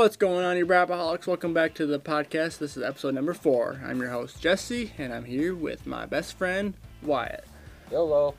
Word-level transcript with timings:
What's 0.00 0.16
going 0.16 0.46
on, 0.46 0.56
you 0.56 0.64
Braapaholics? 0.64 1.26
Welcome 1.26 1.52
back 1.52 1.74
to 1.74 1.84
the 1.84 2.00
podcast. 2.00 2.56
This 2.56 2.74
is 2.74 2.82
episode 2.82 3.14
number 3.14 3.34
four. 3.34 3.82
I'm 3.84 4.00
your 4.00 4.08
host, 4.08 4.40
Jesse, 4.40 4.94
and 4.96 5.12
I'm 5.12 5.26
here 5.26 5.54
with 5.54 5.86
my 5.86 6.06
best 6.06 6.38
friend, 6.38 6.72
Wyatt. 7.02 7.44
YOLO. 7.92 8.34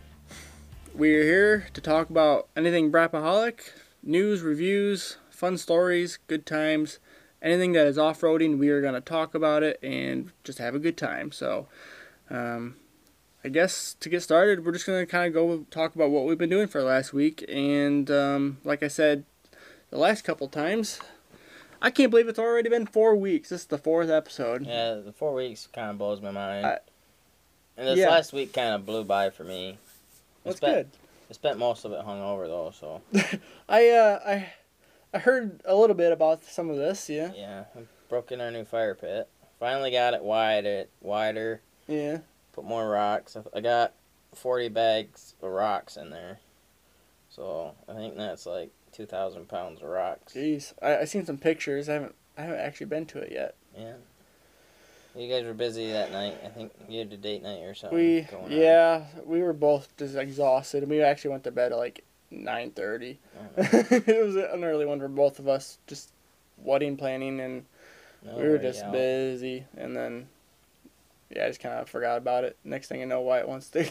We're 0.95 1.21
here 1.21 1.67
to 1.75 1.79
talk 1.79 2.09
about 2.09 2.47
anything 2.55 2.91
Braapaholic, 2.91 3.59
news, 4.01 4.41
reviews, 4.41 5.17
fun 5.29 5.55
stories, 5.55 6.17
good 6.25 6.47
times, 6.47 6.97
anything 7.43 7.73
that 7.73 7.85
is 7.85 7.99
off 7.99 8.21
roading. 8.21 8.57
We 8.57 8.69
are 8.69 8.81
going 8.81 8.95
to 8.95 8.99
talk 8.99 9.35
about 9.35 9.61
it 9.61 9.77
and 9.83 10.31
just 10.43 10.57
have 10.57 10.73
a 10.73 10.79
good 10.79 10.97
time. 10.97 11.31
So, 11.31 11.67
um, 12.31 12.77
I 13.43 13.49
guess 13.49 13.95
to 13.99 14.09
get 14.09 14.23
started, 14.23 14.65
we're 14.65 14.71
just 14.71 14.87
going 14.87 15.05
to 15.05 15.05
kind 15.05 15.27
of 15.27 15.33
go 15.35 15.67
talk 15.69 15.93
about 15.93 16.09
what 16.09 16.25
we've 16.25 16.39
been 16.39 16.49
doing 16.49 16.67
for 16.67 16.81
the 16.81 16.87
last 16.87 17.13
week. 17.13 17.45
And 17.47 18.09
um, 18.09 18.57
like 18.63 18.81
I 18.81 18.87
said, 18.87 19.25
the 19.91 19.99
last 19.99 20.23
couple 20.23 20.47
times, 20.47 20.99
I 21.81 21.89
can't 21.89 22.11
believe 22.11 22.27
it's 22.27 22.39
already 22.39 22.69
been 22.69 22.85
four 22.85 23.15
weeks. 23.15 23.49
This 23.49 23.61
is 23.61 23.67
the 23.67 23.77
fourth 23.77 24.09
episode. 24.09 24.65
Yeah, 24.65 24.95
the 24.95 25.11
four 25.11 25.33
weeks 25.33 25.67
kind 25.73 25.89
of 25.89 25.97
blows 25.97 26.21
my 26.21 26.31
mind. 26.31 26.65
I- 26.65 26.79
and 27.77 27.87
this 27.87 27.99
yeah. 27.99 28.09
last 28.09 28.33
week 28.33 28.53
kind 28.53 28.75
of 28.75 28.85
blew 28.85 29.03
by 29.03 29.29
for 29.29 29.43
me. 29.43 29.77
That's 30.43 30.57
spent, 30.57 30.91
good. 30.91 30.99
I 31.29 31.33
spent 31.33 31.57
most 31.57 31.85
of 31.85 31.91
it 31.93 32.05
hungover 32.05 32.45
though, 32.45 32.71
so 32.77 33.01
I 33.69 33.89
uh 33.89 34.19
I 34.25 34.49
I 35.13 35.17
heard 35.19 35.61
a 35.65 35.75
little 35.75 35.95
bit 35.95 36.11
about 36.11 36.43
some 36.43 36.69
of 36.69 36.75
this. 36.77 37.09
Yeah. 37.09 37.31
yeah. 37.35 37.63
I 37.75 37.79
broke 38.09 38.31
in 38.31 38.41
our 38.41 38.51
new 38.51 38.65
fire 38.65 38.93
pit. 38.93 39.27
Finally 39.59 39.91
got 39.91 40.13
it 40.13 40.21
wider, 40.21 40.85
wider. 40.99 41.61
Yeah. 41.87 42.19
Put 42.53 42.65
more 42.65 42.87
rocks. 42.87 43.35
I- 43.35 43.57
I 43.57 43.61
got 43.61 43.93
forty 44.35 44.69
bags 44.69 45.33
of 45.41 45.49
rocks 45.49 45.95
in 45.97 46.09
there, 46.09 46.39
so 47.29 47.73
I 47.87 47.93
think 47.93 48.17
that's 48.17 48.45
like 48.45 48.71
two 49.01 49.07
thousand 49.07 49.47
pounds 49.47 49.81
of 49.81 49.87
rocks. 49.87 50.33
Jeez. 50.33 50.73
I 50.81 50.97
I 50.99 51.05
seen 51.05 51.25
some 51.25 51.37
pictures. 51.37 51.89
I 51.89 51.93
haven't 51.93 52.15
I 52.37 52.41
haven't 52.43 52.59
actually 52.59 52.85
been 52.87 53.05
to 53.07 53.19
it 53.19 53.31
yet. 53.31 53.55
Yeah. 53.77 53.93
You 55.15 55.27
guys 55.27 55.43
were 55.43 55.53
busy 55.53 55.91
that 55.91 56.11
night. 56.11 56.37
I 56.45 56.47
think 56.49 56.71
you 56.87 56.99
had 56.99 57.11
a 57.11 57.17
date 57.17 57.43
night 57.43 57.63
or 57.63 57.73
something. 57.73 57.97
We 57.97 58.21
going 58.29 58.45
on. 58.45 58.51
yeah 58.51 59.05
we 59.25 59.41
were 59.41 59.53
both 59.53 59.95
just 59.97 60.15
exhausted. 60.15 60.83
and 60.83 60.91
We 60.91 61.01
actually 61.01 61.31
went 61.31 61.43
to 61.45 61.51
bed 61.51 61.71
at 61.71 61.77
like 61.79 62.03
nine 62.29 62.71
thirty. 62.71 63.19
Oh, 63.39 63.43
it 63.57 64.25
was 64.25 64.35
an 64.35 64.63
early 64.63 64.85
one 64.85 64.99
for 64.99 65.07
both 65.07 65.39
of 65.39 65.47
us. 65.47 65.79
Just 65.87 66.11
wedding 66.57 66.95
planning 66.95 67.39
and 67.39 67.65
no 68.23 68.37
we 68.37 68.47
were 68.47 68.59
just 68.59 68.83
out. 68.83 68.91
busy 68.91 69.65
and 69.75 69.97
then 69.97 70.27
yeah 71.35 71.45
I 71.45 71.47
just 71.47 71.59
kind 71.59 71.73
of 71.79 71.89
forgot 71.89 72.19
about 72.19 72.43
it. 72.43 72.55
Next 72.63 72.87
thing 72.87 72.99
you 72.99 73.07
know, 73.07 73.21
Wyatt 73.21 73.47
wants 73.47 73.69
to. 73.69 73.89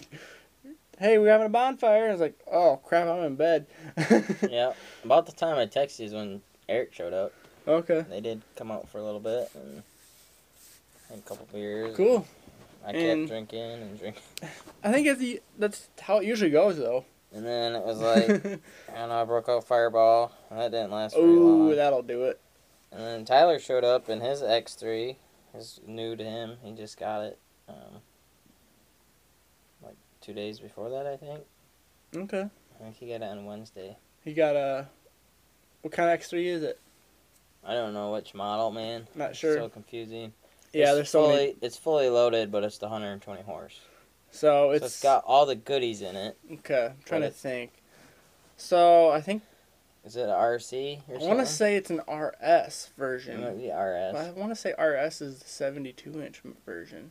Hey, 1.01 1.17
we're 1.19 1.31
having 1.31 1.47
a 1.47 1.51
bonfire. 1.51 2.09
I 2.09 2.13
was 2.13 2.21
like, 2.21 2.39
"Oh 2.53 2.77
crap, 2.85 3.09
I'm 3.09 3.25
in 3.25 3.35
bed." 3.35 3.67
yeah. 4.51 4.75
About 5.03 5.25
the 5.27 5.33
time 5.33 5.57
I 5.57 5.65
texted 5.67 6.05
is 6.05 6.13
when 6.13 6.43
Eric 6.69 6.93
showed 6.93 7.15
up. 7.15 7.33
Okay. 7.67 8.05
They 8.09 8.21
did 8.21 8.43
come 8.57 8.71
out 8.71 8.87
for 8.91 8.99
a 8.99 9.03
little 9.03 9.19
bit 9.21 9.51
and 9.55 9.83
had 11.09 11.19
a 11.19 11.23
couple 11.23 11.49
beers. 11.53 11.97
Cool. 11.97 12.27
I 12.87 12.91
And- 12.93 13.29
kept 13.29 13.31
drinking 13.31 13.61
and 13.83 13.99
drinking. 13.99 14.23
I 14.85 14.93
think 14.93 15.07
it's 15.07 15.21
the, 15.21 15.41
that's 15.59 15.89
how 16.01 16.19
it 16.19 16.25
usually 16.27 16.51
goes, 16.51 16.77
though. 16.79 17.05
And 17.33 17.45
then 17.47 17.75
it 17.75 17.83
was 17.85 17.99
like, 18.01 18.29
I 18.95 18.99
don't 18.99 19.09
know, 19.09 19.23
I 19.23 19.25
broke 19.25 19.49
out 19.49 19.65
Fireball. 19.67 20.33
That 20.51 20.71
didn't 20.71 20.91
last 20.91 21.15
very 21.15 21.27
Ooh, 21.29 21.67
long. 21.69 21.77
that'll 21.77 22.03
do 22.03 22.25
it. 22.25 22.41
And 22.93 23.01
then 23.01 23.25
Tyler 23.25 23.59
showed 23.59 23.85
up 23.85 24.09
in 24.09 24.21
his 24.21 24.43
X3. 24.43 25.17
It's 25.55 25.81
new 25.87 26.17
to 26.17 26.25
him. 26.25 26.57
He 26.63 26.73
just 26.73 26.99
got 26.99 27.23
it 27.23 27.39
um, 27.69 28.01
two 30.31 30.35
days 30.35 30.61
before 30.61 30.89
that, 30.91 31.07
I 31.07 31.17
think. 31.17 31.41
Okay. 32.17 32.43
I 32.79 32.83
think 32.83 32.97
he 32.97 33.07
got 33.09 33.17
it 33.17 33.25
on 33.25 33.45
Wednesday. 33.45 33.97
He 34.25 34.33
got 34.33 34.55
a. 34.57 34.87
What 35.83 35.93
kind 35.93 36.11
of 36.11 36.21
X3 36.21 36.45
is 36.47 36.63
it? 36.63 36.79
I 37.65 37.75
don't 37.75 37.93
know 37.95 38.13
which 38.13 38.35
model, 38.35 38.71
man. 38.71 39.07
Not 39.15 39.31
It's 39.31 39.39
sure. 39.39 39.57
so 39.57 39.69
confusing. 39.69 40.33
yeah, 40.73 40.87
It's 40.87 40.95
there's 40.95 41.11
so 41.11 41.23
fully, 41.25 41.37
many. 41.37 41.57
It's 41.63 41.77
fully 41.77 42.09
loaded, 42.09 42.53
but 42.53 42.65
it's 42.65 42.79
the 42.79 42.87
120 42.87 43.43
horse. 43.43 43.81
So 44.31 44.71
it's, 44.71 44.81
so 44.83 44.87
it's 44.87 45.03
got 45.03 45.25
all 45.27 45.47
the 45.47 45.57
goodies 45.57 46.03
in 46.03 46.15
it. 46.17 46.39
Okay, 46.53 46.87
I'm 46.91 47.03
trying 47.05 47.23
to 47.23 47.31
think. 47.31 47.73
So 48.57 49.11
I 49.11 49.21
think 49.21 49.43
Is 50.05 50.17
it 50.17 50.29
RC 50.29 51.01
or 51.09 51.17
I 51.17 51.25
want 51.25 51.41
to 51.41 51.47
say 51.47 51.77
it's 51.77 51.91
an 51.91 52.03
RS 52.09 52.91
it 52.91 52.99
version. 52.99 53.41
might 53.41 53.59
be 53.59 53.69
RS. 53.71 54.15
I 54.15 54.31
want 54.37 54.51
to 54.53 54.57
say 54.57 54.75
RS 54.79 55.21
is 55.23 55.39
the 55.41 55.49
72 55.49 56.23
inch 56.23 56.43
version. 56.65 57.11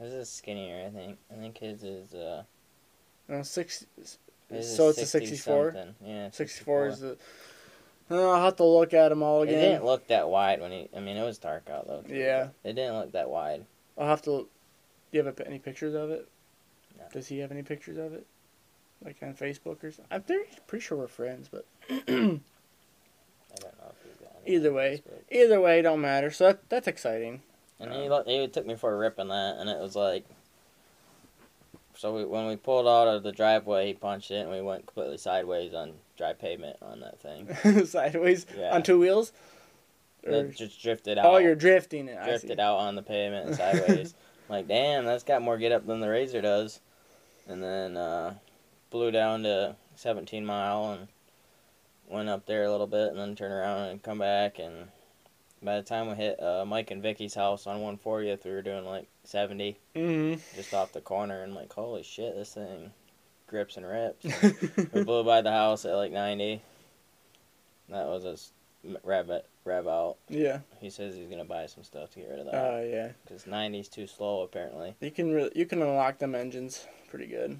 His 0.00 0.12
is 0.14 0.28
skinnier, 0.30 0.86
I 0.86 0.90
think. 0.90 1.18
I 1.30 1.36
think 1.40 1.58
his 1.58 1.82
is 1.82 2.14
uh. 2.14 2.42
No, 3.28 3.42
six. 3.42 3.84
His 4.50 4.76
So 4.76 4.88
it's 4.88 4.98
a 4.98 5.06
64? 5.06 5.72
something. 5.72 5.94
Yeah. 6.04 6.30
64 6.30 6.86
is 6.88 7.00
the. 7.00 7.16
Oh, 8.12 8.30
I'll 8.32 8.42
have 8.44 8.56
to 8.56 8.64
look 8.64 8.92
at 8.92 9.10
them 9.10 9.22
all 9.22 9.42
again. 9.42 9.54
It 9.54 9.60
didn't 9.60 9.84
look 9.84 10.08
that 10.08 10.28
wide 10.28 10.60
when 10.60 10.72
he. 10.72 10.88
I 10.96 11.00
mean, 11.00 11.16
it 11.16 11.22
was 11.24 11.38
dark 11.38 11.68
out 11.70 11.86
though. 11.86 12.02
too, 12.02 12.14
Yeah. 12.14 12.48
It 12.64 12.72
didn't 12.74 12.96
look 12.96 13.12
that 13.12 13.30
wide. 13.30 13.66
I'll 13.96 14.08
have 14.08 14.22
to. 14.22 14.48
Do 15.12 15.18
you 15.18 15.24
have 15.24 15.40
any 15.46 15.58
pictures 15.58 15.94
of 15.94 16.10
it? 16.10 16.26
No. 16.98 17.04
Does 17.12 17.28
he 17.28 17.38
have 17.38 17.52
any 17.52 17.62
pictures 17.62 17.98
of 17.98 18.12
it? 18.14 18.26
Like 19.04 19.16
on 19.22 19.34
Facebook 19.34 19.82
or 19.84 19.90
something? 19.92 20.06
I'm 20.10 20.22
pretty, 20.22 20.44
pretty 20.66 20.82
sure 20.84 20.98
we're 20.98 21.06
friends, 21.08 21.48
but 21.50 21.64
I 21.90 21.94
don't 22.04 23.78
know 23.78 23.90
if 23.90 24.02
he's 24.04 24.16
got. 24.20 24.36
any 24.46 24.56
Either 24.56 24.72
way. 24.72 25.02
Facebook. 25.06 25.34
either 25.36 25.60
way, 25.60 25.82
don't 25.82 26.00
matter. 26.00 26.30
So 26.30 26.48
that, 26.48 26.68
that's 26.68 26.86
exciting. 26.88 27.42
And 27.80 27.92
he, 27.92 28.40
he 28.40 28.46
took 28.48 28.66
me 28.66 28.74
for 28.74 28.92
a 28.92 28.96
rip 28.96 29.18
on 29.18 29.28
that, 29.28 29.56
and 29.58 29.68
it 29.70 29.78
was 29.80 29.96
like. 29.96 30.24
So 31.96 32.14
we, 32.14 32.24
when 32.24 32.46
we 32.46 32.56
pulled 32.56 32.86
out 32.88 33.08
of 33.08 33.22
the 33.22 33.32
driveway, 33.32 33.88
he 33.88 33.92
punched 33.94 34.30
it, 34.30 34.40
and 34.46 34.50
we 34.50 34.62
went 34.62 34.86
completely 34.86 35.18
sideways 35.18 35.74
on 35.74 35.92
dry 36.16 36.32
pavement 36.32 36.76
on 36.80 37.00
that 37.00 37.20
thing. 37.20 37.84
Sideways 37.86 38.46
Yeah. 38.56 38.74
on 38.74 38.82
two 38.82 38.98
wheels. 38.98 39.32
Or- 40.26 40.44
just 40.44 40.80
drifted 40.82 41.18
out. 41.18 41.26
oh, 41.26 41.36
you're 41.38 41.54
drifting 41.54 42.08
it. 42.08 42.16
I 42.18 42.24
see. 42.24 42.30
drifted 42.30 42.60
out 42.60 42.76
on 42.78 42.94
the 42.94 43.02
pavement 43.02 43.48
and 43.48 43.56
sideways. 43.56 44.14
like, 44.48 44.66
damn, 44.68 45.04
that's 45.04 45.24
got 45.24 45.42
more 45.42 45.58
get 45.58 45.72
up 45.72 45.86
than 45.86 46.00
the 46.00 46.08
Razor 46.08 46.40
does. 46.40 46.80
And 47.48 47.62
then 47.62 47.96
uh, 47.96 48.34
blew 48.90 49.10
down 49.10 49.42
to 49.42 49.76
17 49.96 50.44
mile 50.46 50.92
and 50.92 51.08
went 52.08 52.28
up 52.30 52.46
there 52.46 52.64
a 52.64 52.70
little 52.70 52.86
bit 52.86 53.08
and 53.10 53.18
then 53.18 53.34
turned 53.36 53.52
around 53.52 53.88
and 53.88 54.02
come 54.02 54.18
back. 54.18 54.58
And 54.58 54.88
by 55.62 55.76
the 55.76 55.82
time 55.82 56.08
we 56.08 56.14
hit 56.14 56.42
uh, 56.42 56.64
Mike 56.64 56.90
and 56.90 57.02
Vicky's 57.02 57.34
house 57.34 57.66
on 57.66 57.80
140th, 57.80 58.44
we 58.44 58.50
were 58.50 58.62
doing 58.62 58.84
like 58.84 59.06
70 59.24 59.76
Mhm. 59.94 60.40
just 60.54 60.72
off 60.74 60.92
the 60.92 61.00
corner. 61.00 61.42
And 61.42 61.54
like, 61.54 61.72
holy 61.72 62.02
shit, 62.02 62.34
this 62.34 62.54
thing 62.54 62.90
grips 63.46 63.76
and 63.76 63.86
rips. 63.86 64.24
we 64.92 65.04
blew 65.04 65.24
by 65.24 65.40
the 65.42 65.50
house 65.52 65.84
at 65.84 65.94
like 65.94 66.12
90. 66.12 66.62
That 67.90 68.06
was 68.06 68.24
a 68.24 68.32
s- 68.32 68.52
rev, 69.02 69.30
rev 69.64 69.88
out. 69.88 70.16
yeah. 70.28 70.60
He 70.80 70.88
says 70.90 71.14
he's 71.16 71.28
gonna 71.28 71.44
buy 71.44 71.66
some 71.66 71.82
stuff 71.84 72.10
to 72.12 72.20
get 72.20 72.28
rid 72.30 72.38
of 72.40 72.46
that 72.46 72.54
Oh 72.54 72.82
yeah. 72.82 73.10
because 73.24 73.44
90's 73.44 73.88
too 73.88 74.06
slow 74.06 74.42
apparently. 74.42 74.94
You 75.00 75.10
can 75.10 75.32
really, 75.32 75.50
you 75.54 75.66
can 75.66 75.82
unlock 75.82 76.18
them 76.18 76.34
engines 76.34 76.86
pretty 77.10 77.26
good. 77.26 77.58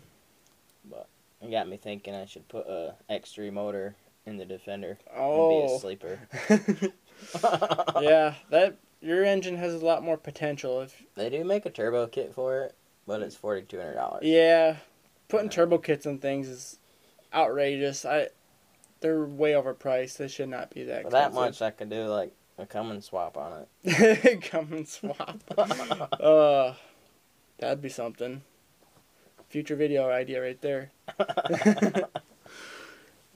But 0.88 1.08
it 1.42 1.50
got 1.50 1.68
me 1.68 1.76
thinking 1.76 2.14
I 2.14 2.24
should 2.26 2.48
put 2.48 2.66
a 2.66 2.94
X3 3.10 3.52
motor 3.52 3.94
in 4.24 4.36
the 4.38 4.44
Defender 4.44 4.98
and 5.10 5.16
be 5.16 5.20
a 5.20 5.68
Oh. 5.68 5.78
sleeper. 5.78 6.20
yeah, 8.00 8.34
that 8.50 8.76
your 9.00 9.24
engine 9.24 9.56
has 9.56 9.74
a 9.74 9.84
lot 9.84 10.02
more 10.02 10.16
potential. 10.16 10.80
If 10.80 11.02
They 11.14 11.30
do 11.30 11.44
make 11.44 11.66
a 11.66 11.70
turbo 11.70 12.06
kit 12.06 12.34
for 12.34 12.62
it, 12.62 12.74
but 13.06 13.22
it's 13.22 13.36
forty 13.36 13.62
two 13.62 13.78
hundred 13.78 13.94
dollars. 13.94 14.22
yeah, 14.24 14.76
putting 15.28 15.48
turbo 15.50 15.78
kits 15.78 16.06
on 16.06 16.18
things 16.18 16.48
is 16.48 16.78
outrageous. 17.32 18.04
I 18.04 18.28
they're 19.00 19.24
way 19.24 19.52
overpriced. 19.52 20.18
They 20.18 20.28
should 20.28 20.48
not 20.48 20.70
be 20.70 20.84
that. 20.84 21.04
For 21.04 21.10
that 21.10 21.32
much, 21.32 21.62
I 21.62 21.70
could 21.70 21.90
do 21.90 22.04
like 22.06 22.32
a 22.58 22.66
Cummins 22.66 23.06
swap 23.06 23.36
on 23.36 23.66
it. 23.84 24.42
Come 24.50 24.72
and 24.72 24.88
swap. 24.88 25.40
uh, 26.20 26.74
that'd 27.58 27.80
be 27.80 27.88
something. 27.88 28.42
Future 29.48 29.74
video 29.74 30.08
idea 30.08 30.40
right 30.40 30.60
there. 30.60 30.90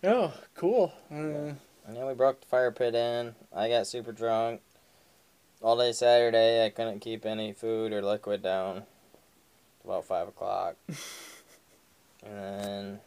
Oh, 0.06 0.35
cool. 0.55 0.93
Uh, 1.11 1.55
and 1.86 1.96
then 1.96 2.06
we 2.06 2.14
broke 2.14 2.40
the 2.40 2.46
fire 2.46 2.70
pit 2.70 2.94
in. 2.94 3.34
I 3.54 3.69
got 3.69 3.86
super 3.86 4.12
drunk. 4.12 4.60
All 5.62 5.76
day 5.76 5.92
Saturday, 5.92 6.64
I 6.64 6.70
couldn't 6.70 7.00
keep 7.00 7.25
any 7.25 7.52
food 7.52 7.92
or 7.92 8.02
liquid 8.02 8.42
down. 8.42 8.84
About 9.84 10.04
five 10.04 10.28
o'clock. 10.28 10.76
and 12.25 12.36
then 12.36 13.00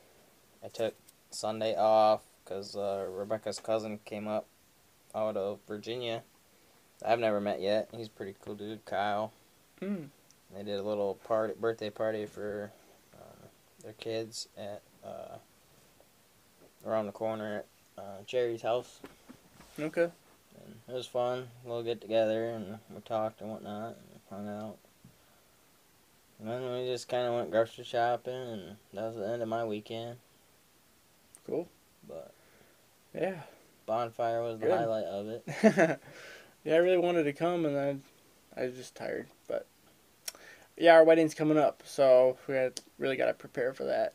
I 0.64 0.68
took 0.68 0.96
Sunday 1.32 1.76
off 1.76 2.22
because 2.44 2.76
uh, 2.76 3.08
Rebecca's 3.10 3.60
cousin 3.60 4.00
came 4.06 4.28
up 4.28 4.46
out 5.14 5.38
of 5.38 5.60
Virginia. 5.68 6.24
I've 7.06 7.20
never 7.20 7.42
met 7.42 7.62
yet. 7.62 7.90
He's 7.96 8.08
a 8.08 8.12
pretty 8.12 8.36
cool 8.44 8.56
dude, 8.56 8.86
Kyle. 8.86 9.32
hmm. 9.80 10.06
They 10.56 10.64
did 10.64 10.80
a 10.80 10.84
little 10.84 11.16
party, 11.16 11.54
birthday 11.60 11.90
party 11.90 12.26
for 12.26 12.72
uh, 13.14 13.48
their 13.84 13.94
kids 13.94 14.48
at 14.58 14.82
uh, 15.04 15.38
around 16.86 17.08
the 17.08 17.12
corner 17.12 17.58
at 17.58 17.66
uh, 17.98 18.22
Jerry's 18.26 18.62
house. 18.62 19.00
Okay. 19.80 20.04
And 20.04 20.76
it 20.88 20.94
was 20.94 21.08
fun. 21.08 21.48
A 21.66 21.68
little 21.68 21.84
get 21.84 22.02
together, 22.02 22.50
and 22.50 22.80
we 22.94 23.02
talked 23.02 23.42
and 23.42 23.50
whatnot, 23.50 23.96
and 23.98 24.20
hung 24.30 24.48
out. 24.48 24.78
And 26.40 26.50
then 26.50 26.72
we 26.72 26.86
just 26.86 27.08
kind 27.10 27.28
of 27.28 27.34
went 27.34 27.52
grocery 27.52 27.84
shopping, 27.84 28.34
and 28.34 28.76
that 28.94 29.04
was 29.04 29.16
the 29.16 29.28
end 29.28 29.42
of 29.42 29.48
my 29.48 29.66
weekend. 29.66 30.18
Cool. 31.46 31.68
But 32.08 32.32
Yeah. 33.14 33.42
bonfire 33.86 34.42
was 34.44 34.60
the 34.60 34.70
highlight 34.70 35.06
of 35.06 35.28
it. 35.30 35.44
yeah, 36.64 36.74
I 36.76 36.78
really 36.78 36.98
wanted 36.98 37.24
to 37.24 37.34
come, 37.34 37.66
and 37.66 37.76
then 37.76 38.04
I 38.56 38.64
was 38.66 38.76
just 38.76 38.96
tired. 38.96 39.28
But 39.48 39.66
yeah, 40.78 40.94
our 40.94 41.04
wedding's 41.04 41.34
coming 41.34 41.58
up, 41.58 41.82
so 41.86 42.38
we 42.48 42.56
had, 42.56 42.80
really 43.00 43.16
got 43.16 43.28
to 43.28 43.34
prepare 43.34 43.74
for 43.74 43.86
that. 43.86 44.14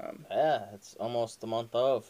Um, 0.00 0.26
Yeah, 0.30 0.66
it's 0.74 0.94
almost 1.00 1.40
the 1.40 1.46
month 1.46 1.74
of. 1.74 2.06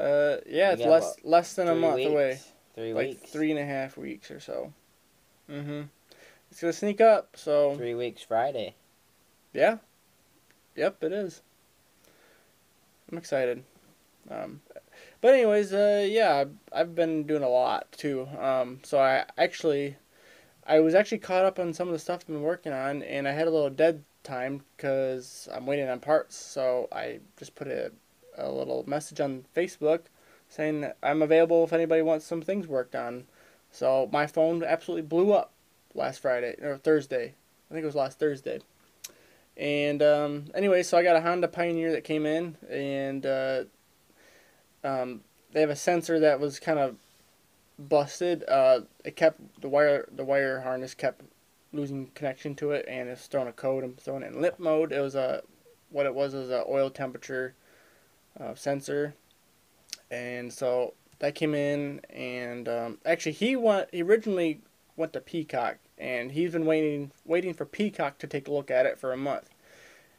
Uh, 0.00 0.36
yeah, 0.46 0.72
it's 0.72 0.82
less 0.82 1.16
less 1.22 1.54
than 1.54 1.68
a 1.68 1.74
month 1.74 1.96
weeks. 1.96 2.10
away, 2.10 2.38
Three 2.74 2.92
like 2.94 3.08
weeks. 3.08 3.30
three 3.30 3.50
and 3.50 3.60
a 3.60 3.64
half 3.66 3.96
weeks 3.96 4.30
or 4.30 4.40
so. 4.40 4.72
Mm-hmm. 5.50 5.82
It's 6.50 6.60
gonna 6.60 6.72
sneak 6.72 7.00
up, 7.00 7.36
so 7.36 7.74
Three 7.76 7.94
weeks 7.94 8.22
Friday. 8.22 8.74
yeah. 9.52 9.78
Yep, 10.76 11.02
it 11.04 11.12
is. 11.12 11.42
I'm 13.10 13.18
excited. 13.18 13.64
Um, 14.30 14.60
but 15.20 15.34
anyways, 15.34 15.72
uh, 15.72 16.06
yeah, 16.08 16.36
I've- 16.36 16.56
I've 16.72 16.94
been 16.94 17.24
doing 17.24 17.42
a 17.42 17.48
lot 17.48 17.90
too. 17.92 18.28
Um, 18.38 18.80
so 18.84 18.98
I 19.00 19.26
actually, 19.36 19.96
I 20.66 20.78
was 20.80 20.94
actually 20.94 21.18
caught 21.18 21.44
up 21.44 21.58
on 21.58 21.74
some 21.74 21.88
of 21.88 21.92
the 21.92 21.98
stuff 21.98 22.20
I've 22.22 22.26
been 22.28 22.42
working 22.42 22.72
on, 22.72 23.02
and 23.02 23.26
I 23.26 23.32
had 23.32 23.48
a 23.48 23.50
little 23.50 23.70
dead 23.70 24.04
time 24.22 24.62
because 24.76 25.48
I'm 25.52 25.66
waiting 25.66 25.88
on 25.88 25.98
parts. 26.00 26.36
So 26.36 26.88
I 26.92 27.20
just 27.36 27.54
put 27.56 27.66
a, 27.68 27.90
a 28.36 28.50
little 28.50 28.84
message 28.86 29.20
on 29.20 29.44
Facebook 29.56 30.02
saying 30.48 30.80
that 30.80 30.96
I'm 31.02 31.22
available 31.22 31.64
if 31.64 31.72
anybody 31.72 32.02
wants 32.02 32.26
some 32.26 32.42
things 32.42 32.66
worked 32.66 32.94
on. 32.94 33.24
So 33.70 34.08
my 34.12 34.26
phone 34.26 34.64
absolutely 34.64 35.06
blew 35.06 35.32
up 35.32 35.52
last 35.94 36.20
Friday 36.20 36.56
or 36.60 36.76
Thursday. 36.76 37.34
I 37.70 37.74
think 37.74 37.84
it 37.84 37.86
was 37.86 37.94
last 37.94 38.18
Thursday. 38.18 38.60
And 39.56 40.02
um, 40.02 40.46
anyway, 40.54 40.82
so 40.82 40.98
I 40.98 41.02
got 41.02 41.16
a 41.16 41.20
Honda 41.20 41.48
Pioneer 41.48 41.92
that 41.92 42.02
came 42.02 42.24
in, 42.24 42.56
and 42.68 43.26
uh, 43.26 43.64
um, 44.82 45.20
they 45.52 45.60
have 45.60 45.70
a 45.70 45.76
sensor 45.76 46.18
that 46.20 46.40
was 46.40 46.58
kind 46.58 46.78
of 46.78 46.96
busted. 47.78 48.44
Uh, 48.48 48.80
it 49.04 49.16
kept 49.16 49.60
the 49.60 49.68
wire 49.68 50.08
the 50.10 50.24
wire 50.24 50.60
harness 50.60 50.94
kept 50.94 51.22
losing 51.72 52.06
connection 52.14 52.54
to 52.56 52.72
it, 52.72 52.86
and 52.88 53.08
it's 53.08 53.26
throwing 53.26 53.48
a 53.48 53.52
code 53.52 53.84
and 53.84 53.98
throwing 53.98 54.22
it 54.22 54.32
in 54.32 54.40
limp 54.40 54.58
mode. 54.58 54.92
It 54.92 55.00
was 55.00 55.14
a 55.14 55.42
what 55.90 56.06
it 56.06 56.14
was 56.14 56.34
was 56.34 56.50
a 56.50 56.64
oil 56.68 56.90
temperature 56.90 57.54
uh, 58.38 58.54
sensor, 58.54 59.14
and 60.10 60.52
so 60.52 60.94
that 61.18 61.34
came 61.34 61.54
in, 61.54 62.00
and 62.10 62.68
um, 62.68 62.98
actually 63.04 63.32
he 63.32 63.56
went 63.56 63.88
he 63.92 64.02
originally 64.02 64.60
went 64.96 65.12
to 65.14 65.20
Peacock, 65.20 65.78
and 65.98 66.32
he's 66.32 66.52
been 66.52 66.66
waiting 66.66 67.12
waiting 67.24 67.54
for 67.54 67.64
Peacock 67.64 68.18
to 68.18 68.26
take 68.26 68.48
a 68.48 68.52
look 68.52 68.70
at 68.70 68.86
it 68.86 68.98
for 68.98 69.12
a 69.12 69.16
month, 69.16 69.50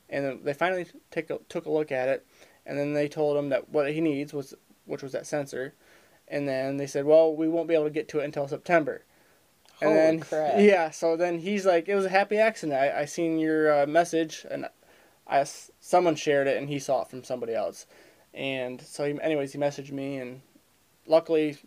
and 0.09 0.25
then 0.25 0.39
they 0.43 0.53
finally 0.53 0.87
take 1.11 1.29
a, 1.29 1.39
took 1.49 1.65
a 1.65 1.71
look 1.71 1.91
at 1.91 2.09
it, 2.09 2.25
and 2.65 2.77
then 2.77 2.93
they 2.93 3.07
told 3.07 3.37
him 3.37 3.49
that 3.49 3.69
what 3.69 3.91
he 3.91 4.01
needs 4.01 4.33
was 4.33 4.53
which 4.85 5.03
was 5.03 5.11
that 5.11 5.27
sensor, 5.27 5.73
and 6.27 6.47
then 6.47 6.77
they 6.77 6.87
said, 6.87 7.05
well, 7.05 7.35
we 7.35 7.47
won't 7.47 7.67
be 7.67 7.73
able 7.73 7.85
to 7.85 7.89
get 7.89 8.07
to 8.09 8.19
it 8.19 8.25
until 8.25 8.47
September. 8.47 9.03
And 9.81 9.89
Holy 9.89 9.95
then, 9.99 10.19
crap. 10.19 10.59
yeah, 10.59 10.89
so 10.91 11.17
then 11.17 11.39
he's 11.39 11.65
like, 11.65 11.89
it 11.89 11.95
was 11.95 12.05
a 12.05 12.09
happy 12.09 12.37
accident. 12.37 12.79
I, 12.79 13.01
I 13.01 13.05
seen 13.05 13.39
your 13.39 13.83
uh, 13.83 13.85
message, 13.87 14.45
and 14.49 14.67
I 15.31 15.45
someone 15.79 16.15
shared 16.15 16.47
it, 16.47 16.57
and 16.57 16.69
he 16.69 16.77
saw 16.77 17.01
it 17.01 17.07
from 17.07 17.23
somebody 17.23 17.55
else, 17.55 17.87
and 18.33 18.81
so 18.81 19.05
he, 19.05 19.19
anyways, 19.21 19.53
he 19.53 19.59
messaged 19.59 19.91
me, 19.91 20.17
and 20.17 20.41
luckily, 21.07 21.57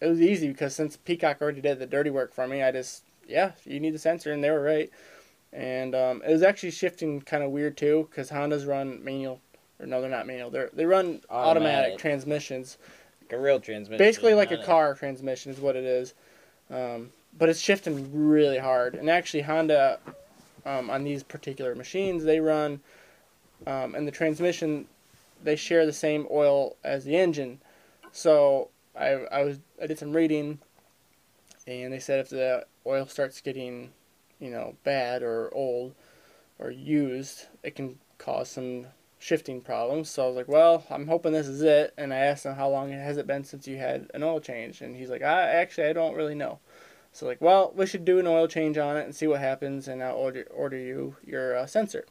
it 0.00 0.06
was 0.06 0.20
easy 0.20 0.48
because 0.48 0.76
since 0.76 0.96
Peacock 0.96 1.40
already 1.40 1.60
did 1.60 1.78
the 1.78 1.86
dirty 1.86 2.10
work 2.10 2.34
for 2.34 2.46
me, 2.46 2.62
I 2.62 2.70
just 2.70 3.02
yeah, 3.26 3.52
you 3.64 3.80
need 3.80 3.94
the 3.94 3.98
sensor, 3.98 4.32
and 4.32 4.44
they 4.44 4.50
were 4.50 4.62
right, 4.62 4.90
and 5.52 5.94
um, 5.94 6.22
it 6.26 6.30
was 6.30 6.42
actually 6.42 6.72
shifting 6.72 7.22
kind 7.22 7.42
of 7.42 7.50
weird 7.50 7.76
too 7.76 8.06
because 8.10 8.30
Hondas 8.30 8.66
run 8.66 9.02
manual, 9.02 9.40
or 9.80 9.86
no, 9.86 10.00
they're 10.00 10.10
not 10.10 10.26
manual. 10.26 10.50
They 10.50 10.66
they 10.72 10.84
run 10.86 11.22
automatic, 11.30 11.94
Automatic. 11.94 11.98
transmissions. 11.98 12.78
Like 13.22 13.32
a 13.32 13.38
real 13.38 13.58
transmission. 13.58 13.96
basically 13.96 14.34
like 14.34 14.52
a 14.52 14.62
car 14.62 14.94
transmission 14.94 15.50
is 15.50 15.58
what 15.58 15.76
it 15.76 15.84
is, 15.84 16.12
um, 16.70 17.10
but 17.38 17.48
it's 17.48 17.58
shifting 17.58 18.10
really 18.12 18.58
hard. 18.58 18.94
And 18.94 19.08
actually, 19.08 19.42
Honda 19.42 19.98
um, 20.66 20.90
on 20.90 21.04
these 21.04 21.22
particular 21.22 21.74
machines 21.74 22.24
they 22.24 22.40
run, 22.40 22.80
um, 23.66 23.94
and 23.94 24.06
the 24.06 24.12
transmission 24.12 24.86
they 25.42 25.56
share 25.56 25.84
the 25.84 25.92
same 25.92 26.26
oil 26.30 26.76
as 26.82 27.04
the 27.04 27.16
engine, 27.16 27.60
so 28.12 28.70
I 28.98 29.10
I 29.30 29.44
was 29.44 29.58
I 29.82 29.86
did 29.86 29.98
some 29.98 30.12
reading, 30.12 30.58
and 31.66 31.92
they 31.92 31.98
said 31.98 32.20
if 32.20 32.28
the 32.30 32.66
oil 32.86 33.06
starts 33.06 33.40
getting, 33.40 33.92
you 34.38 34.50
know, 34.50 34.76
bad 34.84 35.22
or 35.22 35.52
old, 35.54 35.94
or 36.58 36.70
used, 36.70 37.46
it 37.62 37.74
can 37.74 37.98
cause 38.18 38.48
some 38.48 38.86
shifting 39.18 39.60
problems. 39.60 40.10
So 40.10 40.24
I 40.24 40.26
was 40.26 40.36
like, 40.36 40.48
well, 40.48 40.84
I'm 40.90 41.06
hoping 41.06 41.32
this 41.32 41.48
is 41.48 41.62
it. 41.62 41.94
And 41.96 42.12
I 42.12 42.18
asked 42.18 42.44
him 42.44 42.54
how 42.54 42.68
long 42.68 42.90
has 42.90 43.16
it 43.16 43.26
been 43.26 43.44
since 43.44 43.66
you 43.66 43.78
had 43.78 44.10
an 44.14 44.22
oil 44.22 44.40
change, 44.40 44.80
and 44.80 44.96
he's 44.96 45.10
like, 45.10 45.22
I 45.22 45.48
actually 45.50 45.88
I 45.88 45.92
don't 45.92 46.14
really 46.14 46.34
know. 46.34 46.58
So 47.12 47.26
like, 47.26 47.40
well, 47.40 47.72
we 47.76 47.86
should 47.86 48.04
do 48.04 48.18
an 48.18 48.26
oil 48.26 48.48
change 48.48 48.76
on 48.76 48.96
it 48.96 49.04
and 49.04 49.14
see 49.14 49.26
what 49.26 49.40
happens, 49.40 49.88
and 49.88 50.02
I'll 50.02 50.16
order 50.16 50.46
order 50.50 50.76
you 50.76 51.16
your 51.24 51.56
uh, 51.56 51.66
sensor. 51.66 52.04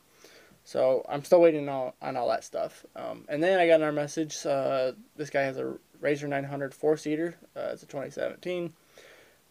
So 0.63 1.06
I'm 1.10 1.24
still 1.24 1.42
waiting 1.42 1.68
on, 1.68 1.92
on 2.01 2.15
all 2.15 2.30
that 2.30 2.44
stuff. 2.44 2.86
Um, 2.95 3.25
and 3.27 3.44
then 3.44 3.60
I 3.60 3.68
got 3.68 3.75
another 3.75 3.92
message. 3.92 4.45
Uh, 4.45 4.94
this 5.15 5.30
guy 5.30 5.42
has 5.42 5.57
a 5.57 5.75
Razor 6.00 6.27
900 6.27 6.74
four 6.74 6.95
seater. 6.98 7.36
Uh, 7.56 7.69
it's 7.74 7.83
a 7.83 7.86
2017. 7.86 8.74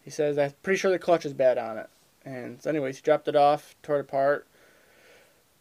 He 0.01 0.09
says 0.09 0.37
I'm 0.37 0.53
pretty 0.63 0.77
sure 0.77 0.91
the 0.91 0.99
clutch 0.99 1.25
is 1.25 1.33
bad 1.33 1.57
on 1.57 1.77
it. 1.77 1.89
And 2.25 2.61
so 2.61 2.69
anyways, 2.69 2.97
he 2.97 3.01
dropped 3.01 3.27
it 3.27 3.35
off, 3.35 3.75
tore 3.83 3.97
it 3.97 4.01
apart, 4.01 4.47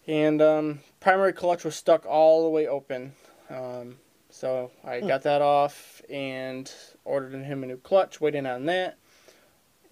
and 0.07 0.41
um, 0.41 0.81
primary 1.01 1.33
clutch 1.33 1.65
was 1.65 1.75
stuck 1.75 2.07
all 2.07 2.45
the 2.45 2.51
way 2.51 2.67
open. 2.67 3.15
Um, 3.51 3.99
so 4.31 4.71
I 4.85 5.01
Hmm. 5.01 5.09
got 5.09 5.23
that 5.25 5.43
off 5.43 6.03
and 6.09 6.73
ordered 7.05 7.35
him 7.35 7.63
a 7.63 7.67
new 7.67 7.77
clutch. 7.77 8.21
Waiting 8.21 8.47
on 8.47 8.67
that. 8.67 8.97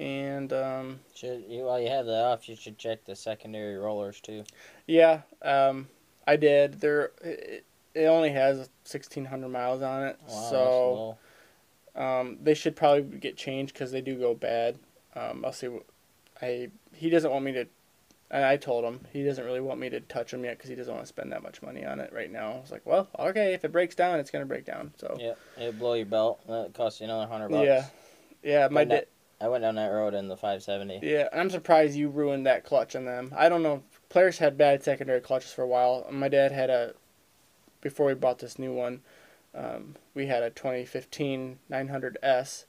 And 0.01 0.51
um, 0.55 1.01
Should 1.15 1.45
you 1.47 1.65
while 1.65 1.79
you 1.79 1.91
have 1.91 2.07
that 2.07 2.25
off, 2.25 2.49
you 2.49 2.57
should 2.57 2.79
check 2.79 3.05
the 3.05 3.15
secondary 3.15 3.77
rollers 3.77 4.19
too. 4.19 4.45
Yeah, 4.87 5.21
um, 5.43 5.89
I 6.27 6.37
did. 6.37 6.81
There, 6.81 7.11
it, 7.23 7.67
it 7.95 8.07
only 8.07 8.31
has 8.31 8.71
sixteen 8.85 9.27
hundred 9.27 9.51
miles 9.51 9.83
on 9.83 10.05
it, 10.05 10.19
Wow, 10.27 11.17
so 11.95 12.01
um, 12.03 12.39
they 12.43 12.55
should 12.55 12.77
probably 12.77 13.03
get 13.19 13.37
changed 13.37 13.75
because 13.75 13.93
they 13.93 14.01
do 14.01 14.17
go 14.17 14.35
bad. 14.35 14.79
Um, 15.15 15.45
I'll 15.45 15.53
see. 15.53 15.69
What, 15.69 15.85
I 16.41 16.71
he 16.95 17.11
doesn't 17.11 17.31
want 17.31 17.45
me 17.45 17.53
to. 17.53 17.67
And 18.33 18.45
I 18.45 18.57
told 18.57 18.85
him 18.85 19.01
he 19.13 19.25
doesn't 19.25 19.45
really 19.45 19.61
want 19.61 19.81
me 19.81 19.91
to 19.91 20.01
touch 20.01 20.31
them 20.31 20.45
yet 20.45 20.57
because 20.57 20.71
he 20.71 20.77
doesn't 20.77 20.95
want 20.95 21.05
to 21.05 21.09
spend 21.09 21.33
that 21.33 21.43
much 21.43 21.63
money 21.63 21.85
on 21.85 21.99
it 21.99 22.13
right 22.13 22.31
now. 22.31 22.53
I 22.53 22.61
was 22.61 22.71
like, 22.71 22.87
well, 22.87 23.09
okay, 23.19 23.55
if 23.55 23.65
it 23.65 23.73
breaks 23.73 23.97
down, 23.97 24.21
it's 24.21 24.31
gonna 24.31 24.47
break 24.47 24.65
down. 24.65 24.93
So 24.99 25.19
Yeah, 25.21 25.35
it'd 25.59 25.79
blow 25.79 25.95
your 25.95 26.07
belt. 26.07 26.41
That 26.47 26.73
cost 26.73 27.01
you 27.01 27.05
another 27.05 27.27
hundred 27.27 27.51
bucks. 27.51 27.67
yeah, 27.67 27.85
yeah, 28.43 28.69
my 28.69 28.85
dad. 28.85 29.07
I 29.41 29.49
went 29.49 29.63
down 29.63 29.77
that 29.77 29.89
road 29.89 30.15
in 30.15 30.29
the 30.29 30.37
570. 30.37 31.01
Yeah, 31.03 31.29
I'm 31.33 31.49
surprised 31.49 31.97
you 31.97 32.09
ruined 32.09 32.47
that 32.47 32.65
clutch 32.65 32.95
on 32.95 33.07
them. 33.07 33.33
I 33.37 33.49
don't 33.49 33.63
know. 33.63 33.83
Polaris 34.11 34.39
had 34.39 34.59
bad 34.59 34.83
secondary 34.83 35.21
clutches 35.21 35.53
for 35.53 35.63
a 35.63 35.67
while. 35.67 36.07
My 36.11 36.29
dad 36.29 36.53
had 36.53 36.69
a, 36.69 36.95
before 37.81 38.07
we 38.07 38.15
bought 38.15 38.39
this 38.41 38.59
new 38.59 38.73
one, 38.73 39.01
um, 39.55 39.97
we 40.15 40.27
had 40.27 40.43
a 40.43 40.51
2015 40.51 41.59
900S 41.71 42.65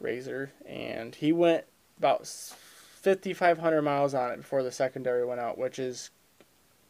Razor, 0.00 0.52
and 0.66 1.14
he 1.14 1.30
went 1.32 1.64
about 1.98 2.26
5,500 2.26 3.82
miles 3.82 4.14
on 4.14 4.30
it 4.32 4.38
before 4.38 4.62
the 4.62 4.72
secondary 4.72 5.26
went 5.26 5.40
out, 5.40 5.58
which 5.58 5.78
is 5.78 6.10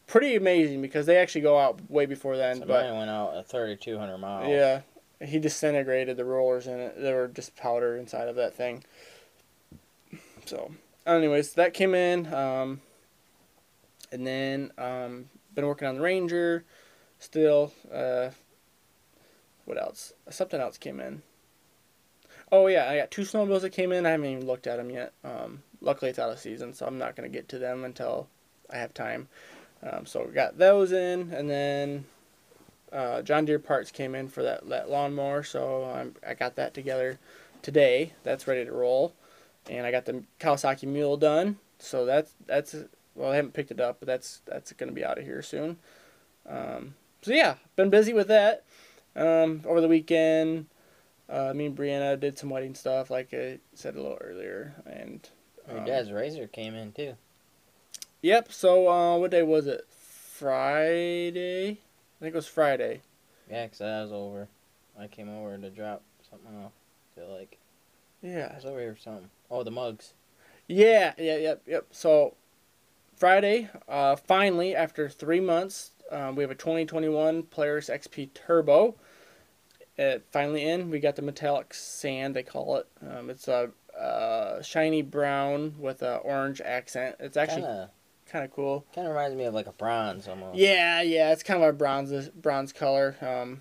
pretty 0.07 0.37
amazing 0.37 0.81
because 0.81 1.07
they 1.07 1.17
actually 1.17 1.41
go 1.41 1.59
out 1.59 1.91
way 1.91 2.07
before 2.07 2.37
then. 2.37 2.61
So 2.61 2.67
but 2.67 2.85
mine 2.85 2.99
went 2.99 3.11
out 3.11 3.37
at 3.37 3.49
3,200 3.49 4.17
miles. 4.19 4.49
yeah, 4.49 4.83
he 5.21 5.39
disintegrated 5.39 6.17
the 6.17 6.25
rollers 6.25 6.67
in 6.67 6.79
it. 6.79 7.01
They 7.01 7.13
were 7.13 7.29
just 7.29 7.57
powder 7.57 7.97
inside 7.97 8.29
of 8.29 8.37
that 8.37 8.55
thing. 8.55 8.85
So, 10.47 10.73
anyways, 11.07 11.55
that 11.55 11.75
came 11.75 11.95
in, 11.95 12.33
um, 12.33 12.81
and 14.13 14.27
then 14.27 14.73
um, 14.79 15.27
been 15.55 15.67
working 15.67 15.89
on 15.89 15.97
the 15.97 16.01
Ranger. 16.01 16.65
Still, 17.19 17.73
uh, 17.93 18.31
what 19.65 19.81
else? 19.81 20.13
Something 20.31 20.61
else 20.61 20.77
came 20.77 21.01
in. 21.01 21.23
Oh 22.53 22.67
yeah, 22.67 22.91
I 22.91 22.97
got 22.99 23.11
two 23.11 23.23
snowmobiles 23.23 23.63
that 23.63 23.71
came 23.71 23.93
in. 23.93 24.05
I 24.07 24.11
haven't 24.11 24.27
even 24.27 24.47
looked 24.47 24.67
at 24.67 24.77
them 24.77 24.91
yet. 24.91 25.13
Um, 25.25 25.63
luckily, 25.81 26.11
it's 26.11 26.19
out 26.19 26.31
of 26.31 26.39
season, 26.39 26.75
so 26.75 26.87
I'm 26.87 26.99
not 26.99 27.17
gonna 27.17 27.29
get 27.29 27.49
to 27.49 27.59
them 27.59 27.85
until 27.85 28.29
I 28.71 28.77
have 28.77 28.93
time. 28.93 29.29
Um, 29.83 30.07
so 30.07 30.25
we 30.27 30.33
got 30.33 30.59
those 30.59 30.93
in, 30.93 31.33
and 31.33 31.49
then 31.49 32.05
uh, 32.93 33.23
John 33.23 33.45
Deere 33.45 33.59
parts 33.59 33.91
came 33.91 34.15
in 34.15 34.29
for 34.29 34.43
that, 34.43 34.69
that 34.69 34.89
lawnmower, 34.89 35.43
so 35.43 35.85
I'm, 35.85 36.15
I 36.27 36.35
got 36.35 36.57
that 36.57 36.75
together 36.75 37.19
today. 37.61 38.13
That's 38.23 38.47
ready 38.47 38.65
to 38.65 38.73
roll, 38.73 39.15
and 39.69 39.87
I 39.87 39.91
got 39.91 40.05
the 40.05 40.23
Kawasaki 40.41 40.85
Mule 40.87 41.17
done. 41.17 41.59
So 41.79 42.05
that's 42.05 42.33
that's 42.47 42.75
well, 43.15 43.31
I 43.33 43.37
haven't 43.37 43.55
picked 43.55 43.71
it 43.71 43.81
up, 43.81 43.97
but 44.01 44.07
that's 44.07 44.41
that's 44.47 44.73
gonna 44.73 44.93
be 44.93 45.05
out 45.05 45.19
of 45.19 45.25
here 45.25 45.43
soon. 45.43 45.79
Um, 46.49 46.95
so 47.23 47.33
yeah, 47.33 47.57
been 47.77 47.91
busy 47.91 48.13
with 48.13 48.29
that. 48.29 48.65
Um, 49.17 49.63
over 49.67 49.81
the 49.81 49.89
weekend, 49.89 50.67
uh, 51.29 51.53
me 51.55 51.67
and 51.67 51.77
Breana 51.77 52.19
did 52.19 52.39
some 52.39 52.51
wedding 52.51 52.75
stuff, 52.75 53.11
like 53.11 53.33
I 53.33 53.59
said 53.75 53.95
a 53.95 54.03
little 54.03 54.19
earlier, 54.21 54.75
and 54.87 55.27
Your 55.69 55.79
um, 55.81 55.85
dad's 55.87 56.11
razor 56.11 56.47
came 56.49 56.75
in 56.75 56.93
too. 56.93 57.15
Yep. 58.23 58.53
So 58.53 58.89
uh, 58.89 59.19
what 59.19 59.31
day 59.31 59.43
was 59.43 59.67
it? 59.67 59.87
Friday. 59.91 61.71
I 61.71 62.21
think 62.21 62.35
it 62.35 62.35
was 62.35 62.47
Friday. 62.47 63.01
Yeah, 63.51 63.67
'cause 63.67 63.81
I 63.81 64.03
was 64.03 64.13
over. 64.13 64.49
I 64.99 65.07
came 65.07 65.29
over 65.29 65.57
to 65.57 65.71
drop 65.71 66.03
something 66.31 66.55
off. 66.65 66.73
To 67.17 67.27
like. 67.27 67.59
Yeah. 68.23 68.49
I 68.53 68.57
was 68.57 68.65
over 68.65 68.81
here 68.81 68.95
for 68.95 69.01
something. 69.01 69.31
Oh, 69.55 69.63
the 69.63 69.71
mugs. 69.71 70.15
Yeah, 70.67 71.13
yeah, 71.17 71.37
yep, 71.37 71.63
yep. 71.65 71.87
So 71.93 72.35
Friday, 73.17 73.69
uh, 73.89 74.17
finally, 74.17 74.75
after 74.75 75.09
three 75.09 75.39
months, 75.39 75.93
um, 76.11 76.35
we 76.35 76.43
have 76.43 76.51
a 76.51 76.57
2021 76.57 77.45
Polaris 77.45 77.89
XP 77.89 78.31
Turbo. 78.35 78.97
It 79.97 80.25
finally 80.33 80.69
in. 80.69 80.91
We 80.91 80.99
got 80.99 81.15
the 81.15 81.23
metallic 81.23 81.73
sand, 81.73 82.35
they 82.35 82.43
call 82.43 82.79
it. 82.79 82.89
Um, 83.09 83.31
it's 83.31 83.47
a 83.47 83.71
uh, 83.97 84.61
shiny 84.61 85.03
brown 85.03 85.77
with 85.79 86.03
a 86.03 86.17
orange 86.17 86.61
accent. 86.61 87.15
It's 87.21 87.37
actually 87.37 87.63
Kind 87.63 87.75
of, 87.77 87.89
kind 88.27 88.45
of 88.45 88.51
cool. 88.51 88.85
kind 88.93 89.07
of 89.07 89.15
reminds 89.15 89.37
me 89.37 89.45
of 89.45 89.55
like 89.55 89.69
a 89.69 89.73
bronze 89.73 90.27
almost. 90.27 90.59
Yeah, 90.59 91.01
yeah, 91.03 91.31
it's 91.31 91.45
kind 91.45 91.63
of 91.63 91.69
a 91.69 91.73
bronze 91.73 92.29
bronze 92.31 92.73
color. 92.73 93.15
Um, 93.21 93.61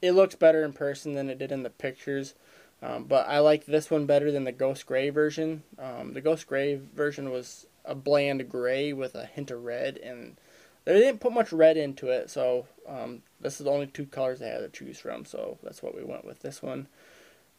it 0.00 0.12
looks 0.12 0.34
better 0.34 0.64
in 0.64 0.72
person 0.72 1.12
than 1.12 1.28
it 1.28 1.36
did 1.38 1.52
in 1.52 1.62
the 1.62 1.68
pictures, 1.68 2.34
um, 2.82 3.04
but 3.04 3.28
I 3.28 3.40
like 3.40 3.66
this 3.66 3.90
one 3.90 4.06
better 4.06 4.30
than 4.32 4.44
the 4.44 4.52
Ghost 4.52 4.86
Gray 4.86 5.10
version. 5.10 5.62
Um, 5.78 6.14
the 6.14 6.20
Ghost 6.20 6.46
Gray 6.46 6.80
version 6.94 7.30
was 7.30 7.66
a 7.84 7.94
bland 7.94 8.48
gray 8.48 8.92
with 8.92 9.14
a 9.14 9.26
hint 9.26 9.50
of 9.50 9.64
red, 9.64 9.98
and 9.98 10.36
they 10.84 10.94
didn't 10.94 11.20
put 11.20 11.32
much 11.32 11.52
red 11.52 11.76
into 11.76 12.08
it. 12.08 12.30
So 12.30 12.66
um, 12.88 13.22
this 13.40 13.60
is 13.60 13.64
the 13.64 13.70
only 13.70 13.86
two 13.86 14.06
colors 14.06 14.38
they 14.38 14.48
had 14.48 14.60
to 14.60 14.68
choose 14.68 14.98
from. 14.98 15.24
So 15.24 15.58
that's 15.62 15.82
what 15.82 15.94
we 15.94 16.04
went 16.04 16.24
with 16.24 16.40
this 16.40 16.62
one. 16.62 16.88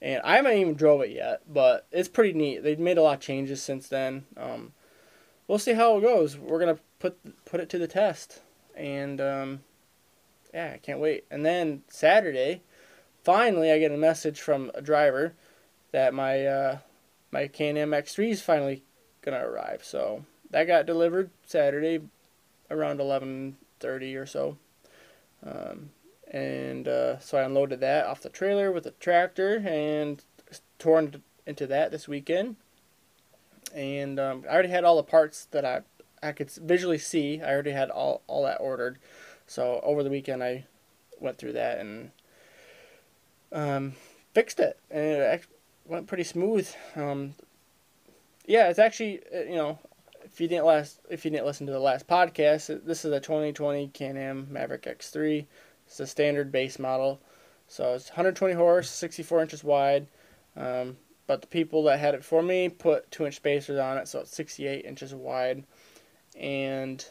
And 0.02 0.22
I 0.24 0.38
haven't 0.38 0.58
even 0.58 0.74
drove 0.74 1.02
it 1.02 1.12
yet, 1.12 1.42
but 1.48 1.86
it's 1.92 2.10
pretty 2.10 2.34
neat. 2.34 2.64
They've 2.64 2.80
made 2.80 2.98
a 2.98 3.04
lot 3.04 3.16
of 3.16 3.20
changes 3.20 3.62
since 3.62 3.88
then. 3.88 4.26
Um, 4.36 4.74
we'll 5.48 5.60
see 5.60 5.74
how 5.74 5.98
it 5.98 6.02
goes. 6.02 6.38
We're 6.38 6.60
gonna 6.60 6.80
put 6.98 7.20
put 7.46 7.60
it 7.60 7.70
to 7.70 7.78
the 7.78 7.88
test, 7.88 8.42
and 8.76 9.22
um, 9.22 9.60
yeah, 10.52 10.72
I 10.74 10.78
can't 10.80 11.00
wait. 11.00 11.26
And 11.30 11.46
then 11.46 11.84
Saturday, 11.88 12.64
finally, 13.24 13.72
I 13.72 13.80
get 13.80 13.92
a 13.92 13.98
message 13.98 14.42
from 14.42 14.72
a 14.74 14.82
driver 14.82 15.34
that 15.92 16.14
my 16.14 16.46
uh, 16.46 16.78
my 17.32 17.48
Can-Am 17.48 17.92
X3 17.92 18.30
is 18.30 18.42
finally 18.42 18.84
gonna 19.22 19.46
arrive. 19.46 19.84
So 19.84 20.26
that 20.50 20.66
got 20.66 20.86
delivered 20.86 21.30
Saturday, 21.46 22.02
around 22.70 23.00
eleven 23.00 23.58
thirty 23.80 24.16
or 24.16 24.26
so. 24.26 24.58
Um, 25.46 25.90
and 26.32 26.88
uh, 26.88 27.20
so 27.20 27.38
I 27.38 27.44
unloaded 27.44 27.82
that 27.82 28.06
off 28.06 28.22
the 28.22 28.30
trailer 28.30 28.72
with 28.72 28.86
a 28.86 28.92
tractor 28.92 29.62
and 29.66 30.24
torn 30.80 31.22
into 31.46 31.68
that 31.68 31.92
this 31.92 32.08
weekend. 32.08 32.56
And 33.76 34.20
um, 34.20 34.46
I 34.50 34.54
already 34.54 34.70
had 34.70 34.84
all 34.84 34.98
the 34.98 35.04
parts 35.04 35.46
that 35.52 35.66
I 35.66 35.82
I 36.24 36.32
could 36.32 36.52
visually 36.52 36.98
see. 36.98 37.42
I 37.42 37.52
already 37.52 37.72
had 37.72 37.90
all 37.90 38.22
all 38.28 38.44
that 38.44 38.62
ordered. 38.62 39.00
So 39.48 39.82
over 39.84 40.04
the 40.04 40.10
weekend 40.10 40.44
I 40.44 40.66
went 41.20 41.38
through 41.38 41.54
that 41.54 41.80
and 41.80 42.12
um, 43.52 43.94
fixed 44.34 44.60
it, 44.60 44.80
and 44.90 45.04
it 45.04 45.46
went 45.86 46.08
pretty 46.08 46.24
smooth. 46.24 46.70
Um, 46.96 47.36
yeah, 48.46 48.70
it's 48.70 48.80
actually 48.80 49.22
uh, 49.34 49.42
you 49.42 49.56
know 49.56 49.80
if 50.24 50.40
you 50.40 50.48
didn't 50.48 50.66
last 50.66 51.00
if 51.10 51.26
you 51.26 51.32
didn't 51.32 51.46
listen 51.46 51.68
to 51.68 51.74
the 51.74 51.80
last 51.80 52.08
podcast, 52.08 52.86
this 52.86 53.06
is 53.06 53.12
a 53.12 53.20
2020 53.20 53.90
Can-Am 53.90 54.48
Maverick 54.52 54.84
X3. 54.84 55.46
It's 55.86 56.00
a 56.00 56.08
standard 56.08 56.52
base 56.52 56.80
model, 56.80 57.20
so 57.68 57.94
it's 57.94 58.10
120 58.10 58.54
horse, 58.54 58.90
64 58.90 59.42
inches 59.42 59.64
wide. 59.64 60.08
Um, 60.56 60.98
but 61.28 61.42
the 61.42 61.48
people 61.48 61.84
that 61.84 62.00
had 62.00 62.14
it 62.14 62.26
for 62.26 62.42
me 62.42 62.70
put 62.70 63.10
two 63.12 63.26
inch 63.26 63.36
spacers 63.36 63.80
on 63.80 63.98
it, 63.98 64.08
so 64.08 64.20
it's 64.20 64.36
68 64.36 64.86
inches 64.86 65.14
wide, 65.14 65.64
and 66.38 67.06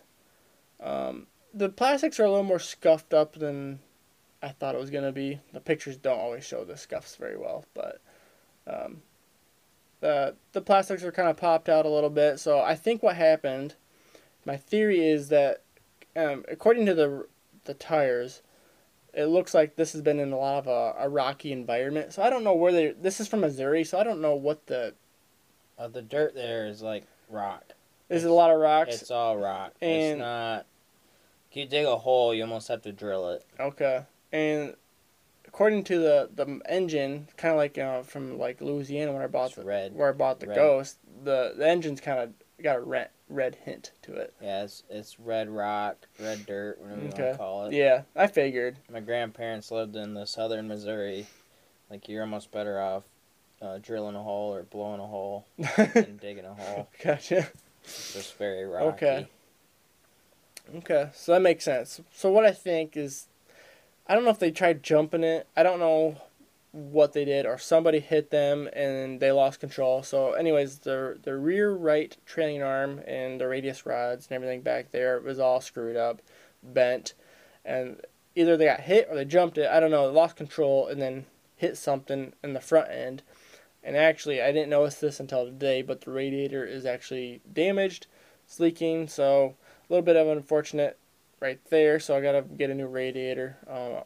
um, 0.83 1.27
the 1.53 1.69
plastics 1.69 2.21
are 2.21 2.25
a 2.25 2.31
little 2.31 2.45
more 2.45 2.59
scuffed 2.59 3.15
up 3.15 3.35
than 3.35 3.81
I 4.43 4.49
thought 4.49 4.75
it 4.75 4.81
was 4.81 4.91
gonna 4.91 5.13
be. 5.13 5.39
The 5.53 5.61
pictures 5.61 5.97
don't 5.97 6.19
always 6.19 6.45
show 6.45 6.65
the 6.65 6.77
scuffs 6.77 7.17
very 7.17 7.37
well, 7.37 7.65
but 7.75 8.01
um, 8.67 9.03
the 10.01 10.35
the 10.53 10.61
plastics 10.61 11.05
are 11.05 11.13
kind 11.13 11.29
of 11.29 11.37
popped 11.37 11.69
out 11.69 11.87
a 11.87 11.91
little 11.91 12.11
bit. 12.11 12.41
So 12.41 12.61
I 12.61 12.75
think 12.75 13.03
what 13.03 13.17
happened, 13.17 13.75
my 14.45 14.57
theory 14.57 15.07
is 15.07 15.29
that, 15.29 15.63
um, 16.17 16.45
according 16.49 16.87
to 16.87 16.95
the 16.95 17.27
the 17.65 17.75
tires, 17.75 18.43
it 19.13 19.27
looks 19.27 19.53
like 19.53 19.77
this 19.77 19.93
has 19.93 20.03
been 20.03 20.19
in 20.19 20.33
a 20.33 20.39
lot 20.39 20.59
of 20.59 20.67
a, 20.67 21.05
a 21.05 21.09
rocky 21.09 21.53
environment. 21.53 22.13
So 22.13 22.23
I 22.23 22.31
don't 22.31 22.45
know 22.45 22.55
where 22.55 22.73
they. 22.73 22.93
This 22.93 23.21
is 23.21 23.29
from 23.29 23.41
Missouri, 23.41 23.85
so 23.85 23.99
I 23.99 24.05
don't 24.05 24.21
know 24.21 24.35
what 24.35 24.67
the. 24.67 24.95
Uh, 25.79 25.89
the 25.89 26.03
dirt 26.03 26.35
there 26.35 26.67
is 26.67 26.83
like 26.83 27.05
rock. 27.31 27.65
Is 28.11 28.25
it 28.25 28.31
a 28.31 28.35
lot 28.35 28.51
of 28.51 28.61
rocks? 28.61 29.01
It's 29.01 29.11
all 29.11 29.39
rock. 29.39 29.73
And- 29.81 29.91
it's 29.93 30.19
not. 30.19 30.67
If 31.51 31.57
you 31.57 31.67
dig 31.67 31.85
a 31.85 31.97
hole, 31.97 32.33
you 32.33 32.43
almost 32.43 32.69
have 32.69 32.83
to 32.83 32.93
drill 32.93 33.31
it. 33.31 33.45
Okay, 33.59 34.05
and 34.33 34.75
according 35.47 35.85
to 35.85 35.99
the 35.99 36.31
the 36.35 36.61
engine, 36.69 37.29
kind 37.37 37.53
of 37.53 37.59
like 37.59 37.77
uh, 37.79 38.03
from 38.03 38.39
like 38.39 38.61
Louisiana 38.61 39.13
when 39.13 39.23
I 39.23 39.27
bought 39.27 39.47
It's 39.49 39.57
the 39.57 39.65
red. 39.65 39.95
where 39.95 40.09
I 40.11 40.13
bought 40.13 40.41
the 40.41 40.47
Red. 40.47 40.57
Ghost, 40.57 40.99
the 41.25 41.55
the 41.57 41.69
engine's 41.69 42.01
kind 42.01 42.19
of 42.21 42.33
got 42.63 42.77
a 42.77 42.81
red 42.81 43.09
red 43.29 43.57
hint 43.65 43.93
to 44.03 44.15
it. 44.15 44.35
Yeah, 44.43 44.65
it's, 44.65 44.83
it's 44.91 45.19
red 45.21 45.49
rock, 45.49 45.97
red 46.19 46.45
dirt, 46.47 46.81
whatever 46.81 47.01
you 47.01 47.07
want 47.09 47.17
to 47.17 47.37
call 47.37 47.67
it. 47.67 47.73
Yeah, 47.73 48.03
I 48.17 48.27
figured. 48.27 48.77
My 48.91 49.01
grandparents 49.01 49.71
lived 49.71 49.95
in 49.97 50.15
the 50.15 50.27
southern 50.27 50.67
Missouri. 50.69 51.27
Like, 51.89 52.09
you're 52.09 52.23
almost 52.23 52.51
better 52.53 52.81
off 52.81 53.05
uh, 53.63 53.79
drilling 53.79 54.15
a 54.17 54.23
hole 54.23 54.53
or 54.53 54.63
blowing 54.65 55.01
a 55.01 55.07
hole 55.07 55.47
than 55.77 56.17
digging 56.21 56.45
a 56.45 56.55
hole. 56.55 56.89
gotcha. 57.03 57.49
It's 57.85 58.13
just 58.15 58.37
very 58.37 58.65
rocky. 58.65 58.87
Okay. 59.07 59.29
Okay, 60.77 61.11
so 61.15 61.33
that 61.33 61.43
makes 61.43 61.65
sense. 61.65 62.01
So 62.13 62.31
what 62.31 62.45
I 62.45 62.53
think 62.53 62.97
is, 62.97 63.27
I 64.07 64.15
don't 64.15 64.25
know 64.25 64.31
if 64.31 64.39
they 64.39 64.51
tried 64.51 64.83
jumping 64.83 65.25
it. 65.25 65.47
I 65.57 65.63
don't 65.63 65.79
know 65.79 66.21
what 66.73 67.13
they 67.13 67.25
did, 67.25 67.47
or 67.47 67.59
somebody 67.59 68.01
hit 68.01 68.31
them 68.31 68.69
and 68.73 69.21
they 69.21 69.33
lost 69.33 69.61
control. 69.61 70.03
So, 70.03 70.33
anyways, 70.33 70.81
the 70.81 71.19
the 71.23 71.37
rear 71.37 71.73
right 71.73 72.17
trailing 72.27 72.63
arm 72.63 73.01
and 73.07 73.41
the 73.41 73.49
radius 73.49 73.85
rods 73.87 74.27
and 74.27 74.37
everything 74.37 74.63
back 74.63 74.91
there 74.91 75.21
was 75.21 75.41
all 75.41 75.61
screwed 75.61 75.97
up, 75.97 76.23
bent, 76.63 77.15
and 77.65 78.01
either 78.35 78.57
they 78.57 78.67
got 78.67 78.81
hit 78.81 79.09
or 79.11 79.17
they 79.17 79.25
jumped 79.25 79.59
it. 79.59 79.69
I 79.69 79.81
don't 79.81 79.91
know. 79.91 80.09
They 80.09 80.15
lost 80.15 80.37
control 80.37 80.87
and 80.87 81.01
then 81.01 81.27
hit 81.57 81.77
something 81.77 82.33
in 82.43 82.53
the 82.53 82.61
front 82.61 82.91
end. 82.91 83.23
And 83.83 83.97
actually, 83.97 84.43
I 84.43 84.53
didn't 84.53 84.71
notice 84.71 84.97
this 84.97 85.21
until 85.21 85.47
today, 85.47 85.83
but 85.83 86.03
the 86.03 86.11
radiator 86.11 86.65
is 86.65 86.85
actually 86.85 87.41
damaged. 87.51 88.07
It's 88.45 88.61
leaking, 88.61 89.09
so 89.09 89.55
a 89.89 89.93
little 89.93 90.05
bit 90.05 90.17
of 90.17 90.29
unfortunate 90.29 90.99
right 91.41 91.61
there. 91.71 91.99
So 92.01 92.17
I 92.17 92.21
gotta 92.21 92.43
get 92.43 92.71
a 92.71 92.75
new 92.75 92.87
radiator. 92.87 93.57
Um, 93.69 94.05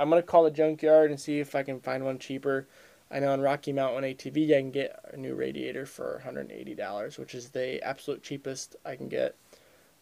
I'm 0.00 0.08
gonna 0.10 0.22
call 0.22 0.44
the 0.44 0.50
junkyard 0.50 1.10
and 1.10 1.20
see 1.20 1.40
if 1.40 1.54
I 1.54 1.62
can 1.62 1.80
find 1.80 2.04
one 2.04 2.18
cheaper. 2.18 2.66
I 3.10 3.20
know 3.20 3.32
on 3.32 3.40
Rocky 3.40 3.72
Mountain 3.72 4.02
ATV 4.04 4.56
I 4.56 4.60
can 4.60 4.70
get 4.70 4.98
a 5.12 5.16
new 5.16 5.34
radiator 5.34 5.86
for 5.86 6.22
$180, 6.26 7.18
which 7.18 7.34
is 7.34 7.50
the 7.50 7.82
absolute 7.82 8.22
cheapest 8.22 8.76
I 8.84 8.96
can 8.96 9.08
get. 9.08 9.36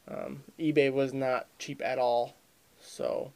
Um, 0.08 0.44
eBay 0.58 0.92
was 0.92 1.12
not 1.12 1.46
cheap 1.58 1.82
at 1.84 1.98
all, 1.98 2.34
so 2.80 3.32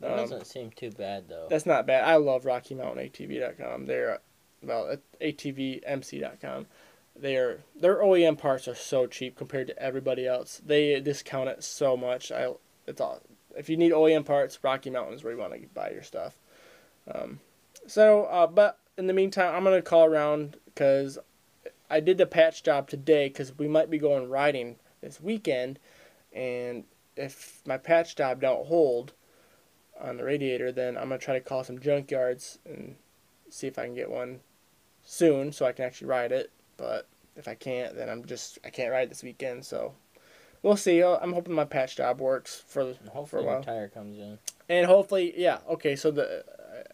That 0.00 0.12
um, 0.12 0.16
doesn't 0.16 0.46
seem 0.46 0.70
too 0.70 0.90
bad, 0.90 1.28
though. 1.28 1.46
that's 1.50 1.66
not 1.66 1.86
bad. 1.86 2.04
I 2.04 2.16
love 2.16 2.44
RockyMountainATV.com. 2.44 3.86
They're 3.86 4.20
well, 4.62 4.90
at 4.90 5.00
ATVMC.com. 5.20 6.66
Their 7.16 7.60
their 7.74 7.96
OEM 7.96 8.36
parts 8.38 8.66
are 8.66 8.74
so 8.74 9.06
cheap 9.06 9.36
compared 9.36 9.68
to 9.68 9.78
everybody 9.78 10.26
else. 10.26 10.60
They 10.64 11.00
discount 11.00 11.48
it 11.48 11.62
so 11.62 11.96
much. 11.96 12.32
I 12.32 12.52
it's 12.86 13.00
all 13.00 13.20
if 13.56 13.68
you 13.68 13.76
need 13.76 13.92
OEM 13.92 14.24
parts, 14.24 14.58
Rocky 14.62 14.90
Mountain 14.90 15.14
is 15.14 15.24
where 15.24 15.32
you 15.32 15.38
want 15.38 15.52
to 15.52 15.68
buy 15.68 15.90
your 15.90 16.02
stuff. 16.02 16.36
Um, 17.12 17.40
so, 17.86 18.24
uh, 18.24 18.46
but 18.46 18.78
in 18.96 19.06
the 19.06 19.12
meantime, 19.12 19.54
I'm 19.54 19.64
gonna 19.64 19.82
call 19.82 20.04
around 20.04 20.56
because 20.64 21.18
I 21.90 22.00
did 22.00 22.18
the 22.18 22.26
patch 22.26 22.62
job 22.62 22.88
today 22.88 23.28
because 23.28 23.56
we 23.56 23.68
might 23.68 23.90
be 23.90 23.98
going 23.98 24.28
riding 24.28 24.76
this 25.00 25.20
weekend, 25.20 25.78
and 26.32 26.84
if 27.16 27.60
my 27.66 27.76
patch 27.76 28.16
job 28.16 28.40
don't 28.40 28.66
hold 28.66 29.12
on 30.00 30.16
the 30.16 30.24
radiator, 30.24 30.72
then 30.72 30.96
I'm 30.96 31.04
gonna 31.04 31.18
try 31.18 31.34
to 31.34 31.40
call 31.40 31.64
some 31.64 31.78
junkyards 31.78 32.58
and 32.64 32.96
see 33.50 33.66
if 33.66 33.78
I 33.78 33.84
can 33.84 33.94
get 33.94 34.10
one 34.10 34.40
soon 35.04 35.52
so 35.52 35.66
I 35.66 35.72
can 35.72 35.84
actually 35.84 36.08
ride 36.08 36.32
it. 36.32 36.50
But 36.76 37.06
if 37.36 37.48
I 37.48 37.54
can't, 37.54 37.94
then 37.96 38.08
I'm 38.08 38.24
just 38.24 38.58
I 38.64 38.70
can't 38.70 38.90
ride 38.92 39.10
this 39.10 39.22
weekend. 39.22 39.64
So 39.64 39.94
we'll 40.62 40.76
see. 40.76 41.02
I'm 41.02 41.32
hoping 41.32 41.54
my 41.54 41.64
patch 41.64 41.96
job 41.96 42.20
works 42.20 42.62
for 42.66 42.82
And 42.82 43.28
for 43.28 43.38
a 43.38 43.42
while. 43.42 43.60
the 43.60 43.66
tire 43.66 43.88
comes 43.88 44.18
in. 44.18 44.38
And 44.68 44.86
hopefully, 44.86 45.34
yeah. 45.36 45.58
Okay, 45.68 45.96
so 45.96 46.10
the 46.10 46.44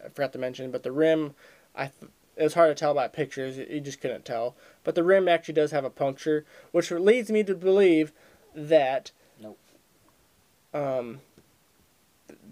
I 0.03 0.09
forgot 0.09 0.33
to 0.33 0.39
mention, 0.39 0.71
but 0.71 0.83
the 0.83 0.91
rim, 0.91 1.35
I 1.75 1.91
it 2.35 2.43
was 2.43 2.53
hard 2.53 2.75
to 2.75 2.79
tell 2.79 2.93
by 2.93 3.07
pictures. 3.07 3.57
You 3.57 3.81
just 3.81 4.01
couldn't 4.01 4.25
tell. 4.25 4.55
But 4.83 4.95
the 4.95 5.03
rim 5.03 5.27
actually 5.27 5.53
does 5.53 5.71
have 5.71 5.85
a 5.85 5.89
puncture, 5.89 6.45
which 6.71 6.91
leads 6.91 7.29
me 7.31 7.43
to 7.43 7.55
believe 7.55 8.11
that. 8.55 9.11
Nope. 9.41 9.59
Um. 10.73 11.21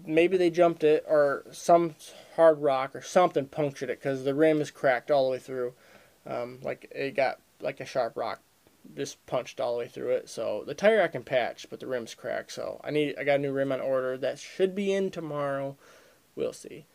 Maybe 0.06 0.38
they 0.38 0.48
jumped 0.48 0.82
it, 0.82 1.04
or 1.06 1.44
some 1.52 1.94
hard 2.36 2.62
rock 2.62 2.96
or 2.96 3.02
something 3.02 3.46
punctured 3.46 3.90
it, 3.90 3.98
because 4.00 4.24
the 4.24 4.34
rim 4.34 4.60
is 4.62 4.70
cracked 4.70 5.10
all 5.10 5.26
the 5.26 5.32
way 5.32 5.38
through. 5.38 5.74
Um, 6.26 6.58
like 6.62 6.90
it 6.94 7.16
got 7.16 7.40
like 7.60 7.80
a 7.80 7.86
sharp 7.86 8.16
rock 8.16 8.40
just 8.96 9.24
punched 9.26 9.60
all 9.60 9.72
the 9.72 9.78
way 9.78 9.88
through 9.88 10.10
it. 10.10 10.28
So 10.28 10.64
the 10.66 10.74
tire 10.74 11.02
I 11.02 11.08
can 11.08 11.22
patch, 11.22 11.66
but 11.70 11.80
the 11.80 11.86
rim's 11.86 12.14
cracked. 12.14 12.52
So 12.52 12.80
I 12.82 12.90
need 12.90 13.14
I 13.18 13.24
got 13.24 13.36
a 13.36 13.42
new 13.42 13.52
rim 13.52 13.72
on 13.72 13.80
order 13.80 14.16
that 14.18 14.38
should 14.38 14.74
be 14.74 14.92
in 14.92 15.10
tomorrow. 15.10 15.76
We'll 16.34 16.52
see. 16.52 16.86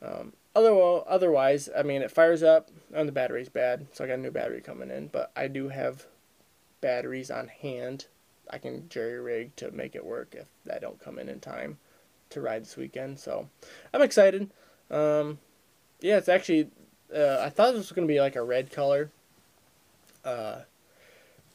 Um, 0.00 0.32
other 0.54 0.72
otherwise, 1.06 1.68
I 1.76 1.82
mean, 1.82 2.02
it 2.02 2.10
fires 2.10 2.42
up, 2.42 2.70
and 2.92 3.08
the 3.08 3.12
battery's 3.12 3.48
bad, 3.48 3.86
so 3.92 4.04
I 4.04 4.08
got 4.08 4.18
a 4.18 4.22
new 4.22 4.30
battery 4.30 4.60
coming 4.60 4.90
in. 4.90 5.08
But 5.08 5.30
I 5.36 5.48
do 5.48 5.68
have 5.68 6.06
batteries 6.80 7.30
on 7.30 7.48
hand. 7.48 8.06
I 8.50 8.58
can 8.58 8.88
jerry 8.88 9.20
rig 9.20 9.56
to 9.56 9.70
make 9.70 9.94
it 9.94 10.04
work 10.04 10.34
if 10.36 10.46
that 10.66 10.82
don't 10.82 11.00
come 11.00 11.18
in 11.18 11.28
in 11.28 11.40
time 11.40 11.78
to 12.30 12.40
ride 12.40 12.62
this 12.62 12.76
weekend. 12.76 13.18
So 13.18 13.48
I'm 13.94 14.02
excited. 14.02 14.50
Um, 14.90 15.38
yeah, 16.00 16.18
it's 16.18 16.28
actually. 16.28 16.70
Uh, 17.14 17.42
I 17.44 17.50
thought 17.50 17.72
this 17.72 17.88
was 17.88 17.92
gonna 17.92 18.06
be 18.06 18.20
like 18.20 18.36
a 18.36 18.42
red 18.42 18.70
color. 18.70 19.10
Uh, 20.24 20.60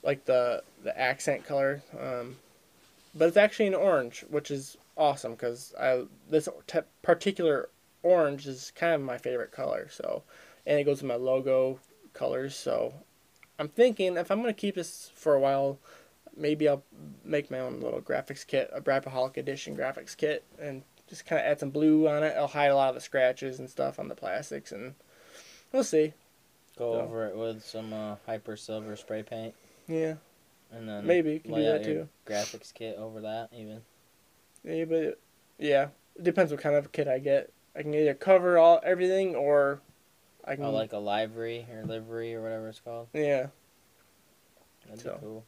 like 0.03 0.25
the 0.25 0.63
the 0.83 0.97
accent 0.97 1.45
color. 1.45 1.81
Um, 1.99 2.37
but 3.13 3.27
it's 3.27 3.37
actually 3.37 3.67
an 3.67 3.75
orange, 3.75 4.23
which 4.29 4.51
is 4.51 4.77
awesome 4.95 5.33
because 5.33 5.73
I 5.79 6.03
this 6.29 6.47
particular 7.01 7.69
orange 8.03 8.47
is 8.47 8.71
kind 8.75 8.93
of 8.93 9.01
my 9.01 9.17
favorite 9.17 9.51
color. 9.51 9.87
So, 9.91 10.23
and 10.65 10.79
it 10.79 10.83
goes 10.83 11.01
with 11.01 11.09
my 11.09 11.15
logo 11.15 11.79
colors. 12.13 12.55
So, 12.55 12.93
I'm 13.59 13.69
thinking 13.69 14.17
if 14.17 14.31
I'm 14.31 14.41
gonna 14.41 14.53
keep 14.53 14.75
this 14.75 15.11
for 15.15 15.33
a 15.33 15.39
while, 15.39 15.79
maybe 16.35 16.69
I'll 16.69 16.83
make 17.25 17.49
my 17.51 17.59
own 17.59 17.81
little 17.81 18.01
graphics 18.01 18.45
kit, 18.45 18.69
a 18.73 18.81
Braapaholic 18.81 19.37
Edition 19.37 19.75
graphics 19.75 20.15
kit, 20.15 20.43
and 20.59 20.83
just 21.09 21.25
kind 21.25 21.39
of 21.39 21.45
add 21.45 21.59
some 21.59 21.69
blue 21.69 22.07
on 22.07 22.23
it. 22.23 22.35
I'll 22.37 22.47
hide 22.47 22.67
a 22.67 22.75
lot 22.75 22.89
of 22.89 22.95
the 22.95 23.01
scratches 23.01 23.59
and 23.59 23.69
stuff 23.69 23.99
on 23.99 24.07
the 24.07 24.15
plastics, 24.15 24.71
and 24.71 24.95
we'll 25.71 25.83
see. 25.83 26.13
Go 26.77 26.93
So. 26.93 27.01
over 27.01 27.27
it 27.27 27.35
with 27.35 27.63
some 27.63 27.91
uh, 27.93 28.15
hyper 28.25 28.55
silver 28.55 28.95
spray 28.95 29.23
paint, 29.23 29.53
Yeah, 29.87 30.15
and 30.71 30.87
then 30.87 31.05
maybe 31.07 31.33
you 31.33 31.39
can 31.39 31.53
do 31.55 31.63
that 31.63 31.83
too. 31.83 32.07
graphics 32.25 32.73
kit 32.73 32.97
over 32.97 33.21
that 33.21 33.49
even. 33.51 33.81
Yeah, 34.63 34.85
but 34.85 35.19
yeah, 35.57 35.87
it 36.15 36.23
depends 36.23 36.51
what 36.51 36.61
kind 36.61 36.75
of 36.75 36.91
kit 36.91 37.07
I 37.07 37.19
get. 37.19 37.51
I 37.75 37.81
can 37.83 37.93
either 37.93 38.13
cover 38.13 38.57
all 38.57 38.79
everything 38.83 39.35
or 39.35 39.81
I 40.45 40.55
can 40.55 40.65
Oh, 40.65 40.71
like 40.71 40.93
a 40.93 40.97
livery 40.97 41.67
or 41.73 41.83
livery 41.85 42.33
or 42.35 42.41
whatever 42.41 42.69
it's 42.69 42.79
called. 42.79 43.07
yeah. 43.13 43.47
That'd 44.87 45.01
So. 45.03 45.13
be 45.13 45.19
cool. 45.21 45.45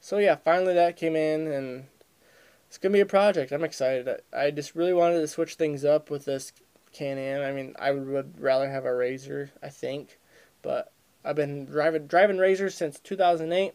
So 0.00 0.18
yeah, 0.18 0.34
finally 0.36 0.74
that 0.74 0.96
came 0.96 1.14
in 1.16 1.46
and 1.46 1.86
it's 2.68 2.78
gonna 2.78 2.92
be 2.92 3.00
a 3.00 3.06
project. 3.06 3.52
I'm 3.52 3.64
excited. 3.64 4.08
I, 4.32 4.46
I 4.46 4.50
just 4.50 4.74
really 4.74 4.92
wanted 4.92 5.20
to 5.20 5.28
switch 5.28 5.54
things 5.54 5.84
up 5.84 6.10
with 6.10 6.24
this 6.24 6.52
Can-Am. 6.92 7.42
I 7.42 7.52
mean, 7.52 7.74
I 7.78 7.90
would 7.92 8.40
rather 8.40 8.70
have 8.70 8.84
a 8.84 8.94
Razor, 8.94 9.50
I 9.62 9.68
think, 9.68 10.18
but 10.62 10.92
I've 11.24 11.36
been 11.36 11.66
driving 11.66 12.06
driving 12.06 12.38
Razors 12.38 12.74
since 12.74 12.98
2008, 13.00 13.74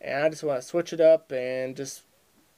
and 0.00 0.24
I 0.24 0.28
just 0.28 0.44
want 0.44 0.60
to 0.60 0.66
switch 0.66 0.92
it 0.92 1.00
up 1.00 1.32
and 1.32 1.76
just 1.76 2.02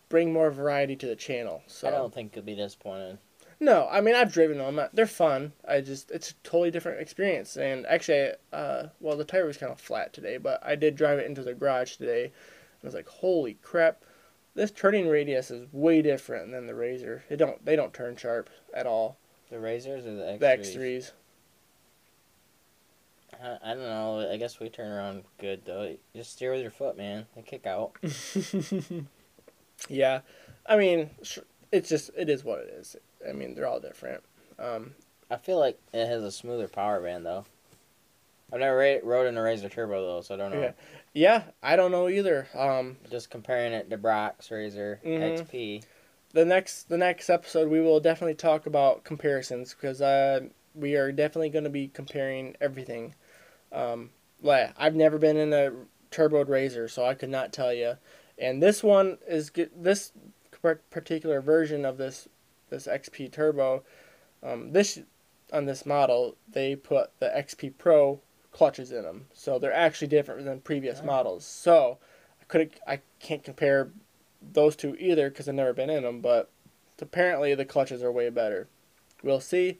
bring 0.08 0.32
more 0.32 0.50
variety 0.50 0.96
to 0.96 1.06
the 1.06 1.16
channel. 1.16 1.62
So 1.66 1.88
I 1.88 1.92
don't 1.92 2.14
think 2.14 2.34
you'll 2.34 2.44
be 2.44 2.54
disappointed. 2.54 3.18
No, 3.58 3.88
I 3.90 4.00
mean 4.00 4.14
I've 4.14 4.32
driven 4.32 4.58
them. 4.58 4.80
They're 4.92 5.06
fun. 5.06 5.52
I 5.66 5.80
just 5.80 6.10
it's 6.10 6.32
a 6.32 6.34
totally 6.42 6.70
different 6.70 7.00
experience. 7.00 7.56
And 7.56 7.86
actually, 7.86 8.32
uh, 8.52 8.88
well 9.00 9.16
the 9.16 9.24
tire 9.24 9.46
was 9.46 9.56
kind 9.56 9.72
of 9.72 9.80
flat 9.80 10.12
today, 10.12 10.36
but 10.36 10.60
I 10.64 10.74
did 10.74 10.96
drive 10.96 11.18
it 11.18 11.26
into 11.26 11.42
the 11.42 11.54
garage 11.54 11.96
today. 11.96 12.24
And 12.24 12.84
I 12.84 12.86
was 12.86 12.94
like, 12.94 13.08
holy 13.08 13.54
crap, 13.62 14.02
this 14.54 14.70
turning 14.70 15.08
radius 15.08 15.50
is 15.50 15.72
way 15.72 16.02
different 16.02 16.50
than 16.50 16.66
the 16.66 16.74
Razor. 16.74 17.24
It 17.30 17.36
don't 17.36 17.64
they 17.64 17.76
don't 17.76 17.94
turn 17.94 18.16
sharp 18.16 18.50
at 18.74 18.86
all. 18.86 19.16
The 19.50 19.58
Razors 19.60 20.06
or 20.06 20.14
the 20.14 20.22
X3s? 20.22 20.38
The 20.40 20.48
X 20.50 20.70
threes. 20.70 21.12
I, 23.42 23.58
I 23.62 23.74
don't 23.74 23.82
know. 23.82 24.28
I 24.30 24.36
guess 24.36 24.58
we 24.60 24.68
turn 24.68 24.90
around 24.90 25.24
good 25.38 25.62
though. 25.64 25.82
You 25.82 25.98
just 26.14 26.32
steer 26.32 26.52
with 26.52 26.62
your 26.62 26.70
foot, 26.70 26.96
man. 26.96 27.26
They 27.34 27.42
kick 27.42 27.66
out. 27.66 27.92
yeah, 29.88 30.20
I 30.66 30.76
mean 30.76 31.10
it's 31.72 31.88
just 31.88 32.10
it 32.16 32.28
is 32.28 32.44
what 32.44 32.60
it 32.60 32.68
is. 32.78 32.96
I 33.28 33.32
mean 33.32 33.54
they're 33.54 33.66
all 33.66 33.80
different. 33.80 34.22
Um, 34.58 34.94
I 35.30 35.36
feel 35.36 35.58
like 35.58 35.78
it 35.92 36.06
has 36.06 36.22
a 36.22 36.30
smoother 36.32 36.68
power 36.68 37.00
band 37.00 37.26
though. 37.26 37.44
I've 38.52 38.60
never 38.60 38.76
ra- 38.76 38.98
rode 39.02 39.26
in 39.26 39.36
a 39.36 39.42
Razor 39.42 39.68
Turbo 39.68 40.06
though, 40.06 40.20
so 40.22 40.34
I 40.34 40.38
don't 40.38 40.52
know. 40.52 40.60
Yeah. 40.60 40.72
yeah, 41.12 41.42
I 41.64 41.74
don't 41.74 41.90
know 41.90 42.08
either. 42.08 42.46
Um, 42.54 42.96
Just 43.10 43.28
comparing 43.28 43.72
it 43.72 43.90
to 43.90 43.96
Brock's 43.98 44.50
Razor 44.52 45.00
Mhm. 45.04 45.40
XP. 45.50 45.84
The 46.36 46.44
next 46.44 46.90
the 46.90 46.98
next 46.98 47.30
episode 47.30 47.70
we 47.70 47.80
will 47.80 47.98
definitely 47.98 48.34
talk 48.34 48.66
about 48.66 49.04
comparisons 49.04 49.72
because 49.72 50.02
uh, 50.02 50.40
we 50.74 50.94
are 50.94 51.10
definitely 51.10 51.48
going 51.48 51.64
to 51.64 51.70
be 51.70 51.88
comparing 51.88 52.54
everything. 52.60 53.14
Um, 53.72 54.10
like 54.42 54.74
I've 54.76 54.94
never 54.94 55.16
been 55.16 55.38
in 55.38 55.54
a 55.54 55.72
turboed 56.10 56.50
razor, 56.50 56.88
so 56.88 57.06
I 57.06 57.14
could 57.14 57.30
not 57.30 57.54
tell 57.54 57.72
you. 57.72 57.94
And 58.38 58.62
this 58.62 58.82
one 58.82 59.16
is 59.26 59.50
this 59.74 60.12
particular 60.90 61.40
version 61.40 61.86
of 61.86 61.96
this 61.96 62.28
this 62.68 62.86
XP 62.86 63.32
Turbo. 63.32 63.82
Um, 64.42 64.72
this 64.72 64.98
on 65.54 65.64
this 65.64 65.86
model 65.86 66.36
they 66.46 66.76
put 66.76 67.18
the 67.18 67.28
XP 67.34 67.78
Pro 67.78 68.20
clutches 68.52 68.92
in 68.92 69.04
them, 69.04 69.28
so 69.32 69.58
they're 69.58 69.72
actually 69.72 70.08
different 70.08 70.44
than 70.44 70.60
previous 70.60 71.00
Oh. 71.02 71.06
models. 71.06 71.46
So 71.46 71.96
I 72.42 72.44
could 72.44 72.72
I 72.86 73.00
can't 73.20 73.42
compare 73.42 73.90
those 74.52 74.76
two 74.76 74.96
either 74.98 75.28
because 75.28 75.48
I've 75.48 75.54
never 75.54 75.72
been 75.72 75.90
in 75.90 76.02
them, 76.02 76.20
but 76.20 76.50
apparently 77.00 77.54
the 77.54 77.64
clutches 77.64 78.02
are 78.02 78.12
way 78.12 78.30
better. 78.30 78.68
We'll 79.22 79.40
see. 79.40 79.78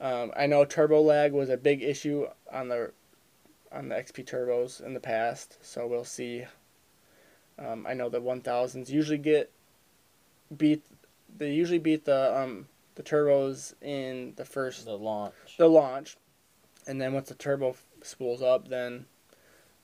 Um, 0.00 0.32
I 0.36 0.46
know 0.46 0.64
turbo 0.64 1.00
lag 1.00 1.32
was 1.32 1.48
a 1.48 1.56
big 1.56 1.82
issue 1.82 2.26
on 2.52 2.68
the 2.68 2.92
on 3.72 3.88
the 3.88 3.94
XP 3.96 4.24
turbos 4.24 4.84
in 4.84 4.94
the 4.94 5.00
past, 5.00 5.58
so 5.62 5.86
we'll 5.86 6.04
see. 6.04 6.44
Um, 7.58 7.86
I 7.88 7.94
know 7.94 8.08
the 8.08 8.20
1000s 8.20 8.90
usually 8.90 9.18
get 9.18 9.50
beat. 10.56 10.84
They 11.36 11.52
usually 11.52 11.78
beat 11.78 12.04
the 12.04 12.38
um, 12.38 12.68
the 12.94 13.02
turbos 13.02 13.74
in 13.82 14.34
the 14.36 14.44
first 14.44 14.84
The 14.84 14.92
launch. 14.96 15.34
the 15.58 15.68
launch, 15.68 16.16
and 16.86 17.00
then 17.00 17.12
once 17.14 17.28
the 17.28 17.34
turbo 17.34 17.76
spools 18.02 18.42
up, 18.42 18.68
then 18.68 19.06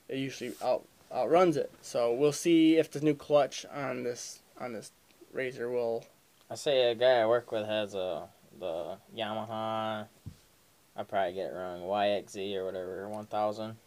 it 0.07 0.17
usually 0.17 0.53
out 0.63 0.85
outruns 1.13 1.57
it. 1.57 1.71
So 1.81 2.13
we'll 2.13 2.31
see 2.31 2.77
if 2.77 2.91
the 2.91 3.01
new 3.01 3.13
clutch 3.15 3.65
on 3.73 4.03
this 4.03 4.41
on 4.59 4.73
this 4.73 4.91
Razor 5.31 5.69
will. 5.69 6.05
I 6.49 6.55
say 6.55 6.91
a 6.91 6.95
guy 6.95 7.19
I 7.21 7.25
work 7.25 7.51
with 7.51 7.65
has 7.65 7.95
a 7.95 8.27
the 8.59 8.97
Yamaha. 9.17 10.07
I 10.95 11.03
probably 11.03 11.33
get 11.33 11.51
it 11.51 11.55
wrong. 11.55 11.81
YXZ 11.81 12.55
or 12.55 12.65
whatever, 12.65 13.09
one 13.09 13.25
thousand. 13.25 13.77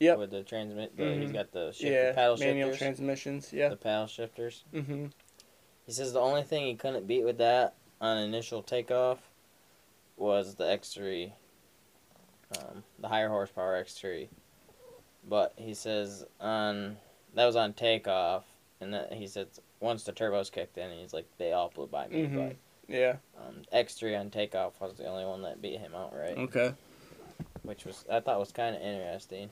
Yep. 0.00 0.18
With 0.18 0.30
the 0.30 0.42
transmit, 0.42 0.96
the, 0.96 1.14
he's 1.14 1.30
Mhm. 1.30 1.34
got 1.34 1.52
the 1.52 1.70
shift, 1.72 1.92
yeah, 1.92 2.12
paddle 2.12 2.36
manual 2.36 2.70
shifters. 2.70 2.78
transmissions. 2.78 3.52
Yeah. 3.52 3.68
The 3.68 3.76
paddle 3.76 4.06
shifters. 4.08 4.64
hmm 4.72 5.06
He 5.86 5.92
says 5.92 6.12
the 6.12 6.20
only 6.20 6.42
thing 6.42 6.66
he 6.66 6.74
couldn't 6.74 7.06
beat 7.06 7.24
with 7.24 7.38
that 7.38 7.74
on 8.00 8.18
initial 8.18 8.62
takeoff 8.62 9.30
was 10.16 10.56
the 10.56 10.64
X3, 10.64 11.32
um, 12.58 12.82
the 12.98 13.08
higher 13.08 13.28
horsepower 13.28 13.82
X3. 13.82 14.28
But 15.28 15.52
he 15.56 15.74
says 15.74 16.24
on 16.40 16.96
that 17.34 17.46
was 17.46 17.56
on 17.56 17.72
takeoff, 17.72 18.44
and 18.80 18.92
that 18.94 19.12
he 19.12 19.26
said 19.26 19.48
once 19.80 20.04
the 20.04 20.12
turbos 20.12 20.50
kicked 20.52 20.76
in, 20.78 20.90
he's 20.92 21.12
like 21.14 21.26
they 21.38 21.52
all 21.52 21.70
blew 21.74 21.86
by 21.86 22.06
me. 22.08 22.26
Mhm. 22.26 22.56
Yeah. 22.88 23.16
Um, 23.38 23.62
X3 23.72 24.18
on 24.20 24.30
takeoff 24.30 24.78
was 24.80 24.94
the 24.94 25.06
only 25.06 25.24
one 25.24 25.42
that 25.42 25.62
beat 25.62 25.78
him 25.80 25.94
outright, 25.94 26.36
Okay. 26.36 26.74
which 27.62 27.84
was 27.86 28.04
I 28.10 28.20
thought 28.20 28.38
was 28.38 28.52
kind 28.52 28.76
of 28.76 28.82
interesting. 28.82 29.50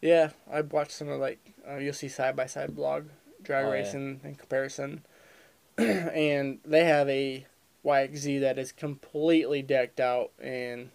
Yeah, 0.00 0.30
I 0.50 0.60
watched 0.62 0.92
some 0.92 1.08
of 1.08 1.20
like 1.20 1.38
uh, 1.68 1.76
you'll 1.76 1.92
see 1.92 2.08
side 2.08 2.36
by 2.36 2.46
side 2.46 2.74
blog 2.74 3.08
drag 3.42 3.66
Oh, 3.66 3.68
yeah. 3.68 3.74
racing 3.74 4.20
in 4.24 4.34
comparison, 4.36 5.04
and 5.78 6.60
they 6.64 6.84
have 6.84 7.08
a 7.08 7.46
YXZ 7.84 8.40
that 8.40 8.58
is 8.58 8.72
completely 8.72 9.62
decked 9.62 10.00
out 10.00 10.30
and 10.40 10.90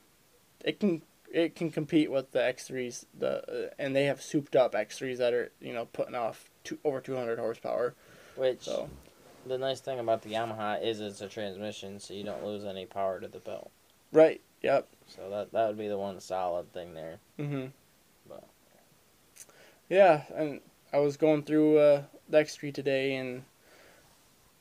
it 0.66 0.80
can 0.80 1.02
it 1.34 1.56
can 1.56 1.72
compete 1.72 2.10
with 2.12 2.32
the 2.32 2.40
X3s 2.40 3.06
the 3.18 3.68
uh, 3.68 3.70
and 3.80 3.94
they 3.96 4.06
have 4.06 4.22
souped 4.22 4.56
up 4.56 4.74
X3s 4.74 5.18
that 5.18 5.34
are 5.34 5.52
you 5.60 5.74
know 5.74 5.86
putting 5.92 6.16
off 6.16 6.50
two, 6.64 6.78
over 6.86 7.02
200 7.02 7.40
horsepower. 7.40 7.96
Which 8.38 8.62
So 8.62 8.90
the 9.46 9.58
nice 9.58 9.82
thing 9.82 10.00
about 10.00 10.22
the 10.22 10.30
Yamaha 10.30 10.82
is 10.82 11.02
it's 11.02 11.20
a 11.22 11.28
transmission, 11.28 12.00
so 12.00 12.14
you 12.14 12.24
don't 12.24 12.46
lose 12.46 12.64
any 12.64 12.86
power 12.86 13.20
to 13.20 13.28
the 13.28 13.40
belt. 13.40 13.72
right, 14.14 14.40
yep. 14.62 14.88
So 15.08 15.30
that 15.32 15.52
that 15.52 15.68
would 15.68 15.78
be 15.78 15.88
the 15.90 15.98
one 15.98 16.20
solid 16.22 16.72
thing 16.72 16.94
there. 16.94 17.20
Mhm. 17.38 17.72
But- 18.30 18.46
Yeah, 19.90 20.24
and 20.34 20.62
I 20.94 21.00
was 21.00 21.18
going 21.18 21.44
through 21.44 21.78
uh, 21.80 22.04
the 22.30 22.38
X3 22.38 22.72
today, 22.74 23.16
and 23.16 23.44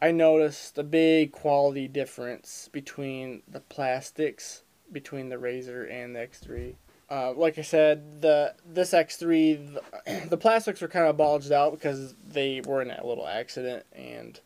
I 0.00 0.10
noticed 0.10 0.76
a 0.78 0.82
big 0.82 1.30
quality 1.32 1.86
difference 1.86 2.68
between 2.72 3.42
the 3.46 3.60
plastics 3.60 4.64
between 4.92 5.28
the 5.28 5.38
Razor 5.38 5.84
and 5.84 6.14
the 6.14 6.20
X3. 6.20 6.74
Uh, 7.10 7.32
like 7.32 7.58
I 7.58 7.62
said, 7.62 8.22
the 8.22 8.54
this 8.64 8.92
X3, 8.92 9.74
the, 9.74 10.26
the 10.30 10.36
plastics 10.36 10.80
were 10.80 10.88
kind 10.88 11.06
of 11.06 11.16
bulged 11.16 11.52
out 11.52 11.72
because 11.72 12.14
they 12.26 12.62
were 12.64 12.80
in 12.80 12.88
that 12.88 13.04
little 13.04 13.26
accident, 13.26 13.84
and 13.92 14.40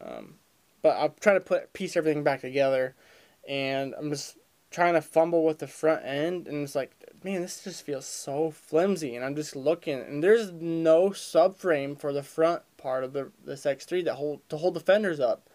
um, 0.00 0.34
but 0.82 0.96
I'm 0.98 1.12
trying 1.20 1.36
to 1.36 1.44
put 1.44 1.72
piece 1.72 1.96
everything 1.96 2.24
back 2.24 2.40
together, 2.40 2.94
and 3.48 3.94
I'm 3.96 4.10
just 4.10 4.36
trying 4.70 4.94
to 4.94 5.02
fumble 5.02 5.44
with 5.44 5.58
the 5.58 5.66
front 5.66 6.04
end, 6.04 6.46
and 6.46 6.62
it's 6.62 6.74
like, 6.74 6.92
man, 7.22 7.42
this 7.42 7.64
just 7.64 7.84
feels 7.84 8.06
so 8.06 8.50
flimsy. 8.50 9.16
And 9.16 9.24
I'm 9.24 9.34
just 9.34 9.56
looking, 9.56 10.00
and 10.00 10.22
there's 10.22 10.52
no 10.52 11.10
subframe 11.10 11.98
for 11.98 12.12
the 12.12 12.22
front 12.22 12.62
part 12.76 13.04
of 13.04 13.12
the 13.12 13.30
this 13.44 13.64
X3 13.64 14.04
that 14.04 14.14
hold 14.14 14.48
to 14.48 14.56
hold 14.56 14.74
the 14.74 14.80
fenders 14.80 15.20
up. 15.20 15.48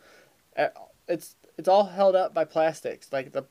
It's 1.07 1.35
it's 1.57 1.67
all 1.67 1.85
held 1.85 2.15
up 2.15 2.33
by 2.33 2.45
plastics, 2.45 3.11
like 3.11 3.31
the 3.31 3.43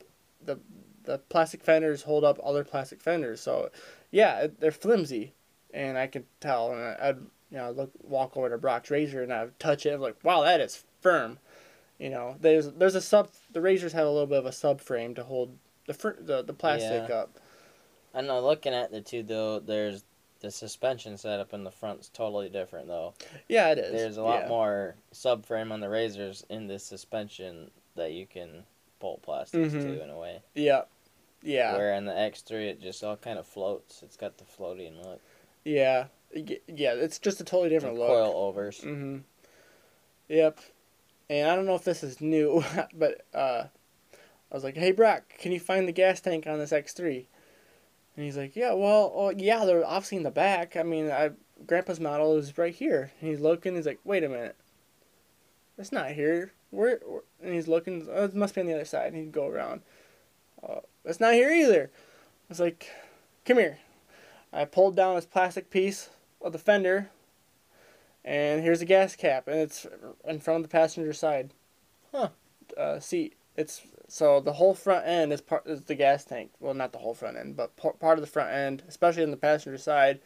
the 0.45 0.59
the 1.05 1.19
plastic 1.19 1.63
fenders 1.63 2.03
hold 2.03 2.25
up 2.25 2.41
other 2.43 2.65
plastic 2.65 3.01
fenders. 3.01 3.41
So, 3.41 3.71
yeah, 4.11 4.47
they're 4.59 4.71
flimsy, 4.71 5.35
and 5.73 5.99
I 5.99 6.07
can 6.07 6.25
tell. 6.41 6.73
And 6.73 6.81
I'd 6.81 7.19
you 7.51 7.59
know 7.59 7.71
look 7.71 7.93
walk 8.03 8.37
over 8.37 8.51
to 8.51 8.59
Brock's 8.59 8.91
razor 8.91 9.23
and 9.23 9.33
I'd 9.33 9.59
touch 9.59 9.87
it. 9.87 9.91
I'm 9.91 10.01
like, 10.01 10.17
wow, 10.25 10.43
that 10.43 10.61
is 10.61 10.85
firm. 11.01 11.39
You 11.99 12.11
know, 12.11 12.37
there's 12.41 12.73
there's 12.73 12.97
a 12.97 13.01
sub. 13.01 13.31
The 13.53 13.61
razors 13.61 13.93
have 13.93 14.07
a 14.07 14.11
little 14.11 14.27
bit 14.27 14.39
of 14.39 14.47
a 14.47 14.51
subframe 14.51 15.15
to 15.17 15.23
hold 15.23 15.57
the 15.87 15.95
fr- 15.95 16.21
the 16.21 16.43
the 16.43 16.53
plastic 16.53 17.09
Yeah. 17.09 17.15
up. 17.15 17.39
I 18.13 18.21
know. 18.21 18.41
Looking 18.41 18.75
at 18.75 18.91
the 18.91 19.01
two 19.01 19.23
though, 19.23 19.61
there's 19.61 20.05
the 20.41 20.51
suspension 20.51 21.17
setup 21.17 21.55
in 21.55 21.65
the 21.65 21.71
front's 21.71 22.09
totally 22.09 22.49
different 22.49 22.89
though. 22.89 23.15
Yeah, 23.49 23.71
it 23.71 23.79
is. 23.79 23.93
There's 23.93 24.17
a 24.17 24.23
lot 24.23 24.43
yeah. 24.43 24.49
more 24.49 24.97
subframe 25.13 25.73
on 25.73 25.81
the 25.81 25.89
razors 25.89 26.45
in 26.51 26.67
this 26.67 26.85
suspension 26.85 27.71
that 27.95 28.13
you 28.13 28.27
can 28.27 28.65
bolt 29.05 29.21
plastics 29.23 29.75
Mhm. 29.75 29.83
to 29.83 30.03
in 30.03 30.09
a 30.09 30.19
way. 30.19 30.41
Yeah, 30.55 30.85
yeah, 31.43 31.77
Where 31.77 31.93
in 31.93 32.07
the 32.07 32.13
X3 32.13 32.71
it 32.71 32.81
just 32.81 33.05
all 33.05 33.17
kind 33.19 33.39
of 33.39 33.47
floats. 33.47 34.03
It's 34.03 34.17
got 34.17 34.39
the 34.39 34.45
floating 34.45 34.97
look. 35.03 35.21
yeah, 35.63 36.07
yeah. 36.33 36.95
It's 36.95 37.19
just 37.19 37.39
a 37.39 37.45
totally 37.45 37.69
different 37.69 37.97
And 37.97 38.01
look. 38.01 38.09
coil 38.09 38.33
overs. 38.35 38.81
Mm-hmm. 38.81 39.19
Yep. 40.29 40.59
And 41.29 41.51
I 41.51 41.55
don't 41.55 41.67
know 41.67 41.75
if 41.75 41.85
this 41.85 42.03
is 42.03 42.21
new, 42.23 42.65
but 42.95 43.27
uh, 43.35 43.65
I 44.51 44.55
was 44.55 44.65
like, 44.65 44.77
"Hey, 44.77 44.91
Brock, 44.93 45.25
can 45.39 45.53
you 45.53 45.61
find 45.61 45.87
the 45.87 45.93
gas 45.93 46.21
tank 46.23 46.47
on 46.47 46.59
this 46.59 46.73
X3?" 46.73 47.27
And 48.17 48.25
he's 48.25 48.39
like, 48.39 48.57
"Yeah, 48.57 48.73
well, 48.73 49.13
oh, 49.15 49.31
yeah, 49.37 49.67
they're 49.67 49.85
obviously 49.85 50.17
in 50.17 50.23
the 50.23 50.31
back. 50.31 50.77
I 50.77 50.83
mean, 50.83 51.11
I 51.11 51.33
Grandpa's 51.67 52.01
model 52.01 52.37
is 52.39 52.57
right 52.57 52.75
here." 52.75 53.13
And 53.21 53.29
he's 53.29 53.41
looking. 53.41 53.75
He's 53.77 53.85
like, 53.87 54.01
"Wait 54.03 54.25
a 54.25 54.31
minute, 54.31 54.57
it's 55.77 55.93
not 55.93 56.13
here. 56.13 56.54
Where?" 56.75 57.01
where-" 57.05 57.23
And 57.43 57.55
he's 57.55 57.69
looking. 57.69 58.09
Oh, 58.11 58.25
it 58.25 58.35
must 58.35 58.55
be 58.55 58.61
on 58.61 58.67
the 58.67 58.75
other 58.75 58.85
side. 58.85 59.09
And 59.13 59.17
he'd 59.17 59.33
go 59.33 59.47
around. 59.47 59.83
Uh, 60.67 60.81
it's 61.05 61.21
not 61.21 61.35
here 61.35 61.51
either. 61.51 61.91
I 61.93 62.47
was 62.49 62.61
like, 62.61 62.91
"Come 63.45 63.59
here." 63.59 63.79
I 64.53 64.65
pulled 64.65 64.95
down 64.97 65.17
this 65.17 65.27
plastic 65.27 65.69
piece 65.71 66.11
of 66.41 66.53
the 66.53 66.59
fender 66.59 67.11
and 68.25 68.63
here's 68.63 68.81
a 68.81 68.87
gas 68.87 69.15
cap, 69.17 69.47
and 69.49 69.59
it's 69.59 69.87
in 70.25 70.41
front 70.41 70.65
of 70.65 70.71
the 70.71 70.73
passenger 70.73 71.13
side 71.13 71.51
Huh. 72.11 72.31
uh, 72.77 73.01
seat. 73.01 73.35
It's 73.57 73.83
so 74.09 74.41
the 74.41 74.55
whole 74.55 74.75
front 74.75 75.07
end 75.07 75.33
is 75.33 75.41
part 75.41 75.67
is 75.67 75.83
the 75.83 75.95
gas 75.95 76.25
tank. 76.25 76.51
Well, 76.59 76.75
not 76.75 76.93
the 76.93 76.99
whole 76.99 77.15
front 77.15 77.37
end, 77.37 77.57
but 77.57 77.77
par- 77.77 77.93
part 77.93 78.19
of 78.19 78.23
the 78.23 78.31
front 78.31 78.51
end, 78.51 78.83
especially 78.89 79.23
on 79.23 79.31
the 79.31 79.37
passenger 79.37 79.79
side, 79.79 80.21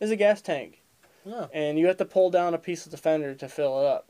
is 0.00 0.10
a 0.10 0.16
gas 0.16 0.40
tank, 0.40 0.82
Yeah, 1.24 1.48
and 1.52 1.78
you 1.78 1.86
have 1.86 1.96
to 1.98 2.04
pull 2.04 2.30
down 2.30 2.54
a 2.54 2.58
piece 2.58 2.86
of 2.86 2.92
the 2.92 2.98
fender 2.98 3.34
to 3.34 3.48
fill 3.48 3.80
it 3.80 3.86
up. 3.86 4.08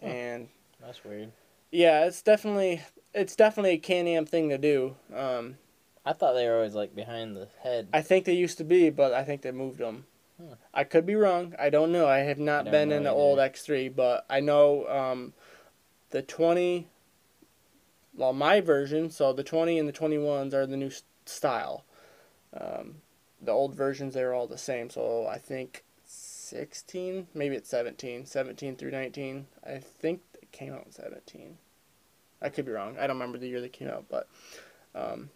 Huh. 0.00 0.06
And 0.06 0.48
that's 0.80 1.04
weird. 1.04 1.32
yeah, 1.70 2.04
it's 2.06 2.22
definitely 2.22 2.82
it's 3.14 3.36
definitely 3.36 3.72
a 3.72 3.78
Can-Am 3.78 4.26
thing 4.26 4.48
to 4.50 4.58
do. 4.58 4.96
Um, 5.14 5.56
I 6.04 6.12
thought 6.12 6.34
they 6.34 6.46
were 6.46 6.56
always 6.56 6.74
like 6.74 6.94
behind 6.94 7.36
the 7.36 7.48
head. 7.62 7.88
I 7.92 8.02
think 8.02 8.24
they 8.24 8.34
used 8.34 8.58
to 8.58 8.64
be, 8.64 8.90
but 8.90 9.12
I 9.12 9.24
think 9.24 9.42
they 9.42 9.50
moved 9.50 9.78
them. 9.78 10.06
Hmm. 10.40 10.52
I 10.72 10.84
could 10.84 11.04
be 11.04 11.14
wrong. 11.16 11.54
I 11.58 11.68
don't 11.70 11.90
know. 11.92 12.06
I 12.06 12.18
have 12.18 12.38
not 12.38 12.64
don't 12.64 12.72
been 12.72 12.92
in 12.92 13.02
the 13.02 13.10
either. 13.10 13.18
old 13.18 13.38
X3, 13.38 13.94
but 13.94 14.24
I 14.30 14.40
know 14.40 14.86
um, 14.88 15.32
the 16.10 16.22
20, 16.22 16.86
well, 18.14 18.32
my 18.32 18.60
version, 18.60 19.10
so 19.10 19.32
the 19.32 19.42
20 19.42 19.78
and 19.78 19.88
the 19.88 19.92
21s 19.92 20.54
are 20.54 20.66
the 20.66 20.76
new 20.76 20.90
style. 21.26 21.84
Um, 22.58 22.96
the 23.42 23.52
old 23.52 23.74
versions, 23.74 24.14
they're 24.14 24.32
all 24.32 24.46
the 24.46 24.58
same. 24.58 24.90
So 24.90 25.26
I 25.26 25.38
think 25.38 25.84
16, 26.04 27.26
maybe 27.34 27.56
it's 27.56 27.68
17, 27.70 28.24
17 28.26 28.76
through 28.76 28.92
19. 28.92 29.46
I 29.66 29.78
think 29.78 30.20
it 30.52 30.56
came 30.56 30.72
out 30.72 30.84
in 30.86 30.92
17. 30.92 31.56
I 32.40 32.48
could 32.48 32.64
be 32.64 32.72
wrong. 32.72 32.96
I 32.98 33.06
don't 33.06 33.16
remember 33.16 33.38
the 33.38 33.48
year 33.48 33.60
they 33.60 33.68
came 33.68 33.88
out, 33.88 34.04
but 34.08 34.28
um, 34.94 35.30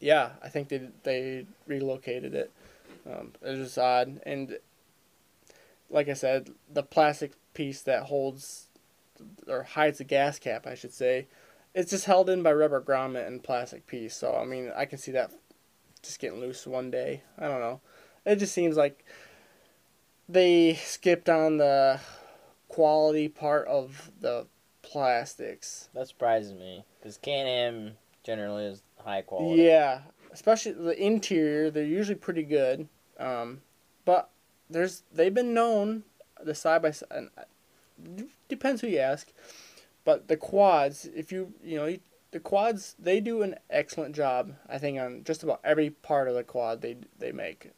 yeah, 0.00 0.30
I 0.42 0.48
think 0.48 0.68
they 0.68 0.88
they 1.02 1.46
relocated 1.66 2.34
it. 2.34 2.52
Um, 3.10 3.32
it 3.42 3.58
was 3.58 3.76
odd, 3.76 4.20
and 4.24 4.58
like 5.90 6.08
I 6.08 6.14
said, 6.14 6.50
the 6.72 6.82
plastic 6.82 7.32
piece 7.52 7.82
that 7.82 8.04
holds 8.04 8.68
or 9.48 9.62
hides 9.62 9.98
the 9.98 10.04
gas 10.04 10.38
cap, 10.38 10.66
I 10.66 10.74
should 10.74 10.92
say, 10.92 11.26
it's 11.74 11.90
just 11.90 12.06
held 12.06 12.30
in 12.30 12.42
by 12.42 12.52
rubber 12.52 12.80
grommet 12.80 13.26
and 13.26 13.42
plastic 13.42 13.86
piece. 13.86 14.16
So 14.16 14.34
I 14.34 14.44
mean, 14.44 14.72
I 14.76 14.84
can 14.84 14.98
see 14.98 15.12
that 15.12 15.32
just 16.02 16.20
getting 16.20 16.40
loose 16.40 16.66
one 16.66 16.90
day. 16.90 17.22
I 17.38 17.48
don't 17.48 17.60
know. 17.60 17.80
It 18.24 18.36
just 18.36 18.54
seems 18.54 18.76
like 18.76 19.04
they 20.28 20.74
skipped 20.74 21.28
on 21.28 21.58
the 21.58 22.00
quality 22.74 23.28
part 23.28 23.68
of 23.68 24.10
the 24.20 24.46
plastics. 24.82 25.88
That 25.94 26.08
surprises 26.08 26.52
me 26.52 26.84
because 26.98 27.16
Can-Am 27.18 27.92
generally 28.24 28.64
is 28.64 28.82
high 28.98 29.22
quality. 29.22 29.62
Yeah, 29.62 30.00
especially 30.32 30.72
the 30.72 31.00
interior, 31.00 31.70
they're 31.70 31.84
usually 31.84 32.16
pretty 32.16 32.42
good. 32.42 32.88
Um, 33.18 33.60
but 34.04 34.30
there's 34.68 35.04
they've 35.12 35.32
been 35.32 35.54
known 35.54 36.02
the 36.42 36.54
side 36.54 36.82
by 36.82 36.90
side. 36.90 37.28
Depends 38.48 38.80
who 38.80 38.88
you 38.88 38.98
ask, 38.98 39.32
but 40.04 40.26
the 40.26 40.36
quads, 40.36 41.08
if 41.14 41.30
you 41.30 41.52
you 41.62 41.76
know 41.76 41.96
the 42.32 42.40
quads, 42.40 42.96
they 42.98 43.20
do 43.20 43.42
an 43.42 43.54
excellent 43.70 44.16
job. 44.16 44.54
I 44.68 44.78
think 44.78 44.98
on 44.98 45.22
just 45.22 45.44
about 45.44 45.60
every 45.62 45.90
part 45.90 46.26
of 46.26 46.34
the 46.34 46.42
quad 46.42 46.82
they 46.82 46.96
they 47.20 47.30
make. 47.30 47.70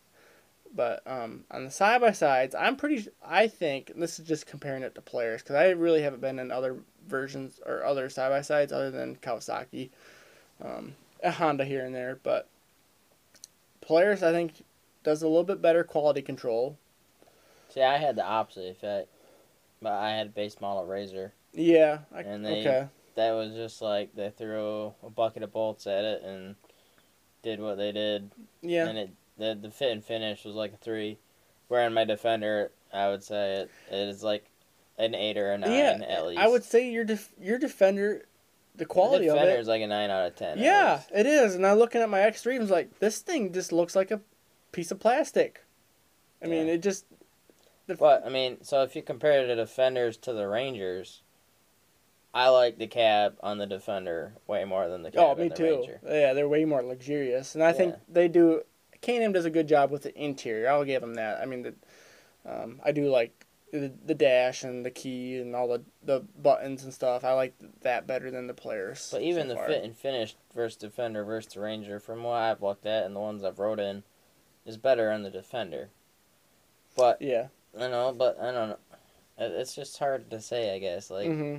But 0.77 1.03
um, 1.07 1.45
on 1.51 1.65
the 1.65 1.71
side 1.71 2.03
by 2.03 2.13
sides, 2.13 2.55
I'm 2.55 2.77
pretty. 2.77 3.09
I 3.27 3.49
think 3.49 3.91
and 3.91 4.03
this 4.03 4.19
is 4.21 4.29
just 4.29 4.47
comparing 4.47 4.83
it 4.83 4.95
to 4.95 5.01
Polaris 5.01 5.43
because 5.43 5.57
I 5.57 5.71
really 5.71 6.03
haven't 6.03 6.21
been 6.21 6.39
in 6.39 6.53
other 6.53 6.77
versions 7.09 7.59
or 7.65 7.83
other 7.85 8.09
side 8.11 8.29
by 8.29 8.43
sides 8.43 8.73
other 8.73 8.91
than 8.91 9.17
Kawasaki 9.17 9.89
um, 10.63 10.95
a 11.23 11.31
Honda 11.31 11.65
here 11.65 11.85
and 11.85 11.95
there, 11.95 12.19
but 12.23 12.49
Polaris 13.81 14.23
I 14.23 14.33
think 14.33 14.65
does 15.03 15.23
a 15.23 15.29
little 15.29 15.45
bit 15.45 15.63
better 15.63 15.85
quality 15.85 16.23
control. 16.23 16.77
See, 17.71 17.83
I 17.83 17.97
had 17.99 18.17
the 18.17 18.25
opposite 18.25 18.71
effect, 18.71 19.09
but 19.81 19.93
I 19.93 20.11
had 20.13 20.27
a 20.27 20.31
base 20.31 20.61
model 20.61 20.85
Razor. 20.85 21.33
Yeah, 21.53 22.01
I, 22.15 22.21
And 22.21 22.45
they- 22.45 22.61
okay, 22.61 22.89
That 23.15 23.33
was 23.33 23.53
just 23.55 23.81
like 23.81 24.15
they 24.15 24.31
threw 24.31 24.93
a 25.03 25.11
bucket 25.11 25.43
of 25.43 25.53
bolts 25.53 25.87
at 25.87 26.05
it 26.05 26.23
and 26.23 26.55
did 27.43 27.61
what 27.61 27.77
they 27.77 27.93
did, 27.93 28.31
yeah, 28.63 28.87
and 28.87 28.99
it 28.99 29.11
the 29.39 29.59
the 29.61 29.71
fit 29.71 29.93
and 29.93 30.05
finish 30.05 30.45
was 30.45 30.55
like 30.55 30.73
a 30.73 30.77
three. 30.77 31.19
Where 31.69 31.85
in 31.87 31.95
my 31.95 32.05
Defender, 32.05 32.71
I 32.93 33.09
would 33.09 33.25
say 33.25 33.57
it, 33.57 33.71
it 33.91 34.09
is 34.09 34.23
like 34.23 34.49
an 34.99 35.15
eight 35.15 35.37
or 35.37 35.51
a 35.51 35.59
nine 35.59 35.73
yeah. 35.73 35.99
at 36.09 36.27
least. 36.27 36.41
I 36.41 36.49
would 36.49 36.65
say 36.65 36.91
your 36.91 37.05
def- 37.05 37.33
your 37.41 37.59
Defender, 37.59 38.27
the 38.75 38.87
quality 38.87 39.27
the 39.27 39.33
of 39.33 39.39
Defender 39.39 39.57
it. 39.57 39.61
is 39.61 39.69
like 39.69 39.83
a 39.83 39.87
nine 39.87 40.11
out 40.11 40.27
of 40.27 40.37
ten. 40.37 40.59
Yeah, 40.59 41.03
it 41.15 41.27
is. 41.27 41.55
And 41.55 41.67
I'm 41.67 41.79
looking 41.79 42.01
at 42.01 42.09
my 42.09 42.21
X3 42.21 42.59
was 42.61 42.71
like, 42.71 42.99
this 43.01 43.19
thing 43.19 43.53
just 43.53 43.73
looks 43.73 43.97
like 43.97 44.11
a 44.11 44.21
piece 44.73 44.91
of 44.91 45.01
plastic. 45.01 45.65
I 46.43 46.47
mean, 46.47 46.69
it 46.69 46.83
just. 46.83 47.07
The, 47.87 47.95
But 47.95 48.25
I 48.27 48.29
mean, 48.29 48.59
so 48.63 48.83
if 48.83 48.95
you 48.95 49.03
compare 49.03 49.47
the 49.47 49.55
Defenders 49.55 50.17
to 50.19 50.33
the 50.33 50.47
Rangers, 50.47 51.23
I 52.35 52.49
like 52.49 52.79
the 52.79 52.87
cab 52.87 53.37
on 53.41 53.59
the 53.59 53.67
Defender 53.67 54.35
way 54.47 54.65
more 54.65 54.89
than 54.89 55.03
the 55.03 55.11
cab 55.11 55.21
oh, 55.23 55.35
me 55.35 55.49
the 55.49 55.55
too. 55.55 55.65
Ranger. 55.65 56.01
Yeah, 56.07 56.33
they're 56.35 56.49
way 56.49 56.65
more 56.65 56.83
luxurious, 56.83 57.55
and 57.55 57.65
I 57.65 57.73
think 57.73 57.95
they 58.09 58.29
do. 58.29 58.63
Can-Am 59.07 59.31
does 59.31 59.45
a 59.45 59.51
good 59.51 59.69
job 59.69 59.93
with 59.93 60.03
the 60.03 60.21
interior. 60.21 60.69
I'll 60.69 60.85
give 60.85 61.01
them 61.01 61.15
that. 61.15 61.41
I 61.41 61.47
mean, 61.47 61.63
the, 61.63 61.75
um, 62.45 62.81
I 62.85 62.91
do 62.91 63.09
like 63.09 63.47
the, 63.73 63.93
the 64.05 64.17
dash 64.17 64.65
and 64.65 64.85
the 64.85 64.91
key 64.91 65.39
and 65.39 65.55
all 65.55 65.69
the 65.69 65.83
the 66.03 66.25
buttons 66.43 66.83
and 66.83 66.93
stuff. 66.93 67.23
I 67.23 67.33
like 67.35 67.55
that 67.83 68.09
better 68.09 68.33
than 68.33 68.49
the 68.49 68.55
Polaris. 68.55 69.11
But 69.13 69.23
even 69.23 69.45
so 69.45 69.49
the 69.51 69.55
far. 69.55 69.69
fit 69.69 69.85
and 69.85 69.97
finish 69.97 70.35
versus 70.57 70.77
Defender 70.77 71.23
versus 71.23 71.57
Ranger, 71.57 72.01
from 72.01 72.25
what 72.25 72.33
I've 72.33 72.63
looked 72.63 72.85
at 72.85 73.05
and 73.05 73.15
the 73.15 73.21
ones 73.21 73.45
I've 73.45 73.61
rode 73.61 73.79
in, 73.79 74.03
is 74.65 74.77
better 74.77 75.13
on 75.13 75.23
the 75.23 75.31
Defender. 75.31 75.91
But 76.97 77.23
Yeah. 77.23 77.49
I 77.79 77.87
know, 77.87 78.13
but 78.13 78.41
I 78.41 78.51
don't 78.51 78.71
know. 78.71 78.79
It's 79.39 79.77
just 79.77 79.99
hard 79.99 80.31
to 80.31 80.41
say, 80.41 80.75
I 80.75 80.81
guess. 80.81 81.11
Like, 81.11 81.29
hmm 81.29 81.59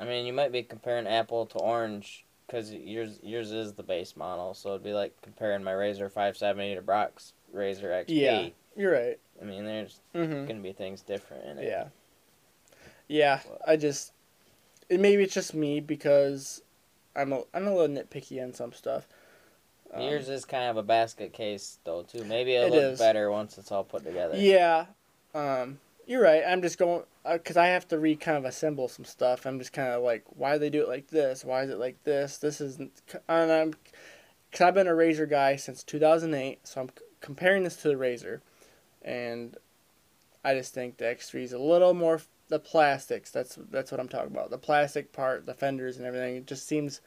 I 0.00 0.06
mean, 0.06 0.24
you 0.24 0.32
might 0.32 0.52
be 0.52 0.62
comparing 0.62 1.06
apple 1.06 1.44
to 1.46 1.58
orange 1.58 2.24
because 2.48 2.72
yours 2.72 3.20
yours 3.22 3.52
is 3.52 3.74
the 3.74 3.82
base 3.82 4.16
model, 4.16 4.54
so 4.54 4.70
it'd 4.70 4.82
be 4.82 4.94
like 4.94 5.14
comparing 5.22 5.62
my 5.62 5.72
Razor 5.72 6.08
570 6.08 6.74
to 6.76 6.82
Brock's 6.82 7.34
Razor 7.52 7.88
XP. 7.88 8.08
Yeah. 8.08 8.48
You're 8.76 8.92
right. 8.92 9.18
I 9.40 9.44
mean, 9.44 9.64
there's 9.64 10.00
hmm 10.12 10.46
gonna 10.46 10.60
be 10.60 10.72
things 10.72 11.02
different 11.02 11.44
in 11.44 11.58
it. 11.58 11.68
Yeah. 11.68 11.84
Yeah. 13.06 13.40
I 13.66 13.76
just. 13.76 14.12
It, 14.88 15.00
maybe 15.00 15.22
it's 15.22 15.34
just 15.34 15.54
me 15.54 15.80
because 15.80 16.62
I'm 17.14 17.32
a 17.32 17.42
I'm 17.52 17.66
a 17.66 17.74
little 17.74 17.94
nitpicky 17.94 18.42
on 18.42 18.54
some 18.54 18.72
stuff. 18.72 19.06
Um, 19.92 20.02
Yours 20.02 20.28
is 20.28 20.44
kind 20.44 20.70
of 20.70 20.76
a 20.76 20.82
basket 20.82 21.32
case 21.32 21.78
though 21.84 22.02
too. 22.02 22.24
Maybe 22.24 22.54
it'll 22.54 22.68
It 22.68 22.72
look 22.72 22.92
is. 22.92 22.98
better 22.98 23.30
once 23.30 23.58
it's 23.58 23.70
all 23.70 23.84
put 23.84 24.04
together. 24.04 24.36
Yeah, 24.36 24.86
um, 25.34 25.78
you're 26.08 26.22
right. 26.22 26.42
I'm 26.48 26.62
just 26.62 26.78
going 26.78 27.02
because 27.30 27.58
I 27.58 27.66
have 27.66 27.86
to 27.88 27.98
re 27.98 28.16
kind 28.16 28.38
of 28.38 28.46
assemble 28.46 28.88
some 28.88 29.04
stuff. 29.04 29.44
I'm 29.44 29.58
just 29.58 29.74
kind 29.74 29.92
of 29.92 30.02
like, 30.02 30.24
why 30.28 30.54
do 30.54 30.58
they 30.58 30.70
do 30.70 30.82
it 30.82 30.88
like 30.88 31.08
this? 31.08 31.44
Why 31.44 31.62
is 31.62 31.70
it 31.70 31.78
like 31.78 32.02
this? 32.04 32.38
This 32.38 32.62
isn't. 32.62 33.02
And 33.28 33.52
I'm, 33.52 33.74
cause 34.50 34.62
I've 34.62 34.74
been 34.74 34.86
a 34.86 34.94
Razor 34.94 35.26
guy 35.26 35.56
since 35.56 35.84
2008, 35.84 36.66
so 36.66 36.80
I'm 36.80 36.90
comparing 37.20 37.62
this 37.62 37.76
to 37.82 37.88
the 37.88 37.98
Razor, 37.98 38.40
and 39.02 39.54
I 40.42 40.54
just 40.54 40.72
think 40.72 40.96
the 40.96 41.04
X3 41.04 41.42
is 41.42 41.52
a 41.52 41.58
little 41.58 41.92
more 41.92 42.22
the 42.48 42.58
plastics. 42.58 43.30
That's 43.30 43.58
that's 43.70 43.92
what 43.92 44.00
I'm 44.00 44.08
talking 44.08 44.32
about. 44.32 44.50
The 44.50 44.56
plastic 44.56 45.12
part, 45.12 45.44
the 45.44 45.52
fenders 45.52 45.98
and 45.98 46.06
everything. 46.06 46.36
It 46.36 46.46
just 46.46 46.66
seems 46.66 47.02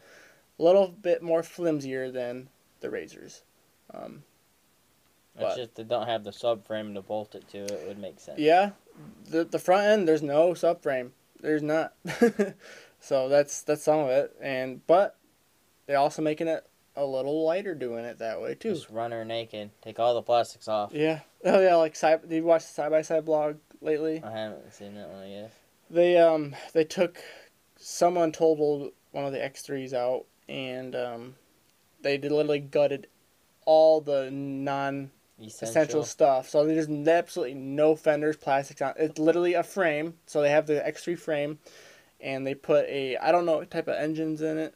a 0.60 0.64
little 0.64 0.90
bit 0.90 1.24
more 1.24 1.42
flimsier 1.42 2.12
than 2.12 2.50
the 2.82 2.92
razors. 2.92 3.42
Um, 3.92 4.24
It's 5.39 5.56
just 5.56 5.76
they 5.76 5.84
don't 5.84 6.08
have 6.08 6.24
the 6.24 6.32
subframe 6.32 6.94
to 6.96 7.02
bolt 7.02 7.36
it 7.36 7.48
to. 7.50 7.60
It 7.60 7.88
would 7.88 7.98
make 8.00 8.20
sense. 8.20 8.39
yeah, 8.39 8.72
the 9.30 9.44
the 9.44 9.60
front 9.60 9.84
end 9.86 10.08
there's 10.08 10.22
no 10.22 10.52
subframe. 10.52 11.12
There's 11.39 11.63
not. 11.63 11.94
so 13.00 13.30
that's 13.30 13.62
that's 13.63 13.84
some 13.84 14.00
of 14.00 14.10
it, 14.10 14.36
and 14.41 14.86
but 14.88 15.17
they're 15.88 15.98
also 15.98 16.22
making 16.22 16.48
it 16.48 16.67
a 16.96 17.06
little 17.06 17.46
lighter 17.46 17.74
doing 17.74 18.04
it 18.06 18.20
that 18.20 18.41
way 18.41 18.56
too. 18.56 18.74
Just 18.74 18.89
run 18.89 19.12
her 19.12 19.24
naked. 19.26 19.72
Take 19.82 20.00
all 20.00 20.13
the 20.13 20.22
plastics 20.22 20.67
off. 20.67 20.91
Yeah. 20.94 21.22
Oh 21.46 21.62
yeah, 21.62 21.76
like 21.76 21.96
side. 21.96 22.22
Did 22.28 22.36
you 22.36 22.44
watch 22.44 22.63
the 22.63 22.74
side 22.74 22.91
by 22.91 23.02
side 23.02 23.26
blog 23.26 23.58
lately? 23.82 24.22
I 24.24 24.32
haven't 24.32 24.74
seen 24.74 24.96
that 24.96 25.10
one 25.10 25.30
yet. 25.30 25.54
They 25.89 26.17
um 26.17 26.56
they 26.74 26.84
took 26.84 27.20
someone 27.78 28.32
totaled 28.32 28.91
one 29.12 29.26
of 29.26 29.32
the 29.32 29.44
X 29.44 29.62
threes 29.62 29.94
out 29.94 30.26
and 30.48 30.96
um 30.96 31.36
they 32.02 32.17
literally 32.17 32.60
gutted 32.60 33.08
all 33.65 34.02
the 34.02 34.30
non 34.32 35.12
Essential. 35.48 35.70
essential 35.70 36.04
stuff. 36.04 36.50
So 36.50 36.66
there's 36.66 36.90
absolutely 36.90 37.56
no 37.56 37.96
fenders, 37.96 38.38
plastics 38.38 38.82
on. 38.82 38.94
It's 38.98 39.20
literally 39.20 39.54
a 39.54 39.64
frame. 39.64 40.16
So 40.26 40.42
they 40.42 40.50
have 40.50 40.68
the 40.68 40.86
X 40.86 41.04
three 41.04 41.16
frame, 41.16 41.60
and 42.20 42.46
they 42.46 42.54
put 42.56 42.86
a 42.88 43.18
I 43.18 43.32
don't 43.32 43.46
know 43.46 43.58
what 43.58 43.72
type 43.72 43.88
of 43.88 43.96
engines 43.96 44.42
in 44.42 44.58
it, 44.58 44.76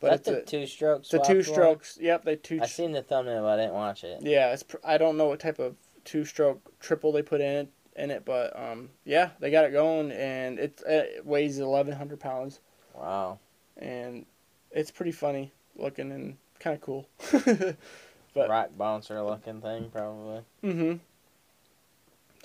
but 0.00 0.10
That's 0.10 0.28
it's 0.28 0.52
a, 0.52 0.56
two 0.58 0.66
strokes. 0.66 1.08
The 1.08 1.18
two 1.18 1.42
strokes. 1.42 1.98
Yep, 2.00 2.24
they 2.24 2.36
two. 2.36 2.60
I 2.62 2.66
seen 2.66 2.92
the 2.92 3.02
thumbnail, 3.02 3.42
but 3.42 3.58
I 3.58 3.62
didn't 3.62 3.74
watch 3.74 4.04
it. 4.04 4.20
Yeah, 4.22 4.52
it's 4.52 4.62
pr- 4.62 4.76
I 4.84 4.98
don't 4.98 5.16
know 5.16 5.26
what 5.26 5.40
type 5.40 5.58
of 5.58 5.76
two 6.04 6.24
stroke 6.24 6.78
triple 6.80 7.12
they 7.12 7.22
put 7.22 7.40
in 7.40 7.46
it 7.56 7.68
in 7.96 8.10
it, 8.10 8.24
but 8.24 8.58
um 8.58 8.90
yeah, 9.04 9.30
they 9.40 9.50
got 9.50 9.64
it 9.64 9.72
going 9.72 10.12
and 10.12 10.58
it, 10.58 10.80
it 10.86 11.24
weighs 11.26 11.58
eleven 11.58 11.92
hundred 11.94 12.20
pounds 12.20 12.60
Wow. 12.94 13.38
and 13.76 14.26
it's 14.70 14.90
pretty 14.90 15.12
funny 15.12 15.52
looking 15.76 16.12
and 16.12 16.36
kind 16.60 16.76
of 16.76 16.80
cool. 16.82 17.08
But- 18.36 18.48
Rock 18.50 18.70
bouncer 18.76 19.20
looking 19.22 19.60
thing, 19.60 19.90
probably. 19.90 20.42
mm-hmm. 20.62 20.94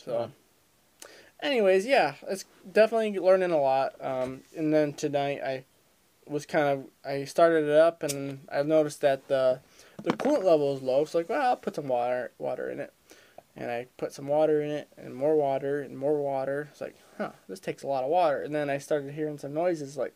So, 0.04 0.32
Yeah. 1.02 1.08
anyways, 1.48 1.86
yeah, 1.86 2.16
it's 2.28 2.46
definitely 2.72 3.20
learning 3.20 3.52
a 3.52 3.60
lot. 3.60 3.94
Um, 4.04 4.42
and 4.56 4.74
then 4.74 4.94
tonight 4.94 5.42
I 5.44 5.66
was 6.26 6.46
kind 6.46 6.68
of 6.68 6.86
I 7.04 7.26
started 7.26 7.66
it 7.66 7.76
up 7.78 8.04
and 8.04 8.48
I 8.52 8.64
noticed 8.64 9.02
that 9.02 9.28
the 9.28 9.60
the 10.02 10.12
coolant 10.14 10.44
level 10.44 10.74
is 10.76 10.82
low. 10.82 11.06
So 11.06 11.20
like, 11.20 11.30
well, 11.30 11.42
I'll 11.42 11.56
put 11.58 11.76
some 11.76 11.88
water 11.88 12.32
water 12.40 12.70
in 12.72 12.80
it, 12.80 12.94
and 13.56 13.70
I 13.70 13.88
put 13.98 14.14
some 14.14 14.28
water 14.28 14.62
in 14.62 14.72
it 14.72 14.88
and 14.98 15.14
more 15.14 15.36
water 15.36 15.82
and 15.82 15.98
more 15.98 16.20
water. 16.22 16.70
It's 16.72 16.82
like, 16.82 16.96
huh, 17.18 17.32
this 17.50 17.60
takes 17.60 17.84
a 17.84 17.88
lot 17.88 18.04
of 18.04 18.10
water. 18.10 18.42
And 18.42 18.56
then 18.56 18.70
I 18.70 18.78
started 18.80 19.14
hearing 19.14 19.38
some 19.38 19.54
noises 19.54 19.98
like, 19.98 20.16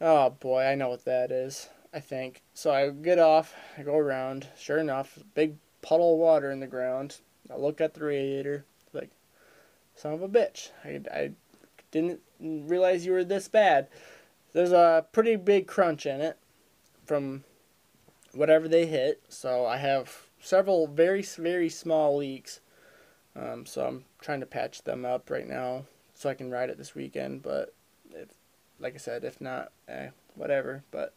oh 0.00 0.30
boy, 0.30 0.64
I 0.64 0.74
know 0.74 0.88
what 0.88 1.04
that 1.04 1.30
is. 1.30 1.68
I 1.92 2.00
think 2.00 2.42
so. 2.54 2.72
I 2.72 2.90
get 2.90 3.18
off, 3.18 3.54
I 3.76 3.82
go 3.82 3.96
around. 3.96 4.48
Sure 4.58 4.78
enough, 4.78 5.18
big 5.34 5.56
puddle 5.82 6.14
of 6.14 6.18
water 6.18 6.50
in 6.50 6.60
the 6.60 6.66
ground. 6.66 7.18
I 7.52 7.56
look 7.56 7.80
at 7.80 7.94
the 7.94 8.04
radiator, 8.04 8.64
like, 8.92 9.10
son 9.94 10.14
of 10.14 10.22
a 10.22 10.28
bitch. 10.28 10.70
I, 10.84 11.00
I 11.12 11.32
didn't 11.90 12.20
realize 12.40 13.04
you 13.04 13.12
were 13.12 13.24
this 13.24 13.48
bad. 13.48 13.88
There's 14.52 14.72
a 14.72 15.06
pretty 15.12 15.36
big 15.36 15.66
crunch 15.66 16.06
in 16.06 16.20
it 16.20 16.38
from 17.04 17.44
whatever 18.32 18.68
they 18.68 18.86
hit. 18.86 19.22
So 19.28 19.66
I 19.66 19.76
have 19.76 20.26
several 20.40 20.86
very, 20.86 21.22
very 21.22 21.68
small 21.68 22.16
leaks. 22.16 22.60
Um, 23.36 23.66
so 23.66 23.86
I'm 23.86 24.04
trying 24.20 24.40
to 24.40 24.46
patch 24.46 24.82
them 24.82 25.04
up 25.04 25.30
right 25.30 25.48
now 25.48 25.84
so 26.14 26.28
I 26.30 26.34
can 26.34 26.50
ride 26.50 26.70
it 26.70 26.78
this 26.78 26.94
weekend. 26.94 27.42
But 27.42 27.74
if, 28.10 28.28
like 28.78 28.94
I 28.94 28.98
said, 28.98 29.24
if 29.24 29.40
not, 29.40 29.72
eh, 29.88 30.08
whatever. 30.34 30.84
But 30.90 31.14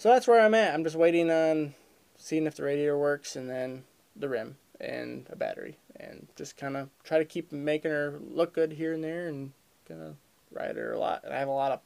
so 0.00 0.08
that's 0.08 0.26
where 0.26 0.40
I'm 0.40 0.54
at. 0.54 0.72
I'm 0.72 0.82
just 0.82 0.96
waiting 0.96 1.30
on 1.30 1.74
seeing 2.16 2.46
if 2.46 2.56
the 2.56 2.62
radiator 2.62 2.96
works 2.96 3.36
and 3.36 3.50
then 3.50 3.84
the 4.16 4.30
rim 4.30 4.56
and 4.80 5.26
a 5.28 5.36
battery 5.36 5.76
and 5.96 6.26
just 6.36 6.56
kind 6.56 6.78
of 6.78 6.88
try 7.04 7.18
to 7.18 7.24
keep 7.26 7.52
making 7.52 7.90
her 7.90 8.18
look 8.18 8.54
good 8.54 8.72
here 8.72 8.94
and 8.94 9.04
there 9.04 9.28
and 9.28 9.52
gonna 9.86 10.14
ride 10.50 10.76
her 10.76 10.94
a 10.94 10.98
lot. 10.98 11.22
And 11.22 11.34
I 11.34 11.38
have 11.38 11.48
a 11.48 11.52
lot 11.52 11.72
of, 11.72 11.80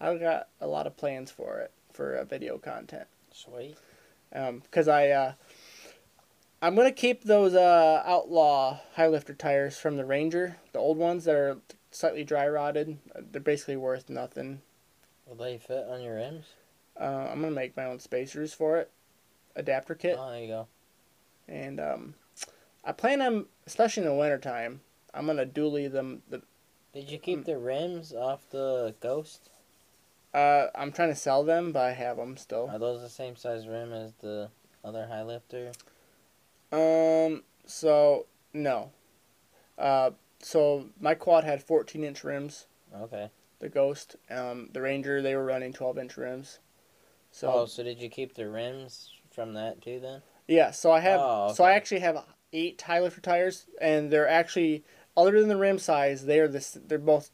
I've 0.00 0.18
got 0.18 0.48
a 0.62 0.66
lot 0.66 0.86
of 0.86 0.96
plans 0.96 1.30
for 1.30 1.58
it 1.58 1.70
for 1.92 2.16
uh, 2.16 2.24
video 2.24 2.56
content 2.56 3.06
Sweet. 3.34 3.76
Um, 4.32 4.60
because 4.60 4.88
I 4.88 5.10
uh, 5.10 5.32
I'm 6.62 6.74
gonna 6.74 6.90
keep 6.90 7.24
those 7.24 7.54
uh, 7.54 8.02
outlaw 8.06 8.80
high 8.94 9.08
lifter 9.08 9.34
tires 9.34 9.76
from 9.76 9.98
the 9.98 10.06
Ranger, 10.06 10.56
the 10.72 10.78
old 10.78 10.96
ones 10.96 11.26
that 11.26 11.34
are 11.34 11.58
slightly 11.90 12.24
dry 12.24 12.48
rotted. 12.48 12.96
They're 13.30 13.42
basically 13.42 13.76
worth 13.76 14.08
nothing. 14.08 14.62
Will 15.26 15.36
they 15.36 15.58
fit 15.58 15.84
on 15.86 16.00
your 16.00 16.16
rims? 16.16 16.46
Uh, 17.00 17.28
I'm 17.30 17.40
gonna 17.40 17.50
make 17.54 17.76
my 17.76 17.84
own 17.84 18.00
spacers 18.00 18.52
for 18.52 18.78
it, 18.78 18.90
adapter 19.54 19.94
kit, 19.94 20.16
Oh, 20.18 20.30
there 20.30 20.40
you 20.40 20.48
go. 20.48 20.66
and 21.46 21.78
um, 21.80 22.14
I 22.84 22.92
plan 22.92 23.22
on, 23.22 23.46
especially 23.66 24.02
in 24.02 24.08
the 24.08 24.14
wintertime, 24.14 24.80
I'm 25.14 25.26
gonna 25.26 25.46
dually 25.46 25.90
them. 25.90 26.22
The 26.28 26.42
Did 26.92 27.10
you 27.10 27.18
keep 27.18 27.44
the 27.44 27.56
rims 27.58 28.12
off 28.12 28.48
the 28.50 28.94
Ghost? 29.00 29.50
uh, 30.34 30.66
I'm 30.74 30.92
trying 30.92 31.08
to 31.10 31.14
sell 31.16 31.44
them, 31.44 31.72
but 31.72 31.82
I 31.84 31.92
have 31.92 32.16
them 32.16 32.36
still. 32.36 32.68
Are 32.70 32.78
those 32.78 33.00
the 33.00 33.08
same 33.08 33.36
size 33.36 33.66
rim 33.68 33.92
as 33.92 34.12
the 34.20 34.50
other 34.84 35.06
high 35.06 35.22
lifter? 35.22 35.72
Um, 36.72 37.42
so 37.64 38.26
no, 38.52 38.90
uh, 39.78 40.10
so 40.40 40.86
my 41.00 41.14
quad 41.14 41.44
had 41.44 41.62
14 41.62 42.02
inch 42.04 42.24
rims. 42.24 42.66
Okay. 42.94 43.30
the 43.60 43.68
Ghost. 43.68 44.16
Um, 44.30 44.68
the 44.72 44.80
Ranger 44.82 45.22
they 45.22 45.34
were 45.36 45.44
running 45.44 45.72
12 45.72 45.98
inch 45.98 46.16
rims. 46.16 46.58
So 47.30 47.52
oh, 47.52 47.66
so 47.66 47.82
did 47.82 48.00
you 48.00 48.08
keep 48.08 48.34
the 48.34 48.48
rims 48.48 49.10
from 49.30 49.54
that 49.54 49.80
too 49.82 50.00
then? 50.00 50.22
yeah, 50.46 50.70
so 50.70 50.90
I 50.90 51.00
have 51.00 51.20
Oh, 51.20 51.52
so 51.54 51.64
I 51.64 51.72
actually 51.72 52.00
have 52.00 52.24
eight 52.52 52.80
high 52.82 53.00
lifter 53.00 53.20
tires, 53.20 53.66
and 53.80 54.10
they're 54.10 54.28
actually 54.28 54.84
other 55.16 55.38
than 55.38 55.48
the 55.48 55.56
rim 55.56 55.78
size, 55.78 56.24
they 56.26 56.38
are 56.40 56.48
this 56.48 56.78
they're 56.86 56.98
both 56.98 57.30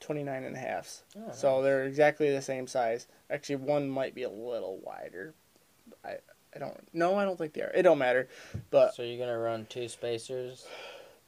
29 0.00 0.44
and 0.44 0.56
a 0.56 0.58
halves. 0.58 1.04
Oh, 1.16 1.32
So 1.32 1.62
they're 1.62 1.84
exactly 1.84 2.30
the 2.30 2.42
same 2.42 2.66
size. 2.66 3.06
Actually, 3.30 3.56
one 3.56 3.88
might 3.88 4.14
be 4.14 4.24
a 4.24 4.30
little 4.30 4.78
wider. 4.82 5.34
I 6.04 6.16
I 6.54 6.58
don't 6.58 6.76
no, 6.92 7.16
I 7.16 7.24
don't 7.24 7.36
think 7.38 7.52
they 7.52 7.62
are. 7.62 7.72
It 7.74 7.82
don't 7.82 7.98
matter. 7.98 8.28
But 8.70 8.94
so 8.94 9.02
you're 9.02 9.18
gonna 9.18 9.38
run 9.38 9.66
two 9.68 9.88
spacers. 9.88 10.66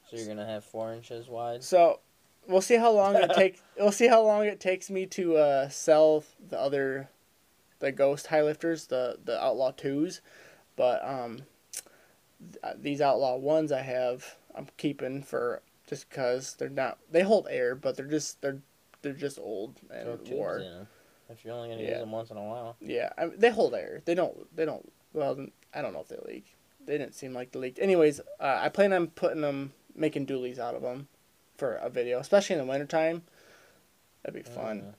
So 0.09 0.17
you're 0.17 0.27
gonna 0.27 0.45
have 0.45 0.63
four 0.63 0.93
inches 0.93 1.27
wide. 1.27 1.63
So 1.63 1.99
we'll 2.47 2.61
see 2.61 2.77
how 2.77 2.91
long 2.91 3.15
it 3.15 3.31
take. 3.35 3.61
We'll 3.77 3.91
see 3.91 4.07
how 4.07 4.23
long 4.23 4.45
it 4.45 4.59
takes 4.59 4.89
me 4.89 5.05
to 5.07 5.37
uh, 5.37 5.69
sell 5.69 6.23
the 6.49 6.59
other, 6.59 7.09
the 7.79 7.91
ghost 7.91 8.27
high 8.27 8.41
lifters, 8.43 8.87
the 8.87 9.17
the 9.23 9.41
outlaw 9.43 9.71
twos, 9.71 10.21
but 10.75 11.03
um, 11.07 11.43
th- 12.61 12.75
these 12.79 13.01
outlaw 13.01 13.35
ones 13.37 13.71
I 13.71 13.81
have, 13.81 14.35
I'm 14.55 14.67
keeping 14.77 15.23
for 15.23 15.61
just 15.87 16.09
because 16.09 16.55
they're 16.55 16.69
not. 16.69 16.97
They 17.11 17.21
hold 17.23 17.47
air, 17.49 17.75
but 17.75 17.95
they're 17.97 18.05
just 18.05 18.41
they're 18.41 18.59
they're 19.01 19.13
just 19.13 19.39
old 19.39 19.75
and 19.89 20.17
tubes 20.19 20.29
wore. 20.31 20.57
in 20.59 20.65
'em, 20.65 20.87
If 21.29 21.45
you're 21.45 21.53
only 21.53 21.69
gonna 21.69 21.81
Yeah. 21.81 21.89
use 21.91 21.99
them 21.99 22.11
once 22.11 22.31
in 22.31 22.37
a 22.37 22.43
while. 22.43 22.75
Yeah, 22.81 23.11
I 23.17 23.27
they 23.27 23.49
hold 23.49 23.73
air. 23.73 24.01
They 24.05 24.15
don't. 24.15 24.53
They 24.55 24.65
don't. 24.65 24.91
Well, 25.13 25.47
I 25.73 25.81
don't 25.81 25.93
know 25.93 26.01
if 26.01 26.07
they 26.07 26.17
leak. 26.25 26.55
They 26.85 26.97
didn't 26.97 27.15
seem 27.15 27.33
like 27.33 27.51
they 27.51 27.59
leaked. 27.59 27.79
Anyways, 27.79 28.19
uh, 28.39 28.59
I 28.61 28.69
plan 28.69 28.93
on 28.93 29.07
putting 29.07 29.41
them, 29.41 29.73
making 29.95 30.25
dualies 30.25 30.57
out 30.59 30.75
of 30.75 30.81
them, 30.81 31.07
for 31.57 31.75
a 31.75 31.89
video, 31.89 32.19
especially 32.19 32.55
in 32.55 32.61
the 32.61 32.67
wintertime. 32.71 33.23
That'd 34.23 34.43
be 34.43 34.49
fun. 34.49 34.95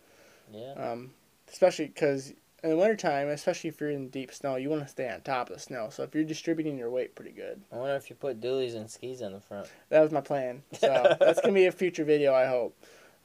Yeah. 0.52 0.72
Um, 0.74 1.14
especially 1.48 1.86
because 1.86 2.32
in 2.62 2.70
the 2.70 2.76
wintertime, 2.76 3.28
especially 3.28 3.68
if 3.68 3.80
you're 3.80 3.90
in 3.90 4.08
deep 4.08 4.32
snow, 4.32 4.56
you 4.56 4.68
want 4.68 4.82
to 4.82 4.88
stay 4.88 5.08
on 5.08 5.20
top 5.22 5.48
of 5.48 5.56
the 5.56 5.60
snow. 5.60 5.88
So 5.90 6.02
if 6.02 6.14
you're 6.14 6.24
distributing 6.24 6.76
your 6.78 6.90
weight 6.90 7.14
pretty 7.14 7.32
good, 7.32 7.60
I 7.72 7.76
wonder 7.76 7.94
if 7.94 8.10
you 8.10 8.16
put 8.16 8.40
dualies 8.40 8.74
and 8.74 8.90
skis 8.90 9.20
in 9.20 9.32
the 9.32 9.40
front. 9.40 9.68
that 9.88 10.00
was 10.00 10.12
my 10.12 10.20
plan. 10.20 10.62
So 10.72 11.16
that's 11.20 11.40
gonna 11.40 11.54
be 11.54 11.66
a 11.66 11.72
future 11.72 12.04
video, 12.04 12.34
I 12.34 12.46
hope. 12.46 12.76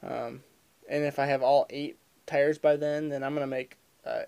Um, 0.03 0.43
and 0.89 1.03
if 1.03 1.19
I 1.19 1.25
have 1.25 1.41
all 1.41 1.65
eight 1.69 1.97
tires 2.25 2.57
by 2.57 2.75
then, 2.75 3.09
then 3.09 3.23
I'm 3.23 3.33
gonna 3.33 3.47
make 3.47 3.77
uh, 4.05 4.23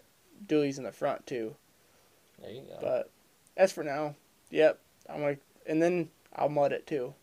dualies 0.46 0.78
in 0.78 0.84
the 0.84 0.92
front 0.92 1.26
too. 1.26 1.56
There 2.42 2.52
you 2.52 2.62
go. 2.62 2.78
But 2.82 3.12
as 3.56 3.72
for 3.72 3.84
now, 3.84 4.16
yep, 4.50 4.80
I'm 5.10 5.22
like, 5.22 5.40
and 5.66 5.82
then 5.82 6.10
I'll 6.36 6.50
mud 6.50 6.72
it 6.72 6.86
too. 6.88 7.14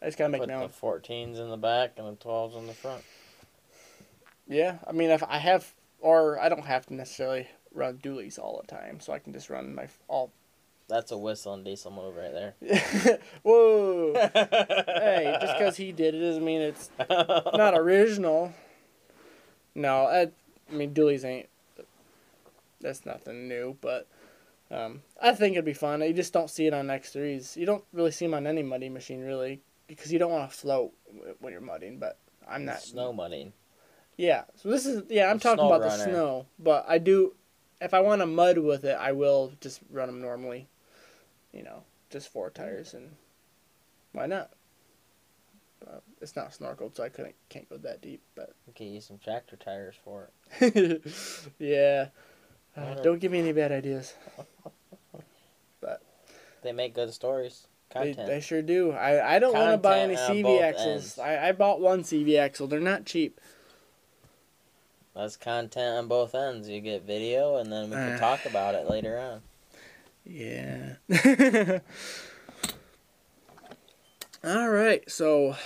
I 0.00 0.06
just 0.06 0.18
gotta 0.18 0.30
make 0.30 0.42
put 0.42 0.48
the 0.48 0.54
14s 0.54 1.38
in 1.38 1.50
the 1.50 1.56
back 1.56 1.94
and 1.96 2.06
the 2.06 2.24
12s 2.24 2.58
in 2.58 2.66
the 2.66 2.74
front. 2.74 3.02
Yeah, 4.46 4.76
I 4.86 4.92
mean, 4.92 5.10
if 5.10 5.22
I 5.22 5.38
have, 5.38 5.72
or 6.04 6.38
I 6.38 6.50
don't 6.50 6.66
have 6.66 6.84
to 6.86 6.94
necessarily 6.94 7.48
run 7.72 7.96
dualies 7.96 8.38
all 8.38 8.60
the 8.60 8.66
time, 8.68 9.00
so 9.00 9.14
I 9.14 9.18
can 9.18 9.32
just 9.32 9.48
run 9.48 9.74
my 9.74 9.88
all. 10.06 10.30
That's 10.88 11.10
a 11.12 11.14
Whistlin 11.14 11.64
Diesel 11.64 11.90
move 11.90 12.14
right 12.14 12.30
there. 12.30 13.18
Whoa! 13.42 14.12
hey, 14.34 15.38
just 15.40 15.56
because 15.56 15.78
he 15.78 15.92
did 15.92 16.14
it 16.14 16.20
doesn't 16.20 16.44
mean 16.44 16.60
it's 16.60 16.90
not 17.08 17.72
original. 17.72 18.52
No, 19.74 20.04
I, 20.04 20.28
I 20.70 20.74
mean 20.74 20.92
dualies 20.92 21.24
ain't. 21.24 21.48
That's 22.82 23.06
nothing 23.06 23.48
new, 23.48 23.78
but 23.80 24.06
um, 24.70 25.00
I 25.22 25.32
think 25.32 25.54
it'd 25.54 25.64
be 25.64 25.72
fun. 25.72 26.02
You 26.02 26.12
just 26.12 26.34
don't 26.34 26.50
see 26.50 26.66
it 26.66 26.74
on 26.74 26.90
X 26.90 27.14
threes. 27.14 27.56
You 27.56 27.64
don't 27.64 27.84
really 27.94 28.10
see 28.10 28.26
them 28.26 28.34
on 28.34 28.46
any 28.46 28.62
mudding 28.62 28.92
machine 28.92 29.22
really, 29.22 29.62
because 29.86 30.12
you 30.12 30.18
don't 30.18 30.32
want 30.32 30.50
to 30.50 30.54
float 30.54 30.92
when 31.38 31.54
you're 31.54 31.62
mudding. 31.62 31.98
But 31.98 32.18
I'm 32.46 32.66
not 32.66 32.82
Snow 32.82 33.10
mudding. 33.14 33.54
Yeah, 34.16 34.44
so 34.56 34.70
this 34.70 34.86
is 34.86 35.02
yeah. 35.08 35.30
I'm 35.30 35.36
A 35.36 35.40
talking 35.40 35.64
about 35.66 35.80
the 35.80 35.90
snow, 35.90 36.46
but 36.58 36.84
I 36.88 36.98
do 36.98 37.34
if 37.80 37.92
I 37.94 38.00
want 38.00 38.22
to 38.22 38.26
mud 38.26 38.58
with 38.58 38.84
it, 38.84 38.96
I 38.98 39.12
will 39.12 39.52
just 39.60 39.80
run 39.90 40.06
them 40.06 40.20
normally. 40.20 40.68
You 41.52 41.62
know, 41.62 41.84
just 42.10 42.32
four 42.32 42.50
tires 42.50 42.94
and 42.94 43.10
why 44.12 44.26
not? 44.26 44.50
But 45.80 46.02
it's 46.20 46.36
not 46.36 46.52
snorkeled, 46.52 46.96
so 46.96 47.02
I 47.02 47.08
couldn't 47.08 47.34
can't 47.48 47.68
go 47.68 47.76
that 47.78 48.00
deep. 48.00 48.22
But 48.34 48.54
We 48.66 48.72
could 48.72 48.86
use 48.86 49.06
some 49.06 49.18
tractor 49.18 49.56
tires 49.56 49.96
for 50.02 50.30
it. 50.60 51.02
yeah, 51.58 52.08
uh, 52.76 52.94
don't 53.02 53.20
give 53.20 53.32
me 53.32 53.40
any 53.40 53.52
bad 53.52 53.72
ideas. 53.72 54.14
But 55.80 56.00
they 56.62 56.72
make 56.72 56.94
good 56.94 57.12
stories. 57.12 57.66
They, 57.92 58.14
Content. 58.14 58.26
they 58.26 58.40
sure 58.40 58.62
do. 58.62 58.92
I, 58.92 59.36
I 59.36 59.38
don't 59.38 59.52
want 59.52 59.72
to 59.72 59.76
buy 59.76 59.98
any 59.98 60.16
CV 60.16 60.62
axles. 60.62 60.86
ends. 60.86 61.18
I, 61.18 61.48
I 61.48 61.52
bought 61.52 61.78
one 61.78 62.02
CV 62.02 62.38
axle. 62.38 62.66
They're 62.66 62.80
not 62.80 63.04
cheap. 63.04 63.38
That's 65.14 65.36
content 65.36 65.96
on 65.98 66.08
both 66.08 66.34
ends. 66.34 66.68
You 66.68 66.80
get 66.80 67.02
video, 67.02 67.56
and 67.56 67.70
then 67.72 67.84
we 67.90 67.96
can 67.96 68.12
Uh. 68.14 68.18
talk 68.18 68.44
about 68.46 68.74
it 68.74 68.88
later 68.88 69.18
on. 69.18 69.42
Yeah. 70.24 70.96
All 74.44 74.68
right, 74.68 75.08
so 75.10 75.56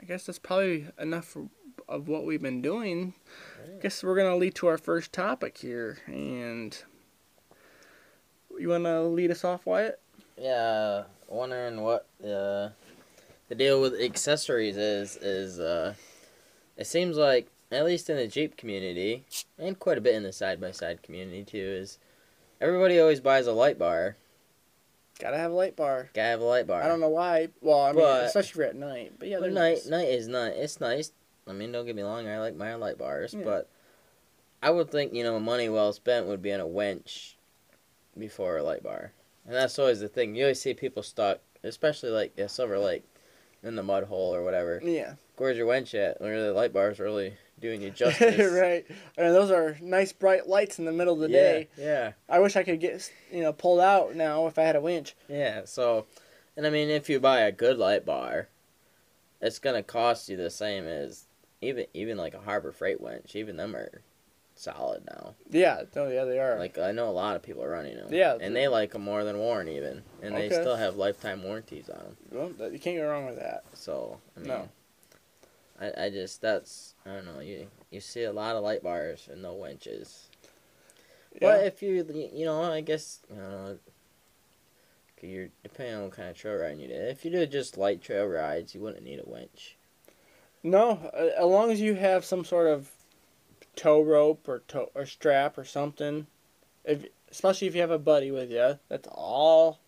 I 0.00 0.04
guess 0.06 0.26
that's 0.26 0.38
probably 0.38 0.86
enough 0.98 1.36
of 1.88 2.08
what 2.08 2.24
we've 2.24 2.42
been 2.42 2.62
doing. 2.62 3.14
I 3.64 3.80
guess 3.82 4.02
we're 4.02 4.16
gonna 4.16 4.36
lead 4.36 4.54
to 4.56 4.66
our 4.66 4.78
first 4.78 5.12
topic 5.12 5.58
here, 5.58 5.98
and 6.06 6.76
you 8.58 8.68
wanna 8.68 9.02
lead 9.04 9.30
us 9.30 9.44
off, 9.44 9.64
Wyatt? 9.66 10.00
Yeah, 10.36 11.04
wondering 11.28 11.82
what 11.82 12.06
uh, 12.22 12.70
the 13.48 13.54
deal 13.56 13.80
with 13.80 13.94
accessories 14.00 14.76
is. 14.76 15.16
Is 15.16 15.60
uh, 15.60 15.94
it 16.76 16.86
seems 16.88 17.16
like 17.16 17.46
at 17.72 17.84
least 17.84 18.10
in 18.10 18.16
the 18.16 18.26
Jeep 18.26 18.56
community, 18.56 19.24
and 19.58 19.78
quite 19.78 19.98
a 19.98 20.02
bit 20.02 20.14
in 20.14 20.22
the 20.22 20.32
side 20.32 20.60
by 20.60 20.70
side 20.70 21.02
community 21.02 21.44
too, 21.44 21.58
is 21.58 21.98
everybody 22.60 22.98
always 23.00 23.20
buys 23.20 23.46
a 23.46 23.52
light 23.52 23.78
bar. 23.78 24.16
Gotta 25.18 25.36
have 25.38 25.52
a 25.52 25.54
light 25.54 25.76
bar. 25.76 26.10
Gotta 26.14 26.28
have 26.28 26.40
a 26.40 26.44
light 26.44 26.66
bar. 26.66 26.82
I 26.82 26.88
don't 26.88 27.00
know 27.00 27.08
why. 27.08 27.48
Well, 27.60 27.80
I 27.80 27.92
mean, 27.92 28.00
But- 28.00 28.26
especially 28.26 28.64
at 28.64 28.74
night. 28.76 29.12
But 29.18 29.28
yeah, 29.28 29.38
But 29.40 29.52
night 29.52 29.74
nice. 29.74 29.86
night 29.86 30.08
is 30.08 30.26
not. 30.28 30.52
It's 30.52 30.80
nice. 30.80 31.12
I 31.46 31.52
mean, 31.52 31.72
don't 31.72 31.86
get 31.86 31.96
me 31.96 32.02
wrong. 32.02 32.26
I 32.28 32.38
like 32.40 32.54
my 32.54 32.74
light 32.76 32.98
bars, 32.98 33.34
Yeah. 33.34 33.42
but 33.44 33.68
I 34.62 34.70
would 34.70 34.90
think 34.90 35.12
you 35.12 35.22
know 35.24 35.38
money 35.40 35.68
well 35.68 35.92
spent 35.92 36.26
would 36.26 36.40
be 36.42 36.52
on 36.52 36.60
a 36.60 36.66
winch 36.66 37.36
before 38.18 38.58
a 38.58 38.62
light 38.62 38.82
bar, 38.82 39.12
and 39.46 39.54
that's 39.54 39.78
always 39.78 40.00
the 40.00 40.08
thing. 40.08 40.34
You 40.34 40.44
always 40.44 40.60
see 40.60 40.74
people 40.74 41.02
stuck, 41.02 41.40
especially 41.62 42.10
like 42.10 42.36
a 42.38 42.48
Silver 42.48 42.78
Lake, 42.78 43.04
in 43.62 43.76
the 43.76 43.82
mud 43.82 44.04
hole 44.04 44.34
or 44.34 44.42
whatever. 44.42 44.80
Yeah. 44.82 45.14
Where's 45.36 45.56
your 45.56 45.66
winch 45.66 45.94
at? 45.94 46.20
Where 46.20 46.40
the 46.42 46.52
light 46.52 46.72
bar's 46.72 47.00
really 47.00 47.36
doing 47.60 47.80
you 47.82 47.90
justice. 48.02 48.52
right. 48.52 48.84
And 49.16 49.34
those 49.34 49.50
are 49.50 49.76
nice 49.80 50.12
bright 50.12 50.48
lights 50.48 50.78
in 50.78 50.84
the 50.84 50.92
middle 50.92 51.14
of 51.14 51.20
the 51.20 51.30
yeah, 51.30 51.40
day. 51.40 51.68
Yeah. 51.78 52.12
I 52.28 52.38
wish 52.40 52.56
I 52.56 52.62
could 52.62 52.80
get 52.80 53.10
you 53.30 53.42
know 53.42 53.52
pulled 53.52 53.80
out 53.80 54.14
now 54.16 54.46
if 54.46 54.58
I 54.58 54.62
had 54.62 54.76
a 54.76 54.80
winch. 54.80 55.14
Yeah, 55.28 55.62
so, 55.64 56.06
and 56.56 56.66
I 56.66 56.70
mean, 56.70 56.88
if 56.88 57.08
you 57.08 57.20
buy 57.20 57.40
a 57.40 57.52
good 57.52 57.78
light 57.78 58.04
bar, 58.04 58.48
it's 59.40 59.58
gonna 59.58 59.82
cost 59.82 60.28
you 60.28 60.36
the 60.36 60.50
same 60.50 60.84
as 60.86 61.26
even 61.60 61.86
even 61.94 62.16
like 62.16 62.34
a 62.34 62.40
Harbor 62.40 62.72
Freight 62.72 63.00
winch. 63.00 63.34
Even 63.36 63.56
them 63.56 63.74
are 63.76 64.02
solid 64.54 65.04
now. 65.06 65.34
Yeah. 65.50 65.82
Oh 65.96 66.08
yeah, 66.08 66.24
they 66.24 66.38
are. 66.38 66.58
Like 66.58 66.78
I 66.78 66.92
know 66.92 67.08
a 67.08 67.10
lot 67.10 67.36
of 67.36 67.42
people 67.42 67.62
are 67.62 67.70
running 67.70 67.96
them. 67.96 68.08
Yeah, 68.12 68.36
and 68.40 68.54
they 68.54 68.68
like 68.68 68.92
them 68.92 69.02
more 69.02 69.24
than 69.24 69.38
Warn 69.38 69.68
even, 69.68 70.02
and 70.22 70.34
they 70.36 70.48
still 70.48 70.76
have 70.76 70.96
lifetime 70.96 71.42
warranties 71.42 71.88
on 71.88 71.98
them. 72.30 72.54
well, 72.58 72.72
you 72.72 72.78
can't 72.78 72.96
go 72.98 73.08
wrong 73.08 73.26
with 73.26 73.38
that. 73.38 73.64
So 73.72 74.20
I 74.36 74.40
mean, 74.40 74.48
No. 74.48 74.68
I 75.82 76.04
I 76.04 76.10
just 76.10 76.40
that's 76.40 76.94
I 77.04 77.10
don't 77.10 77.26
know 77.26 77.40
you 77.40 77.66
you 77.90 78.00
see 78.00 78.22
a 78.22 78.32
lot 78.32 78.56
of 78.56 78.62
light 78.62 78.82
bars 78.82 79.28
and 79.30 79.42
no 79.42 79.54
winches. 79.54 80.28
Yeah. 81.34 81.40
But 81.40 81.66
if 81.66 81.82
you 81.82 82.06
you 82.32 82.46
know 82.46 82.62
I 82.62 82.80
guess 82.80 83.20
you 83.28 83.36
know. 83.36 83.78
You're 85.24 85.50
depending 85.62 85.94
on 85.94 86.02
what 86.02 86.16
kind 86.16 86.30
of 86.30 86.36
trail 86.36 86.56
riding 86.56 86.80
you 86.80 86.88
did. 86.88 87.08
If 87.08 87.24
you 87.24 87.30
did 87.30 87.52
just 87.52 87.78
light 87.78 88.02
trail 88.02 88.26
rides, 88.26 88.74
you 88.74 88.80
wouldn't 88.80 89.04
need 89.04 89.20
a 89.20 89.30
winch. 89.30 89.76
No, 90.64 91.12
as 91.14 91.44
long 91.44 91.70
as 91.70 91.80
you 91.80 91.94
have 91.94 92.24
some 92.24 92.44
sort 92.44 92.66
of 92.66 92.90
tow 93.76 94.02
rope 94.02 94.48
or 94.48 94.64
tow 94.66 94.90
or 94.96 95.06
strap 95.06 95.56
or 95.56 95.64
something, 95.64 96.26
if 96.84 97.06
especially 97.30 97.68
if 97.68 97.76
you 97.76 97.82
have 97.82 97.92
a 97.92 98.00
buddy 98.00 98.32
with 98.32 98.50
you, 98.50 98.80
that's 98.88 99.06
all. 99.12 99.78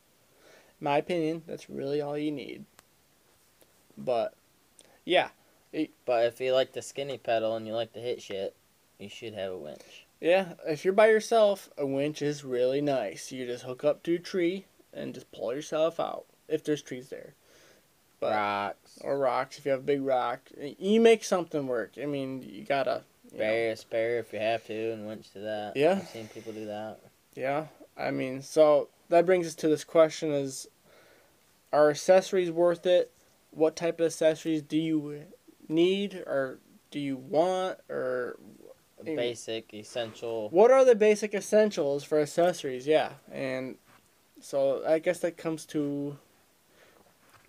in 0.81 0.85
My 0.85 0.99
opinion, 0.99 1.43
that's 1.49 1.69
really 1.69 2.01
all 2.01 2.17
you 2.17 2.31
need. 2.31 2.65
But, 3.99 4.35
yeah, 5.05 5.31
But 6.05 6.27
if 6.27 6.41
you 6.41 6.53
like 6.53 6.73
the 6.73 6.83
skinny 6.83 7.19
pedal 7.19 7.57
and 7.57 7.67
you 7.67 7.75
like 7.75 7.93
to 7.95 8.01
hit 8.01 8.23
shit, 8.23 8.55
you 8.99 9.09
should 9.09 9.35
have 9.35 9.53
a 9.53 9.59
winch. 9.59 10.07
yeah. 10.21 10.55
If 10.67 10.85
you're 10.85 10.95
by 10.95 11.09
yourself, 11.09 11.69
a 11.77 11.87
winch 11.87 12.23
is 12.23 12.45
really 12.45 12.81
nice. 12.81 13.33
You 13.33 13.47
just 13.47 13.65
hook 13.65 13.85
up 13.85 14.03
to 14.05 14.15
a 14.15 14.19
tree 14.19 14.67
and 14.93 15.15
just 15.15 15.31
pull 15.33 15.53
yourself 15.55 15.99
out 15.99 16.27
if 16.49 16.63
there's 16.65 16.83
trees 16.83 17.09
there. 17.09 17.35
But 18.21 18.33
Rocks, 18.33 18.99
or 19.03 19.19
rocks 19.19 19.59
if 19.59 19.65
you 19.65 19.73
have 19.73 19.81
a 19.81 19.85
big 19.85 20.03
rock, 20.03 20.41
you 20.79 21.01
make 21.01 21.25
something 21.25 21.67
work. 21.67 21.93
I 22.01 22.07
mean, 22.07 22.43
you 22.43 22.65
gotta. 22.65 23.03
you 23.33 23.39
know. 23.39 23.45
a 23.45 23.77
spare 23.77 24.19
if 24.19 24.33
you 24.33 24.39
have 24.39 24.65
to, 24.67 24.93
and 24.93 25.07
winch 25.07 25.31
to 25.33 25.41
that. 25.41 25.77
Yeah. 25.77 25.99
I've 26.01 26.09
seen 26.09 26.29
people 26.29 26.53
do 26.53 26.67
that. 26.67 27.01
Yeah, 27.35 27.67
I 27.99 28.13
mean, 28.13 28.41
so 28.43 28.89
that 29.09 29.27
brings 29.27 29.47
us 29.47 29.55
to 29.57 29.69
this 29.69 29.85
question: 29.85 30.31
Is 30.31 30.69
are 31.73 31.91
accessories 31.91 32.51
worth 32.51 32.87
it? 32.87 33.11
What 33.51 33.77
type 33.77 34.01
of 34.01 34.07
accessories 34.07 34.63
do 34.63 34.79
you 34.79 35.25
need, 35.69 36.15
or 36.27 36.59
do 36.91 36.99
you 37.01 37.17
want, 37.17 37.79
or. 37.89 38.39
Basic, 39.05 39.75
essential. 39.75 40.49
what 40.51 40.71
are 40.71 40.83
the 40.83 40.95
basic 40.95 41.35
essentials 41.35 42.03
for 42.05 42.21
accessories? 42.21 42.87
Yeah, 42.87 43.11
and 43.31 43.77
so 44.41 44.83
I 44.87 44.99
guess 44.99 45.19
that 45.19 45.37
comes 45.37 45.67
to 45.67 46.17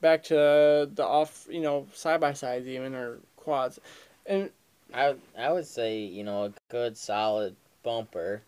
back 0.01 0.23
to 0.23 0.89
the 0.93 1.03
off, 1.05 1.47
you 1.49 1.61
know, 1.61 1.87
side 1.93 2.19
by 2.19 2.33
sides 2.33 2.67
even 2.67 2.93
or 2.93 3.19
quads, 3.37 3.79
and 4.25 4.49
I 4.93 5.15
I 5.37 5.51
would 5.53 5.65
say 5.65 5.99
you 5.99 6.25
know 6.25 6.45
a 6.45 6.53
good 6.69 6.97
solid 6.97 7.55
bumper, 7.83 8.41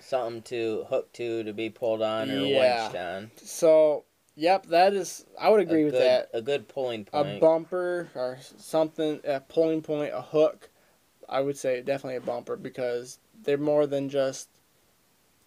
something 0.00 0.42
to 0.42 0.84
hook 0.90 1.10
to 1.14 1.42
to 1.44 1.52
be 1.54 1.70
pulled 1.70 2.02
on 2.02 2.30
or 2.30 2.46
Yeah. 2.46 2.58
winched 2.88 2.96
on. 2.96 3.30
so 3.36 4.04
yep, 4.36 4.66
that 4.66 4.94
is 4.94 5.24
I 5.40 5.48
would 5.50 5.60
agree 5.60 5.82
a 5.82 5.84
with 5.86 5.94
good, 5.94 6.02
that. 6.02 6.30
A 6.32 6.42
good 6.42 6.68
pulling 6.68 7.04
point. 7.04 7.38
a 7.38 7.40
bumper 7.40 8.08
or 8.14 8.38
something, 8.58 9.20
a 9.24 9.40
pulling 9.40 9.82
point, 9.82 10.12
a 10.14 10.22
hook. 10.22 10.70
I 11.28 11.40
would 11.40 11.56
say 11.56 11.80
definitely 11.80 12.16
a 12.16 12.20
bumper 12.20 12.56
because 12.56 13.18
they're 13.42 13.56
more 13.56 13.86
than 13.86 14.08
just 14.08 14.48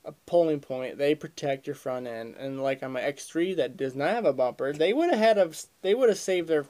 a 0.07 0.13
pulling 0.25 0.59
point. 0.59 0.97
They 0.97 1.13
protect 1.13 1.67
your 1.67 1.75
front 1.75 2.07
end. 2.07 2.35
And 2.37 2.61
like 2.61 2.81
on 2.81 2.93
my 2.93 3.01
X3 3.01 3.55
that 3.57 3.77
does 3.77 3.95
not 3.95 4.09
have 4.09 4.25
a 4.25 4.33
bumper, 4.33 4.73
they 4.73 4.93
would 4.93 5.09
have 5.09 5.19
had 5.19 5.37
a 5.37 5.51
they 5.81 5.93
would 5.93 6.09
have 6.09 6.17
saved 6.17 6.47
their 6.47 6.65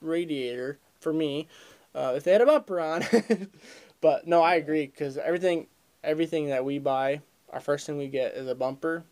radiator 0.00 0.78
for 1.00 1.12
me 1.12 1.48
uh, 1.94 2.14
if 2.16 2.24
they 2.24 2.32
had 2.32 2.40
a 2.40 2.46
bumper 2.46 2.80
on. 2.80 3.04
but 4.00 4.26
no, 4.26 4.42
I 4.42 4.56
agree 4.56 4.86
because 4.86 5.16
everything 5.16 5.68
everything 6.02 6.48
that 6.48 6.64
we 6.64 6.78
buy, 6.78 7.20
our 7.52 7.60
first 7.60 7.86
thing 7.86 7.96
we 7.96 8.08
get 8.08 8.34
is 8.34 8.48
a 8.48 8.54
bumper. 8.54 9.04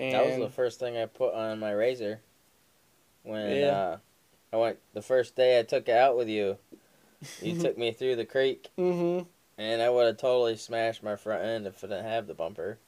And 0.00 0.14
That 0.14 0.26
was 0.26 0.38
the 0.38 0.48
first 0.48 0.80
thing 0.80 0.96
I 0.96 1.06
put 1.06 1.34
on 1.34 1.58
my 1.58 1.72
RZR. 1.72 2.18
When 3.22 3.56
Yeah. 3.56 3.66
uh, 3.66 3.98
I 4.52 4.56
went 4.56 4.78
the 4.94 5.02
first 5.02 5.36
day 5.36 5.58
I 5.58 5.62
took 5.62 5.88
it 5.88 5.96
out 5.96 6.16
with 6.16 6.28
you, 6.28 6.56
you 7.42 7.60
took 7.60 7.76
me 7.76 7.92
through 7.92 8.16
the 8.16 8.24
creek, 8.24 8.70
mm-hmm. 8.78 9.26
and 9.58 9.82
I 9.82 9.90
would 9.90 10.06
have 10.06 10.16
totally 10.16 10.56
smashed 10.56 11.02
my 11.02 11.16
front 11.16 11.44
end 11.44 11.66
if 11.66 11.84
I 11.84 11.88
didn't 11.88 12.06
have 12.06 12.26
the 12.26 12.34
bumper. 12.34 12.78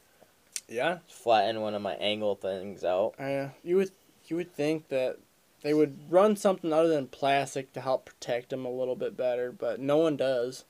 Yeah. 0.69 0.99
Flattened 1.07 1.61
one 1.61 1.75
of 1.75 1.83
my 1.83 1.95
angle 1.95 2.35
things 2.35 2.83
out. 2.83 3.15
Uh, 3.19 3.49
you 3.63 3.77
would 3.77 3.91
you 4.27 4.37
would 4.37 4.55
think 4.55 4.89
that 4.89 5.19
they 5.61 5.75
would 5.75 6.11
run 6.11 6.35
something 6.37 6.73
other 6.73 6.89
than 6.89 7.09
plastic 7.09 7.73
to 7.75 7.81
help 7.83 8.07
protect 8.07 8.51
them 8.51 8.65
a 8.65 8.71
little 8.71 8.97
bit 8.97 9.17
better, 9.17 9.53
but 9.53 9.81
no 9.81 9.99
one 9.99 10.17
does. 10.17 10.65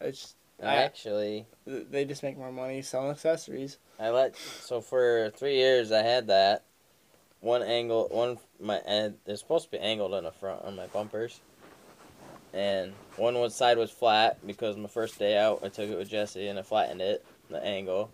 It's 0.00 0.34
I- 0.62 0.76
actually, 0.76 1.46
they 1.66 2.04
just 2.04 2.22
make 2.22 2.38
more 2.38 2.52
money 2.52 2.82
selling 2.82 3.10
accessories. 3.10 3.78
I 3.98 4.10
let 4.10 4.36
so 4.36 4.80
for 4.80 5.30
three 5.36 5.56
years 5.56 5.92
I 5.92 6.02
had 6.02 6.26
that 6.28 6.64
one 7.40 7.62
angle 7.62 8.08
one 8.10 8.38
my 8.60 8.76
and 8.86 9.16
it's 9.26 9.40
supposed 9.40 9.66
to 9.66 9.70
be 9.70 9.78
angled 9.78 10.14
on 10.14 10.24
the 10.24 10.32
front 10.32 10.62
on 10.64 10.76
my 10.76 10.86
bumpers, 10.86 11.40
and 12.52 12.92
one 13.16 13.34
was 13.38 13.54
side 13.54 13.78
was 13.78 13.90
flat 13.90 14.46
because 14.46 14.76
my 14.76 14.88
first 14.88 15.18
day 15.18 15.36
out 15.36 15.60
I 15.62 15.68
took 15.68 15.90
it 15.90 15.98
with 15.98 16.08
Jesse 16.08 16.48
and 16.48 16.58
I 16.58 16.62
flattened 16.62 17.00
it 17.00 17.24
the 17.50 17.62
angle, 17.62 18.10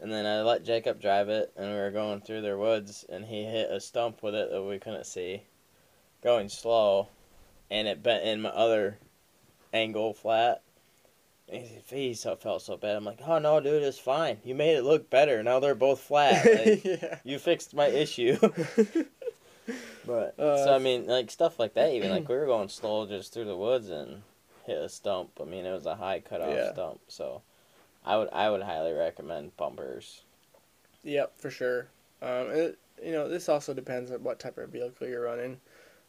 and 0.00 0.12
then 0.12 0.26
I 0.26 0.42
let 0.42 0.64
Jacob 0.64 1.00
drive 1.00 1.28
it 1.28 1.52
and 1.56 1.68
we 1.70 1.76
were 1.76 1.90
going 1.90 2.20
through 2.20 2.42
their 2.42 2.58
woods 2.58 3.04
and 3.08 3.24
he 3.24 3.44
hit 3.44 3.70
a 3.70 3.80
stump 3.80 4.22
with 4.22 4.34
it 4.34 4.50
that 4.50 4.62
we 4.62 4.78
couldn't 4.78 5.06
see, 5.06 5.42
going 6.22 6.48
slow, 6.48 7.08
and 7.70 7.86
it 7.88 8.02
bent 8.02 8.24
in 8.24 8.40
my 8.40 8.50
other 8.50 8.98
angle 9.72 10.14
flat. 10.14 10.62
And 11.50 11.62
He, 11.62 12.08
he 12.08 12.14
so, 12.14 12.36
felt 12.36 12.62
so 12.62 12.76
bad. 12.76 12.96
I'm 12.96 13.04
like, 13.04 13.20
oh 13.26 13.38
no, 13.38 13.60
dude, 13.60 13.82
it's 13.82 13.98
fine. 13.98 14.38
You 14.44 14.54
made 14.54 14.76
it 14.76 14.82
look 14.84 15.08
better. 15.10 15.42
Now 15.42 15.60
they're 15.60 15.74
both 15.74 16.00
flat. 16.00 16.44
Like, 16.66 16.84
yeah. 16.84 17.18
you 17.24 17.38
fixed 17.38 17.74
my 17.74 17.86
issue. 17.86 18.36
but 20.06 20.38
Uh, 20.38 20.56
so 20.64 20.74
I 20.74 20.78
mean, 20.78 21.06
like 21.06 21.30
stuff 21.30 21.58
like 21.58 21.74
that. 21.74 21.92
Even 21.92 22.10
like 22.10 22.28
we 22.28 22.36
were 22.36 22.46
going 22.46 22.68
slow 22.68 23.06
just 23.06 23.32
through 23.32 23.46
the 23.46 23.56
woods 23.56 23.88
and 23.88 24.22
hit 24.66 24.78
a 24.78 24.88
stump. 24.88 25.30
I 25.40 25.44
mean, 25.44 25.64
it 25.66 25.72
was 25.72 25.86
a 25.86 25.96
high 25.96 26.20
cutoff 26.20 26.48
Yeah. 26.54 26.72
stump. 26.72 27.00
So 27.08 27.42
I 28.04 28.16
would 28.16 28.28
I 28.32 28.50
would 28.50 28.62
highly 28.62 28.92
recommend 28.92 29.56
bumpers. 29.56 30.22
Yep, 31.04 31.38
for 31.38 31.50
sure. 31.50 31.88
Um, 32.20 32.50
it, 32.50 32.78
you 33.02 33.12
know, 33.12 33.28
this 33.28 33.48
also 33.48 33.72
depends 33.72 34.10
on 34.10 34.22
what 34.22 34.40
type 34.40 34.58
of 34.58 34.70
vehicle 34.70 35.06
you're 35.06 35.22
running, 35.22 35.60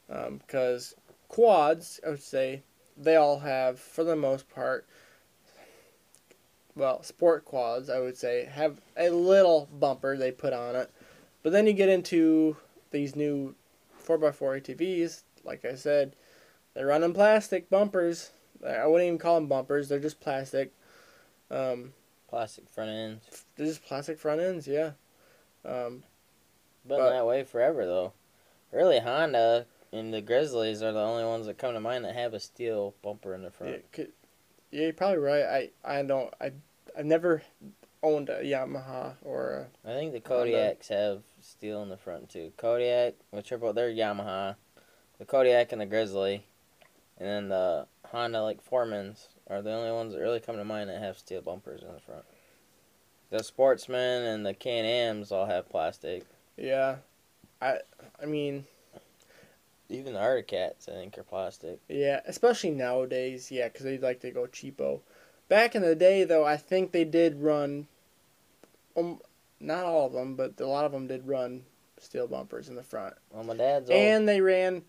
because 0.07 0.95
quads, 1.27 1.99
I 2.05 2.09
would 2.09 2.23
say, 2.23 2.63
they 2.97 3.15
all 3.15 3.39
have, 3.39 3.79
for 3.79 4.03
the 4.03 4.15
most 4.15 4.49
part, 4.49 4.87
well, 6.79 7.03
sport 7.03 7.45
quads, 7.45 7.89
I 7.89 7.99
would 7.99 8.17
say, 8.17 8.45
have 8.45 8.79
a 8.97 9.09
little 9.09 9.67
bumper 9.79 10.17
they 10.17 10.31
put 10.31 10.53
on 10.53 10.75
it. 10.75 10.89
But 11.43 11.51
then 11.51 11.67
you 11.67 11.73
get 11.73 11.89
into 11.89 12.57
these 12.91 13.15
new 13.15 13.55
4x4 14.03 14.61
ATVs, 14.61 15.21
like 15.43 15.63
I 15.65 15.75
said, 15.75 16.13
they're 16.73 16.87
running 16.87 17.13
plastic 17.13 17.69
bumpers. 17.69 18.31
I 18.65 18.87
wouldn't 18.87 19.07
even 19.07 19.19
call 19.19 19.35
them 19.35 19.47
bumpers, 19.47 19.89
they're 19.89 19.99
just 19.99 20.19
plastic. 20.19 20.73
Um, 21.51 21.93
Plastic 22.29 22.69
front 22.69 22.91
ends. 22.91 23.45
they're 23.55 23.65
just 23.65 23.83
plastic 23.85 24.19
front 24.19 24.39
ends, 24.41 24.67
yeah. 24.67 24.91
Um, 25.65 26.03
Been 26.87 26.97
But- 26.97 27.09
that 27.11 27.25
way 27.25 27.43
forever 27.43 27.85
though. 27.85 28.13
Really, 28.71 28.99
Honda 28.99 29.65
and 29.91 30.13
the 30.13 30.21
Grizzlies 30.21 30.83
are 30.83 30.91
the 30.91 30.99
only 30.99 31.23
ones 31.25 31.47
that 31.47 31.57
come 31.57 31.73
to 31.73 31.79
mind 31.79 32.05
that 32.05 32.13
have 32.15 32.33
a 32.35 32.39
steel 32.39 32.93
bumper 33.01 33.33
in 33.33 33.41
the 33.41 33.49
front. 33.49 33.73
Yeah, 33.73 33.79
could, 33.91 34.11
yeah, 34.71 34.83
you're 34.83 34.93
probably 34.93 35.17
right. 35.17 35.43
I, 35.43 35.69
I 35.99 36.03
don't 36.03 36.31
I 36.39 36.51
I've 36.97 37.05
never 37.05 37.41
owned 38.01 38.29
a 38.29 38.41
Yamaha 38.43 39.13
or 39.23 39.67
a 39.85 39.89
I 39.89 39.93
think 39.93 40.13
the. 40.13 40.19
Kodiaks 40.21 40.87
have 40.89 41.21
steel 41.41 41.81
in 41.83 41.89
the 41.89 41.97
front 41.97 42.29
too. 42.29 42.51
Kodiak, 42.57 43.15
with 43.31 43.45
triple, 43.45 43.73
they're 43.73 43.89
Yamaha. 43.89 44.55
The 45.19 45.25
Kodiak 45.25 45.71
and 45.73 45.81
the 45.81 45.85
Grizzly, 45.85 46.43
and 47.17 47.27
then 47.27 47.49
the 47.49 47.87
Honda 48.07 48.41
like 48.41 48.63
Foremans 48.67 49.27
are 49.49 49.61
the 49.61 49.73
only 49.73 49.91
ones 49.91 50.13
that 50.13 50.19
really 50.21 50.39
come 50.39 50.55
to 50.55 50.63
mind 50.63 50.89
that 50.89 51.01
have 51.01 51.17
steel 51.17 51.41
bumpers 51.41 51.81
in 51.81 51.93
the 51.93 51.99
front. 51.99 52.23
The 53.29 53.43
Sportsman 53.43 54.23
and 54.23 54.45
the 54.45 54.53
Can-Am's 54.53 55.31
all 55.31 55.45
have 55.45 55.69
plastic. 55.69 56.25
yeah. 56.57 56.97
I 57.61 57.79
I 58.21 58.25
mean 58.25 58.63
Even 59.89 60.13
the 60.13 60.19
Arctic 60.21 60.47
Cats, 60.47 60.87
I 60.87 60.93
think, 60.93 61.17
are 61.17 61.23
plastic. 61.23 61.79
yeah, 61.89 62.21
especially 62.25 62.71
nowadays. 62.71 63.51
Yeah, 63.51 63.67
because 63.67 63.83
they 63.83 63.97
like 63.97 64.21
to 64.21 64.31
go 64.31 64.43
cheapo. 64.47 65.01
Back 65.49 65.75
in 65.75 65.81
the 65.81 65.95
day, 65.95 66.23
though, 66.23 66.45
I 66.45 66.55
think 66.57 66.91
they 66.91 67.03
did 67.03 67.41
run. 67.41 67.87
Um, 68.95 69.19
not 69.59 69.83
all 69.83 70.05
of 70.07 70.13
them, 70.13 70.35
but 70.35 70.59
a 70.59 70.65
lot 70.67 70.85
of 70.85 70.91
them 70.91 71.07
did 71.07 71.27
run 71.27 71.63
steel 71.99 72.27
bumpers 72.27 72.69
in 72.69 72.75
the 72.75 72.83
front, 72.83 73.13
Well, 73.31 73.43
my 73.43 73.55
dad's 73.55 73.89
old. 73.89 73.99
and 73.99 74.27
they 74.27 74.39
ran 74.39 74.83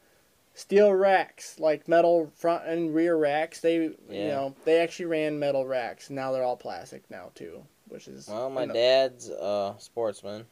steel 0.54 0.92
racks, 0.92 1.58
like 1.58 1.88
metal 1.88 2.30
front 2.36 2.66
and 2.66 2.94
rear 2.94 3.16
racks. 3.16 3.60
They 3.60 3.74
you 3.84 3.96
know 4.08 4.54
they 4.64 4.78
actually 4.80 5.06
ran 5.06 5.38
metal 5.38 5.66
racks. 5.66 6.08
Now 6.10 6.30
they're 6.32 6.44
all 6.44 6.56
plastic 6.56 7.02
now 7.10 7.30
too, 7.34 7.64
which 7.88 8.06
is 8.06 8.28
Well, 8.28 8.48
my 8.50 8.64
know, 8.64 8.74
dad's 8.74 9.28
uh, 9.28 9.76
Sportsman, 9.78 10.46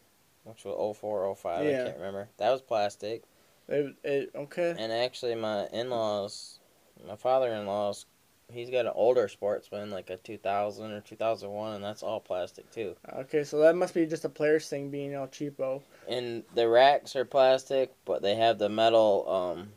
which 0.44 0.64
was 0.64 0.96
04, 0.98 1.34
05, 1.36 1.64
Yeah. 1.64 1.70
I 1.70 1.84
can't 1.84 1.96
remember. 1.96 2.28
That 2.38 2.50
was 2.50 2.60
plastic. 2.60 3.22
It, 3.68 3.94
it, 4.02 4.30
okay. 4.34 4.74
And 4.78 4.90
actually, 4.90 5.34
my 5.36 5.66
in 5.72 5.90
laws, 5.90 6.58
my 7.06 7.16
father 7.16 7.52
in 7.52 7.66
laws, 7.66 8.06
he's 8.52 8.70
got 8.70 8.86
an 8.86 8.92
older 8.94 9.28
Sportsman, 9.28 9.90
like 9.90 10.10
a 10.10 10.16
2000 10.16 10.90
or 10.90 11.00
2001, 11.00 11.74
and 11.74 11.84
that's 11.84 12.02
all 12.02 12.20
plastic 12.20 12.70
too. 12.70 12.96
Okay, 13.14 13.44
so 13.44 13.58
that 13.60 13.76
must 13.76 13.94
be 13.94 14.06
just 14.06 14.24
a 14.24 14.28
Polaris 14.28 14.68
thing 14.68 14.90
being 14.90 15.14
all 15.16 15.26
cheapo. 15.26 15.82
And 16.08 16.42
the 16.54 16.68
racks 16.68 17.16
are 17.16 17.24
plastic, 17.24 17.92
but 18.04 18.22
they 18.22 18.34
have 18.34 18.58
the 18.58 18.68
metal, 18.68 19.28
um, 19.28 19.68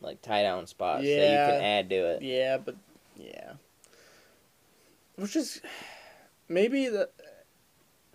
like 0.00 0.22
tie 0.22 0.42
down 0.42 0.66
spots 0.66 1.02
that 1.02 1.08
you 1.08 1.52
can 1.52 1.62
add 1.62 1.90
to 1.90 1.96
it. 1.96 2.22
Yeah, 2.22 2.58
but 2.58 2.76
yeah. 3.16 3.52
Which 5.16 5.36
is 5.36 5.60
maybe 6.48 6.88
the 6.88 7.08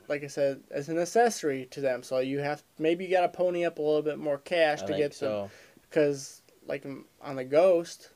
like 0.08 0.24
I 0.26 0.28
said, 0.28 0.60
as 0.70 0.90
an 0.90 1.00
accessory 1.00 1.68
to 1.72 1.80
them. 1.80 2.04
So 2.04 2.20
you 2.20 2.40
have 2.40 2.64
maybe 2.78 3.06
you 3.06 3.12
got 3.12 3.22
to 3.22 3.30
pony 3.30 3.64
up 3.66 3.80
a 3.80 3.82
little 3.82 4.02
bit 4.02 4.20
more 4.20 4.38
cash 4.38 4.82
I 4.84 4.88
to 4.88 4.98
get 4.98 5.12
them 5.12 5.30
so. 5.30 5.52
because 5.90 6.42
like 6.68 6.86
on 7.22 7.36
the 7.38 7.46
Ghost, 7.46 8.10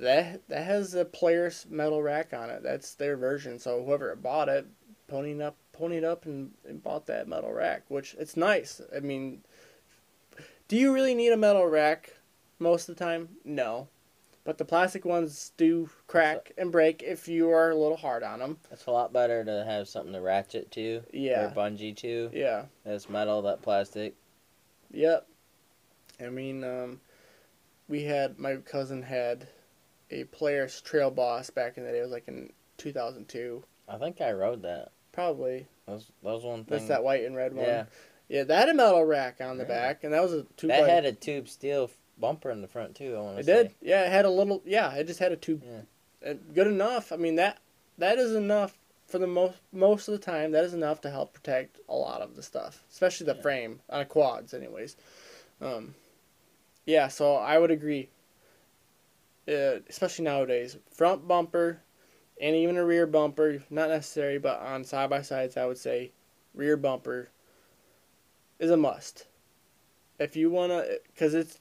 that 0.00 0.46
that 0.48 0.64
has 0.64 0.94
a 0.94 1.04
Polaris 1.04 1.66
metal 1.68 2.02
rack 2.02 2.32
on 2.32 2.50
it. 2.50 2.62
That's 2.62 2.94
their 2.94 3.16
version. 3.16 3.58
So 3.58 3.84
whoever 3.84 4.14
bought 4.16 4.48
it, 4.48 4.66
ponied 5.10 5.40
up, 5.40 5.56
ponied 5.78 6.04
up, 6.04 6.26
and, 6.26 6.52
and 6.68 6.82
bought 6.82 7.06
that 7.06 7.28
metal 7.28 7.52
rack, 7.52 7.82
which 7.88 8.14
it's 8.18 8.36
nice. 8.36 8.80
I 8.94 9.00
mean, 9.00 9.42
do 10.68 10.76
you 10.76 10.92
really 10.92 11.14
need 11.14 11.32
a 11.32 11.36
metal 11.36 11.66
rack 11.66 12.14
most 12.58 12.88
of 12.88 12.96
the 12.96 13.04
time? 13.04 13.28
No, 13.44 13.88
but 14.44 14.58
the 14.58 14.64
plastic 14.64 15.04
ones 15.04 15.52
do 15.56 15.88
crack 16.06 16.52
and 16.58 16.70
break 16.72 17.02
if 17.02 17.28
you 17.28 17.50
are 17.50 17.70
a 17.70 17.76
little 17.76 17.96
hard 17.96 18.22
on 18.22 18.38
them. 18.40 18.58
It's 18.70 18.86
a 18.86 18.90
lot 18.90 19.12
better 19.12 19.44
to 19.44 19.64
have 19.64 19.88
something 19.88 20.12
to 20.12 20.20
ratchet 20.20 20.70
to 20.72 21.02
Yeah, 21.12 21.46
or 21.46 21.50
bungee 21.54 21.96
to. 21.98 22.30
yeah. 22.32 22.64
That's 22.84 23.08
metal, 23.08 23.42
that 23.42 23.62
plastic. 23.62 24.14
Yep. 24.92 25.26
I 26.24 26.28
mean, 26.30 26.64
um, 26.64 27.00
we 27.88 28.04
had 28.04 28.38
my 28.38 28.56
cousin 28.56 29.02
had 29.02 29.46
a 30.10 30.24
Polaris 30.24 30.80
Trail 30.80 31.10
Boss 31.10 31.50
back 31.50 31.76
in 31.78 31.84
the 31.84 31.90
day. 31.92 31.98
It 31.98 32.02
was 32.02 32.12
like 32.12 32.28
in 32.28 32.52
2002, 32.78 33.62
I 33.88 33.98
think 33.98 34.20
I 34.20 34.32
rode 34.32 34.62
that. 34.62 34.90
probably. 35.12 35.66
That 35.86 35.92
was, 35.92 36.06
that 36.22 36.30
was 36.32 36.44
one 36.44 36.64
thing. 36.64 36.78
That's 36.78 36.88
that 36.88 37.04
white 37.04 37.24
and 37.24 37.36
red 37.36 37.54
one. 37.54 37.64
Yeah. 37.66 37.84
Yeah, 38.28 38.42
that 38.42 38.58
had 38.58 38.68
a 38.70 38.74
metal 38.74 39.04
rack 39.04 39.40
on 39.40 39.56
the 39.56 39.62
Yeah. 39.64 39.68
back, 39.68 40.02
and 40.04 40.12
that 40.12 40.22
was 40.22 40.32
a 40.32 40.42
two. 40.56 40.66
That 40.66 40.88
had 40.88 41.04
a 41.04 41.12
tube 41.12 41.48
steel 41.48 41.90
bumper 42.18 42.50
in 42.50 42.60
the 42.60 42.66
front 42.66 42.96
too. 42.96 43.14
I 43.16 43.20
want 43.20 43.36
to 43.36 43.40
It 43.40 43.46
say. 43.46 43.62
did. 43.62 43.74
Yeah, 43.80 44.02
it 44.04 44.10
had 44.10 44.24
a 44.24 44.30
little. 44.30 44.62
Yeah, 44.64 44.92
it 44.94 45.06
just 45.06 45.20
had 45.20 45.30
a 45.30 45.36
tube. 45.36 45.62
Yeah. 45.64 46.30
Uh, 46.30 46.34
Good 46.52 46.66
enough. 46.66 47.12
I 47.12 47.16
mean 47.16 47.36
that 47.36 47.58
that 47.98 48.18
is 48.18 48.32
enough 48.32 48.76
for 49.06 49.18
the 49.20 49.28
most 49.28 49.58
most 49.72 50.08
of 50.08 50.12
the 50.12 50.18
time. 50.18 50.50
That 50.50 50.64
is 50.64 50.74
enough 50.74 51.00
to 51.02 51.10
help 51.10 51.32
protect 51.34 51.78
a 51.88 51.94
lot 51.94 52.20
of 52.20 52.34
the 52.34 52.42
stuff, 52.42 52.82
especially 52.90 53.26
the 53.26 53.36
Yeah. 53.36 53.42
frame 53.42 53.80
on 53.88 54.04
quads, 54.06 54.52
anyways. 54.52 54.96
Um, 55.60 55.94
yeah, 56.84 57.06
so 57.06 57.36
I 57.36 57.58
would 57.58 57.70
agree. 57.70 58.08
Uh, 59.48 59.78
especially 59.88 60.24
nowadays, 60.24 60.76
front 60.90 61.26
bumper, 61.28 61.80
and 62.40 62.56
even 62.56 62.76
a 62.76 62.84
rear 62.84 63.06
bumper, 63.06 63.62
not 63.70 63.88
necessary, 63.88 64.38
but 64.38 64.58
on 64.60 64.82
side 64.84 65.08
by 65.08 65.22
sides, 65.22 65.56
I 65.56 65.66
would 65.66 65.78
say, 65.78 66.10
rear 66.54 66.76
bumper 66.76 67.28
is 68.58 68.70
a 68.70 68.76
must. 68.76 69.26
If 70.18 70.34
you 70.34 70.50
wanna, 70.50 70.84
because 71.06 71.34
it's 71.34 71.60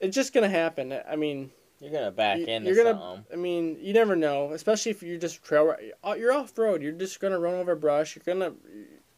it's 0.00 0.14
just 0.14 0.32
gonna 0.32 0.48
happen. 0.48 0.98
I 1.08 1.16
mean, 1.16 1.50
You're 1.80 1.92
gonna 1.92 2.10
back 2.10 2.38
you- 2.38 2.46
into 2.46 2.68
you're 2.72 2.82
gonna- 2.84 2.98
something. 2.98 3.26
I 3.32 3.36
mean, 3.36 3.78
you 3.80 3.92
never 3.92 4.16
know, 4.16 4.52
especially 4.52 4.90
if 4.92 5.02
you're 5.02 5.18
just 5.18 5.42
trail. 5.44 5.76
uh, 6.04 6.14
You're 6.14 6.32
off 6.32 6.56
road. 6.56 6.82
You're 6.82 6.92
just 6.92 7.20
gonna 7.20 7.38
run 7.38 7.54
over 7.54 7.74
brush. 7.76 8.16
You're 8.16 8.24
gonna, 8.24 8.54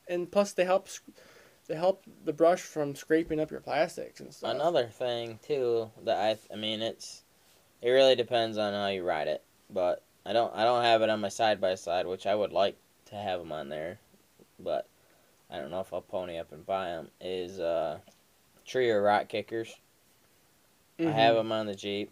and 0.09 0.30
plus 0.30 0.52
they 0.55 0.64
help, 0.64 0.88
they 1.68 1.74
help 1.76 2.02
the 2.24 2.32
brush 2.32 2.62
from 2.62 2.94
scraping 2.96 3.38
up 3.40 3.50
your 3.50 3.61
plastics 3.61 4.20
and 4.20 4.32
stuff. 4.34 4.50
Another 4.55 4.86
thing 4.86 5.38
too 5.42 5.90
that 6.02 6.18
I 6.18 6.52
I 6.52 6.57
mean 6.57 6.82
it's 6.82 7.23
it 7.85 7.91
really 7.91 8.16
depends 8.16 8.57
on 8.57 8.72
how 8.72 8.87
you 8.89 9.05
ride 9.05 9.28
it, 9.28 9.43
but 9.68 10.03
I 10.24 10.32
don't 10.32 10.53
I 10.57 10.64
don't 10.64 10.82
have 10.82 11.03
it 11.03 11.11
on 11.11 11.20
my 11.20 11.28
side 11.28 11.61
by 11.61 11.74
side, 11.74 12.07
which 12.07 12.26
I 12.26 12.35
would 12.35 12.51
like 12.53 12.76
to 13.11 13.14
have 13.14 13.39
them 13.41 13.53
on 13.53 13.68
there, 13.68 13.99
but 14.59 14.89
I 15.51 15.59
don't 15.59 15.70
know 15.70 15.80
if 15.80 15.93
I'll 15.93 16.01
pony 16.01 16.39
up 16.39 16.51
and 16.51 16.64
buy 16.64 16.87
them. 16.89 17.11
Is 17.20 17.61
uh, 17.61 17.99
tree 18.64 18.91
or 18.91 19.03
rock 19.03 19.28
kickers. 19.28 19.76
I 20.99 21.03
Mhm. 21.03 21.12
have 21.12 21.35
them 21.37 21.53
on 21.53 21.66
the 21.66 21.74
Jeep. 21.74 22.11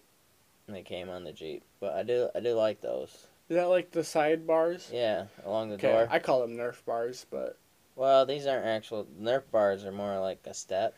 They 0.68 0.82
came 0.82 1.08
on 1.08 1.24
the 1.24 1.32
Jeep, 1.32 1.62
but 1.80 1.94
I 1.94 2.02
do 2.02 2.28
I 2.34 2.40
do 2.40 2.52
like 2.52 2.82
those. 2.82 3.26
Is 3.48 3.56
that 3.56 3.64
like 3.68 3.90
the 3.92 4.04
side 4.04 4.46
bars? 4.46 4.90
Yeah, 4.92 5.26
along 5.44 5.70
the 5.70 5.76
door. 5.78 6.06
I 6.10 6.18
call 6.18 6.40
them 6.40 6.56
Nerf 6.56 6.84
bars, 6.84 7.24
but 7.30 7.56
Well, 7.96 8.26
these 8.26 8.46
aren't 8.46 8.66
actual 8.66 9.06
Nerf 9.18 9.42
bars. 9.50 9.84
Are 9.86 9.92
more 9.92 10.18
like 10.20 10.46
a 10.46 10.54
step. 10.54 10.94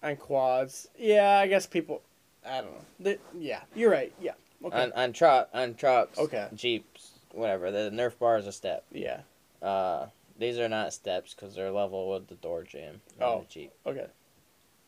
And 0.00 0.18
quads, 0.18 0.88
yeah, 0.96 1.38
I 1.38 1.46
guess 1.46 1.66
people, 1.66 2.02
I 2.46 2.60
don't 2.60 2.72
know. 2.72 2.84
They, 3.00 3.18
yeah, 3.38 3.60
you're 3.74 3.90
right. 3.90 4.12
Yeah. 4.20 4.32
Okay. 4.64 4.80
On 4.82 4.92
on 4.92 5.12
truck 5.12 5.48
on 5.52 5.74
trucks. 5.74 6.18
Okay. 6.18 6.48
Jeeps, 6.54 7.10
whatever. 7.32 7.70
The 7.70 7.90
Nerf 7.90 8.18
bar 8.18 8.36
is 8.38 8.46
a 8.46 8.52
step. 8.52 8.84
yeah. 8.90 9.20
Uh, 9.60 10.06
these 10.38 10.58
are 10.58 10.68
not 10.68 10.92
steps 10.92 11.34
because 11.34 11.54
they're 11.54 11.70
level 11.70 12.10
with 12.10 12.26
the 12.26 12.34
door 12.34 12.64
jam. 12.64 13.00
Oh. 13.20 13.40
the 13.40 13.46
Jeep. 13.46 13.72
Okay. 13.86 14.06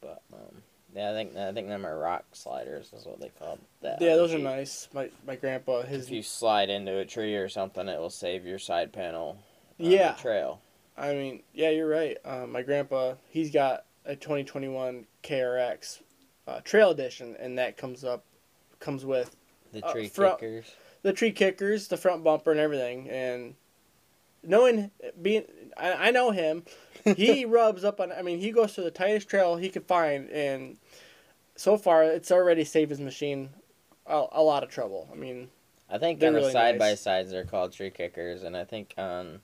But 0.00 0.22
um, 0.32 0.62
yeah, 0.94 1.10
I 1.10 1.12
think 1.12 1.36
I 1.36 1.52
think 1.52 1.68
them 1.68 1.86
are 1.86 1.98
rock 1.98 2.24
sliders 2.32 2.92
is 2.92 3.06
what 3.06 3.20
they 3.20 3.30
call 3.38 3.58
that. 3.82 4.00
Yeah, 4.00 4.10
the 4.10 4.16
those 4.16 4.34
are 4.34 4.38
nice. 4.38 4.88
My 4.92 5.10
my 5.26 5.36
grandpa, 5.36 5.82
his 5.82 6.06
If 6.06 6.10
you 6.12 6.22
slide 6.22 6.70
into 6.70 6.98
a 6.98 7.04
tree 7.04 7.36
or 7.36 7.48
something, 7.48 7.88
it 7.88 7.98
will 8.00 8.10
save 8.10 8.44
your 8.44 8.58
side 8.58 8.92
panel. 8.92 9.38
on 9.78 9.86
Yeah. 9.86 10.12
The 10.12 10.20
trail. 10.20 10.60
I 10.96 11.14
mean, 11.14 11.42
yeah, 11.52 11.70
you're 11.70 11.88
right. 11.88 12.16
Um, 12.24 12.52
my 12.52 12.62
grandpa, 12.62 13.14
he's 13.28 13.50
got 13.50 13.84
a 14.04 14.14
2021 14.14 15.06
KRX 15.24 16.00
uh, 16.46 16.60
Trail 16.60 16.90
Edition, 16.90 17.36
and 17.38 17.58
that 17.58 17.76
comes 17.76 18.04
up, 18.04 18.24
comes 18.80 19.04
with 19.04 19.36
The 19.72 19.84
Uh, 19.84 19.92
tree 19.92 20.08
kickers. 20.08 20.66
the 21.02 21.12
tree 21.12 21.32
kickers, 21.32 21.88
the 21.88 21.96
front 21.96 22.22
bumper, 22.24 22.50
and 22.50 22.60
everything. 22.60 23.08
And 23.10 23.54
knowing 24.42 24.90
being, 25.20 25.44
I, 25.76 26.08
I 26.08 26.10
know 26.10 26.30
him. 26.30 26.64
He 27.04 27.44
rubs 27.46 27.84
up 27.84 28.00
on. 28.00 28.12
I 28.12 28.22
mean, 28.22 28.38
he 28.38 28.50
goes 28.50 28.74
to 28.74 28.82
the 28.82 28.90
tightest 28.90 29.28
trail 29.28 29.56
he 29.56 29.68
could 29.68 29.84
find, 29.86 30.30
and 30.30 30.76
so 31.56 31.76
far, 31.76 32.02
it's 32.04 32.30
already 32.30 32.64
saved 32.64 32.90
his 32.90 33.00
machine 33.00 33.50
a, 34.06 34.26
a 34.32 34.42
lot 34.42 34.62
of 34.62 34.68
trouble. 34.70 35.08
I 35.12 35.16
mean, 35.16 35.48
I 35.90 35.98
think 35.98 36.22
on 36.22 36.32
the 36.32 36.40
really 36.40 36.52
side 36.52 36.78
by 36.78 36.94
sides 36.94 37.30
they're 37.30 37.44
called 37.44 37.72
tree 37.72 37.90
kickers, 37.90 38.42
and 38.42 38.56
I 38.56 38.64
think 38.64 38.94
on 38.96 39.40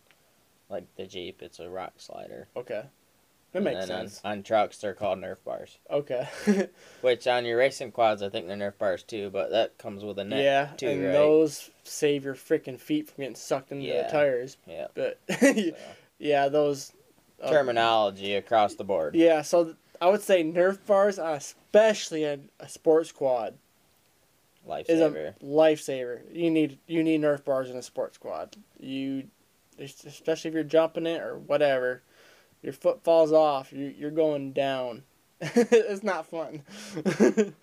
like 0.68 0.84
the 0.96 1.06
Jeep 1.06 1.42
it's 1.42 1.58
a 1.60 1.68
rock 1.68 1.94
slider. 1.98 2.48
Okay. 2.56 2.84
That 3.52 3.58
And 3.58 3.64
makes 3.64 3.78
then 3.86 3.88
sense. 4.08 4.20
On, 4.24 4.42
trucks 4.44 4.78
they're 4.78 4.94
called 4.94 5.18
Nerf 5.18 5.38
bars. 5.44 5.78
Okay. 5.90 6.28
Which 7.00 7.26
on 7.26 7.44
your 7.44 7.58
racing 7.58 7.90
quads 7.92 8.22
I 8.22 8.28
think 8.28 8.46
they're 8.46 8.56
Nerf 8.56 8.78
bars 8.78 9.02
too, 9.02 9.28
but 9.30 9.50
that 9.50 9.76
comes 9.78 10.04
with 10.04 10.18
a 10.20 10.24
net. 10.24 10.42
yeah, 10.44 10.66
too, 10.76 10.88
and 10.88 11.04
right? 11.04 11.12
those 11.12 11.70
save 11.82 12.24
your 12.24 12.34
freaking 12.36 12.78
feet 12.78 13.08
from 13.10 13.22
getting 13.22 13.34
sucked 13.34 13.72
into 13.72 13.86
Yeah. 13.86 14.04
the 14.04 14.08
tires. 14.12 14.56
Yeah. 14.66 14.86
But 14.94 15.18
So, 15.40 15.72
yeah, 16.18 16.48
those 16.48 16.92
uh, 17.42 17.50
terminology 17.50 18.34
across 18.34 18.74
the 18.76 18.84
board. 18.84 19.14
Yeah, 19.16 19.42
so 19.42 19.74
I 20.00 20.08
would 20.08 20.22
say 20.22 20.44
Nerf 20.44 20.78
bars, 20.86 21.18
especially 21.18 22.24
a, 22.24 22.38
a 22.60 22.68
sports 22.68 23.10
quad, 23.10 23.54
lifesaver. 24.68 24.84
is 24.90 25.00
Lifesaver. 25.00 25.34
a 25.40 25.44
lifesaver. 25.44 26.20
You 26.32 26.50
need 26.50 26.78
you 26.86 27.02
need 27.02 27.22
Nerf 27.22 27.44
bars 27.44 27.70
in 27.70 27.76
a 27.76 27.82
sports 27.82 28.16
quad. 28.18 28.54
You, 28.78 29.24
especially 29.78 30.48
if 30.50 30.54
you're 30.54 30.62
jumping 30.62 31.06
it 31.06 31.20
or 31.20 31.38
whatever, 31.38 32.02
your 32.62 32.72
foot 32.72 33.02
falls 33.02 33.32
off. 33.32 33.72
You 33.72 33.92
you're 33.96 34.10
going 34.10 34.52
down. 34.52 35.02
it's 35.40 36.02
not 36.02 36.26
fun. 36.26 36.62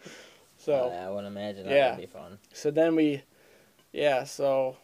so 0.57 0.89
I 0.89 1.09
would 1.09 1.25
imagine 1.25 1.65
that 1.65 1.73
yeah. 1.73 1.91
would 1.91 2.01
be 2.01 2.07
fun. 2.07 2.39
so 2.51 2.71
then 2.71 2.95
we, 2.95 3.21
yeah. 3.91 4.23
So, 4.23 4.77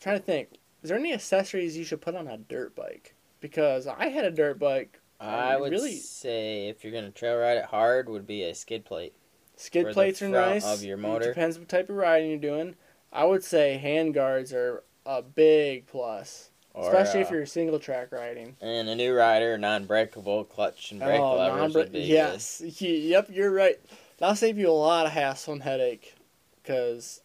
trying 0.00 0.18
to 0.18 0.24
think, 0.24 0.58
is 0.82 0.90
there 0.90 0.98
any 0.98 1.14
accessories 1.14 1.76
you 1.76 1.84
should 1.84 2.02
put 2.02 2.14
on 2.14 2.28
a 2.28 2.36
dirt 2.36 2.76
bike? 2.76 3.14
Because 3.40 3.86
I 3.86 4.08
had 4.08 4.24
a 4.24 4.30
dirt 4.30 4.58
bike. 4.58 5.00
I 5.18 5.56
would 5.56 5.72
really- 5.72 5.96
say 5.96 6.68
if 6.68 6.84
you're 6.84 6.92
gonna 6.92 7.10
trail 7.10 7.36
ride 7.36 7.56
it 7.56 7.64
hard, 7.64 8.08
would 8.08 8.26
be 8.26 8.42
a 8.42 8.54
skid 8.54 8.84
plate. 8.84 9.14
Skid 9.56 9.92
plates 9.94 10.20
are 10.20 10.28
nice. 10.28 10.66
of 10.66 10.82
your 10.82 10.98
It 10.98 11.22
depends 11.22 11.58
what 11.58 11.68
type 11.68 11.88
of 11.88 11.96
riding 11.96 12.28
you're 12.28 12.38
doing. 12.38 12.76
I 13.10 13.24
would 13.24 13.42
say 13.42 13.78
hand 13.78 14.12
guards 14.12 14.52
are 14.52 14.84
a 15.06 15.22
big 15.22 15.86
plus, 15.86 16.50
Or, 16.76 16.92
especially 16.92 17.22
if 17.22 17.30
uh, 17.30 17.36
you're 17.36 17.46
single 17.46 17.78
track 17.78 18.12
riding. 18.12 18.54
And 18.60 18.86
a 18.88 18.94
new 18.94 19.14
rider, 19.14 19.56
non-breakable 19.56 20.44
clutch 20.44 20.92
and 20.92 21.00
brake 21.00 21.22
Oh, 21.22 21.36
levers 21.36 21.74
would 21.74 21.90
be 21.90 22.00
yes, 22.00 22.60
Ye- 22.60 23.08
yep, 23.08 23.28
you're 23.32 23.50
right. 23.50 23.80
That'll 24.18 24.36
save 24.36 24.58
you 24.58 24.68
a 24.68 24.72
lot 24.72 25.06
of 25.06 25.12
hassle 25.12 25.54
and 25.54 25.62
headache, 25.62 26.14
because 26.62 27.22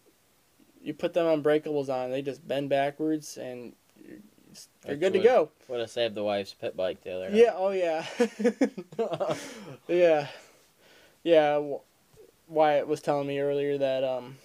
you 0.81 0.93
put 0.93 1.13
them 1.13 1.25
unbreakables 1.25 1.89
on, 1.89 2.11
they 2.11 2.21
just 2.21 2.47
bend 2.47 2.69
backwards, 2.69 3.37
and 3.37 3.73
Which 4.85 4.99
good 5.01 5.13
to 5.13 5.19
go. 5.19 5.49
Would 5.67 5.81
have 5.81 5.89
saved 5.89 6.15
the 6.15 6.23
wife's 6.23 6.53
pit 6.53 6.77
bike 6.77 7.01
the 7.03 7.13
other 7.13 7.29
night. 7.29 7.37
Yeah. 7.37 7.53
Oh 7.55 7.71
yeah. 7.71 8.05
yeah. 9.87 10.27
Yeah. 11.23 11.77
Wyatt 12.47 12.87
was 12.87 13.01
telling 13.01 13.27
me 13.27 13.39
earlier 13.39 13.77
that 13.77 14.03
um, 14.03 14.37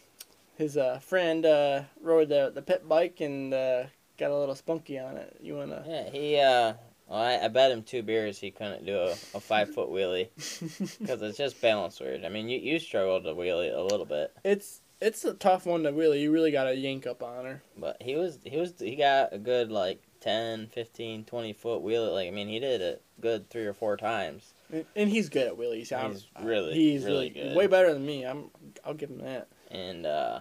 his 0.59 0.76
uh, 0.76 0.98
friend 1.00 1.46
uh, 1.46 1.82
rode 2.00 2.28
the 2.28 2.50
the 2.54 2.62
pit 2.62 2.88
bike 2.88 3.20
and 3.20 3.52
uh, 3.54 3.84
got 4.18 4.30
a 4.30 4.38
little 4.38 4.54
spunky 4.54 4.98
on 4.98 5.16
it. 5.16 5.36
You 5.40 5.56
wanna? 5.56 5.84
Yeah, 5.86 6.10
he. 6.10 6.36
Uh, 6.38 6.74
well, 7.08 7.20
I, 7.20 7.38
I 7.44 7.48
bet 7.48 7.70
him 7.70 7.82
two 7.84 8.02
beers 8.02 8.38
he 8.38 8.50
couldn't 8.50 8.84
do 8.84 8.96
a, 8.98 9.10
a 9.12 9.40
five 9.40 9.72
foot 9.72 9.88
wheelie 9.90 10.28
because 10.98 11.22
it's 11.22 11.38
just 11.38 11.60
balance 11.60 12.00
weird. 12.00 12.24
I 12.24 12.28
mean, 12.28 12.48
you 12.48 12.58
you 12.58 12.78
struggled 12.78 13.24
to 13.24 13.30
wheelie 13.34 13.74
a 13.76 13.80
little 13.80 14.06
bit, 14.06 14.32
it's 14.44 14.80
it's 15.00 15.24
a 15.24 15.34
tough 15.34 15.66
one 15.66 15.82
to 15.84 15.92
wheelie. 15.92 16.20
You 16.20 16.32
really 16.32 16.50
gotta 16.50 16.74
yank 16.74 17.06
up 17.06 17.22
on 17.22 17.44
her. 17.44 17.62
but 17.76 17.96
he 18.00 18.16
was 18.16 18.38
he 18.44 18.56
was 18.58 18.74
he 18.78 18.96
got 18.96 19.32
a 19.32 19.38
good 19.38 19.70
like 19.70 20.02
10, 20.20 20.68
15, 20.68 21.24
20 21.24 21.52
foot 21.52 21.82
wheelie. 21.84 22.12
Like 22.12 22.26
I 22.28 22.30
mean, 22.32 22.48
he 22.48 22.58
did 22.58 22.80
it 22.80 23.02
good 23.20 23.48
three 23.50 23.66
or 23.66 23.72
four 23.74 23.96
times. 23.96 24.54
And, 24.72 24.84
and 24.96 25.08
he's 25.08 25.28
good 25.28 25.46
at 25.46 25.56
wheelies. 25.56 25.92
I'm- 25.92 26.10
He's 26.12 26.26
really, 26.42 26.74
he's 26.74 27.04
really 27.04 27.30
really, 27.30 27.30
good. 27.30 27.56
way 27.56 27.66
better 27.68 27.92
than 27.92 28.04
me. 28.04 28.24
I'm. 28.24 28.50
I'll 28.84 28.94
give 28.94 29.10
him 29.10 29.18
that. 29.18 29.46
and 29.70 30.04
uh, 30.06 30.40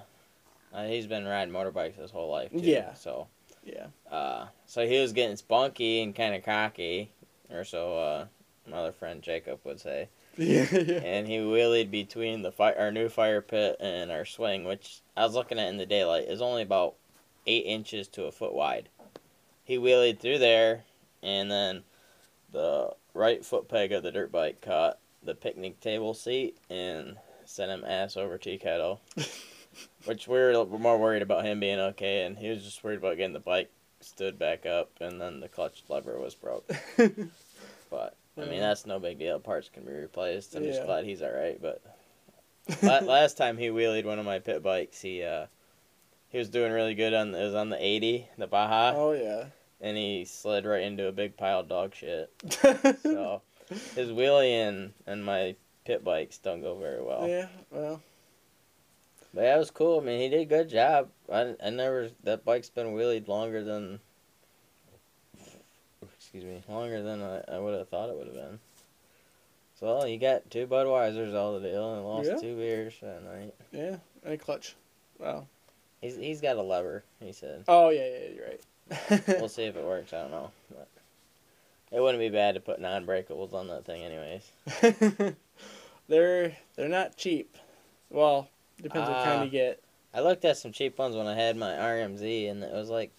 uh, 0.73 0.85
he's 0.87 1.05
been 1.05 1.25
riding 1.25 1.53
motorbikes 1.53 1.95
his 2.01 2.09
whole 2.09 2.31
life. 2.31 2.49
Too, 2.51 2.57
Yeah. 2.59 2.93
So, 2.95 3.27
Yeah. 3.65 3.87
uh, 4.11 4.47
so 4.67 4.85
he 4.87 4.99
was 5.01 5.11
getting 5.11 5.35
spunky 5.35 6.01
and 6.01 6.15
kind 6.15 6.35
of 6.35 6.43
cocky, 6.45 7.09
or 7.51 7.63
so 7.63 7.97
uh, 7.97 8.25
my 8.69 8.77
other 8.77 8.91
friend 8.91 9.21
Jacob 9.21 9.59
would 9.63 9.79
say. 9.79 10.09
Yeah. 10.37 10.67
yeah. 10.69 10.99
And 10.99 11.27
he 11.27 11.37
wheelied 11.37 11.89
between 11.91 12.41
the 12.41 12.51
fi- 12.51 12.73
our 12.73 12.91
new 12.91 13.07
fire 13.07 13.39
pit 13.39 13.77
and 13.79 14.11
our 14.11 14.25
swing, 14.25 14.65
which 14.65 14.99
I 15.15 15.23
was 15.23 15.33
looking 15.33 15.57
at 15.57 15.69
in 15.69 15.77
the 15.77 15.85
daylight 15.85 16.25
is 16.27 16.41
only 16.41 16.61
about 16.61 16.95
eight 17.47 17.65
inches 17.65 18.09
to 18.09 18.25
a 18.25 18.33
foot 18.33 18.53
wide. 18.53 18.89
He 19.63 19.77
wheelied 19.77 20.19
through 20.19 20.39
there, 20.39 20.83
and 21.23 21.49
then 21.49 21.83
the 22.51 22.91
right 23.13 23.45
foot 23.45 23.69
peg 23.69 23.93
of 23.93 24.03
the 24.03 24.11
dirt 24.11 24.29
bike 24.29 24.59
caught 24.59 24.97
the 25.23 25.35
picnic 25.35 25.79
table 25.79 26.13
seat 26.13 26.57
and 26.69 27.15
sent 27.45 27.71
him 27.71 27.85
ass 27.85 28.17
over 28.17 28.37
tea 28.37 28.57
kettle. 28.57 28.99
Which 30.05 30.27
we 30.27 30.37
were 30.37 30.65
more 30.65 30.97
worried 30.97 31.21
about 31.21 31.45
him 31.45 31.59
being 31.59 31.79
okay, 31.79 32.23
and 32.25 32.37
he 32.37 32.49
was 32.49 32.63
just 32.63 32.83
worried 32.83 32.99
about 32.99 33.17
getting 33.17 33.33
the 33.33 33.39
bike 33.39 33.71
stood 33.99 34.37
back 34.37 34.65
up, 34.65 34.91
and 35.01 35.19
then 35.19 35.39
the 35.39 35.49
clutch 35.49 35.83
lever 35.89 36.19
was 36.19 36.35
broke. 36.35 36.69
But 37.89 38.17
I 38.37 38.45
mean, 38.45 38.59
that's 38.59 38.85
no 38.85 38.99
big 38.99 39.19
deal. 39.19 39.39
Parts 39.39 39.69
can 39.69 39.83
be 39.83 39.91
replaced. 39.91 40.55
I'm 40.55 40.63
just 40.63 40.83
glad 40.83 41.05
he's 41.05 41.21
all 41.21 41.31
right. 41.31 41.61
But 41.61 41.81
last 43.05 43.37
time 43.37 43.57
he 43.57 43.67
wheelied 43.67 44.05
one 44.05 44.19
of 44.19 44.25
my 44.25 44.39
pit 44.39 44.63
bikes, 44.63 45.01
he 45.01 45.23
uh, 45.23 45.45
he 46.29 46.37
was 46.37 46.49
doing 46.49 46.71
really 46.71 46.95
good 46.95 47.13
on 47.13 47.33
it 47.33 47.43
was 47.43 47.53
on 47.55 47.69
the 47.69 47.77
80, 47.83 48.27
the 48.37 48.47
Baja, 48.47 48.93
oh 48.95 49.13
yeah. 49.13 49.45
and 49.79 49.95
he 49.95 50.25
slid 50.25 50.65
right 50.65 50.81
into 50.83 51.07
a 51.07 51.11
big 51.11 51.37
pile 51.37 51.61
of 51.61 51.69
dog 51.69 51.93
shit. 51.95 52.31
So 53.03 53.41
his 53.95 54.09
wheelie 54.09 54.67
and 54.67 54.93
and 55.07 55.23
my 55.23 55.55
pit 55.85 56.03
bikes 56.03 56.37
don't 56.37 56.61
go 56.61 56.75
very 56.75 57.01
well. 57.01 57.27
yeah. 57.27 57.47
Well. 57.71 58.01
But 59.35 59.43
it 59.43 59.57
was 59.57 59.69
cool. 59.69 59.99
I 59.99 60.03
mean, 60.03 60.21
he 60.21 60.29
did 60.29 60.39
a 60.39 60.45
good 60.45 60.69
job. 60.69 61.09
I, 61.31 61.55
I 61.61 61.69
never 61.69 62.09
that 62.23 62.45
bike's 62.45 62.69
been 62.69 62.95
wheelied 62.95 63.27
longer 63.27 63.63
than. 63.63 63.99
Excuse 66.17 66.45
me, 66.45 66.63
longer 66.69 67.01
than 67.03 67.21
I, 67.21 67.41
I 67.49 67.59
would 67.59 67.77
have 67.77 67.89
thought 67.89 68.09
it 68.09 68.15
would 68.15 68.27
have 68.27 68.35
been. 68.35 68.59
So 69.79 70.05
you 70.05 70.17
got 70.17 70.49
two 70.49 70.67
Budweisers 70.67 71.35
all 71.35 71.59
the 71.59 71.67
deal 71.67 71.95
and 71.95 72.05
lost 72.05 72.29
Yeah. 72.29 72.37
two 72.37 72.55
beers 72.55 72.93
that 73.01 73.23
night. 73.23 73.53
Yeah. 73.73 73.97
And 74.23 74.33
a 74.33 74.37
clutch. 74.37 74.75
Wow. 75.19 75.47
He's 76.01 76.15
he's 76.15 76.39
got 76.39 76.55
a 76.55 76.61
lever. 76.61 77.03
He 77.19 77.33
said. 77.33 77.65
Oh 77.67 77.89
yeah, 77.89 78.07
yeah, 78.07 78.27
you're 78.35 78.45
right. 78.47 79.27
We'll 79.39 79.49
see 79.49 79.63
if 79.63 79.75
it 79.75 79.83
works. 79.83 80.13
I 80.13 80.21
don't 80.21 80.31
know, 80.31 80.51
but 80.69 80.87
it 81.91 81.99
wouldn't 81.99 82.21
be 82.21 82.29
bad 82.29 82.55
to 82.55 82.61
put 82.61 82.79
non-breakables 82.79 83.53
on 83.53 83.67
that 83.67 83.83
thing, 83.85 84.03
anyways. 84.03 85.35
they're 86.07 86.55
they're 86.75 86.87
not 86.89 87.17
cheap. 87.17 87.57
Well, 88.09 88.47
depends 88.81 89.09
what 89.09 89.23
kind 89.23 89.45
you 89.45 89.51
get. 89.51 89.81
I 90.13 90.21
looked 90.21 90.45
at 90.45 90.57
some 90.57 90.71
cheap 90.71 90.97
ones 90.97 91.15
when 91.15 91.27
I 91.27 91.35
had 91.35 91.57
my 91.57 91.71
RMZ, 91.71 92.49
and 92.49 92.63
it 92.63 92.73
was 92.73 92.89
like, 92.89 93.11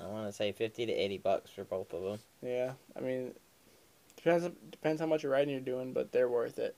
I 0.00 0.06
want 0.06 0.26
to 0.26 0.32
say 0.32 0.52
fifty 0.52 0.86
to 0.86 0.92
eighty 0.92 1.18
bucks 1.18 1.50
for 1.50 1.64
both 1.64 1.92
of 1.92 2.02
them. 2.02 2.18
Yeah, 2.42 2.72
I 2.96 3.00
mean, 3.00 3.32
depends 4.16 4.48
depends 4.70 5.00
how 5.00 5.06
much 5.06 5.24
riding 5.24 5.50
you're 5.50 5.60
doing, 5.60 5.92
but 5.92 6.12
they're 6.12 6.28
worth 6.28 6.58
it. 6.58 6.76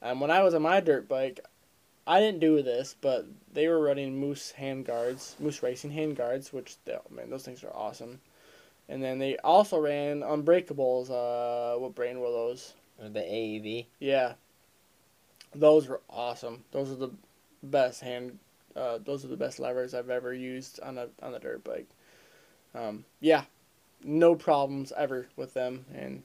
Um, 0.00 0.20
when 0.20 0.30
I 0.30 0.42
was 0.42 0.54
on 0.54 0.62
my 0.62 0.80
dirt 0.80 1.08
bike, 1.08 1.40
I 2.06 2.20
didn't 2.20 2.40
do 2.40 2.62
this, 2.62 2.96
but 3.00 3.26
they 3.52 3.68
were 3.68 3.80
running 3.80 4.18
Moose 4.18 4.50
hand 4.52 4.84
guards, 4.86 5.36
Moose 5.38 5.62
Racing 5.62 5.92
hand 5.92 6.16
guards, 6.16 6.52
which 6.52 6.76
they, 6.84 6.96
man, 7.10 7.30
those 7.30 7.44
things 7.44 7.62
are 7.62 7.74
awesome. 7.74 8.20
And 8.88 9.02
then 9.02 9.18
they 9.18 9.36
also 9.38 9.78
ran 9.78 10.20
unbreakables. 10.20 11.10
Uh, 11.10 11.78
what 11.78 11.94
brand 11.94 12.20
were 12.20 12.30
those? 12.30 12.74
The 12.98 13.20
ASV. 13.20 13.86
Yeah, 14.00 14.34
those 15.54 15.88
were 15.88 16.00
awesome. 16.10 16.64
Those 16.72 16.90
are 16.90 16.96
the 16.96 17.10
best 17.62 18.00
hand. 18.02 18.38
Uh, 18.74 18.98
those 19.04 19.24
are 19.24 19.28
the 19.28 19.36
best 19.36 19.58
levers 19.60 19.94
I've 19.94 20.10
ever 20.10 20.32
used 20.32 20.80
on 20.80 20.98
a 20.98 21.08
on 21.22 21.34
a 21.34 21.38
dirt 21.38 21.62
bike. 21.64 21.88
Um, 22.74 23.04
yeah, 23.20 23.44
no 24.02 24.34
problems 24.34 24.92
ever 24.96 25.26
with 25.36 25.52
them, 25.54 25.84
and 25.94 26.22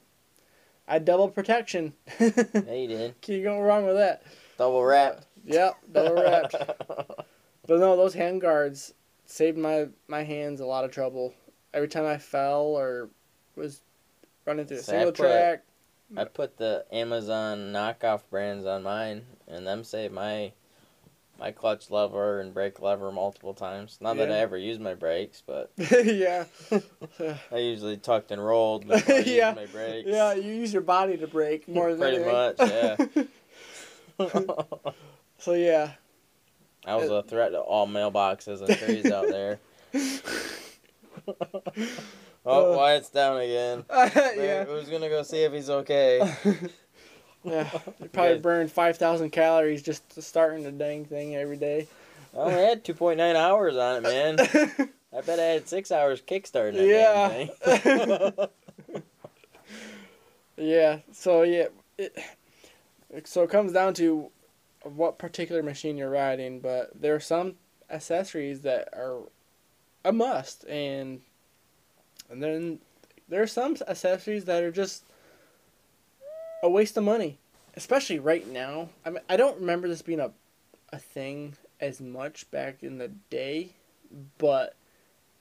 I 0.86 0.98
double 0.98 1.28
protection. 1.28 1.92
Yeah, 2.18 2.72
you 2.72 2.88
did. 2.88 3.20
Can't 3.20 3.42
go 3.42 3.60
wrong 3.60 3.84
with 3.86 3.96
that. 3.96 4.22
Double 4.56 4.82
wrapped. 4.82 5.26
Yep, 5.44 5.76
double 5.92 6.14
wrapped. 6.22 6.54
But 7.66 7.80
no, 7.80 7.96
those 7.98 8.14
hand 8.14 8.40
guards 8.40 8.94
saved 9.26 9.58
my 9.58 9.88
my 10.08 10.22
hands 10.24 10.60
a 10.60 10.64
lot 10.66 10.86
of 10.86 10.90
trouble. 10.90 11.34
Every 11.74 11.88
time 11.88 12.06
I 12.06 12.16
fell 12.16 12.62
or 12.62 13.10
was 13.56 13.82
running 14.46 14.64
through 14.64 14.78
a 14.78 14.82
So 14.82 14.92
I 14.92 14.96
single 14.96 15.12
put- 15.12 15.16
track. 15.30 15.64
I 16.16 16.24
put 16.24 16.56
the 16.56 16.86
Amazon 16.90 17.70
knockoff 17.74 18.22
brands 18.30 18.64
on 18.64 18.82
mine, 18.82 19.26
and 19.46 19.66
them 19.66 19.84
saved 19.84 20.14
my 20.14 20.52
my 21.38 21.52
clutch 21.52 21.90
lever 21.90 22.40
and 22.40 22.52
brake 22.52 22.80
lever 22.80 23.12
multiple 23.12 23.54
times. 23.54 23.98
Not 24.00 24.16
that 24.16 24.30
I 24.32 24.38
ever 24.38 24.56
use 24.58 24.78
my 24.78 24.94
brakes, 24.94 25.42
but 25.46 25.70
yeah. 25.78 26.44
I 27.52 27.56
usually 27.58 27.96
tucked 27.96 28.32
and 28.32 28.44
rolled 28.44 28.88
before 28.88 29.14
I 29.14 29.18
Yeah. 29.26 29.52
my 29.54 29.66
brakes. 29.66 30.08
Yeah, 30.08 30.34
you 30.34 30.52
use 30.52 30.72
your 30.72 30.82
body 30.82 31.16
to 31.16 31.26
brake 31.28 31.68
more 31.68 31.90
than 31.94 32.00
Pretty 32.00 32.16
anything. 32.16 32.32
much, 32.32 32.56
yeah. 32.58 32.96
so 35.38 35.52
yeah, 35.54 35.92
I 36.84 36.96
was 36.96 37.08
a 37.10 37.22
threat 37.22 37.52
to 37.52 37.60
all 37.60 37.86
mailboxes 37.86 38.60
and 38.66 38.76
trees 38.76 39.10
out 39.12 39.28
there. 39.28 39.60
oh, 42.44 42.72
Uh, 42.72 42.76
Wyatt's 42.76 43.10
down 43.10 43.38
again. 43.40 43.84
yeah, 43.90 44.64
Who's 44.64 44.88
gonna 44.88 45.08
go 45.08 45.22
see 45.22 45.42
if 45.42 45.52
he's 45.52 45.70
okay? 45.70 46.20
yeah. 47.44 47.68
You 48.00 48.08
probably 48.08 48.34
guys- 48.34 48.42
burn 48.42 48.68
five 48.68 48.96
thousand 48.98 49.30
calories 49.30 49.82
just 49.82 50.20
starting 50.22 50.64
the 50.64 50.72
dang 50.72 51.04
thing 51.04 51.36
every 51.36 51.56
day. 51.56 51.86
I 52.34 52.38
only 52.40 52.54
had 52.54 52.84
2.9 52.84 53.34
hours 53.36 53.76
on 53.76 53.96
it, 53.96 54.02
man. 54.02 54.38
I 55.16 55.20
bet 55.22 55.38
I 55.40 55.44
had 55.44 55.66
six 55.68 55.90
hours 55.90 56.20
kickstarting 56.20 56.74
that 56.74 58.48
Yeah. 58.86 58.96
yeah. 60.56 60.98
So 61.12 61.42
yeah, 61.42 61.66
it, 61.96 62.16
so 63.24 63.42
it 63.42 63.50
comes 63.50 63.72
down 63.72 63.94
to 63.94 64.30
what 64.82 65.18
particular 65.18 65.62
machine 65.62 65.96
you're 65.96 66.10
riding, 66.10 66.60
but 66.60 66.90
there 66.94 67.14
are 67.14 67.20
some 67.20 67.54
accessories 67.90 68.60
that 68.62 68.88
are 68.92 69.20
a 70.04 70.12
must, 70.12 70.64
and 70.68 71.20
and 72.30 72.42
then 72.42 72.78
there 73.28 73.42
are 73.42 73.46
some 73.46 73.76
accessories 73.88 74.44
that 74.44 74.62
are 74.62 74.70
just 74.70 75.04
a 76.62 76.68
waste 76.68 76.96
of 76.96 77.04
money, 77.04 77.38
especially 77.74 78.18
right 78.18 78.46
now. 78.46 78.88
I 79.04 79.10
mean, 79.10 79.22
I 79.28 79.36
don't 79.36 79.60
remember 79.60 79.88
this 79.88 80.02
being 80.02 80.20
a 80.20 80.32
a 80.92 80.98
thing 80.98 81.54
as 81.80 82.00
much 82.00 82.50
back 82.50 82.82
in 82.82 82.98
the 82.98 83.08
day, 83.08 83.70
but 84.38 84.74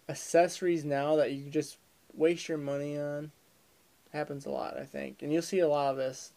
accessories 0.10 0.86
now 0.86 1.16
that 1.16 1.32
you 1.32 1.50
just 1.50 1.78
waste 2.14 2.48
your 2.48 2.58
money 2.58 2.98
on 2.98 3.32
happens 4.14 4.46
a 4.46 4.50
lot, 4.50 4.78
I 4.78 4.84
think. 4.84 5.22
And 5.22 5.32
you'll 5.32 5.42
see 5.42 5.60
a 5.60 5.68
lot 5.68 5.92
of 5.92 5.98
this 5.98 6.34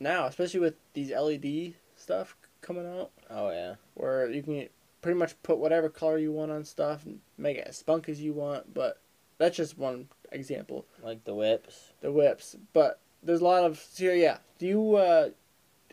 now, 0.00 0.26
especially 0.26 0.60
with 0.60 0.74
these 0.94 1.10
LED 1.10 1.74
stuff 1.96 2.36
coming 2.60 2.86
out 2.86 3.10
oh 3.28 3.50
yeah. 3.50 3.74
where 3.94 4.30
you 4.30 4.42
can 4.42 4.68
pretty 5.00 5.18
much 5.18 5.40
put 5.42 5.58
whatever 5.58 5.88
color 5.88 6.18
you 6.18 6.32
want 6.32 6.52
on 6.52 6.64
stuff 6.64 7.04
and 7.04 7.20
make 7.36 7.56
it 7.56 7.66
as 7.66 7.76
spunk 7.76 8.08
as 8.08 8.20
you 8.20 8.32
want, 8.32 8.72
but 8.72 9.00
that's 9.38 9.56
just 9.56 9.76
one 9.76 10.08
example. 10.30 10.86
Like 11.02 11.24
the 11.24 11.34
whips. 11.34 11.92
The 12.00 12.12
whips, 12.12 12.56
but 12.72 13.00
there's 13.22 13.40
a 13.40 13.44
lot 13.44 13.64
of 13.64 13.78
so 13.78 14.04
yeah. 14.12 14.38
Do 14.58 14.66
you 14.66 14.96
uh 14.96 15.30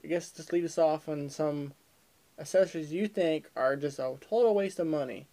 I 0.03 0.07
guess 0.07 0.32
just 0.32 0.53
lead 0.53 0.65
us 0.65 0.77
off 0.77 1.09
on 1.09 1.30
some 1.30 1.73
accessories 2.39 2.93
you 2.93 3.07
think 3.07 3.49
are 3.55 3.75
just 3.75 3.99
a 3.99 4.15
total 4.21 4.55
waste 4.55 4.80
of 4.80 4.88
money. 4.88 5.27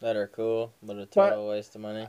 That 0.00 0.16
are 0.16 0.26
cool, 0.28 0.72
but 0.82 0.96
a 0.96 1.06
total 1.06 1.48
waste 1.48 1.74
of 1.74 1.80
money. 1.80 2.06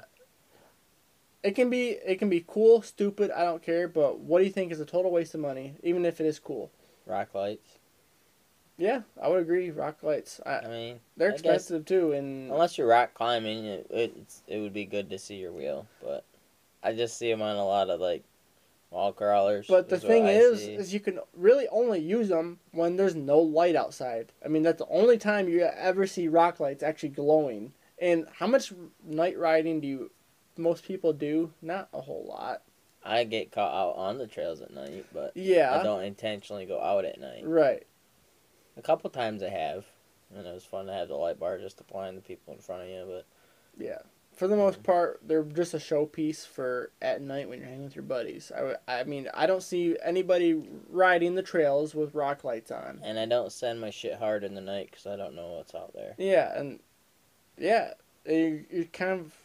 It 1.44 1.52
can 1.56 1.70
be 1.70 1.90
it 1.92 2.18
can 2.20 2.30
be 2.30 2.44
cool, 2.46 2.82
stupid, 2.82 3.32
I 3.32 3.44
don't 3.46 3.62
care, 3.62 3.88
but 3.88 4.20
what 4.20 4.40
do 4.40 4.46
you 4.46 4.52
think 4.52 4.72
is 4.72 4.80
a 4.80 4.86
total 4.86 5.12
waste 5.12 5.34
of 5.34 5.40
money, 5.40 5.76
even 5.84 6.06
if 6.06 6.20
it 6.20 6.26
is 6.26 6.40
cool? 6.40 6.72
Rock 7.06 7.34
lights. 7.34 7.78
Yeah, 8.78 9.02
I 9.22 9.28
would 9.28 9.42
agree. 9.42 9.72
Rock 9.72 10.04
lights, 10.04 10.40
I, 10.46 10.58
I 10.60 10.68
mean, 10.68 11.00
they're 11.16 11.30
I 11.30 11.32
guess- 11.32 11.40
expensive 11.40 11.86
too, 11.86 12.12
and 12.12 12.52
unless 12.52 12.78
you're 12.78 12.88
rock 12.88 13.14
climbing, 13.14 13.66
it, 13.66 13.88
it's, 13.90 14.44
it 14.48 14.60
would 14.60 14.74
be 14.74 14.86
good 14.86 15.10
to 15.10 15.18
see 15.18 15.36
your 15.36 15.52
wheel. 15.52 15.88
But 16.04 16.26
I 16.84 16.94
just 16.94 17.18
see 17.18 17.32
them 17.32 17.42
on 17.42 17.56
a 17.56 17.66
lot 17.66 17.90
of 17.90 18.00
like 18.02 18.24
wall 18.90 19.14
crawlers. 19.14 19.68
But 19.68 19.90
the 19.90 20.00
thing 20.00 20.28
is, 20.28 20.62
see. 20.62 20.74
is 20.74 20.94
you 20.94 21.00
can 21.00 21.20
really 21.36 21.68
only 21.70 22.00
use 22.00 22.30
them 22.30 22.60
when 22.72 22.96
there's 22.96 23.16
no 23.16 23.40
light 23.40 23.76
outside. 23.76 24.32
I 24.44 24.48
mean, 24.48 24.64
that's 24.64 24.80
the 24.80 24.88
only 24.90 25.18
time 25.18 25.50
you 25.50 25.62
ever 25.62 26.08
see 26.08 26.28
rock 26.28 26.60
lights 26.60 26.84
actually 26.84 27.10
glowing. 27.10 27.74
And 28.00 28.28
how 28.36 28.48
much 28.48 28.74
night 29.04 29.38
riding 29.38 29.82
do 29.82 29.88
you, 29.88 30.12
most 30.56 30.84
people 30.84 31.14
do? 31.14 31.54
Not 31.62 31.90
a 31.94 32.02
whole 32.02 32.26
lot. 32.28 32.64
I 33.04 33.24
get 33.24 33.52
caught 33.52 33.74
out 33.74 33.96
on 33.96 34.18
the 34.18 34.28
trails 34.28 34.62
at 34.62 34.74
night, 34.74 35.06
but 35.14 35.32
yeah, 35.36 35.78
I 35.80 35.84
don't 35.84 36.04
intentionally 36.04 36.66
go 36.66 36.82
out 36.82 37.06
at 37.06 37.20
night. 37.20 37.44
Right. 37.46 37.88
A 38.76 38.82
couple 38.82 39.10
times 39.10 39.42
I 39.42 39.50
have, 39.50 39.86
and 40.36 40.46
it 40.46 40.54
was 40.54 40.66
fun 40.66 40.88
to 40.88 40.94
have 40.94 41.08
the 41.08 41.16
light 41.16 41.40
bar 41.40 41.58
just 41.58 41.78
to 41.78 41.86
blind 41.86 42.18
the 42.18 42.22
people 42.22 42.54
in 42.54 42.60
front 42.60 42.84
of 42.84 42.90
you. 42.90 43.06
But 43.08 43.26
Yeah. 43.78 44.00
For 44.38 44.48
the 44.48 44.56
most 44.56 44.84
part, 44.84 45.20
they're 45.26 45.44
just 45.44 45.74
a 45.74 45.78
showpiece 45.78 46.46
for 46.46 46.92
at 47.02 47.24
night 47.24 47.50
when 47.50 47.58
you're 47.58 47.68
hanging 47.68 47.86
with 47.86 47.96
your 47.96 48.04
buddies. 48.04 48.52
I, 48.56 48.76
I 48.88 49.04
mean, 49.04 49.28
I 49.34 49.48
don't 49.48 49.64
see 49.64 49.98
anybody 50.06 50.62
riding 50.90 51.34
the 51.34 51.42
trails 51.42 51.96
with 51.96 52.14
rock 52.14 52.44
lights 52.44 52.70
on. 52.70 53.02
and 53.04 53.18
I 53.18 53.26
don't 53.26 53.52
send 53.52 53.82
my 53.82 53.90
shit 53.90 54.20
hard 54.20 54.44
in 54.44 54.54
the 54.54 54.62
night 54.62 54.90
because 54.92 55.08
I 55.08 55.16
don't 55.16 55.34
know 55.34 55.54
what's 55.54 55.74
out 55.74 55.92
there. 55.96 56.14
Yeah, 56.20 56.56
and 56.56 56.80
yeah, 57.58 57.94
you 58.28 58.64
you 58.70 58.86
kind 58.94 59.20
of, 59.20 59.36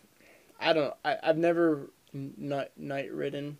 I 0.61 0.75
don't 0.75 0.85
know. 0.85 0.97
I 1.07 1.17
I've 1.23 1.39
never 1.39 1.89
night 2.13 2.73
night 2.77 3.11
ridden, 3.11 3.57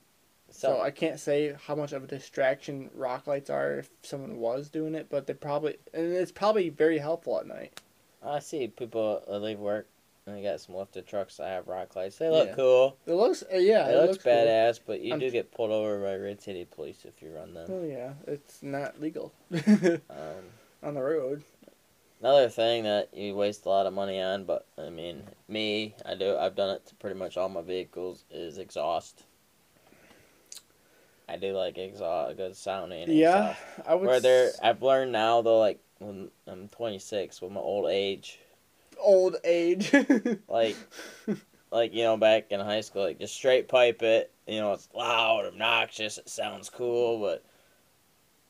so, 0.51 0.69
So 0.69 0.81
I 0.83 0.91
can't 0.91 1.19
say 1.19 1.57
how 1.67 1.75
much 1.75 1.95
of 1.95 2.05
a 2.05 2.07
distraction 2.07 2.91
rock 2.95 3.27
lights 3.27 3.49
are 3.49 3.79
if 3.79 3.91
someone 4.03 4.37
was 4.37 4.69
doing 4.69 4.95
it. 4.95 5.09
But 5.09 5.27
they 5.27 5.33
probably 5.33 5.79
and 5.95 6.13
it's 6.13 6.31
probably 6.31 6.69
very 6.69 6.99
helpful 6.99 7.41
at 7.41 7.47
night. 7.47 7.81
I 8.23 8.41
see 8.41 8.69
people 8.69 9.23
uh, 9.27 9.39
leave 9.39 9.59
work 9.59 9.89
and 10.27 10.37
they 10.37 10.43
got 10.43 10.61
some 10.61 10.77
lifted 10.77 11.07
trucks 11.07 11.41
I 11.41 11.49
have 11.49 11.67
rock 11.69 11.97
lights. 11.97 12.19
They 12.19 12.29
look 12.31 12.49
Yeah. 12.49 12.55
cool. 12.55 12.97
It 13.07 13.15
looks 13.15 13.43
uh, 13.53 13.57
yeah, 13.57 13.89
it, 13.89 14.09
looks, 14.09 14.23
cool. 14.23 14.33
badass, 14.33 14.81
but 14.87 15.01
you 15.01 15.11
I'm- 15.11 15.19
do 15.21 15.31
get 15.31 15.51
pulled 15.53 15.71
over 15.71 16.01
by 16.01 16.15
Reed 16.15 16.41
City 16.41 16.65
Police 16.65 17.05
if 17.05 17.21
you 17.23 17.33
run 17.35 17.55
them. 17.55 17.69
Oh 17.71 17.85
yeah, 17.85 18.13
it's 18.27 18.63
not 18.63 19.01
legal 19.01 19.33
Um, 19.53 20.01
on 20.83 20.95
the 20.95 21.03
road. 21.03 21.43
another 22.21 22.49
thing 22.49 22.85
that 22.85 23.09
you 23.15 23.35
waste 23.35 23.67
a 23.67 23.69
lot 23.69 23.87
of 23.87 23.93
money 23.93 24.21
on, 24.21 24.45
but 24.45 24.67
I 24.79 24.91
mean, 24.91 25.23
me, 25.49 25.95
I 26.07 26.15
do. 26.15 26.37
I've 26.37 26.55
done 26.57 26.71
it 26.71 26.87
to 26.87 26.95
pretty 26.97 27.19
much 27.19 27.37
all 27.37 27.49
my 27.49 27.63
vehicles. 27.63 28.25
Is 28.31 28.59
exhaust. 28.59 29.25
I 31.29 31.37
do 31.37 31.53
like 31.57 31.79
exhaust, 31.79 32.37
good 32.37 32.57
sounding. 32.57 33.11
Yeah, 33.11 33.51
exhaust. 33.53 33.89
I 33.89 33.95
would. 33.95 34.07
Where 34.07 34.21
they're, 34.21 34.51
I've 34.63 34.83
learned 34.83 35.13
now 35.13 35.41
though, 35.43 35.59
like 35.59 35.81
when 35.99 36.31
I'm 36.47 36.69
26, 36.69 37.41
with 37.41 37.53
my 37.53 37.61
old 37.61 37.89
age, 37.91 38.39
old 39.03 39.37
age. 39.45 39.93
like, 40.49 40.77
like 41.71 41.93
you 41.95 42.05
know, 42.05 42.17
back 42.17 42.51
in 42.51 42.61
high 42.61 42.81
school, 42.81 43.03
like 43.03 43.19
just 43.19 43.35
straight 43.35 43.69
pipe 43.69 44.03
it. 44.03 44.31
You 44.47 44.61
know, 44.61 44.73
it's 44.73 44.89
loud, 44.95 45.45
obnoxious, 45.47 46.19
it 46.19 46.29
sounds 46.29 46.69
cool, 46.71 47.21
but 47.21 47.45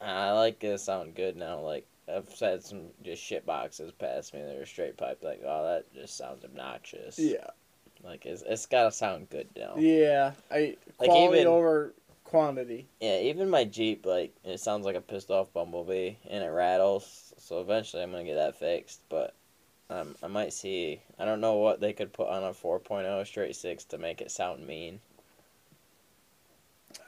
I 0.01 0.31
like 0.33 0.63
it 0.65 0.69
to 0.71 0.79
sound 0.79 1.15
good 1.15 1.37
now. 1.37 1.61
Like 1.61 1.87
I've 2.13 2.29
said 2.35 2.63
some 2.65 2.87
just 3.05 3.23
shit 3.23 3.47
boxes 3.47 3.93
past 3.93 4.35
me 4.35 4.41
that 4.43 4.57
are 4.57 4.67
straight 4.67 4.97
pipe. 4.97 5.21
Like, 5.23 5.41
oh, 5.47 5.65
that 5.65 5.93
just 5.95 6.17
sounds 6.17 6.45
obnoxious. 6.45 7.19
yeah, 7.19 7.47
Like 8.03 8.27
it's 8.27 8.43
it's 8.43 8.67
gotta 8.67 8.91
sound 8.91 9.31
good 9.31 9.49
now. 9.57 9.75
yeah. 9.77 10.33
I 10.51 10.77
Like 10.99 11.09
quality 11.11 11.39
even- 11.41 11.53
over 11.53 11.95
quantity. 12.25 12.89
Yeah, 13.01 13.19
even 13.21 13.51
my 13.51 13.65
Jeep, 13.65 14.07
like, 14.07 14.35
it 14.43 14.59
sounds 14.59 14.87
like 14.87 14.97
a 14.97 15.03
pissed 15.03 15.31
off 15.31 15.53
Bumblebee 15.53 16.15
and 16.31 16.43
it 16.43 16.49
rattles. 16.49 17.35
So 17.37 17.61
eventually 17.61 18.03
I'm 18.03 18.11
going 18.11 18.25
to 18.25 18.31
get 18.33 18.37
that 18.39 18.57
fixed. 18.59 19.03
But 19.11 19.35
um, 19.93 20.15
I 20.23 20.29
might 20.29 20.53
see, 20.53 21.03
I 21.19 21.25
don't 21.25 21.41
know 21.41 21.57
what 21.57 21.81
they 21.81 21.93
could 21.93 22.13
put 22.13 22.29
on 22.29 22.43
a 22.43 22.51
4.0 22.51 23.27
straight 23.27 23.57
6 23.57 23.85
to 23.85 23.99
make 23.99 24.21
it 24.21 24.31
sound 24.31 24.67
mean. 24.67 25.01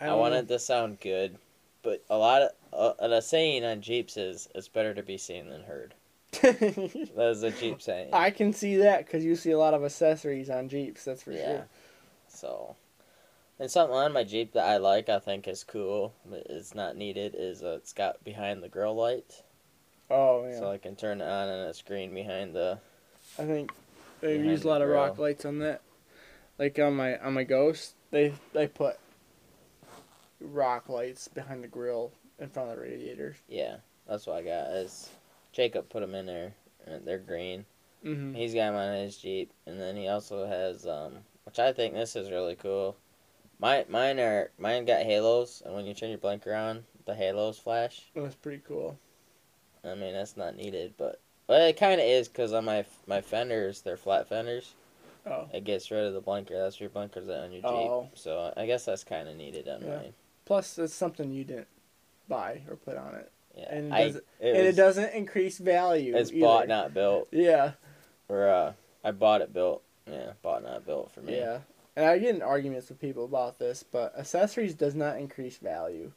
I, 0.00 0.06
don't 0.06 0.18
want 0.18 0.34
it 0.34 0.48
to 0.48 0.58
sound 0.58 1.00
good. 1.00 1.38
But 1.82 2.02
a 2.08 2.16
lot 2.16 2.42
of, 2.42 2.96
uh, 2.98 3.08
the 3.08 3.20
saying 3.20 3.64
on 3.64 3.80
Jeeps 3.80 4.16
is, 4.16 4.48
it's 4.54 4.68
better 4.68 4.94
to 4.94 5.02
be 5.02 5.18
seen 5.18 5.48
than 5.48 5.62
heard. 5.64 5.94
That 6.42 7.28
is 7.30 7.42
a 7.42 7.50
Jeep 7.50 7.80
saying. 7.80 8.10
I 8.12 8.30
can 8.30 8.52
see 8.52 8.76
that 8.78 9.06
because 9.06 9.24
you 9.24 9.36
see 9.36 9.52
a 9.52 9.58
lot 9.58 9.74
of 9.74 9.84
accessories 9.84 10.50
on 10.50 10.68
Jeeps. 10.68 11.04
That's 11.04 11.22
for 11.22 11.32
yeah. 11.32 11.46
sure. 11.46 11.66
So, 12.28 12.76
and 13.58 13.70
something 13.70 13.94
on 13.94 14.12
my 14.12 14.24
Jeep 14.24 14.52
that 14.54 14.64
I 14.64 14.78
like, 14.78 15.08
I 15.08 15.20
think 15.20 15.46
is 15.46 15.62
cool, 15.62 16.12
but 16.26 16.46
it's 16.50 16.74
not 16.74 16.96
needed, 16.96 17.36
is 17.38 17.62
uh, 17.62 17.78
it's 17.78 17.92
got 17.92 18.24
behind 18.24 18.62
the 18.62 18.68
grill 18.68 18.96
light. 18.96 19.42
Oh 20.10 20.46
yeah, 20.46 20.58
So 20.58 20.70
I 20.70 20.78
can 20.78 20.96
turn 20.96 21.20
it 21.20 21.28
on 21.28 21.48
and 21.48 21.68
a 21.68 21.74
screen 21.74 22.14
behind 22.14 22.54
the. 22.54 22.78
I 23.38 23.44
think 23.44 23.72
they 24.20 24.34
behind 24.34 24.50
use 24.50 24.60
a 24.60 24.62
the 24.64 24.68
lot 24.68 24.82
of 24.82 24.88
rock 24.88 25.18
lights 25.18 25.44
on 25.44 25.58
that. 25.60 25.82
Like 26.58 26.78
on 26.78 26.94
my 26.94 27.18
on 27.18 27.34
my 27.34 27.44
Ghost, 27.44 27.94
they 28.10 28.34
they 28.52 28.66
put 28.68 28.96
rock 30.40 30.88
lights 30.88 31.28
behind 31.28 31.64
the 31.64 31.68
grill 31.68 32.12
in 32.38 32.48
front 32.48 32.70
of 32.70 32.76
the 32.76 32.82
radiator. 32.82 33.36
Yeah, 33.48 33.76
that's 34.08 34.26
what 34.26 34.36
I 34.36 34.42
got. 34.42 34.70
Is 34.70 35.08
Jacob 35.52 35.88
put 35.88 36.00
them 36.00 36.14
in 36.14 36.26
there, 36.26 36.54
and 36.86 37.04
they're 37.06 37.18
green. 37.18 37.64
Mm-hmm. 38.04 38.34
He's 38.34 38.54
got 38.54 38.72
them 38.72 38.76
on 38.76 38.94
his 38.96 39.16
Jeep, 39.16 39.50
and 39.66 39.80
then 39.80 39.96
he 39.96 40.08
also 40.08 40.46
has 40.46 40.86
um, 40.86 41.14
which 41.44 41.58
I 41.58 41.72
think 41.72 41.94
this 41.94 42.16
is 42.16 42.30
really 42.30 42.56
cool. 42.56 42.96
My 43.58 43.84
mine 43.88 44.20
are 44.20 44.50
mine 44.58 44.84
got 44.84 45.02
halos, 45.02 45.62
and 45.64 45.74
when 45.74 45.86
you 45.86 45.94
turn 45.94 46.10
your 46.10 46.18
blinker 46.18 46.54
on, 46.54 46.84
the 47.06 47.14
halos 47.14 47.58
flash. 47.58 48.02
That's 48.14 48.34
pretty 48.34 48.62
cool. 48.66 48.98
I 49.84 49.94
mean 49.94 50.14
that's 50.14 50.36
not 50.36 50.56
needed, 50.56 50.94
but 50.96 51.20
well, 51.48 51.66
it 51.66 51.76
kind 51.78 52.00
of 52.00 52.06
is 52.06 52.28
because 52.28 52.52
on 52.52 52.64
my 52.64 52.84
my 53.06 53.20
fenders, 53.20 53.80
they're 53.82 53.96
flat 53.96 54.28
fenders. 54.28 54.74
Oh, 55.26 55.48
It 55.54 55.64
gets 55.64 55.90
rid 55.90 56.04
of 56.06 56.12
the 56.12 56.20
blinker. 56.20 56.54
That's 56.58 56.78
your 56.80 56.90
blinker's 56.90 57.28
on 57.30 57.50
your 57.50 57.62
Jeep. 57.62 57.64
Oh. 57.70 58.08
So 58.14 58.52
I 58.56 58.66
guess 58.66 58.84
that's 58.84 59.04
kind 59.04 59.26
of 59.28 59.36
needed 59.36 59.68
on 59.68 59.80
Yeah. 59.82 59.96
mine. 59.96 60.14
plus 60.44 60.78
it's 60.78 60.92
something 60.92 61.32
you 61.32 61.44
didn't 61.44 61.68
buy 62.28 62.60
or 62.68 62.76
put 62.76 62.98
on 62.98 63.14
it, 63.14 63.30
Yeah, 63.56 63.74
And 63.74 63.86
it 63.86 63.92
I, 63.94 64.04
doesn't- 64.04 64.24
it 64.40 64.56
and 64.56 64.66
it 64.66 64.76
doesn't 64.76 65.14
increase 65.14 65.56
value. 65.58 66.14
It's 66.14 66.30
either. 66.30 66.40
bought 66.40 66.68
not 66.68 66.92
built. 66.92 67.28
Yeah, 67.30 67.72
Or 68.28 68.48
uh, 68.48 68.72
I 69.02 69.10
bought 69.12 69.40
it 69.40 69.54
built. 69.54 69.82
Yeah, 70.06 70.32
bought 70.42 70.62
not 70.62 70.84
built 70.84 71.10
for 71.12 71.20
me. 71.22 71.36
yeah. 71.38 71.60
And 71.96 72.04
I 72.04 72.18
get 72.18 72.34
in 72.34 72.42
arguments 72.42 72.88
with 72.90 73.00
people 73.00 73.24
about 73.24 73.58
this, 73.58 73.82
but 73.82 74.18
accessories 74.18 74.74
does 74.74 74.94
not 74.94 75.16
increase 75.16 75.56
value. 75.56 76.12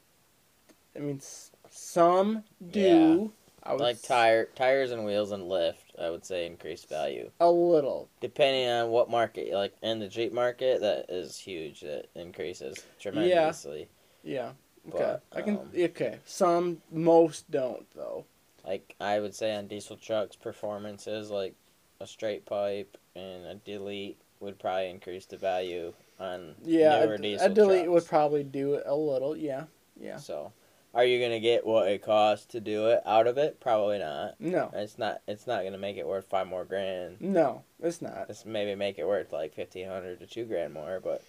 I 0.95 0.99
mean, 0.99 1.21
some 1.69 2.43
do. 2.71 3.31
I 3.67 3.73
would 3.73 3.81
Like 3.81 4.01
tire 4.01 4.45
tires 4.55 4.91
and 4.91 5.03
wheels 5.05 5.31
and 5.31 5.49
lift, 5.49 5.93
I 6.01 6.09
would 6.09 6.25
say 6.25 6.45
increase 6.45 6.85
value. 6.85 7.29
a 7.41 7.51
little. 7.51 8.07
Depending 8.21 8.69
on 8.69 8.89
what 8.89 9.09
market, 9.09 9.51
like 9.53 9.73
in 9.81 9.99
the 9.99 10.07
Jeep 10.07 10.31
market, 10.31 10.79
that 10.81 11.05
is 11.09 11.37
huge. 11.37 11.81
That 11.81 12.05
increases 12.15 12.85
tremendously. 12.99 13.89
Yeah. 14.23 14.51
Okay. 14.89 14.97
But, 14.99 15.23
I 15.33 15.41
can. 15.41 15.57
um, 15.57 15.69
okay. 15.77 16.19
Some, 16.25 16.81
most 16.91 17.51
don't 17.51 17.85
though. 17.93 18.23
Like 18.65 18.95
I 19.01 19.19
would 19.19 19.35
say 19.35 19.53
on 19.55 19.67
diesel 19.67 19.97
trucks, 19.97 20.35
performances 20.35 21.29
like 21.29 21.53
a 21.99 22.07
straight 22.07 22.45
pipe 22.45 22.97
and 23.15 23.45
a 23.45 23.55
delete 23.55 24.17
would 24.39 24.59
probably 24.59 24.89
increase 24.89 25.25
the 25.25 25.35
value 25.37 25.91
on 26.19 26.55
Yeah, 26.63 27.03
newer 27.03 27.15
a, 27.15 27.17
diesel 27.17 27.45
a 27.47 27.49
delete 27.49 27.85
trucks. 27.85 27.89
would 27.89 28.05
probably 28.05 28.43
do 28.43 28.75
it 28.75 28.83
a 28.85 28.95
little. 28.95 29.35
Yeah, 29.35 29.63
yeah. 29.99 30.17
So, 30.17 30.53
are 30.93 31.05
you 31.05 31.21
gonna 31.21 31.39
get 31.39 31.65
what 31.65 31.87
it 31.87 32.01
costs 32.01 32.45
to 32.47 32.59
do 32.59 32.87
it 32.87 33.01
out 33.05 33.27
of 33.27 33.37
it? 33.37 33.59
Probably 33.59 33.99
not. 33.99 34.39
No, 34.39 34.71
It's 34.73 34.97
not. 34.97 35.21
It's 35.27 35.45
not 35.47 35.63
gonna 35.63 35.77
make 35.77 35.97
it 35.97 36.07
worth 36.07 36.25
five 36.25 36.47
more 36.47 36.65
grand. 36.65 37.21
no, 37.21 37.63
it's 37.81 38.01
not. 38.01 38.29
It's 38.29 38.45
maybe 38.45 38.73
make 38.75 38.97
it 38.97 39.07
worth 39.07 39.31
like 39.31 39.53
fifteen 39.53 39.87
hundred 39.87 40.19
to 40.19 40.25
two 40.27 40.45
grand 40.45 40.73
more, 40.73 40.99
but 41.03 41.21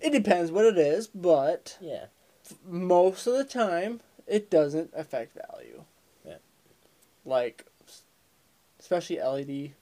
It 0.00 0.10
depends 0.10 0.50
what 0.50 0.64
it 0.64 0.78
is, 0.78 1.06
but 1.06 1.76
yeah, 1.80 2.06
most 2.66 3.26
of 3.26 3.34
the 3.34 3.44
time 3.44 4.00
it 4.26 4.50
doesn't 4.50 4.90
affect 4.96 5.36
value. 5.48 5.84
Yeah. 6.26 6.36
Like, 7.24 7.66
especially 8.80 9.20
LED 9.20 9.72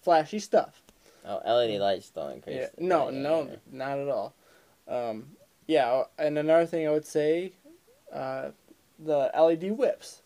flashy 0.00 0.38
stuff. 0.38 0.82
oh, 1.26 1.40
LED 1.44 1.80
lights 1.80 2.10
don't 2.10 2.32
increase. 2.32 2.56
Yeah. 2.60 2.68
No, 2.78 3.06
value 3.06 3.18
no, 3.22 3.50
not 3.70 3.98
at 3.98 4.08
all. 4.08 4.34
Um, 4.88 5.26
yeah, 5.66 6.04
and 6.18 6.38
another 6.38 6.66
thing 6.66 6.86
I 6.86 6.90
would 6.90 7.06
say, 7.06 7.52
uh, 8.12 8.50
the 8.98 9.30
LED 9.38 9.72
whips, 9.72 10.22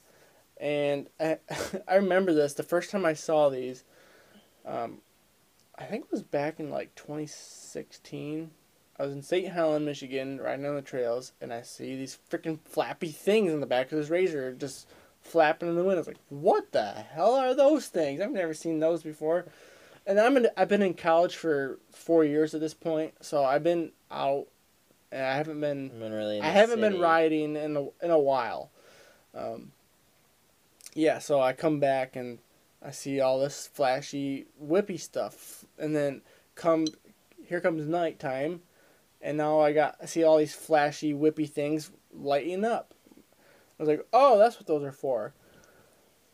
and 0.58 1.08
I, 1.20 1.38
I 1.88 1.96
remember 1.96 2.32
this 2.32 2.54
the 2.54 2.62
first 2.62 2.90
time 2.90 3.04
I 3.04 3.14
saw 3.14 3.48
these. 3.48 3.84
Um, 4.64 4.98
I 5.78 5.84
think 5.84 6.06
it 6.06 6.12
was 6.12 6.22
back 6.22 6.58
in 6.58 6.70
like 6.70 6.94
2016. 6.94 8.50
I 8.98 9.02
was 9.02 9.12
in 9.12 9.22
St. 9.22 9.52
Helen, 9.52 9.84
Michigan, 9.84 10.38
riding 10.40 10.64
on 10.64 10.74
the 10.74 10.82
trails, 10.82 11.32
and 11.40 11.52
I 11.52 11.62
see 11.62 11.96
these 11.96 12.18
freaking 12.30 12.58
flappy 12.58 13.10
things 13.10 13.52
in 13.52 13.60
the 13.60 13.66
back 13.66 13.92
of 13.92 13.98
this 13.98 14.08
RZR 14.08 14.58
just 14.58 14.88
flapping 15.20 15.68
in 15.68 15.74
the 15.74 15.84
wind. 15.84 15.96
I 15.96 16.00
was 16.00 16.06
like, 16.06 16.16
"What 16.30 16.72
the 16.72 16.92
hell 16.92 17.34
are 17.34 17.54
those 17.54 17.88
things? 17.88 18.20
I've 18.20 18.30
never 18.30 18.54
seen 18.54 18.80
those 18.80 19.02
before." 19.02 19.44
And 20.06 20.18
I'm 20.18 20.36
in, 20.36 20.48
I've 20.56 20.68
been 20.68 20.82
in 20.82 20.94
college 20.94 21.36
for 21.36 21.78
four 21.90 22.24
years 22.24 22.54
at 22.54 22.60
this 22.60 22.74
point, 22.74 23.14
so 23.20 23.44
I've 23.44 23.64
been 23.64 23.92
out, 24.10 24.46
I 25.12 25.16
haven't 25.16 25.60
been 25.60 25.88
been 25.88 26.12
really. 26.12 26.40
I 26.40 26.48
haven't 26.48 26.80
been 26.80 27.00
riding 27.00 27.56
in 27.56 27.76
a 27.76 28.04
in 28.04 28.10
a 28.10 28.18
while. 28.18 28.70
Um, 29.34 29.72
yeah, 30.94 31.18
so 31.18 31.40
I 31.40 31.52
come 31.52 31.78
back 31.78 32.16
and 32.16 32.38
I 32.82 32.90
see 32.90 33.20
all 33.20 33.40
this 33.40 33.66
flashy 33.66 34.46
whippy 34.62 34.98
stuff, 34.98 35.64
and 35.78 35.94
then 35.94 36.22
come 36.54 36.86
here 37.44 37.60
comes 37.60 37.86
nighttime, 37.86 38.62
and 39.20 39.36
now 39.36 39.60
I 39.60 39.72
got 39.72 39.96
I 40.02 40.06
see 40.06 40.24
all 40.24 40.38
these 40.38 40.54
flashy 40.54 41.12
whippy 41.12 41.48
things 41.48 41.90
lighting 42.12 42.64
up. 42.64 42.94
I 43.78 43.82
was 43.82 43.88
like, 43.88 44.06
oh, 44.12 44.38
that's 44.38 44.56
what 44.56 44.66
those 44.66 44.82
are 44.82 44.92
for. 44.92 45.34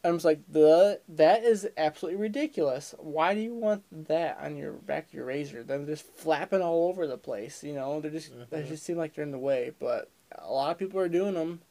I 0.05 0.11
was 0.11 0.25
like, 0.25 0.41
the 0.49 1.01
that 1.09 1.45
is 1.45 1.69
absolutely 1.77 2.21
ridiculous. 2.21 2.95
Why 2.99 3.35
do 3.35 3.41
you 3.41 3.55
want 3.55 3.85
that 4.09 4.39
on 4.43 4.57
your 4.57 4.73
back 4.73 5.09
of 5.09 5.15
your 5.15 5.27
RZR? 5.29 5.65
They're 5.65 5.85
just 5.87 6.05
flapping 6.05 6.61
all 6.61 6.89
over 6.89 7.07
the 7.07 7.17
place. 7.19 7.63
You 7.63 7.75
know, 7.75 8.01
they 8.01 8.11
just 8.11 8.33
they 8.51 8.63
Mhm. 8.63 8.69
just 8.69 8.85
seem 8.85 8.97
like 8.97 9.15
they're 9.15 9.25
in 9.25 9.31
the 9.31 9.39
way. 9.39 9.73
But 9.79 10.09
a 10.37 10.53
lot 10.53 10.73
of 10.73 10.79
people 10.79 10.99
are 11.01 11.09
doing 11.09 11.35
them. 11.35 11.63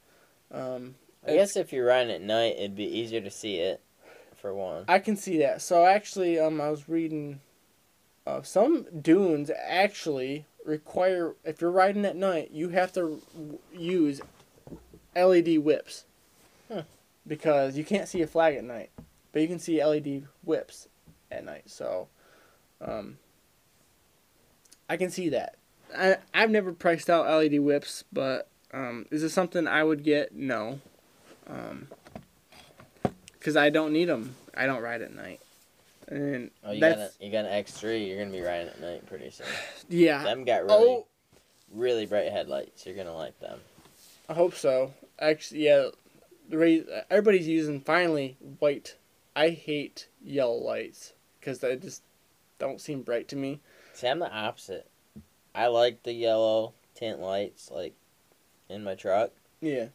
Um, 0.49 0.95
I 1.25 1.33
guess 1.33 1.55
if 1.57 1.73
you're 1.73 1.85
riding 1.85 2.11
at 2.13 2.21
night, 2.21 2.55
it'd 2.57 2.75
be 2.75 2.85
easier 2.85 3.21
to 3.21 3.29
see 3.31 3.57
it. 3.57 3.81
For 4.35 4.53
one. 4.55 4.85
I 4.87 4.97
can 4.99 5.17
see 5.17 5.37
that. 5.39 5.61
So 5.61 5.85
actually, 5.85 6.39
um, 6.39 6.59
I 6.59 6.69
was 6.71 6.89
reading, 6.89 7.41
uh, 8.25 8.41
some 8.41 8.87
dunes 9.01 9.51
actually 9.55 10.45
require 10.65 11.35
if 11.43 11.61
you're 11.61 11.69
riding 11.69 12.05
at 12.05 12.15
night, 12.15 12.49
you 12.51 12.69
have 12.69 12.91
to 12.93 13.21
use 13.71 14.19
LED 15.15 15.57
whips, 15.59 16.05
Huh. 16.67 16.83
Because 17.27 17.77
you 17.77 17.83
can't 17.83 18.07
see 18.07 18.21
a 18.21 18.27
flag 18.27 18.55
at 18.55 18.63
night, 18.63 18.89
but 19.31 19.41
you 19.41 19.47
can 19.47 19.59
see 19.59 19.83
LED 19.83 20.23
whips 20.43 20.87
at 21.31 21.45
night. 21.45 21.63
So, 21.69 22.07
um, 22.79 23.17
I 24.89 24.97
can 24.97 25.09
see 25.09 25.29
that. 25.29 25.55
I 25.97 26.17
I've 26.33 26.49
never 26.51 26.71
priced 26.73 27.09
out 27.09 27.27
LED 27.27 27.59
whips, 27.59 28.03
but 28.11 28.47
um, 28.73 29.05
is 29.11 29.21
this 29.21 29.33
something 29.33 29.67
I 29.67 29.83
would 29.83 30.03
get? 30.03 30.33
No. 30.35 30.79
Um, 31.47 31.87
because 33.33 33.57
I 33.57 33.69
don't 33.69 33.91
need 33.93 34.05
them. 34.05 34.35
I 34.55 34.65
don't 34.67 34.81
ride 34.81 35.01
at 35.01 35.13
night. 35.13 35.39
And 36.07 36.51
Oh, 36.63 36.71
you 36.71 36.81
got 36.81 36.97
a, 36.97 37.11
you 37.19 37.31
got 37.31 37.45
an 37.45 37.51
X 37.51 37.71
three. 37.73 38.03
You're 38.05 38.19
gonna 38.19 38.31
be 38.35 38.41
riding 38.41 38.67
at 38.67 38.79
night 38.81 39.05
pretty 39.07 39.29
soon. 39.31 39.47
yeah. 39.89 40.23
Them 40.23 40.43
got 40.43 40.63
really 40.63 40.73
Oh, 40.73 41.07
really 41.73 42.05
bright 42.05 42.31
headlights. 42.31 42.85
You're 42.85 42.95
gonna 42.95 43.15
like 43.15 43.39
them. 43.39 43.59
I 44.29 44.33
hope 44.33 44.55
so. 44.55 44.93
Actually, 45.19 45.65
yeah. 45.65 45.87
The 46.51 47.05
everybody's 47.09 47.47
using 47.47 47.79
finally 47.81 48.37
white. 48.59 48.95
I 49.35 49.49
hate 49.49 50.07
yellow 50.23 50.55
lights 50.55 51.13
because 51.39 51.59
they 51.59 51.75
just 51.77 52.03
don't 52.59 52.81
seem 52.81 53.01
bright 53.01 53.27
to 53.29 53.35
me. 53.35 53.61
See, 53.93 54.07
I'm 54.07 54.19
the 54.19 54.31
opposite. 54.31 54.87
I 55.55 55.67
like 55.67 56.03
the 56.03 56.13
yellow 56.13 56.73
tint 56.95 57.19
lights 57.19 57.71
like 57.71 57.93
in 58.69 58.83
my 58.83 58.95
truck 58.95 59.31
Yeah. 59.61 59.87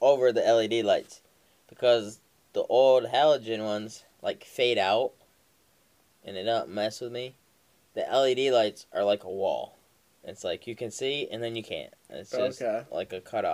over 0.00 0.32
the 0.32 0.40
LED 0.42 0.84
lights 0.84 1.20
because 1.68 2.20
the 2.52 2.62
old 2.64 3.04
halogen 3.06 3.64
ones 3.64 4.04
like 4.22 4.44
fade 4.44 4.78
out 4.78 5.12
and 6.24 6.36
they 6.36 6.42
don't 6.44 6.68
mess 6.70 7.00
with 7.00 7.12
me. 7.12 7.34
The 7.94 8.02
LED 8.02 8.52
lights 8.52 8.86
are 8.92 9.04
like 9.04 9.24
a 9.24 9.30
wall. 9.30 9.76
It's 10.24 10.44
like 10.44 10.66
you 10.66 10.74
can 10.74 10.90
see 10.90 11.28
and 11.30 11.42
then 11.42 11.54
you 11.56 11.62
can't. 11.62 11.92
It's 12.10 12.34
oh, 12.34 12.46
just 12.46 12.62
Okay. 12.62 12.84
like 12.90 13.12
a 13.12 13.20
cut 13.20 13.44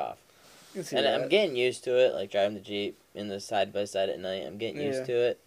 off. 0.73 0.77
You 0.77 0.81
can 0.83 0.85
see 0.89 0.97
And 0.97 1.07
that. 1.07 1.15
I'm 1.23 1.29
getting 1.29 1.57
used 1.57 1.85
to 1.85 1.97
it, 1.97 2.15
like 2.15 2.31
driving 2.31 2.55
the 2.55 2.61
Jeep 2.61 2.99
in 3.15 3.29
the 3.29 3.41
side 3.41 3.73
by 3.73 3.85
side 3.85 4.09
at 4.09 4.19
night. 4.19 4.45
I'm 4.47 4.59
getting 4.59 4.81
Yeah. 4.81 4.89
used 4.89 5.05
to 5.07 5.13
it. 5.15 5.41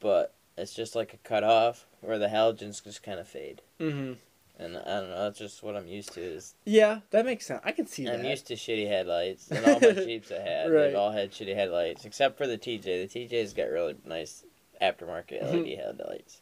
But 0.00 0.34
it's 0.58 0.74
just 0.74 0.94
like 0.94 1.14
a 1.14 1.18
cut 1.18 1.44
off 1.44 1.86
where 2.00 2.18
the 2.18 2.28
halogens 2.28 2.82
just 2.82 3.02
kind 3.02 3.18
of 3.20 3.28
fade. 3.28 3.62
hmm 3.78 4.14
And 4.58 4.76
I 4.78 4.84
don't 5.00 5.10
know, 5.10 5.24
that's 5.24 5.38
just 5.38 5.62
what 5.62 5.76
I'm 5.76 5.86
used 5.88 6.12
to. 6.14 6.20
Is 6.22 6.54
Yeah, 6.64 7.00
that 7.10 7.24
makes 7.26 7.46
sense. 7.46 7.60
I 7.64 7.72
can 7.72 7.86
see 7.86 8.04
that. 8.06 8.14
I'm 8.14 8.24
used 8.24 8.46
to 8.48 8.54
shitty 8.54 8.88
headlights, 8.88 9.50
and 9.50 9.64
all 9.66 9.80
my 9.80 9.92
Jeeps 10.04 10.30
I 10.32 10.40
had, 10.40 10.70
Right. 10.70 10.86
they've 10.88 10.96
all 10.96 11.12
had 11.12 11.32
shitty 11.32 11.54
headlights, 11.54 12.04
except 12.04 12.38
for 12.38 12.46
the 12.46 12.56
TJ. 12.58 12.82
The 13.10 13.26
TJ's 13.28 13.52
got 13.52 13.68
really 13.70 13.96
nice 14.04 14.44
aftermarket 14.80 15.42
Mm-hmm. 15.42 15.64
LED 15.64 15.78
headlights. 15.78 16.40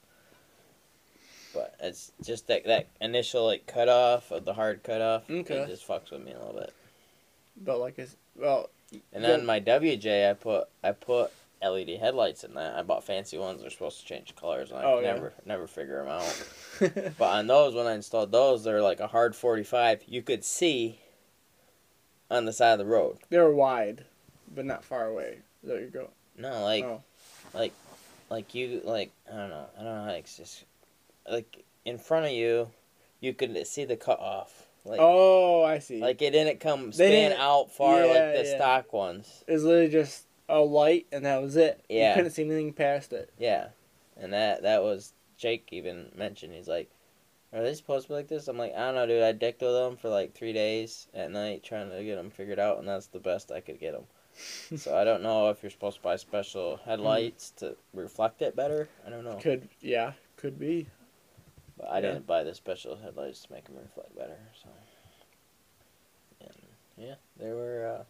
But 1.53 1.75
it's 1.81 2.11
just 2.23 2.49
that 2.49 2.65
that 2.65 2.89
initial 3.01 3.47
like 3.47 3.67
cutoff 3.67 4.31
of 4.33 4.45
the 4.45 4.55
hard 4.55 4.83
cutoff. 4.83 5.31
Okay. 5.31 5.55
It 5.55 5.69
just 5.69 5.87
fucks 5.87 6.11
with 6.11 6.23
me 6.25 6.33
a 6.33 6.39
little 6.39 6.61
bit. 6.61 6.73
But 7.57 7.79
like, 7.79 7.99
it's, 7.99 8.17
well, 8.37 8.71
And 9.13 9.23
then 9.25 9.45
my 9.47 9.61
WJ, 9.61 10.29
I 10.31 10.35
put 10.35 10.69
I 10.83 10.93
put 10.93 11.31
LED 11.63 11.99
headlights 12.01 12.45
in 12.45 12.55
that. 12.55 12.77
I 12.77 12.83
bought 12.83 13.05
fancy 13.05 13.39
ones. 13.39 13.61
They're 13.63 13.71
supposed 13.71 14.01
to 14.01 14.07
change 14.07 14.35
colors, 14.37 14.71
and 14.71 14.81
I 14.81 14.85
Oh, 14.85 14.97
could 14.99 15.05
yeah. 15.05 15.15
never 15.15 15.33
never 15.47 15.67
figure 15.67 16.03
them 16.05 16.09
out. 16.09 17.15
But 17.19 17.31
on 17.33 17.47
those, 17.47 17.75
when 17.75 17.87
I 17.87 17.95
installed 17.95 18.33
those, 18.33 18.65
they're 18.65 18.83
like 18.83 19.01
a 19.01 19.07
hard 19.07 19.35
45. 19.37 20.03
You 20.07 20.23
could 20.23 20.45
see 20.45 21.01
on 22.31 22.45
the 22.45 22.53
side 22.53 22.73
of 22.73 22.79
the 22.79 22.85
road. 22.87 23.19
they 23.31 23.39
were 23.39 23.55
wide, 23.55 24.05
but 24.55 24.65
not 24.65 24.85
far 24.85 25.07
away. 25.07 25.39
There 25.63 25.81
you 25.81 25.87
go. 25.89 26.11
No, 26.37 26.63
like, 26.65 26.85
Oh. 26.85 27.03
like 28.29 28.55
you, 28.55 28.81
like 28.85 29.13
I 29.33 29.37
don't 29.37 29.51
know, 29.51 29.67
I 29.79 29.83
don't 29.83 29.95
know 29.95 30.05
how 30.05 30.11
to 30.13 30.23
just 30.37 30.65
like 31.31 31.65
in 31.85 31.99
front 31.99 32.27
of 32.27 32.33
you, 32.33 32.71
you 33.21 33.33
could 33.35 33.67
see 33.67 33.85
the 33.85 33.97
cut 33.97 34.19
off. 34.19 34.67
Like, 34.85 34.99
oh, 35.01 35.65
I 35.65 35.79
see. 35.79 36.01
like 36.01 36.21
it 36.21 36.33
didn't 36.33 36.61
come 36.61 36.91
They 36.91 37.09
span 37.09 37.31
didn't- 37.31 37.41
out 37.41 37.73
far 37.73 38.01
yeah, 38.01 38.07
like 38.07 38.37
the 38.37 38.51
yeah. 38.51 38.57
stock 38.57 38.93
ones. 38.93 39.45
it's 39.49 39.63
literally 39.63 39.89
just 39.89 40.27
a 40.49 40.59
light, 40.59 41.07
and 41.11 41.25
that 41.25 41.41
was 41.41 41.57
it. 41.57 41.83
Yeah. 41.89 42.11
You 42.11 42.15
couldn't 42.17 42.33
see 42.33 42.45
anything 42.45 42.73
past 42.75 43.13
it. 43.13 43.31
Yeah, 43.39 43.69
and 44.17 44.33
that 44.33 44.63
that 44.63 44.83
was 44.83 45.15
Jake 45.39 45.69
even 45.73 46.11
mentioned. 46.15 46.53
He's 46.53 46.69
like, 46.69 46.91
"Are 47.53 47.63
they 47.63 47.75
supposed 47.75 48.07
to 48.07 48.09
be 48.11 48.15
like 48.17 48.29
this?" 48.29 48.47
I'm 48.47 48.59
like, 48.59 48.75
"I 48.75 48.87
don't 48.87 48.95
know, 48.95 49.07
dude. 49.07 49.23
I 49.23 49.33
dicked 49.33 49.63
with 49.63 49.73
them 49.73 49.97
for 49.97 50.11
like 50.11 50.35
three 50.35 50.53
days 50.53 51.09
at 51.15 51.31
night 51.31 51.63
trying 51.63 51.91
to 51.91 52.05
get 52.05 52.17
them 52.17 52.31
figured 52.31 52.59
out, 52.59 52.79
and 52.79 52.87
that's 52.87 53.07
the 53.07 53.21
best 53.21 53.51
I 53.51 53.61
could 53.61 53.81
get 53.81 53.93
them." 53.93 54.05
so 54.77 54.97
I 54.97 55.05
don't 55.05 55.23
know 55.23 55.49
if 55.51 55.63
you're 55.63 55.71
supposed 55.71 55.97
to 55.99 56.03
buy 56.03 56.17
special 56.17 56.77
hmm. 56.77 56.91
headlights 56.91 57.51
to 57.59 57.77
reflect 57.93 58.43
it 58.43 58.55
better. 58.57 58.89
I 59.07 59.11
don't 59.11 59.25
know, 59.25 59.37
Could 59.37 59.69
yeah, 59.81 60.13
could 60.37 60.59
be. 60.59 60.89
But 61.77 61.89
I 61.89 61.97
yeah. 61.97 62.13
didn't 62.13 62.27
buy 62.27 62.45
the 62.45 62.55
special 62.55 62.97
headlights 62.97 63.43
to 63.43 63.53
make 63.53 63.65
them 63.67 63.77
reflect 63.77 64.17
better. 64.17 64.39
So, 64.63 64.69
and 66.41 66.57
yeah, 66.97 67.15
they 67.39 67.53
were. 67.53 67.99
Uh, 67.99 68.05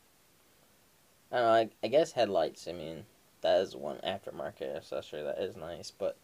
I 1.34 1.38
don't 1.38 1.46
know. 1.46 1.52
I, 1.52 1.68
I 1.82 1.88
guess 1.88 2.12
headlights. 2.12 2.68
I 2.68 2.72
mean, 2.72 3.04
that 3.40 3.60
is 3.60 3.74
one 3.76 3.98
aftermarket 3.98 4.76
accessory 4.76 5.22
that 5.22 5.38
is 5.38 5.56
nice, 5.56 5.90
but 5.90 6.16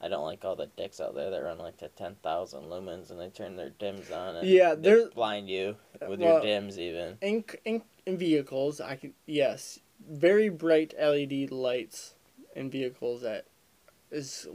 I 0.00 0.08
don't 0.08 0.24
like 0.24 0.44
all 0.44 0.56
the 0.56 0.66
dicks 0.76 1.00
out 1.00 1.14
there 1.14 1.30
that 1.30 1.42
run 1.42 1.58
like 1.58 1.78
to 1.78 1.88
ten 1.88 2.16
thousand 2.22 2.64
lumens 2.64 3.10
and 3.10 3.18
they 3.18 3.28
turn 3.28 3.56
their 3.56 3.70
dims 3.70 4.10
on 4.10 4.36
and 4.36 4.48
Yeah, 4.48 4.74
they 4.74 5.06
blind 5.14 5.48
you 5.48 5.76
with 6.06 6.20
well, 6.20 6.34
your 6.34 6.42
dims 6.42 6.78
even. 6.78 7.18
in, 7.22 7.44
in 7.64 7.82
in 8.06 8.18
vehicles, 8.18 8.80
I 8.80 8.96
can 8.96 9.14
yes, 9.26 9.80
very 10.06 10.48
bright 10.48 10.92
LED 11.00 11.50
lights 11.50 12.14
in 12.54 12.70
vehicles 12.70 13.22
that 13.22 13.46
is 14.10 14.46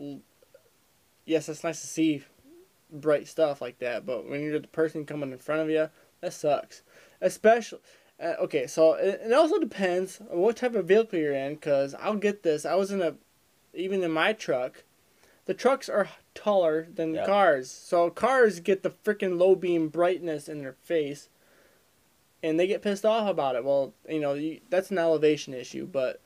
yes, 1.30 1.47
it's 1.47 1.63
nice 1.63 1.80
to 1.82 1.88
see 1.88 2.23
bright 2.91 3.27
stuff 3.27 3.61
like 3.61 3.80
that. 3.80 4.05
But 4.05 4.27
when 4.27 4.41
you're 4.41 4.59
the 4.59 4.67
person 4.67 5.05
coming 5.05 5.32
in 5.32 5.38
front 5.38 5.61
of 5.61 5.69
you, 5.69 5.89
that 6.21 6.34
sucks. 6.34 6.82
Especially, 7.21 7.80
Uh, 8.21 8.36
okay, 8.39 8.67
so 8.67 8.93
it, 8.95 9.21
it 9.25 9.32
also 9.34 9.59
depends 9.59 10.19
on 10.30 10.39
what 10.39 10.57
type 10.57 10.75
of 10.75 10.86
vehicle 10.88 11.17
you're 11.19 11.34
in, 11.34 11.53
because 11.55 11.95
I'll 11.95 12.15
get 12.15 12.43
this. 12.43 12.65
I 12.65 12.75
was 12.75 12.91
in 12.91 13.01
a, 13.01 13.15
even 13.73 14.03
in 14.03 14.11
my 14.11 14.34
truck, 14.34 14.84
the 15.45 15.53
trucks 15.53 15.88
are 15.88 16.09
taller 16.34 16.88
than 16.93 17.13
Yep. 17.13 17.25
cars. 17.25 17.71
So 17.71 18.09
cars 18.09 18.59
get 18.59 18.84
the 18.84 18.89
freaking 18.89 19.38
low 19.39 19.55
beam 19.55 19.88
brightness 19.88 20.49
in 20.49 20.59
their 20.59 20.73
face, 20.84 21.30
and 22.43 22.59
they 22.59 22.67
get 22.67 22.82
pissed 22.82 23.05
off 23.05 23.30
about 23.30 23.55
it. 23.55 23.63
Well, 23.63 23.93
you 24.09 24.19
know, 24.19 24.34
you, 24.34 24.59
that's 24.69 24.91
an 24.91 24.97
elevation 24.97 25.53
issue, 25.53 25.86
but 25.86 26.19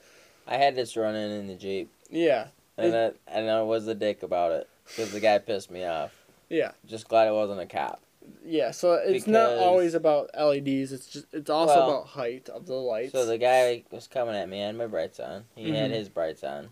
I 0.47 0.57
had 0.57 0.75
this 0.75 0.97
running 0.97 1.31
in 1.31 1.47
the 1.47 1.55
Jeep, 1.55 1.91
yeah, 2.09 2.47
and 2.77 2.93
It- 2.95 3.21
I, 3.27 3.35
and 3.39 3.49
I 3.51 3.61
was 3.61 3.87
a 3.87 3.93
dick 3.95 4.23
about 4.23 4.51
it 4.51 4.67
because 4.85 5.11
the 5.11 5.19
guy 5.19 5.37
pissed 5.39 5.71
me 5.71 5.85
off. 5.85 6.11
yeah, 6.49 6.71
Just 6.85 7.07
glad 7.07 7.27
it 7.27 7.33
wasn't 7.33 7.59
a 7.61 7.65
cop. 7.65 8.01
yeah. 8.45 8.71
So 8.71 8.93
it's 8.93 9.27
not 9.27 9.57
always 9.57 9.93
about 9.93 10.29
LEDs. 10.37 10.91
It's 10.91 11.07
just 11.07 11.25
it's 11.33 11.49
also 11.49 11.75
Well, 11.75 11.89
about 11.89 12.07
height 12.07 12.49
of 12.49 12.65
the 12.65 12.75
lights. 12.75 13.11
So 13.11 13.25
the 13.25 13.37
guy 13.37 13.83
was 13.91 14.07
coming 14.07 14.35
at 14.35 14.47
me. 14.49 14.61
I 14.63 14.67
had 14.67 14.75
my 14.75 14.87
brights 14.87 15.19
on. 15.19 15.45
He 15.55 15.71
had 15.71 15.91
Mhm. 15.91 15.93
his 15.95 16.09
brights 16.09 16.43
on. 16.43 16.69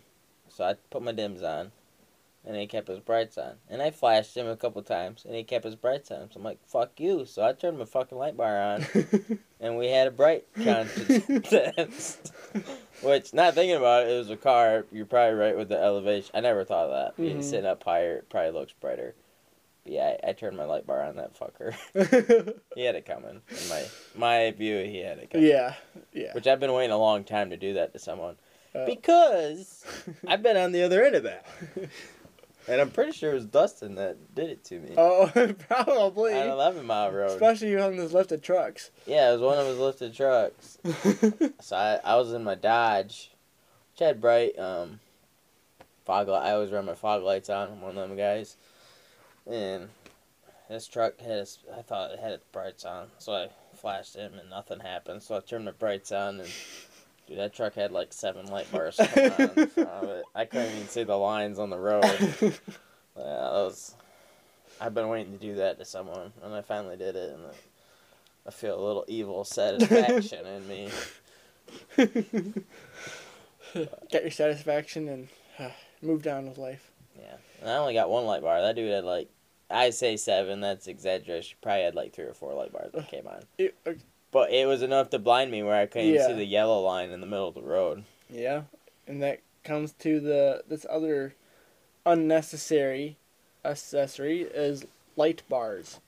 So 0.50 0.64
I 0.66 0.76
put 0.90 1.02
my 1.02 1.12
dims 1.14 1.42
on, 1.44 1.72
and 2.46 2.56
he 2.58 2.68
kept 2.68 2.88
his 2.90 3.00
brights 3.00 3.38
on. 3.38 3.56
And 3.70 3.82
I 3.82 3.90
flashed 3.92 4.36
him 4.36 4.48
a 4.48 4.58
couple 4.58 4.82
times, 4.84 5.24
and 5.26 5.34
he 5.36 5.44
kept 5.44 5.64
his 5.66 5.76
brights 5.76 6.12
on. 6.12 6.30
So 6.32 6.38
I'm 6.40 6.44
like, 6.44 6.60
"Fuck 6.68 7.00
you!" 7.00 7.26
So 7.26 7.42
I 7.44 7.54
turned 7.54 7.80
my 7.80 7.86
fucking 7.86 8.18
light 8.18 8.36
bar 8.38 8.58
on, 8.62 8.86
and 9.60 9.78
we 9.78 9.88
had 9.88 10.08
a 10.08 10.12
bright 10.12 10.46
contest. 10.64 12.32
Which, 13.02 13.34
not 13.34 13.54
thinking 13.56 13.76
about 13.78 14.04
it, 14.06 14.12
it 14.12 14.18
was 14.18 14.30
a 14.30 14.38
car. 14.38 14.86
You're 14.92 15.06
probably 15.06 15.36
right 15.40 15.58
with 15.58 15.70
the 15.70 15.78
elevation. 15.82 16.32
I 16.34 16.40
never 16.42 16.64
thought 16.64 16.86
of 16.86 16.92
that. 16.92 17.18
Being 17.22 17.40
Mhm. 17.40 17.44
sitting 17.44 17.66
up 17.66 17.84
higher, 17.84 18.18
it 18.18 18.30
probably 18.30 18.52
looks 18.52 18.74
brighter. 18.74 19.16
But 19.84 19.94
yeah, 19.94 20.18
I, 20.24 20.30
I 20.30 20.34
turned 20.34 20.56
my 20.58 20.66
light 20.66 20.86
bar 20.86 21.02
on 21.04 21.16
that 21.16 21.34
fucker. 21.34 21.74
he 22.76 22.84
had 22.86 22.96
it 22.96 23.06
coming. 23.06 23.42
In 23.50 23.70
my 23.70 23.84
my 24.16 24.52
view, 24.52 24.84
he 24.84 25.00
had 25.00 25.18
it 25.18 25.32
coming. 25.32 25.48
yeah, 25.48 25.74
yeah. 26.14 26.34
Which 26.34 26.46
I've 26.48 26.60
been 26.60 26.74
waiting 26.74 26.92
a 26.92 26.98
long 26.98 27.24
time 27.24 27.50
to 27.50 27.58
do 27.58 27.74
that 27.74 27.94
to 27.94 28.00
someone. 28.00 28.36
Uh, 28.76 28.86
because 28.86 29.84
I've 30.28 30.44
been 30.44 30.56
on 30.58 30.72
the 30.72 30.84
other 30.84 31.04
end 31.04 31.16
of 31.16 31.24
that. 31.24 31.46
And 32.72 32.80
I'm 32.80 32.90
pretty 32.90 33.12
sure 33.12 33.32
it 33.32 33.36
was 33.36 33.46
Dustin 33.48 33.96
that 33.96 34.34
did 34.34 34.50
it 34.50 34.64
to 34.66 34.80
me. 34.80 34.94
oh, 34.98 35.28
probably. 35.68 36.34
on 36.34 36.48
11 36.48 36.86
mile 36.86 37.12
road. 37.12 37.32
Especially 37.32 37.78
on 37.78 37.98
those 37.98 38.14
lifted 38.14 38.42
trucks. 38.42 38.92
yeah, 39.06 39.30
it 39.30 39.34
was 39.34 39.42
one 39.42 39.58
of 39.58 39.68
his 39.68 39.78
lifted 39.78 40.14
trucks. 40.14 40.78
So 41.60 41.76
I, 41.76 42.00
I 42.06 42.16
was 42.16 42.32
in 42.32 42.46
my 42.46 42.56
Dodge, 42.56 43.32
which 43.92 44.00
had 44.00 44.22
bright 44.22 44.58
um, 44.58 45.02
fog 46.06 46.30
light. 46.30 46.48
I 46.48 46.52
always 46.54 46.72
run 46.72 46.86
my 46.86 46.96
fog 46.96 47.24
lights 47.24 47.50
on. 47.50 47.68
I'm 47.68 47.82
one 47.82 47.98
of 47.98 48.08
them 48.08 48.18
guys. 48.18 48.56
And 49.46 49.90
this 50.70 50.88
truck 50.88 51.20
had 51.20 51.32
its, 51.40 51.60
I 51.78 51.82
thought 51.82 52.12
it 52.12 52.20
had 52.20 52.32
its 52.32 52.46
brights 52.54 52.86
on. 52.86 53.08
So 53.18 53.34
I 53.34 53.50
flashed 53.76 54.16
him 54.16 54.36
and 54.40 54.50
nothing 54.50 54.80
happened. 54.80 55.24
So 55.24 55.36
I 55.36 55.42
turned 55.42 55.68
the 55.68 55.74
brights 55.74 56.14
on 56.14 56.40
and 56.40 56.50
dude, 57.32 57.40
that 57.40 57.54
truck 57.54 57.76
had 57.76 57.92
like 57.92 58.12
seven 58.14 58.46
light 58.48 58.70
bars 58.72 59.00
on 59.00 59.08
it. 59.16 60.24
I 60.36 60.46
couldn't 60.46 60.76
even 60.76 60.88
see 60.88 61.04
the 61.04 61.16
lines 61.18 61.60
on 61.60 61.70
the 61.70 61.80
road. 61.80 62.04
Yeah, 63.18 63.24
that 63.24 63.52
was. 63.52 63.94
I've 64.80 64.94
been 64.94 65.10
waiting 65.10 65.34
to 65.34 65.38
do 65.38 65.56
that 65.56 65.78
to 65.80 65.84
someone, 65.86 66.32
and 66.42 66.54
I 66.54 66.62
finally 66.62 66.96
did 66.96 67.18
it, 67.18 67.34
and 67.34 67.44
I, 68.48 68.52
feel 68.52 68.80
a 68.80 68.82
little 68.82 69.04
evil 69.10 69.44
satisfaction 69.44 70.46
in 70.46 70.68
me. 70.70 70.90
Get 74.10 74.22
your 74.24 74.32
satisfaction 74.32 75.10
and 75.10 75.28
uh, 75.60 75.72
move 76.02 76.24
down 76.24 76.48
with 76.48 76.58
life. 76.58 76.90
Yeah, 77.20 77.36
and 77.60 77.70
I 77.70 77.76
only 77.76 77.94
got 77.94 78.10
one 78.10 78.26
light 78.26 78.42
bar. 78.44 78.62
That 78.62 78.78
dude 78.78 78.90
had 78.92 79.04
like, 79.04 79.30
I 79.70 79.90
say 79.90 80.16
seven. 80.16 80.62
That's 80.62 80.88
exaggeration. 80.88 81.58
Probably 81.62 81.84
had 81.84 81.96
like 81.96 82.14
three 82.14 82.26
or 82.26 82.34
four 82.34 82.54
light 82.54 82.72
bars 82.72 82.92
that 82.94 83.10
came 83.12 83.28
on, 83.28 83.44
It- 83.58 83.76
but 84.32 84.52
it 84.52 84.68
was 84.68 84.82
enough 84.82 85.10
to 85.12 85.20
blind 85.20 85.52
me 85.52 85.62
where 85.64 85.76
I 85.76 85.86
couldn't 85.86 86.10
even 86.10 86.26
see 86.26 86.34
the 86.34 86.46
yellow 86.46 86.82
line 86.82 87.10
in 87.12 87.22
the 87.22 87.28
middle 87.28 87.48
of 87.48 87.56
the 87.56 87.62
road. 87.62 88.04
yeah, 88.30 88.64
and 89.08 89.22
that 89.22 89.42
comes 89.64 89.92
to 90.00 90.20
the 90.20 90.64
this 90.68 90.86
other 90.90 91.36
unnecessary 92.06 93.18
accessory 93.64 94.42
is 94.42 94.86
light 95.16 95.44
bars. 95.50 96.00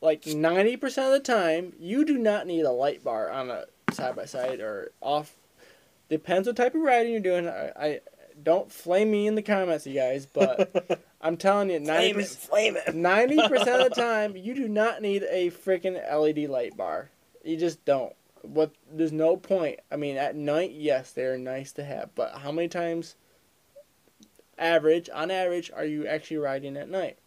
Like 0.00 0.26
ninety 0.26 0.76
percent 0.76 1.06
of 1.06 1.12
the 1.14 1.20
time, 1.20 1.72
you 1.80 2.04
do 2.04 2.18
not 2.18 2.46
need 2.46 2.62
a 2.62 2.70
light 2.70 3.02
bar 3.02 3.30
on 3.30 3.50
a 3.50 3.64
side 3.92 4.16
by 4.16 4.26
side 4.26 4.60
or 4.60 4.90
off. 5.00 5.34
Depends 6.10 6.46
what 6.46 6.56
type 6.56 6.74
of 6.74 6.82
riding 6.82 7.12
you're 7.12 7.20
doing. 7.22 7.48
I, 7.48 7.72
I 7.76 8.00
don't 8.44 8.70
flame 8.70 9.10
me 9.10 9.26
in 9.26 9.34
the 9.34 9.42
comments, 9.42 9.86
you 9.86 9.94
guys, 9.94 10.26
but 10.26 11.00
I'm 11.20 11.36
telling 11.36 11.70
you, 11.70 11.80
ninety 11.80 12.12
Flame 12.12 12.20
it, 12.20 12.22
percent. 12.22 12.40
flame 12.50 12.76
it. 12.76 12.94
Ninety 12.94 13.36
percent 13.48 13.82
of 13.82 13.88
the 13.90 13.94
time, 14.00 14.36
you 14.36 14.54
do 14.54 14.68
not 14.68 15.02
need 15.02 15.24
a 15.30 15.50
freaking 15.50 15.94
LED 16.12 16.48
light 16.50 16.76
bar. 16.76 17.10
You 17.42 17.56
just 17.56 17.84
don't. 17.84 18.12
What? 18.42 18.72
There's 18.92 19.12
no 19.12 19.36
point. 19.36 19.80
I 19.90 19.96
mean, 19.96 20.16
at 20.16 20.36
night, 20.36 20.72
yes, 20.72 21.12
they're 21.12 21.38
nice 21.38 21.72
to 21.72 21.84
have, 21.84 22.14
but 22.14 22.36
how 22.38 22.52
many 22.52 22.68
times, 22.68 23.16
average, 24.58 25.08
on 25.12 25.30
average, 25.30 25.70
are 25.74 25.84
you 25.84 26.06
actually 26.06 26.38
riding 26.38 26.76
at 26.76 26.88
night? 26.88 27.18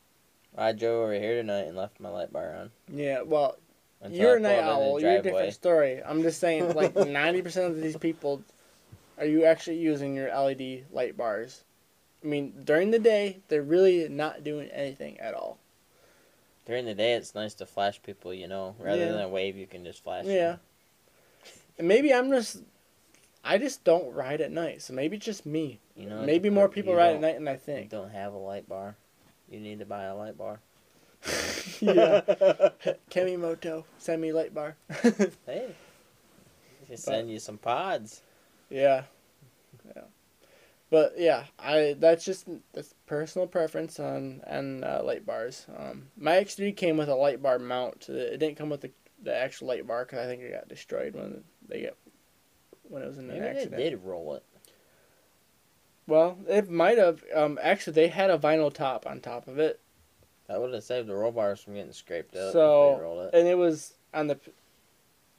I 0.57 0.71
drove 0.71 1.03
over 1.03 1.13
here 1.13 1.35
tonight 1.35 1.67
and 1.67 1.77
left 1.77 1.99
my 1.99 2.09
light 2.09 2.31
bar 2.33 2.55
on. 2.55 2.71
Yeah, 2.91 3.21
well, 3.21 3.57
until 4.01 4.19
you're 4.19 4.33
I 4.33 4.37
a 4.37 4.39
night 4.39 4.61
pulled 4.63 4.63
in 4.63 4.65
the 4.65 4.71
owl. 4.71 5.01
You're 5.01 5.19
a 5.19 5.21
different 5.21 5.53
story. 5.53 6.01
I'm 6.03 6.21
just 6.21 6.39
saying, 6.39 6.73
like 6.73 6.95
ninety 7.07 7.41
percent 7.41 7.71
of 7.71 7.81
these 7.81 7.97
people, 7.97 8.41
are 9.17 9.25
you 9.25 9.45
actually 9.45 9.77
using 9.77 10.15
your 10.15 10.29
LED 10.29 10.85
light 10.91 11.17
bars? 11.17 11.63
I 12.23 12.27
mean, 12.27 12.53
during 12.63 12.91
the 12.91 12.99
day, 12.99 13.39
they're 13.47 13.61
really 13.63 14.07
not 14.09 14.43
doing 14.43 14.69
anything 14.69 15.19
at 15.19 15.33
all. 15.33 15.59
During 16.65 16.85
the 16.85 16.93
day, 16.95 17.13
it's 17.13 17.33
nice 17.35 17.53
to 17.55 17.65
flash 17.65 18.01
people, 18.01 18.33
you 18.33 18.47
know. 18.47 18.75
Rather 18.79 19.05
Yeah. 19.05 19.11
than 19.11 19.21
a 19.21 19.29
wave, 19.29 19.55
you 19.55 19.67
can 19.67 19.85
just 19.85 20.03
flash. 20.03 20.25
them. 20.25 20.33
Yeah. 20.35 20.55
And 21.77 21.87
maybe 21.87 22.13
I'm 22.13 22.29
just, 22.31 22.57
I 23.43 23.57
just 23.57 23.83
don't 23.83 24.13
ride 24.13 24.41
at 24.41 24.51
night. 24.51 24.81
So 24.81 24.93
maybe 24.93 25.15
it's 25.17 25.25
just 25.25 25.45
me. 25.45 25.79
You 25.95 26.09
know. 26.09 26.21
maybe 26.23 26.49
more 26.49 26.67
people 26.69 26.93
ride 26.93 27.15
at 27.15 27.21
night 27.21 27.35
than 27.35 27.47
I 27.47 27.55
think. 27.55 27.89
don't 27.89 28.11
have 28.11 28.33
a 28.33 28.37
light 28.37 28.67
bar. 28.67 28.95
You 29.49 29.59
need 29.59 29.79
to 29.79 29.85
buy 29.85 30.03
a 30.03 30.15
light 30.15 30.37
bar. 30.37 30.59
yeah. 31.79 32.21
Kemimoto, 33.09 33.85
send 33.97 34.21
me 34.21 34.31
light 34.33 34.53
bar. 34.53 34.75
Hey. 35.45 35.75
Just 36.87 37.03
send 37.03 37.29
you 37.29 37.39
some 37.39 37.57
pods. 37.57 38.21
Yeah. 38.69 39.03
Yeah. 39.95 40.03
But 40.89 41.13
yeah, 41.17 41.45
I 41.59 41.95
that's 41.99 42.23
just 42.23 42.47
that's 42.73 42.93
personal 43.05 43.47
preference 43.47 43.99
on 43.99 44.41
and 44.45 44.83
uh, 44.85 45.01
light 45.03 45.25
bars. 45.25 45.65
Um, 45.77 46.07
my 46.17 46.33
X3 46.35 46.75
came 46.75 46.97
with 46.97 47.09
a 47.09 47.15
light 47.15 47.41
bar 47.41 47.59
mount. 47.59 48.07
It 48.09 48.37
didn't 48.39 48.57
come 48.57 48.69
with 48.69 48.81
the 48.81 48.91
the 49.21 49.35
actual 49.35 49.67
light 49.67 49.85
bar 49.85 50.05
because 50.05 50.19
I 50.19 50.25
think 50.27 50.41
it 50.41 50.53
got 50.53 50.67
destroyed 50.69 51.13
when 51.15 51.43
they 51.67 51.81
get 51.81 51.97
when 52.83 53.01
it 53.03 53.07
was 53.07 53.17
in 53.17 53.29
an 53.29 53.39
Maybe 53.39 53.65
they 53.65 53.89
did 53.89 54.03
roll 54.03 54.35
it. 54.35 54.43
Well, 56.07 56.37
it 56.47 56.69
might 56.69 56.97
have. 56.97 57.21
Um, 57.35 57.59
actually, 57.61 57.93
they 57.93 58.07
had 58.07 58.29
a 58.29 58.37
vinyl 58.37 58.73
top 58.73 59.05
on 59.05 59.19
top 59.19 59.47
of 59.49 59.59
it, 59.59 59.81
That 60.47 60.61
would 60.61 60.73
have 60.73 60.83
saved 60.83 61.07
the 61.09 61.15
roll 61.15 61.33
bars 61.33 61.59
from 61.59 61.73
getting 61.73 61.91
scraped 61.91 62.33
up 62.35 62.53
So- 62.53 62.91
if 62.93 62.97
they 62.97 63.03
rolled 63.03 63.25
it. 63.25 63.37
and 63.37 63.47
it 63.47 63.57
was 63.57 63.93
on 64.13 64.27
the. 64.27 64.39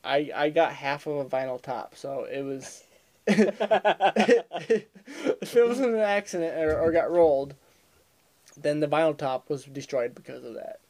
I 0.04 0.30
I 0.34 0.50
got 0.50 0.72
half 0.72 1.06
of 1.06 1.16
a 1.16 1.24
vinyl 1.24 1.60
top, 1.60 1.96
so 1.96 2.24
it 2.24 2.42
was. 2.42 2.84
If 3.28 4.86
it 5.56 5.68
was 5.68 5.78
in 5.80 5.94
an 5.94 6.00
accident 6.00 6.56
or, 6.62 6.78
or 6.78 6.92
got 6.92 7.10
rolled, 7.10 7.54
then 8.56 8.80
the 8.80 8.88
vinyl 8.88 9.16
top 9.16 9.48
was 9.50 9.64
destroyed 9.64 10.14
because 10.14 10.44
of 10.44 10.54
that. 10.54 10.80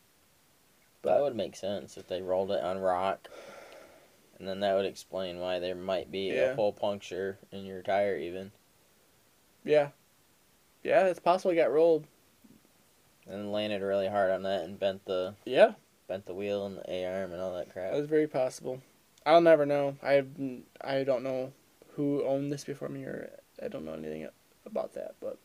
that 1.03 1.21
would 1.21 1.37
make 1.37 1.57
sense 1.57 1.97
if 1.97 2.07
they 2.09 2.23
rolled 2.23 2.51
it 2.51 2.63
on 2.63 2.79
rock. 2.79 3.29
And 4.39 4.47
then 4.47 4.61
that 4.61 4.75
would 4.77 4.87
explain 4.87 5.41
why 5.41 5.59
there 5.59 5.75
might 5.75 6.13
be 6.13 6.29
Yeah. 6.29 6.53
a 6.53 6.55
hole 6.55 6.73
puncture 6.73 7.39
in 7.51 7.65
your 7.67 7.83
tire 7.83 8.17
even. 8.17 8.53
Yeah. 9.65 9.89
Yeah, 10.85 11.07
it's 11.07 11.19
possible 11.19 11.51
it 11.51 11.57
got 11.57 11.73
rolled. 11.73 12.07
And 13.29 13.53
landed 13.53 13.83
really 13.83 14.07
hard 14.09 14.31
on 14.31 14.45
that 14.45 14.63
and 14.63 14.79
bent 14.79 15.05
the 15.05 15.35
Yeah, 15.45 15.73
bent 16.07 16.25
the 16.27 16.35
wheel 16.35 16.65
and 16.67 16.79
the 16.79 16.91
A 16.91 17.05
arm 17.05 17.33
and 17.33 17.43
all 17.43 17.53
that 17.55 17.71
crap. 17.73 17.91
that 17.91 17.99
was 17.99 18.07
very 18.09 18.27
possible. 18.29 18.81
I'll 19.27 19.41
never 19.43 19.67
know. 19.67 19.97
I 20.03 20.25
I 20.81 21.03
don't 21.05 21.23
know 21.25 21.53
who 21.99 22.25
owned 22.25 22.53
this 22.53 22.63
before 22.63 22.89
me, 22.89 23.03
or 23.03 23.29
I 23.61 23.67
don't 23.67 23.85
know 23.85 23.93
anything 23.93 24.29
about 24.65 24.95
that. 24.95 25.17
But 25.21 25.37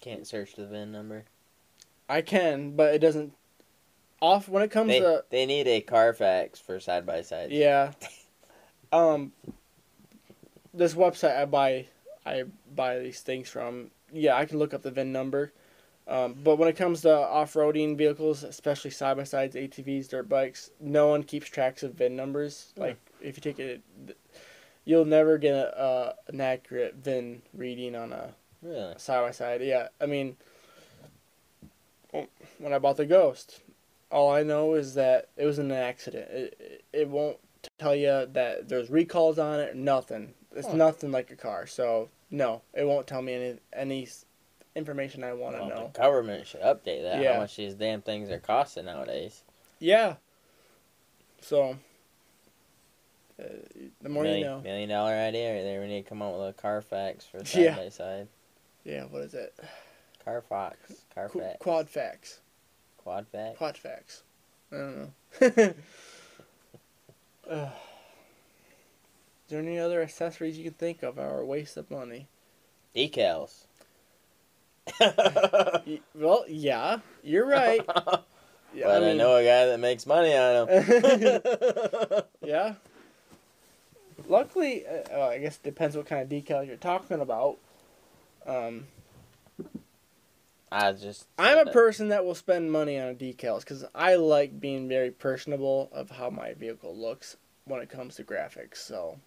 Can't 0.00 0.26
search 0.26 0.54
the 0.54 0.66
VIN 0.66 0.92
number. 0.92 1.24
I 2.06 2.20
can, 2.20 2.76
but 2.76 2.94
it 2.94 2.98
doesn't. 2.98 3.32
Off 4.20 4.46
when 4.48 4.62
it 4.62 4.70
comes 4.70 4.88
They, 4.90 5.00
to 5.00 5.24
they 5.30 5.46
need 5.46 5.66
a 5.68 5.80
Carfax 5.80 6.58
for 6.60 6.78
side 6.80 7.06
by 7.06 7.22
sides. 7.22 7.52
yeah, 7.52 7.92
um, 8.92 9.32
this 10.74 10.94
website 10.94 11.36
I 11.38 11.44
buy 11.46 11.86
I 12.26 12.44
buy 12.74 12.98
these 12.98 13.20
things 13.20 13.48
from. 13.48 13.90
Yeah, 14.12 14.36
I 14.36 14.44
can 14.44 14.58
look 14.58 14.74
up 14.74 14.82
the 14.82 14.90
VIN 14.90 15.12
number. 15.12 15.52
Um, 16.08 16.34
but 16.42 16.56
when 16.56 16.68
it 16.70 16.76
comes 16.76 17.02
to 17.02 17.14
off-roading 17.14 17.96
vehicles, 17.98 18.42
especially 18.42 18.90
side 18.90 19.18
by 19.18 19.24
sides, 19.24 19.54
ATVs, 19.54 20.08
dirt 20.08 20.26
bikes, 20.26 20.70
no 20.80 21.08
one 21.08 21.22
keeps 21.22 21.48
tracks 21.50 21.82
of 21.82 21.94
VIN 21.94 22.16
numbers. 22.16 22.72
Hmm. 22.74 22.80
Like 22.82 22.96
if 23.20 23.36
you 23.36 23.42
take 23.42 23.58
it, 23.58 23.82
you'll 24.88 25.04
never 25.04 25.36
get 25.36 25.54
a, 25.54 25.78
uh, 25.78 26.12
an 26.28 26.40
accurate 26.40 26.94
VIN 26.94 27.42
reading 27.52 27.94
on 27.94 28.10
a 28.10 28.34
Really? 28.62 28.94
side 28.96 29.20
by 29.20 29.30
side. 29.32 29.60
Yeah, 29.62 29.88
I 30.00 30.06
mean, 30.06 30.38
when 32.58 32.72
I 32.72 32.78
bought 32.78 32.96
the 32.96 33.04
Ghost, 33.06 33.60
All 34.10 34.30
I 34.30 34.42
know 34.42 34.72
is 34.72 34.94
that 34.94 35.28
it 35.36 35.44
was 35.44 35.58
an 35.58 35.70
accident. 35.70 36.30
It, 36.30 36.56
it, 36.58 36.84
it 37.00 37.08
won't 37.10 37.36
tell 37.78 37.94
you 37.94 38.26
that 38.32 38.66
there's 38.66 38.88
recalls 38.88 39.38
on 39.38 39.60
it. 39.60 39.76
Nothing. 39.76 40.32
It's 40.56 40.66
Huh. 40.66 40.76
nothing 40.76 41.12
like 41.12 41.30
a 41.30 41.36
car. 41.36 41.66
So 41.66 42.08
no, 42.30 42.62
it 42.72 42.84
won't 42.86 43.06
tell 43.06 43.20
me 43.20 43.34
any 43.34 43.58
any 43.74 44.08
information 44.74 45.22
I 45.22 45.34
want 45.34 45.56
to 45.56 45.60
Well, 45.60 45.68
know. 45.68 45.90
the 45.92 45.98
government 46.00 46.46
should 46.46 46.62
update 46.62 47.02
that. 47.02 47.20
Yeah. 47.20 47.34
How 47.34 47.40
much 47.40 47.56
these 47.56 47.74
damn 47.74 48.00
things 48.00 48.30
are 48.30 48.38
costing 48.38 48.86
nowadays? 48.86 49.42
Yeah. 49.78 50.14
So. 51.42 51.76
Uh, 53.40 53.44
the 54.02 54.08
more 54.08 54.24
million, 54.24 54.40
you 54.40 54.44
know. 54.46 54.60
Million 54.60 54.88
dollar 54.88 55.12
idea 55.12 55.54
right 55.54 55.62
there. 55.62 55.80
We 55.80 55.86
need 55.86 56.02
to 56.02 56.08
come 56.08 56.22
up 56.22 56.32
with 56.36 56.48
a 56.48 56.52
Carfax 56.52 57.24
for 57.24 57.44
side 57.44 57.62
Yeah. 57.62 57.76
by 57.76 57.88
side. 57.88 58.28
Yeah. 58.84 59.04
What 59.04 59.22
is 59.22 59.34
it? 59.34 59.54
Carfax. 60.24 60.76
Carfax. 61.14 61.56
fax. 61.92 62.40
Quadfax. 63.04 63.56
Quad 63.56 63.76
fax. 63.78 64.22
I 64.72 64.76
don't 64.76 65.12
know. 65.40 65.74
Uh, 67.50 67.70
is 69.46 69.48
there 69.48 69.60
any 69.60 69.78
other 69.78 70.02
accessories 70.02 70.58
you 70.58 70.64
can 70.64 70.74
think 70.74 71.02
of 71.02 71.16
or 71.18 71.40
a 71.40 71.46
waste 71.46 71.78
of 71.78 71.90
money? 71.90 72.28
Decals. 72.94 73.64
Well, 76.14 76.44
yeah, 76.48 76.98
you're 77.22 77.46
right. 77.46 77.80
Yeah, 78.74 78.84
but 78.84 79.02
I, 79.02 79.14
know 79.14 79.36
a 79.36 79.42
guy 79.42 79.64
that 79.64 79.80
makes 79.80 80.04
money 80.04 80.36
on 80.36 80.66
them. 80.66 82.22
yeah. 82.44 82.74
Luckily, 84.28 84.86
uh, 84.86 85.02
well, 85.10 85.30
I 85.30 85.38
guess 85.38 85.56
it 85.56 85.62
depends 85.62 85.96
what 85.96 86.06
kind 86.06 86.20
of 86.22 86.28
decals 86.28 86.66
you're 86.66 86.76
talking 86.76 87.20
about. 87.20 87.56
Um, 88.46 88.86
I 90.70 90.92
just. 90.92 91.26
I'm 91.38 91.66
a 91.66 91.70
person 91.70 92.08
that 92.08 92.24
will 92.24 92.34
spend 92.34 92.70
money 92.70 92.98
on 93.00 93.16
decals 93.16 93.60
because 93.60 93.84
I 93.94 94.16
like 94.16 94.60
being 94.60 94.86
very 94.88 95.10
personable 95.10 95.88
of 95.92 96.10
how 96.10 96.28
my 96.30 96.52
vehicle 96.52 96.94
looks 96.96 97.36
when 97.64 97.80
it 97.80 97.88
comes 97.88 98.16
to 98.16 98.24
graphics. 98.24 98.76
So, 98.76 99.18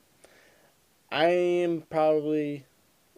I 1.12 1.26
am 1.26 1.82
probably 1.89 2.66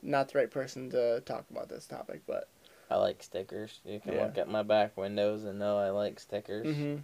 not 0.02 0.30
the 0.30 0.40
right 0.40 0.52
person 0.52 0.90
to 0.92 1.22
talk 1.22 1.46
about 1.52 1.68
this 1.70 1.86
topic, 1.86 2.22
but 2.26 2.48
I 2.90 2.96
like 2.96 3.22
stickers. 3.24 3.82
You 3.84 4.00
can 4.00 4.14
Yeah. 4.14 4.24
look 4.24 4.38
at 4.38 4.48
my 4.48 4.64
back 4.64 4.96
windows 4.96 5.44
and 5.44 5.60
know 5.60 5.78
I 5.78 5.90
like 5.90 6.20
stickers. 6.20 6.74
hmm 6.74 6.98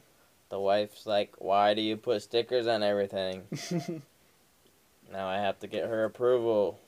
The 0.50 0.60
wife's 0.60 1.06
like, 1.06 1.36
"Why 1.38 1.74
do 1.74 1.82
you 1.82 1.98
put 1.98 2.22
stickers 2.22 2.66
on 2.66 2.82
everything?" 2.82 3.48
now 5.12 5.28
I 5.28 5.38
have 5.38 5.60
to 5.60 5.68
get 5.68 5.88
her 5.88 6.05
approval. 6.05 6.80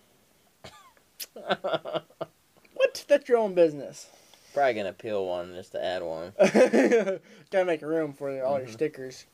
what? 1.34 3.05
That's 3.07 3.28
your 3.30 3.38
own 3.38 3.53
business. 3.53 4.09
Probably 4.53 4.74
gonna 4.74 4.93
peel 4.93 5.26
one 5.26 5.53
just 5.53 5.72
to 5.74 5.84
add 5.84 6.03
one. 6.03 6.34
Gotta 7.51 7.65
make 7.65 7.82
room 7.82 8.13
for 8.13 8.43
all 8.43 8.59
your 8.59 8.67
Mhm. 8.67 8.74
stickers. 8.74 9.26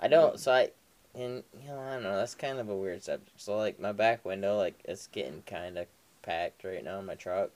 I 0.00 0.08
don't. 0.08 0.38
So 0.40 0.52
I, 0.52 0.70
and 1.14 1.44
you 1.62 1.68
know, 1.68 1.78
I 1.78 1.94
don't 1.94 2.02
know. 2.02 2.16
That's 2.16 2.34
kind 2.34 2.58
of 2.58 2.68
a 2.68 2.74
weird 2.76 3.02
subject. 3.02 3.40
So 3.40 3.56
like 3.56 3.78
my 3.78 3.92
back 3.92 4.24
window, 4.24 4.56
like 4.56 4.74
it's 4.84 5.06
getting 5.06 5.42
kind 5.46 5.78
of 5.78 5.86
packed 6.22 6.64
right 6.64 6.82
now 6.82 6.98
in 6.98 7.06
my 7.06 7.14
truck, 7.14 7.50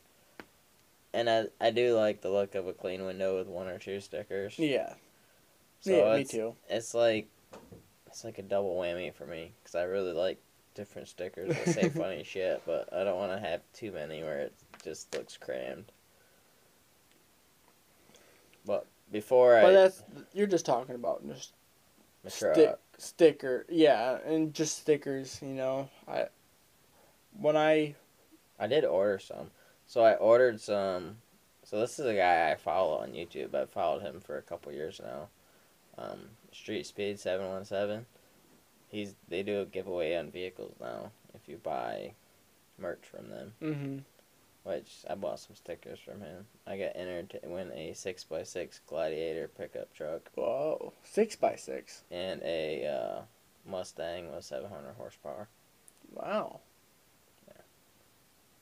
and 1.12 1.28
I 1.28 1.46
I 1.60 1.70
do 1.70 1.96
like 1.96 2.20
the 2.20 2.30
look 2.30 2.54
of 2.54 2.68
a 2.68 2.72
clean 2.72 3.04
window 3.04 3.36
with 3.38 3.48
one 3.48 3.66
or 3.66 3.78
two 3.78 4.00
stickers. 4.00 4.56
Yeah. 4.58 4.94
So 5.80 5.90
yeah, 5.90 6.16
me 6.16 6.24
too. 6.24 6.54
It's 6.68 6.94
like, 6.94 7.26
it's 8.10 8.24
like 8.24 8.38
a 8.38 8.42
double 8.42 8.76
whammy 8.76 9.14
for 9.14 9.26
me 9.26 9.52
because 9.62 9.74
I 9.74 9.84
really 9.84 10.12
like 10.12 10.38
different 10.74 11.08
stickers 11.08 11.48
that 11.48 11.68
say 11.68 11.88
funny 11.96 12.24
shit, 12.24 12.62
but 12.66 12.92
I 12.92 13.04
don't 13.04 13.16
want 13.16 13.32
to 13.32 13.48
have 13.48 13.60
too 13.72 13.92
many 13.92 14.22
where 14.22 14.40
it 14.40 14.54
just 14.84 15.14
looks 15.14 15.36
crammed. 15.36 15.92
But 18.66 18.86
before 19.10 19.60
But 19.60 19.70
I 19.70 19.72
that's 19.72 20.02
you're 20.34 20.46
just 20.46 20.66
talking 20.66 20.94
about 20.94 21.26
just 21.28 21.52
stick 22.26 22.76
sticker. 22.98 23.66
Yeah, 23.68 24.18
and 24.26 24.52
just 24.52 24.78
stickers. 24.78 25.38
You 25.40 25.48
know, 25.48 25.88
I 26.06 26.26
when 27.38 27.56
I 27.56 27.94
I 28.58 28.66
did 28.66 28.84
order 28.84 29.18
some. 29.18 29.50
So 29.86 30.02
I 30.02 30.14
ordered 30.14 30.60
some. 30.60 31.16
So 31.64 31.80
this 31.80 31.98
is 31.98 32.06
a 32.06 32.14
guy 32.14 32.50
I 32.50 32.56
follow 32.56 32.98
on 32.98 33.10
YouTube. 33.10 33.54
I've 33.54 33.70
followed 33.70 34.02
him 34.02 34.20
for 34.20 34.38
a 34.38 34.42
couple 34.42 34.72
years 34.72 35.00
now. 35.02 35.28
Um, 35.98 36.18
Street 36.52 36.86
Speed 36.86 37.18
seven 37.18 37.48
one 37.48 37.64
seven. 37.64 38.06
He's 38.88 39.14
they 39.28 39.42
do 39.42 39.60
a 39.60 39.64
giveaway 39.66 40.16
on 40.16 40.30
vehicles 40.30 40.74
now 40.80 41.10
if 41.34 41.48
you 41.48 41.56
buy 41.58 42.12
merch 42.78 43.02
from 43.04 43.28
them. 43.30 43.52
hmm 43.60 43.98
Which 44.68 44.90
I 45.08 45.14
bought 45.14 45.38
some 45.40 45.54
stickers 45.56 45.98
from 46.00 46.20
him. 46.20 46.46
I 46.66 46.76
got 46.76 46.92
entered 46.96 47.30
to 47.30 47.40
win 47.48 47.70
a 47.72 47.92
six 47.94 48.24
x 48.30 48.50
six 48.50 48.80
Gladiator 48.86 49.48
pickup 49.48 49.94
truck 49.94 50.22
whoa 50.34 50.92
six 51.04 51.36
by 51.36 51.56
six. 51.56 52.02
and 52.10 52.40
a 52.42 52.86
uh, 52.86 53.20
Mustang 53.70 54.34
with 54.34 54.44
seven 54.44 54.70
hundred 54.70 54.94
horsepower. 54.96 55.48
Wow. 56.12 56.60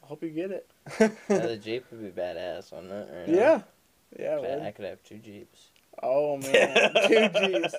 I 0.03 0.07
hope 0.07 0.23
you 0.23 0.31
get 0.31 0.51
it. 0.51 0.71
now, 1.01 1.11
the 1.29 1.57
Jeep 1.63 1.85
would 1.91 2.03
be 2.03 2.21
badass, 2.21 2.73
on 2.73 2.89
that. 2.89 3.29
no? 3.29 3.35
yeah. 3.35 3.61
Yeah. 4.19 4.37
I, 4.37 4.41
would. 4.41 4.63
I 4.63 4.71
could 4.71 4.85
have 4.87 5.03
two 5.03 5.19
Jeeps. 5.19 5.69
Oh 6.03 6.37
man, 6.39 6.93
two 7.07 7.29
G's. 7.29 7.75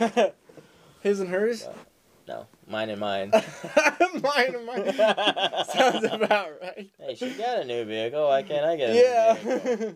His 1.02 1.20
and 1.20 1.28
hers. 1.30 1.66
No, 2.26 2.46
mine 2.66 2.90
and 2.90 3.00
mine. 3.00 3.30
mine 4.22 4.54
and 4.54 4.66
mine. 4.66 4.92
Sounds 5.72 6.04
about 6.04 6.50
right. 6.60 6.90
hey, 6.98 7.14
she 7.14 7.30
got 7.30 7.60
a 7.60 7.64
new 7.64 7.84
vehicle. 7.84 8.26
Why 8.28 8.42
can't 8.42 8.66
I 8.66 8.76
get 8.76 8.90
a 8.90 8.92
new 8.92 9.58
vehicle? 9.58 9.94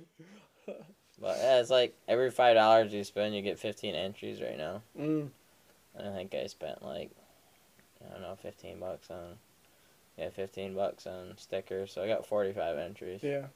Yeah. 0.67 0.75
But 1.21 1.37
yeah, 1.39 1.61
it's 1.61 1.71
like 1.71 1.95
every 2.09 2.31
five 2.31 2.57
dollars 2.57 2.93
you 2.93 3.05
spend, 3.05 3.35
you 3.35 3.43
get 3.43 3.59
fifteen 3.59 3.95
entries 3.95 4.43
right 4.43 4.59
now. 4.59 4.83
mm. 4.99 5.29
And 5.95 6.09
I 6.09 6.13
think 6.13 6.35
I 6.35 6.47
spent 6.47 6.83
like 6.83 7.11
I 8.05 8.13
don't 8.13 8.23
know, 8.23 8.37
fifteen 8.43 8.81
bucks 8.81 9.11
on 9.11 9.37
yeah, 10.19 10.31
fifteen 10.31 10.75
bucks 10.75 11.07
on 11.07 11.35
stickers. 11.37 11.93
So 11.93 12.03
I 12.03 12.09
got 12.09 12.27
forty 12.27 12.53
five 12.53 12.77
entries. 12.77 13.23
Yeah. 13.23 13.47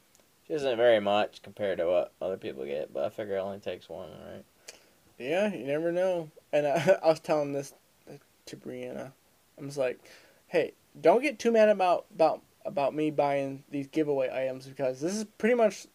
Which 0.46 0.56
isn't 0.56 0.76
very 0.76 1.00
much 1.00 1.42
compared 1.42 1.78
to 1.78 1.86
what 1.86 2.12
other 2.20 2.36
people 2.36 2.64
get, 2.64 2.92
but 2.92 3.04
I 3.04 3.08
figure 3.10 3.36
it 3.36 3.40
only 3.40 3.58
takes 3.58 3.88
one, 3.88 4.10
right? 4.10 4.44
Yeah, 5.18 5.52
you 5.52 5.66
never 5.66 5.90
know. 5.90 6.30
And 6.52 6.66
I, 6.66 6.98
I 7.02 7.08
was 7.08 7.20
telling 7.20 7.52
this 7.52 7.74
to 8.46 8.56
Breana. 8.56 9.12
I 9.60 9.64
was 9.64 9.76
like, 9.76 9.98
"Hey, 10.46 10.72
don't 11.00 11.22
get 11.22 11.38
too 11.38 11.50
mad 11.50 11.68
about 11.68 12.06
about 12.14 12.42
about 12.64 12.94
me 12.94 13.10
buying 13.10 13.64
these 13.70 13.86
giveaway 13.86 14.30
items 14.32 14.66
because 14.66 15.00
this 15.00 15.14
is 15.14 15.24
pretty 15.38 15.54
much 15.54 15.86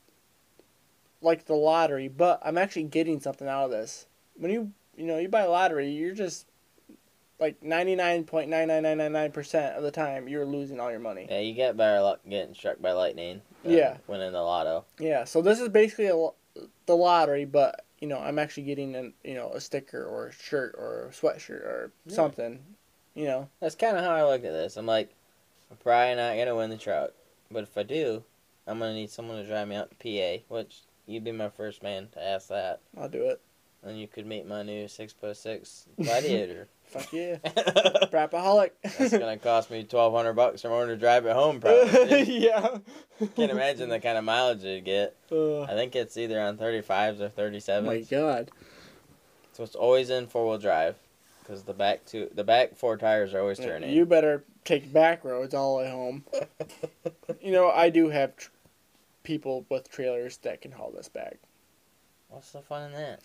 like 1.21 1.45
the 1.45 1.53
lottery, 1.53 2.07
but 2.07 2.41
I'm 2.43 2.57
actually 2.57 2.83
getting 2.83 3.19
something 3.19 3.47
out 3.47 3.65
of 3.65 3.71
this. 3.71 4.05
When 4.35 4.51
you 4.51 4.71
you 4.97 5.05
know 5.05 5.17
you 5.17 5.29
buy 5.29 5.41
a 5.41 5.49
lottery, 5.49 5.89
you're 5.91 6.15
just 6.15 6.47
like 7.39 7.61
ninety 7.63 7.95
nine 7.95 8.23
point 8.23 8.49
nine 8.49 8.67
nine 8.67 8.83
nine 8.83 8.97
nine 8.97 9.11
nine 9.11 9.31
percent 9.31 9.75
of 9.75 9.83
the 9.83 9.91
time 9.91 10.27
you're 10.27 10.45
losing 10.45 10.79
all 10.79 10.91
your 10.91 10.99
money. 10.99 11.27
Yeah, 11.29 11.39
you 11.39 11.53
get 11.53 11.77
better 11.77 12.01
luck 12.01 12.19
getting 12.27 12.53
struck 12.53 12.81
by 12.81 12.91
lightning. 12.91 13.41
Yeah. 13.63 13.97
Winning 14.07 14.31
the 14.31 14.41
lotto. 14.41 14.85
Yeah, 14.99 15.23
so 15.25 15.41
this 15.41 15.59
is 15.59 15.69
basically 15.69 16.07
a, 16.07 16.29
the 16.85 16.95
lottery, 16.95 17.45
but 17.45 17.85
you 17.99 18.07
know 18.07 18.17
I'm 18.19 18.39
actually 18.39 18.63
getting 18.63 18.95
an 18.95 19.13
you 19.23 19.35
know 19.35 19.51
a 19.51 19.61
sticker 19.61 20.03
or 20.03 20.27
a 20.27 20.31
shirt 20.33 20.75
or 20.77 21.07
a 21.07 21.11
sweatshirt 21.13 21.61
or 21.63 21.91
Yeah. 22.05 22.15
something. 22.15 22.59
You 23.13 23.25
know. 23.25 23.49
That's 23.59 23.75
kind 23.75 23.97
of 23.97 24.03
how 24.05 24.11
I 24.15 24.23
look 24.23 24.43
at 24.45 24.51
this. 24.53 24.77
I'm 24.77 24.85
like, 24.85 25.13
I'm 25.69 25.77
probably 25.77 26.15
not 26.15 26.37
gonna 26.37 26.55
win 26.55 26.69
the 26.69 26.77
truck, 26.77 27.11
but 27.51 27.63
if 27.63 27.77
I 27.77 27.83
do, 27.83 28.23
I'm 28.65 28.79
gonna 28.79 28.93
need 28.93 29.09
someone 29.09 29.37
to 29.37 29.47
drive 29.47 29.67
me 29.67 29.75
out 29.75 29.89
to 29.91 29.95
PA, 29.97 30.43
which 30.53 30.81
you'd 31.05 31.23
be 31.25 31.31
my 31.31 31.49
first 31.49 31.83
man 31.83 32.07
to 32.13 32.23
ask 32.23 32.47
that, 32.47 32.79
I'll 32.97 33.09
do 33.09 33.25
it. 33.25 33.41
and 33.83 33.99
you 33.99 34.07
could 34.07 34.25
meet 34.25 34.47
my 34.47 34.63
new 34.63 34.87
six 34.87 35.13
six 35.33 35.85
Gladiator. 36.01 36.67
Fuck 36.91 37.13
yeah. 37.13 37.37
Braapaholic. 37.45 38.71
That's 38.83 38.97
Braapaholic. 38.97 39.19
gonna 39.19 39.37
cost 39.37 39.71
me 39.71 39.83
twelve 39.83 40.13
hundred 40.13 40.33
bucks 40.33 40.65
or 40.65 40.69
more 40.69 40.85
to 40.85 40.97
drive 40.97 41.25
it 41.25 41.33
home. 41.33 41.61
Probably. 41.61 42.23
yeah. 42.43 42.79
Can't 43.35 43.51
imagine 43.51 43.87
the 43.87 43.99
kind 44.01 44.17
of 44.17 44.25
mileage 44.25 44.63
you'd 44.63 44.83
get. 44.83 45.15
Uh, 45.31 45.61
I 45.61 45.69
think 45.73 45.95
it's 45.95 46.17
either 46.17 46.39
on 46.41 46.57
thirty 46.57 46.81
fives 46.81 47.21
or 47.21 47.29
thirty 47.29 47.57
oh 47.57 47.59
sevens. 47.59 47.87
my 47.87 48.17
god. 48.17 48.51
So 49.53 49.63
it's 49.63 49.75
always 49.75 50.09
in 50.09 50.27
four 50.27 50.47
wheel 50.49 50.57
drive, 50.57 50.95
because 51.41 51.63
the 51.63 51.73
back 51.73 52.05
two, 52.05 52.29
the 52.33 52.43
back 52.43 52.75
four 52.75 52.97
tires 52.97 53.33
are 53.33 53.39
always 53.39 53.59
turning. 53.59 53.91
You 53.91 54.05
better 54.05 54.43
take 54.65 54.91
back 54.91 55.23
roads 55.23 55.53
all 55.53 55.77
the 55.77 55.83
way 55.83 55.89
home. 55.89 56.25
you 57.41 57.53
know 57.53 57.69
I 57.69 57.89
do 57.89 58.09
have 58.09 58.35
tr- 58.35 58.49
people 59.23 59.65
with 59.69 59.89
trailers 59.89 60.37
that 60.37 60.61
can 60.61 60.73
haul 60.73 60.91
this 60.91 61.07
back. 61.07 61.37
What's 62.27 62.51
the 62.51 62.61
fun 62.61 62.87
in 62.87 62.93
that? 62.93 63.21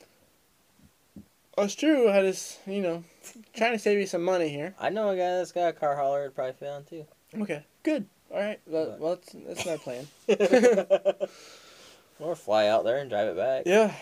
That's 1.57 1.75
true. 1.75 2.11
I 2.11 2.23
just 2.23 2.59
you 2.67 2.83
know 2.83 3.05
trying 3.55 3.73
to 3.73 3.79
save 3.79 3.99
you 3.99 4.07
some 4.07 4.23
money 4.23 4.49
here. 4.49 4.75
I 4.79 4.91
know 4.91 5.09
a 5.11 5.17
guy 5.17 5.37
that's 5.37 5.53
got 5.53 5.69
a 5.69 5.73
car 5.73 5.97
hauler. 5.97 6.25
Would 6.25 6.35
probably 6.35 6.53
fit 6.53 6.69
on 6.69 6.85
too. 6.85 7.07
Okay. 7.39 7.65
Good. 7.83 8.07
All 8.31 8.41
right. 8.41 8.61
Well, 8.67 8.97
well 8.99 9.17
that's, 9.17 9.65
that's 9.65 9.67
my 9.67 9.77
plan. 9.77 10.07
or 12.19 12.37
fly 12.37 12.67
out 12.67 12.85
there 12.85 12.99
and 12.99 13.09
drive 13.09 13.29
it 13.29 13.37
back. 13.37 13.63
Yeah. 13.67 13.95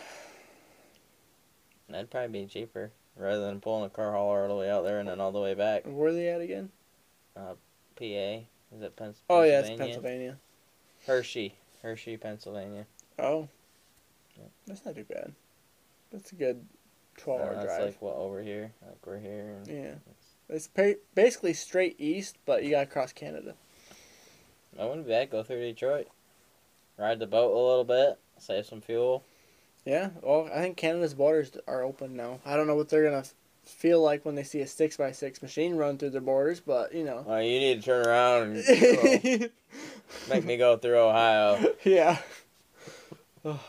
That'd 1.88 2.10
probably 2.10 2.40
be 2.42 2.46
cheaper 2.46 2.90
rather 3.16 3.44
than 3.46 3.60
pulling 3.60 3.84
a 3.84 3.90
car 3.90 4.12
hauler 4.12 4.42
all 4.42 4.48
the 4.48 4.54
way 4.54 4.70
out 4.70 4.84
there 4.84 4.98
and 4.98 5.08
then 5.08 5.20
all 5.20 5.32
the 5.32 5.40
way 5.40 5.54
back. 5.54 5.84
Where 5.84 6.08
are 6.08 6.12
they 6.12 6.28
at 6.28 6.40
again? 6.40 6.70
Uh, 7.36 7.54
PA. 7.96 8.04
Is 8.04 8.82
it 8.82 8.96
Pens- 8.96 9.22
Oh 9.30 9.42
yeah, 9.42 9.60
it's 9.60 9.68
Pennsylvania? 9.68 9.94
Pennsylvania. 9.94 10.38
Hershey. 11.06 11.54
Hershey, 11.82 12.16
Pennsylvania. 12.16 12.86
Oh. 13.18 13.48
Yeah. 14.36 14.46
That's 14.66 14.84
not 14.84 14.96
too 14.96 15.04
bad. 15.04 15.32
That's 16.10 16.32
a 16.32 16.34
good 16.34 16.64
twelve 17.16 17.40
hour 17.40 17.54
that's 17.54 17.66
drive. 17.66 17.84
like 17.84 18.02
what 18.02 18.16
over 18.16 18.42
here, 18.42 18.72
like 18.86 19.06
we're 19.06 19.18
here. 19.18 19.56
And 19.58 19.66
yeah, 19.66 19.94
it's 20.48 20.68
pa- 20.68 21.00
basically 21.14 21.54
straight 21.54 21.96
east, 21.98 22.36
but 22.46 22.64
you 22.64 22.70
gotta 22.70 22.86
cross 22.86 23.12
Canada. 23.12 23.54
I 24.78 24.84
wouldn't 24.84 25.06
be 25.06 25.12
bad. 25.12 25.30
Go 25.30 25.42
through 25.42 25.60
Detroit, 25.60 26.08
ride 26.98 27.18
the 27.18 27.26
boat 27.26 27.52
a 27.52 27.58
little 27.58 27.84
bit, 27.84 28.18
save 28.38 28.66
some 28.66 28.80
fuel. 28.80 29.24
Yeah, 29.84 30.10
well, 30.22 30.48
I 30.52 30.60
think 30.60 30.76
Canada's 30.76 31.14
borders 31.14 31.52
are 31.66 31.82
open 31.82 32.16
now. 32.16 32.40
I 32.46 32.56
don't 32.56 32.66
know 32.66 32.74
what 32.74 32.88
they're 32.88 33.04
gonna 33.04 33.24
feel 33.64 34.00
like 34.00 34.24
when 34.24 34.34
they 34.34 34.42
see 34.42 34.60
a 34.60 34.66
six 34.66 34.96
by 34.96 35.12
six 35.12 35.42
machine 35.42 35.76
run 35.76 35.98
through 35.98 36.10
their 36.10 36.20
borders, 36.20 36.60
but 36.60 36.94
you 36.94 37.04
know. 37.04 37.24
Well, 37.26 37.42
you 37.42 37.58
need 37.58 37.80
to 37.80 37.82
turn 37.82 38.06
around 38.06 38.56
and 38.56 39.50
make 40.28 40.44
me 40.44 40.56
go 40.56 40.76
through 40.76 40.98
Ohio. 40.98 41.72
yeah. 41.84 42.18
Oh, 43.44 43.60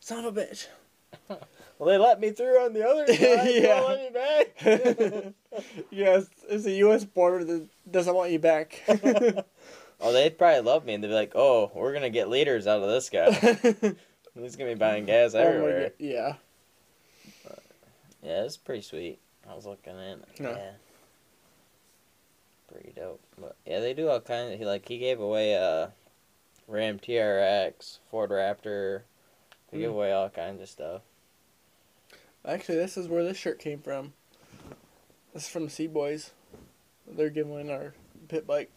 son 0.00 0.24
of 0.24 0.36
a 0.36 0.40
bitch. 0.40 0.66
Well, 1.82 1.90
they 1.90 1.98
let 1.98 2.20
me 2.20 2.30
through 2.30 2.64
on 2.64 2.74
the 2.74 2.86
other 2.88 3.06
side. 3.12 3.18
Yeah. 3.18 3.80
Don't 3.80 3.88
let 3.88 4.54
me 4.62 5.24
back. 5.24 5.34
yes, 5.90 6.26
it's 6.48 6.64
a 6.64 6.70
U.S. 6.74 7.04
border 7.04 7.42
that 7.42 7.66
doesn't 7.90 8.14
want 8.14 8.30
you 8.30 8.38
back. 8.38 8.80
oh, 10.00 10.12
they'd 10.12 10.38
probably 10.38 10.60
love 10.60 10.84
me, 10.84 10.94
and 10.94 11.02
they'd 11.02 11.08
be 11.08 11.14
like, 11.14 11.32
"Oh, 11.34 11.72
we're 11.74 11.92
gonna 11.92 12.08
get 12.08 12.28
liters 12.28 12.68
out 12.68 12.82
of 12.84 12.88
this 12.88 13.10
guy. 13.10 13.32
He's 13.32 14.54
gonna 14.54 14.70
be 14.70 14.74
buying 14.76 15.06
gas 15.06 15.34
Oh 15.34 15.38
my 15.40 15.44
everywhere." 15.44 15.80
God, 15.88 15.92
Yeah. 15.98 16.34
Yeah, 18.22 18.44
it's 18.44 18.56
pretty 18.56 18.82
sweet. 18.82 19.18
I 19.50 19.54
was 19.56 19.66
looking 19.66 19.98
in. 19.98 20.20
No. 20.38 20.50
Yeah. 20.52 20.70
Pretty 22.72 22.92
dope. 22.94 23.20
But 23.36 23.56
yeah, 23.66 23.80
they 23.80 23.92
do 23.92 24.08
all 24.08 24.20
kinds. 24.20 24.56
He 24.56 24.64
like 24.64 24.86
he 24.86 24.98
gave 24.98 25.18
away 25.18 25.54
a 25.54 25.90
Ram 26.68 27.00
TRX, 27.00 27.98
Ford 28.08 28.30
Raptor. 28.30 29.00
They 29.72 29.78
give 29.78 29.90
Mm. 29.90 29.94
away 29.94 30.12
all 30.12 30.28
kinds 30.28 30.62
of 30.62 30.68
stuff. 30.68 31.02
Actually, 32.44 32.78
this 32.78 32.96
is 32.96 33.08
where 33.08 33.24
this 33.24 33.36
shirt 33.36 33.58
came 33.58 33.80
from. 33.80 34.12
This 35.32 35.44
is 35.44 35.48
from 35.48 35.64
the 35.64 35.70
C 35.70 35.86
Boys. 35.86 36.32
They're 37.06 37.30
giving 37.30 37.52
away 37.52 37.70
our 37.72 37.94
pit 38.28 38.46
bike. 38.46 38.70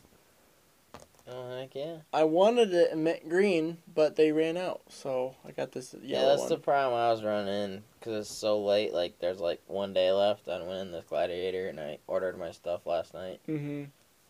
Oh 1.27 1.57
heck 1.57 1.73
yeah! 1.73 1.97
I 2.13 2.23
wanted 2.25 2.71
it 2.71 2.91
in 2.91 3.03
mint 3.03 3.27
green, 3.27 3.79
but 3.91 4.15
they 4.15 4.31
ran 4.31 4.57
out, 4.57 4.81
so 4.89 5.35
I 5.43 5.51
got 5.51 5.71
this 5.71 5.95
yellow 5.99 6.23
Yeah, 6.23 6.29
that's 6.29 6.41
one. 6.41 6.49
the 6.49 6.57
problem 6.57 6.99
I 6.99 7.09
was 7.11 7.23
running 7.23 7.81
because 7.99 8.27
it's 8.27 8.37
so 8.37 8.63
late. 8.63 8.93
Like 8.93 9.17
there's 9.19 9.39
like 9.39 9.61
one 9.65 9.93
day 9.93 10.11
left 10.11 10.47
I 10.47 10.61
went 10.61 10.81
in 10.81 10.91
this 10.91 11.05
Gladiator, 11.05 11.67
and 11.67 11.79
I 11.79 11.97
ordered 12.05 12.37
my 12.37 12.51
stuff 12.51 12.85
last 12.85 13.15
night. 13.15 13.39
Mm-hmm. 13.49 13.85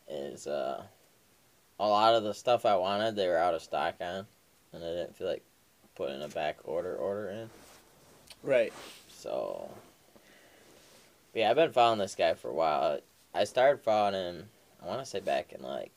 Is 0.07 0.47
uh, 0.47 0.83
a 1.79 1.87
lot 1.87 2.13
of 2.13 2.23
the 2.23 2.33
stuff 2.33 2.65
I 2.65 2.77
wanted 2.77 3.15
they 3.17 3.27
were 3.27 3.37
out 3.37 3.55
of 3.55 3.61
stock 3.61 3.95
on, 3.99 4.25
and 4.71 4.83
I 4.83 4.87
didn't 4.87 5.17
feel 5.17 5.27
like 5.27 5.43
putting 5.95 6.21
a 6.21 6.29
back 6.29 6.59
order 6.63 6.95
order 6.95 7.29
in. 7.29 7.49
Right. 8.41 8.71
So, 9.25 9.71
yeah, 11.33 11.49
I've 11.49 11.55
been 11.55 11.71
following 11.71 11.97
this 11.97 12.13
guy 12.13 12.35
for 12.35 12.49
a 12.49 12.53
while. 12.53 12.99
I 13.33 13.43
started 13.45 13.81
following 13.81 14.13
him. 14.13 14.49
I 14.83 14.85
want 14.85 14.99
to 14.99 15.05
say 15.05 15.19
back 15.19 15.51
in 15.51 15.63
like, 15.63 15.91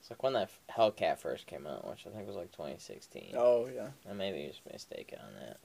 it's 0.00 0.10
like 0.10 0.24
when 0.24 0.32
that 0.32 0.50
Hellcat 0.76 1.18
first 1.18 1.46
came 1.46 1.64
out, 1.64 1.88
which 1.88 2.04
I 2.04 2.10
think 2.10 2.26
was 2.26 2.34
like 2.34 2.50
2016. 2.50 3.34
Oh 3.36 3.68
yeah. 3.72 3.90
I 4.10 4.12
may 4.12 4.32
be 4.32 4.48
just 4.48 4.60
mistaken 4.72 5.20
on 5.24 5.34
that. 5.40 5.58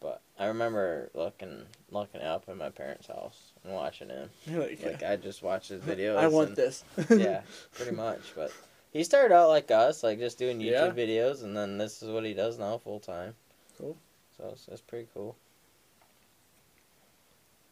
But 0.00 0.20
I 0.36 0.46
remember 0.46 1.10
looking 1.14 1.62
looking 1.92 2.20
up 2.20 2.48
in 2.48 2.58
my 2.58 2.70
parents' 2.70 3.06
house 3.06 3.52
and 3.64 3.72
watching 3.74 4.08
him. 4.08 4.30
like, 4.50 4.82
Like 4.84 5.02
I 5.04 5.14
just 5.14 5.44
watched 5.44 5.68
his 5.68 5.82
videos. 5.84 6.16
I 6.16 6.26
want 6.26 6.48
and- 6.48 6.56
this. 6.56 6.82
yeah, 7.10 7.42
pretty 7.72 7.92
much. 7.94 8.20
But 8.34 8.50
he 8.92 9.04
started 9.04 9.32
out 9.32 9.48
like 9.48 9.70
us, 9.70 10.02
like 10.02 10.18
just 10.18 10.38
doing 10.38 10.58
YouTube 10.58 10.96
Yeah. 10.96 11.04
videos, 11.04 11.44
and 11.44 11.56
then 11.56 11.78
this 11.78 12.02
is 12.02 12.10
what 12.10 12.24
he 12.24 12.34
does 12.34 12.58
now 12.58 12.78
full 12.78 12.98
time. 12.98 13.34
Cool. 13.78 13.96
So 14.38 14.54
it's 14.70 14.80
pretty 14.80 15.08
cool. 15.12 15.36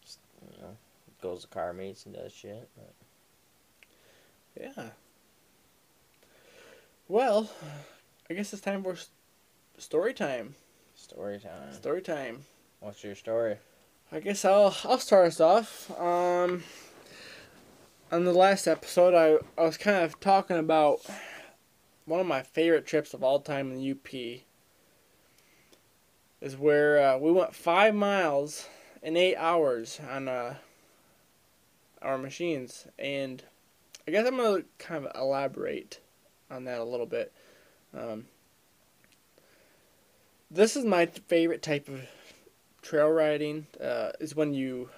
Just, 0.03 0.19
you 0.51 0.61
know, 0.61 0.77
goes 1.23 1.43
to 1.43 1.49
car 1.49 1.73
meets 1.73 2.07
and 2.07 2.15
does 2.15 2.33
shit. 2.33 2.69
But 2.77 2.95
Yeah. 4.61 4.91
Well, 7.09 7.51
I 8.29 8.35
guess 8.35 8.53
it's 8.53 8.63
time 8.63 8.83
for 8.83 8.97
story 9.79 10.13
time. 10.13 10.57
story 10.97 11.39
time. 11.39 11.73
Story 11.73 12.03
time. 12.03 12.45
What's 12.81 13.05
your 13.05 13.15
story? 13.15 13.59
I 14.11 14.21
guess 14.21 14.45
I'll 14.45 14.77
I'll 14.85 14.99
start 14.99 15.27
us 15.27 15.41
off. 15.41 15.91
Um, 16.01 16.65
on 18.11 18.25
the 18.25 18.33
last 18.33 18.67
episode, 18.67 19.15
I 19.15 19.39
I 19.61 19.65
was 19.65 19.77
kind 19.77 20.05
of 20.05 20.19
talking 20.19 20.57
about 20.59 21.01
one 22.07 22.21
of 22.21 22.27
my 22.27 22.43
favorite 22.43 22.87
trips 22.87 23.15
of 23.15 23.23
all 23.23 23.41
time 23.41 23.71
in 23.71 23.77
the 23.77 23.83
UP. 23.93 24.46
Is 26.41 26.57
where 26.57 27.03
uh, 27.03 27.19
we 27.19 27.33
went 27.33 27.55
five 27.55 27.95
miles 27.95 28.69
in 29.03 29.17
eight 29.17 29.37
hours 29.37 30.01
on 30.11 30.29
uh, 30.29 30.55
our 32.03 32.19
machines, 32.19 32.87
and 32.99 33.43
I 34.07 34.11
guess 34.11 34.27
I'm 34.27 34.37
gonna 34.37 34.65
kind 34.79 35.07
of 35.07 35.13
elaborate 35.17 36.01
on 36.51 36.65
that 36.65 36.79
a 36.79 36.85
little 36.85 37.07
bit. 37.07 37.33
Um, 37.97 38.27
this 40.51 40.77
is 40.77 40.85
my 40.85 41.07
favorite 41.07 41.63
type 41.63 41.89
of 41.89 42.03
trail 42.83 43.09
riding 43.09 43.67
uh, 43.81 44.13
is 44.21 44.37
when 44.37 44.55
you 44.55 44.91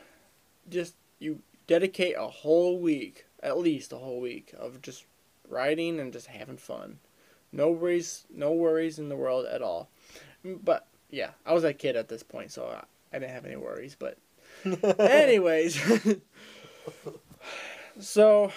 just 0.69 0.95
you 1.19 1.41
dedicate 1.67 2.17
a 2.19 2.27
whole 2.27 2.81
week 2.81 3.25
at 3.43 3.59
least 3.59 3.93
a 3.93 3.97
whole 3.97 4.21
week 4.21 4.53
of 4.59 4.83
just 4.83 5.05
riding 5.49 6.01
and 6.01 6.13
just 6.13 6.27
having 6.27 6.57
fun. 6.57 6.99
No 7.53 7.71
worries 7.71 8.27
no 8.29 8.53
worries 8.53 8.99
in 8.99 9.09
the 9.09 9.17
world 9.17 9.47
at 9.47 9.63
all. 9.63 9.89
But 10.45 10.88
yeah 11.11 11.31
i 11.47 11.53
was 11.53 11.65
a 11.65 11.73
kid 11.73 11.97
at 11.97 12.09
this 12.09 12.23
point 12.23 12.51
so 12.51 12.67
i, 12.67 12.85
I 13.15 13.19
didn't 13.19 13.33
have 13.35 13.45
any 13.45 13.57
worries 13.57 13.97
but 13.99 14.19
anyways 14.99 15.81
so 18.01 18.53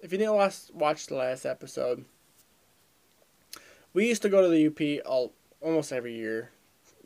if 0.00 0.12
you 0.12 0.18
didn't 0.18 0.36
last 0.36 0.74
watch 0.74 1.06
the 1.06 1.16
last 1.16 1.44
episode 1.44 2.04
we 3.94 4.08
used 4.08 4.22
to 4.22 4.28
go 4.28 4.42
to 4.42 4.48
the 4.48 4.66
up 5.00 5.06
all, 5.06 5.32
almost 5.60 5.92
every 5.92 6.14
year 6.14 6.50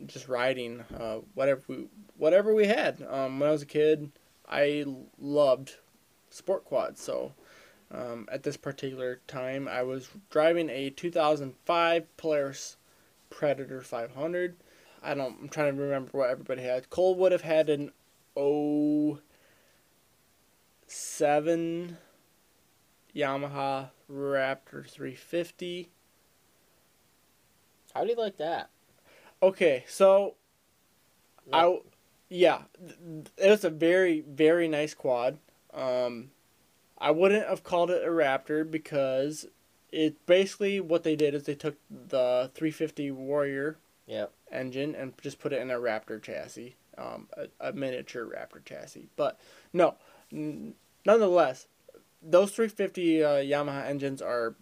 just 0.05 0.27
riding 0.27 0.83
uh, 0.97 1.17
whatever 1.33 1.61
we 1.67 1.87
whatever 2.17 2.53
we 2.53 2.67
had. 2.67 3.01
Um, 3.09 3.39
when 3.39 3.49
I 3.49 3.51
was 3.51 3.61
a 3.61 3.67
kid, 3.67 4.11
I 4.47 4.85
loved 5.19 5.75
sport 6.29 6.65
quads. 6.65 7.01
So 7.01 7.33
um, 7.91 8.27
at 8.31 8.43
this 8.43 8.57
particular 8.57 9.21
time, 9.27 9.67
I 9.67 9.83
was 9.83 10.09
driving 10.29 10.69
a 10.69 10.89
2005 10.89 12.17
Polaris 12.17 12.77
Predator 13.29 13.81
500. 13.81 14.55
I 15.03 15.13
don't. 15.13 15.37
I'm 15.41 15.49
trying 15.49 15.75
to 15.75 15.81
remember 15.81 16.17
what 16.17 16.29
everybody 16.29 16.63
had. 16.63 16.89
Cole 16.89 17.15
would 17.15 17.31
have 17.31 17.41
had 17.41 17.69
an 17.69 17.91
07 18.35 19.19
Yamaha 23.15 23.89
Raptor 24.11 24.87
350. 24.87 25.89
How 27.93 28.03
do 28.03 28.09
you 28.09 28.15
like 28.15 28.37
that? 28.37 28.69
Okay, 29.41 29.83
so 29.87 30.35
I, 31.51 31.79
yeah, 32.29 32.63
it 33.37 33.49
was 33.49 33.63
a 33.63 33.69
very 33.69 34.21
very 34.21 34.67
nice 34.67 34.93
quad. 34.93 35.37
Um, 35.73 36.31
I 36.97 37.11
wouldn't 37.11 37.47
have 37.47 37.63
called 37.63 37.91
it 37.91 38.03
a 38.03 38.09
Raptor 38.09 38.69
because 38.69 39.47
it 39.91 40.25
basically 40.25 40.79
what 40.79 41.03
they 41.03 41.15
did 41.15 41.33
is 41.33 41.43
they 41.43 41.55
took 41.55 41.77
the 41.89 42.51
350 42.53 43.11
Warrior 43.11 43.77
Yep. 44.07 44.31
engine 44.51 44.95
and 44.95 45.13
just 45.21 45.37
put 45.39 45.53
it 45.53 45.61
in 45.61 45.69
a 45.69 45.75
Raptor 45.75 46.21
chassis, 46.21 46.75
um, 46.97 47.27
a, 47.33 47.69
a 47.69 47.73
miniature 47.73 48.25
Raptor 48.25 48.63
chassis. 48.65 49.09
But 49.15 49.39
no, 49.73 49.95
n- 50.31 50.73
nonetheless, 51.05 51.67
those 52.21 52.51
350 52.51 53.23
uh, 53.23 53.27
Yamaha 53.37 53.85
engines 53.85 54.21
are 54.21 54.55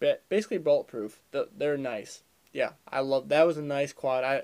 ba- 0.00 0.18
basically 0.28 0.58
bulletproof. 0.58 1.20
Th- 1.32 1.48
They're 1.56 1.76
nice. 1.76 2.22
Yeah, 2.52 2.70
I 2.88 3.00
love 3.00 3.28
that. 3.30 3.46
Was 3.46 3.56
a 3.58 3.62
nice 3.62 3.92
quad. 3.92 4.22
I 4.24 4.42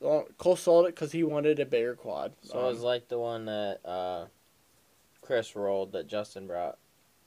well, 0.00 0.26
Cole 0.38 0.56
sold 0.56 0.86
it 0.86 0.94
because 0.96 1.12
he 1.12 1.22
wanted 1.22 1.60
a 1.60 1.64
bigger 1.66 1.94
quad. 1.94 2.32
So 2.42 2.58
it 2.58 2.64
was 2.64 2.78
Um, 2.78 2.84
like 2.84 3.08
the 3.08 3.18
one 3.18 3.44
that 3.46 3.78
uh, 3.84 4.26
Chris 5.22 5.54
rolled 5.54 5.92
that 5.92 6.08
Justin 6.08 6.46
brought. 6.48 6.78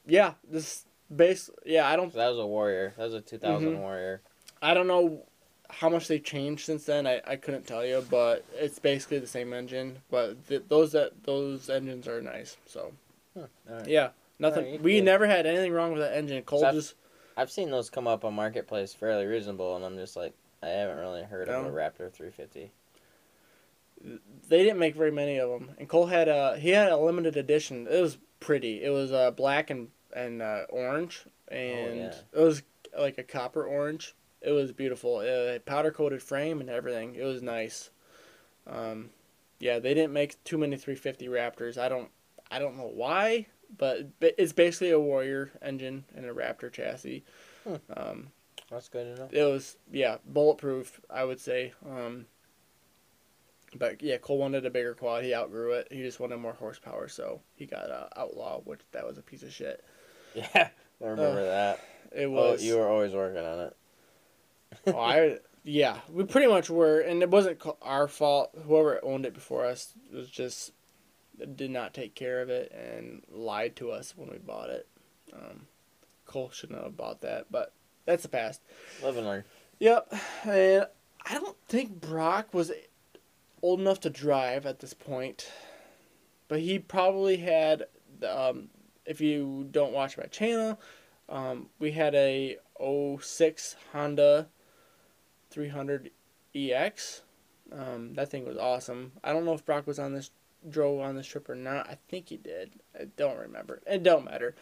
yeah, 0.06 0.34
this 0.44 0.86
base. 1.16 1.50
Yeah, 1.66 1.88
I 1.88 1.96
don't. 1.96 2.08
'Cause 2.08 2.16
that 2.16 2.28
was 2.30 2.40
a 2.40 2.46
Warrior. 2.46 2.94
That 2.98 3.06
was 3.06 3.14
a 3.14 3.22
2000 3.22 3.70
Mhm. 3.74 3.80
Warrior. 3.80 4.22
I 4.62 4.74
don't 4.74 4.88
know 4.88 5.26
how 5.70 5.90
much 5.90 6.08
they've 6.08 6.24
changed 6.24 6.66
since 6.66 6.86
then. 6.86 7.06
I, 7.08 7.22
I 7.28 7.36
couldn't 7.36 7.68
tell 7.68 7.86
you, 7.86 8.06
but 8.10 8.46
it's 8.56 8.80
basically 8.80 9.20
the 9.20 9.28
same 9.28 9.54
engine. 9.54 9.98
But 10.10 10.48
th- 10.48 10.64
those 10.68 10.92
that 10.94 11.24
those 11.24 11.70
engines 11.70 12.08
are 12.08 12.22
nice. 12.22 12.58
So 12.66 12.94
All 13.36 13.48
right. 13.70 13.88
yeah, 13.88 14.10
nothing. 14.40 14.66
Alright, 14.66 14.82
we 14.82 14.96
good. 14.96 15.06
never 15.06 15.28
had 15.28 15.46
anything 15.46 15.74
wrong 15.74 15.92
with 15.94 16.02
that 16.02 16.16
engine. 16.18 16.42
Cole 16.44 16.60
So 16.62 16.68
I've- 16.68 16.78
just 16.78 16.96
I've 17.36 17.52
seen 17.52 17.70
those 17.70 17.90
come 17.92 18.08
up 18.08 18.26
on 18.26 18.34
Marketplace 18.34 18.94
fairly 18.94 19.26
reasonable, 19.26 19.76
and 19.76 19.86
I'm 19.86 19.96
just 19.96 20.16
like, 20.16 20.34
I 20.64 20.70
haven't 20.70 20.98
really 20.98 21.22
heard 21.24 21.48
of 21.50 21.64
No. 21.66 21.70
a 21.70 21.72
Raptor 21.72 22.12
350. 22.12 22.72
they 24.50 24.64
didn't 24.64 24.80
make 24.80 24.96
very 24.96 25.12
many 25.12 25.38
of 25.38 25.50
them. 25.50 25.72
And 25.78 25.88
Cole 25.88 26.08
had 26.08 26.28
a 26.28 26.58
he 26.58 26.70
had 26.70 26.92
a 26.92 26.98
limited 26.98 27.36
edition. 27.38 27.88
It 27.90 28.02
was 28.02 28.18
pretty. 28.40 28.84
It 28.84 28.90
was 28.90 29.12
uh, 29.12 29.32
black 29.32 29.70
and 29.70 29.90
and 30.16 30.42
uh, 30.42 30.64
orange, 30.70 31.26
and 31.50 31.98
yeah. 31.98 32.14
it 32.34 32.40
was 32.40 32.64
like 32.98 33.18
a 33.18 33.24
copper 33.24 33.64
orange. 33.66 34.16
It 34.48 34.52
was 34.52 34.72
beautiful. 34.72 35.18
Uh, 35.18 35.60
powder 35.60 35.92
coated 35.92 36.24
frame 36.24 36.62
and 36.62 36.70
everything. 36.70 37.16
It 37.16 37.26
was 37.26 37.42
nice. 37.42 37.90
Um, 38.66 39.10
yeah, 39.60 39.80
they 39.80 39.94
didn't 39.94 40.14
make 40.14 40.42
too 40.46 40.58
many 40.58 40.78
350 40.78 41.28
Raptors. 41.28 41.78
I 41.78 41.90
don't 41.90 42.10
I 42.50 42.58
don't 42.58 42.78
know 42.78 42.90
why, 42.94 43.48
but 43.78 44.08
it's 44.22 44.54
basically 44.54 44.92
a 44.92 45.00
Warrior 45.02 45.52
engine 45.62 46.06
and 46.16 46.26
a 46.26 46.34
Raptor 46.34 46.72
chassis. 46.72 47.26
Hmm. 47.66 47.76
Um, 47.94 48.28
That's 48.72 48.88
good 48.88 49.18
enough. 49.18 49.34
it 49.34 49.44
was 49.44 49.76
yeah 49.92 50.20
bulletproof. 50.26 51.02
I 51.10 51.26
would 51.26 51.42
say. 51.42 51.74
Um, 51.86 52.28
but 53.76 54.02
yeah, 54.02 54.16
Cole 54.16 54.38
wanted 54.38 54.66
a 54.66 54.70
bigger 54.70 54.94
quad. 54.94 55.26
He 55.26 55.36
outgrew 55.36 55.74
it. 55.74 55.90
He 55.92 56.04
just 56.04 56.22
wanted 56.22 56.38
more 56.38 56.54
horsepower, 56.54 57.10
so 57.10 57.42
he 57.56 57.66
got 57.66 57.92
uh, 57.92 58.08
Outlaw, 58.16 58.62
which 58.62 58.80
that 58.94 59.06
was 59.06 59.18
a 59.18 59.22
piece 59.22 59.44
of 59.44 59.52
shit. 59.52 59.84
Yeah, 60.36 60.70
I 61.04 61.06
remember 61.06 61.44
that. 61.44 61.80
It 62.16 62.30
was. 62.30 62.62
Oh, 62.62 62.64
you 62.64 62.78
were 62.78 62.88
always 62.88 63.12
working 63.12 63.44
on 63.44 63.60
it. 63.60 63.76
oh, 64.88 64.98
I 64.98 65.38
yeah, 65.64 66.00
we 66.10 66.24
pretty 66.24 66.48
much 66.48 66.70
were, 66.70 67.02
and 67.02 67.22
it 67.22 67.30
wasn't 67.30 67.62
our 67.82 68.08
fault. 68.08 68.52
Whoever 68.66 69.04
owned 69.04 69.26
it 69.26 69.34
before 69.34 69.66
us 69.66 69.94
was 70.14 70.30
just 70.30 70.72
did 71.56 71.72
not 71.72 71.94
take 71.94 72.16
care 72.16 72.42
of 72.42 72.50
it 72.50 72.72
and 72.72 73.22
lied 73.30 73.76
to 73.76 73.92
us 73.92 74.14
when 74.16 74.30
we 74.30 74.38
bought 74.38 74.70
it. 74.70 74.88
Um, 75.34 75.68
Cole 76.26 76.52
shouldn't 76.52 76.82
have 76.82 76.96
bought 76.96 77.20
that, 77.22 77.48
but 77.52 77.74
that's 78.06 78.24
the 78.24 78.30
past. 78.30 78.62
Live 79.04 79.18
and 79.18 79.28
learn. 79.28 79.44
Yep, 79.80 80.14
and 80.46 80.88
I 81.26 81.34
don't 81.34 81.58
think 81.68 82.00
Brock 82.00 82.54
was 82.54 82.72
old 83.62 83.82
enough 83.82 84.00
to 84.02 84.10
drive 84.10 84.66
at 84.66 84.80
this 84.80 84.94
point, 84.94 85.52
but 86.48 86.62
he 86.62 86.80
probably 86.80 87.38
had. 87.38 87.88
Um, 88.28 88.70
if 89.06 89.22
you 89.22 89.68
don't 89.72 89.94
watch 89.94 90.18
my 90.18 90.26
channel, 90.26 90.80
um, 91.30 91.68
we 91.80 91.92
had 91.92 92.16
a 92.16 92.58
06 92.80 93.76
Honda 93.92 94.48
300 95.50 96.12
EX. 96.56 97.22
Um, 97.72 98.14
that 98.14 98.30
thing 98.30 98.46
was 98.46 98.58
awesome. 98.58 99.12
I 99.24 99.34
don't 99.34 99.46
know 99.46 99.54
if 99.54 99.66
Brock 99.66 99.88
was 99.88 100.00
on 100.00 100.14
this 100.14 100.32
drove 100.68 101.00
on 101.02 101.16
this 101.16 101.28
trip 101.28 101.50
or 101.50 101.56
not. 101.56 101.88
I 101.90 101.98
think 102.10 102.30
he 102.30 102.38
did. 102.38 102.72
I 103.00 103.06
don't 103.18 103.38
remember. 103.38 103.82
It 103.86 104.04
don't 104.04 104.26
matter. 104.26 104.56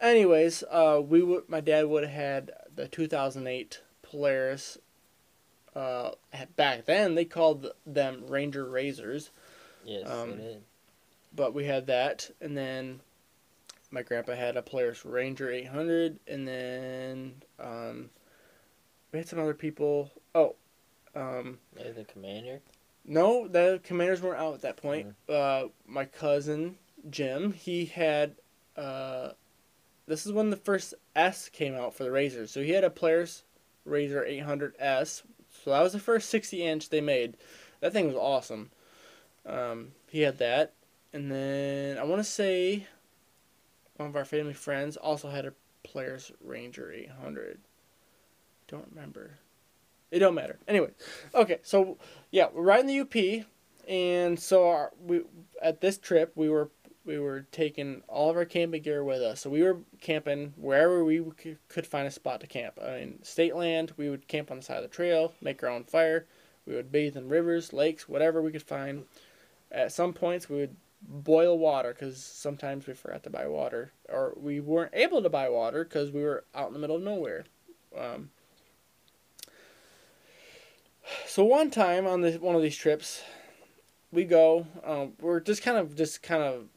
Anyways, 0.00 0.62
uh, 0.70 1.00
we 1.06 1.22
would 1.22 1.48
my 1.48 1.60
dad 1.60 1.86
would 1.86 2.04
have 2.04 2.12
had 2.12 2.50
the 2.74 2.88
2008 2.88 3.80
Polaris. 4.02 4.78
Uh, 5.74 6.12
back 6.56 6.86
then 6.86 7.14
they 7.14 7.24
called 7.26 7.70
them 7.84 8.24
Ranger 8.26 8.64
RZRs, 8.66 9.28
Yes, 9.84 10.08
Um, 10.08 10.40
but 11.34 11.52
we 11.52 11.66
had 11.66 11.86
that, 11.88 12.30
and 12.40 12.56
then 12.56 13.00
my 13.90 14.02
grandpa 14.02 14.34
had 14.34 14.56
a 14.56 14.62
Polaris 14.62 15.04
Ranger 15.04 15.50
800, 15.50 16.18
and 16.26 16.48
then 16.48 17.42
um, 17.60 18.08
we 19.12 19.18
had 19.18 19.28
some 19.28 19.38
other 19.38 19.52
people. 19.54 20.10
Oh, 20.36 20.54
um, 21.14 21.58
Maybe 21.74 21.92
the 21.92 22.04
commander. 22.04 22.60
no, 23.06 23.48
the 23.48 23.80
commanders 23.82 24.20
weren't 24.20 24.38
out 24.38 24.52
at 24.52 24.60
that 24.60 24.76
point. 24.76 25.14
Uh, 25.26 25.64
my 25.86 26.04
cousin 26.04 26.76
Jim, 27.08 27.52
he 27.54 27.86
had. 27.86 28.36
Uh, 28.76 29.30
this 30.06 30.26
is 30.26 30.32
when 30.32 30.50
the 30.50 30.56
first 30.56 30.92
S 31.14 31.48
came 31.48 31.74
out 31.74 31.94
for 31.94 32.04
the 32.04 32.10
RZRs. 32.10 32.50
So 32.50 32.62
he 32.62 32.72
had 32.72 32.84
a 32.84 32.90
Polaris 32.90 33.44
RZR 33.88 34.44
800S. 34.44 35.22
So 35.64 35.70
that 35.70 35.80
was 35.80 35.94
the 35.94 35.98
first 35.98 36.28
60 36.28 36.62
inch 36.62 36.90
they 36.90 37.00
made. 37.00 37.38
That 37.80 37.94
thing 37.94 38.06
was 38.06 38.16
awesome. 38.16 38.70
Um, 39.46 39.92
he 40.10 40.20
had 40.20 40.38
that, 40.38 40.74
and 41.12 41.30
then 41.30 41.98
I 41.98 42.04
want 42.04 42.20
to 42.20 42.24
say 42.24 42.86
one 43.96 44.08
of 44.08 44.16
our 44.16 44.24
family 44.24 44.52
friends 44.52 44.96
also 44.96 45.30
had 45.30 45.46
a 45.46 45.54
Polaris 45.82 46.30
Ranger 46.44 46.92
800. 46.92 47.58
Don't 48.68 48.88
remember. 48.90 49.38
It 50.10 50.20
don't 50.20 50.34
matter. 50.34 50.58
Anyway, 50.68 50.90
okay, 51.34 51.58
so 51.62 51.98
yeah, 52.30 52.46
we're 52.52 52.62
riding 52.62 52.86
the 52.86 53.00
UP, 53.00 53.46
and 53.88 54.38
so 54.38 54.68
our, 54.68 54.92
we 55.04 55.22
at 55.62 55.80
this 55.80 55.98
trip 55.98 56.32
we 56.36 56.48
were 56.48 56.70
we 57.06 57.18
were 57.18 57.46
taking 57.52 58.02
all 58.08 58.30
of 58.30 58.36
our 58.36 58.44
camping 58.44 58.82
gear 58.82 59.04
with 59.04 59.22
us. 59.22 59.40
So 59.40 59.50
we 59.50 59.62
were 59.62 59.78
camping 60.00 60.52
wherever 60.56 61.04
we 61.04 61.24
could 61.68 61.86
find 61.86 62.06
a 62.06 62.10
spot 62.10 62.40
to 62.40 62.46
camp. 62.46 62.78
I 62.84 62.98
mean, 62.98 63.22
state 63.22 63.54
land, 63.54 63.92
we 63.96 64.10
would 64.10 64.26
camp 64.26 64.50
on 64.50 64.58
the 64.58 64.62
side 64.62 64.78
of 64.78 64.82
the 64.82 64.88
trail, 64.88 65.32
make 65.40 65.62
our 65.62 65.70
own 65.70 65.84
fire. 65.84 66.26
We 66.66 66.74
would 66.74 66.90
bathe 66.90 67.16
in 67.16 67.28
rivers, 67.28 67.72
lakes, 67.72 68.08
whatever 68.08 68.42
we 68.42 68.50
could 68.50 68.62
find. 68.62 69.04
At 69.70 69.92
some 69.92 70.12
points, 70.12 70.48
we 70.48 70.56
would 70.56 70.76
boil 71.00 71.58
water 71.58 71.92
because 71.92 72.22
sometimes 72.22 72.86
we 72.86 72.94
forgot 72.94 73.22
to 73.22 73.30
buy 73.30 73.46
water, 73.46 73.92
or 74.08 74.34
we 74.36 74.58
weren't 74.58 74.94
able 74.94 75.22
to 75.22 75.30
buy 75.30 75.48
water 75.48 75.84
because 75.84 76.10
we 76.10 76.22
were 76.22 76.44
out 76.54 76.66
in 76.68 76.72
the 76.72 76.80
middle 76.80 76.96
of 76.96 77.02
nowhere. 77.02 77.44
Um, 77.96 78.30
so 81.26 81.44
one 81.44 81.70
time 81.70 82.06
on 82.06 82.20
this 82.20 82.40
one 82.40 82.54
of 82.54 82.62
these 82.62 82.76
trips, 82.76 83.22
we 84.12 84.24
go. 84.24 84.66
Um, 84.84 85.12
we're 85.20 85.40
just 85.40 85.62
kind 85.62 85.76
of 85.76 85.94
just 85.96 86.22
kind 86.22 86.42
of 86.42 86.68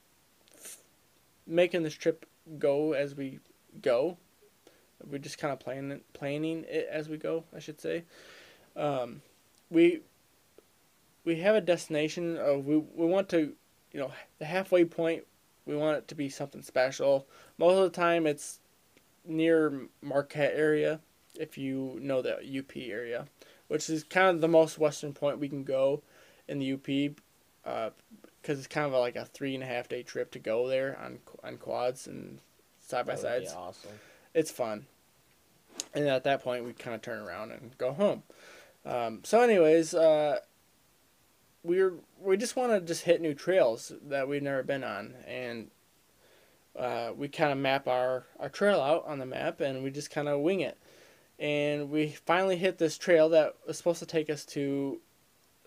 making 1.47 1.84
this 1.84 1.93
trip 1.93 2.26
go 2.57 2.93
as 2.93 3.15
we 3.15 3.39
go. 3.81 4.18
We're 5.10 5.19
just 5.19 5.38
kind 5.38 5.53
of 5.53 5.60
planning 5.60 6.01
planning 6.14 6.65
it 6.68 6.88
as 6.91 7.10
we 7.10 7.18
go, 7.18 7.43
I 7.56 7.60
should 7.60 7.80
say. 7.80 8.03
Um, 8.76 9.22
we 9.69 10.01
we 11.23 11.38
have 11.38 11.56
a 11.56 11.61
destination 11.61 12.38
of 12.38 12.65
we 12.65 12.77
we 12.77 13.06
want 13.06 13.30
to, 13.30 13.53
you 13.91 13.99
know, 13.99 14.11
the 14.39 14.45
halfway 14.45 14.85
point. 14.85 15.26
We 15.65 15.76
want 15.76 15.97
it 15.97 16.07
to 16.07 16.15
be 16.15 16.30
something 16.30 16.64
special. 16.64 17.27
Most 17.57 17.77
of 17.77 17.84
the 17.84 17.95
time, 17.95 18.26
it's 18.26 18.60
near 19.26 19.88
Marquette 20.01 20.53
area, 20.56 20.99
if 21.35 21.57
you 21.57 21.99
know 22.01 22.22
the 22.22 22.38
UP 22.38 22.76
area, 22.76 23.27
which 23.69 23.89
is 23.89 24.03
kind 24.03 24.27
of 24.27 24.41
the 24.41 24.47
most 24.49 24.77
western 24.77 25.13
point 25.13 25.39
we 25.39 25.47
can 25.47 25.63
go 25.63 26.03
in 26.47 26.59
the 26.59 26.73
UP. 26.73 27.15
Uh, 27.65 27.91
because 28.41 28.57
it's 28.57 28.67
kind 28.67 28.85
of 28.85 28.93
like 28.93 29.15
a 29.15 29.25
three 29.25 29.53
and 29.53 29.63
a 29.63 29.67
half 29.67 29.89
day 29.89 30.01
trip 30.01 30.31
to 30.31 30.39
go 30.39 30.67
there 30.67 30.97
on 31.03 31.19
on 31.43 31.57
quads 31.57 32.07
and 32.07 32.39
side 32.79 33.05
by 33.05 33.15
That 33.15 33.23
would 33.23 33.39
be 33.41 33.45
sides. 33.47 33.55
awesome. 33.57 33.91
It's 34.33 34.51
fun. 34.51 34.85
And 35.93 36.07
at 36.07 36.23
that 36.23 36.43
point, 36.43 36.65
we 36.65 36.73
kind 36.73 36.95
of 36.95 37.01
turn 37.01 37.19
around 37.19 37.51
and 37.51 37.77
go 37.77 37.93
home. 37.93 38.23
Um, 38.85 39.21
so, 39.23 39.41
anyways, 39.41 39.93
uh, 39.93 40.39
we're 41.63 41.93
we 42.21 42.37
just 42.37 42.55
want 42.55 42.71
to 42.71 42.79
just 42.81 43.03
hit 43.03 43.21
new 43.21 43.33
trails 43.33 43.91
that 44.07 44.27
we've 44.27 44.41
never 44.41 44.63
been 44.63 44.83
on, 44.83 45.13
and 45.27 45.69
uh, 46.77 47.11
we 47.15 47.27
kind 47.27 47.51
of 47.51 47.57
map 47.57 47.87
our 47.87 48.25
our 48.39 48.49
trail 48.49 48.79
out 48.81 49.05
on 49.05 49.19
the 49.19 49.25
map, 49.25 49.59
and 49.61 49.83
we 49.83 49.91
just 49.91 50.11
kind 50.11 50.27
of 50.27 50.39
wing 50.39 50.61
it. 50.61 50.77
And 51.40 51.90
we 51.90 52.10
finally 52.10 52.57
hit 52.57 52.78
this 52.78 52.98
trail 52.98 53.30
that 53.30 53.56
was 53.66 53.78
supposed 53.78 53.99
to 53.99 54.06
take 54.06 54.30
us 54.30 54.44
to 54.48 54.99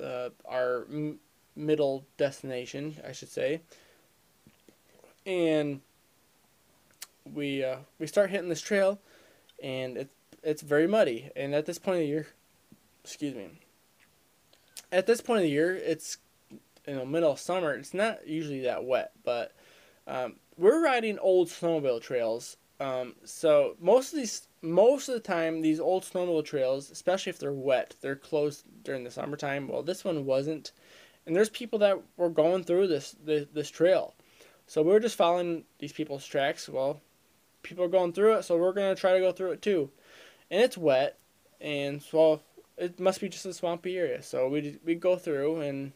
uh, 0.02 0.28
our 0.44 0.86
m- 0.90 1.18
middle 1.56 2.04
destination, 2.18 2.96
I 3.06 3.12
should 3.12 3.30
say. 3.30 3.62
And 5.24 5.80
we 7.32 7.64
uh, 7.64 7.78
we 7.98 8.06
start 8.06 8.30
hitting 8.30 8.48
this 8.48 8.60
trail, 8.60 8.98
and 9.62 9.96
it's 9.96 10.14
it's 10.42 10.62
very 10.62 10.86
muddy. 10.86 11.30
And 11.36 11.54
at 11.54 11.66
this 11.66 11.78
point 11.78 11.96
of 11.96 12.00
the 12.00 12.08
year, 12.08 12.26
excuse 13.04 13.34
me. 13.34 13.48
At 14.90 15.06
this 15.06 15.20
point 15.20 15.38
of 15.38 15.44
the 15.44 15.50
year, 15.50 15.74
it's 15.74 16.18
in 16.86 16.96
the 16.96 17.06
middle 17.06 17.32
of 17.32 17.40
summer. 17.40 17.74
It's 17.74 17.94
not 17.94 18.26
usually 18.26 18.60
that 18.62 18.84
wet, 18.84 19.12
but 19.24 19.52
um, 20.06 20.34
we're 20.58 20.84
riding 20.84 21.18
old 21.18 21.48
snowmobile 21.48 22.02
trails. 22.02 22.56
Um, 22.82 23.14
so 23.24 23.76
most 23.80 24.12
of 24.12 24.18
these, 24.18 24.48
most 24.60 25.08
of 25.08 25.14
the 25.14 25.20
time, 25.20 25.60
these 25.60 25.78
old 25.78 26.02
snowmobile 26.02 26.44
trails, 26.44 26.90
especially 26.90 27.30
if 27.30 27.38
they're 27.38 27.52
wet, 27.52 27.94
they're 28.00 28.16
closed 28.16 28.64
during 28.82 29.04
the 29.04 29.10
summertime. 29.10 29.68
Well, 29.68 29.84
this 29.84 30.04
one 30.04 30.26
wasn't, 30.26 30.72
and 31.24 31.36
there's 31.36 31.48
people 31.48 31.78
that 31.78 32.02
were 32.16 32.28
going 32.28 32.64
through 32.64 32.88
this 32.88 33.14
this, 33.24 33.46
this 33.54 33.70
trail. 33.70 34.14
So 34.66 34.82
we 34.82 34.90
were 34.90 34.98
just 34.98 35.14
following 35.14 35.62
these 35.78 35.92
people's 35.92 36.26
tracks. 36.26 36.68
Well, 36.68 37.00
people 37.62 37.84
are 37.84 37.88
going 37.88 38.14
through 38.14 38.34
it, 38.34 38.42
so 38.42 38.56
we're 38.56 38.72
gonna 38.72 38.96
try 38.96 39.12
to 39.12 39.20
go 39.20 39.30
through 39.30 39.52
it 39.52 39.62
too. 39.62 39.90
And 40.50 40.60
it's 40.60 40.76
wet, 40.76 41.18
and 41.60 42.02
so 42.02 42.40
it 42.76 42.98
must 42.98 43.20
be 43.20 43.28
just 43.28 43.46
a 43.46 43.54
swampy 43.54 43.96
area. 43.96 44.24
So 44.24 44.48
we 44.48 44.78
we 44.84 44.96
go 44.96 45.14
through 45.14 45.60
and 45.60 45.92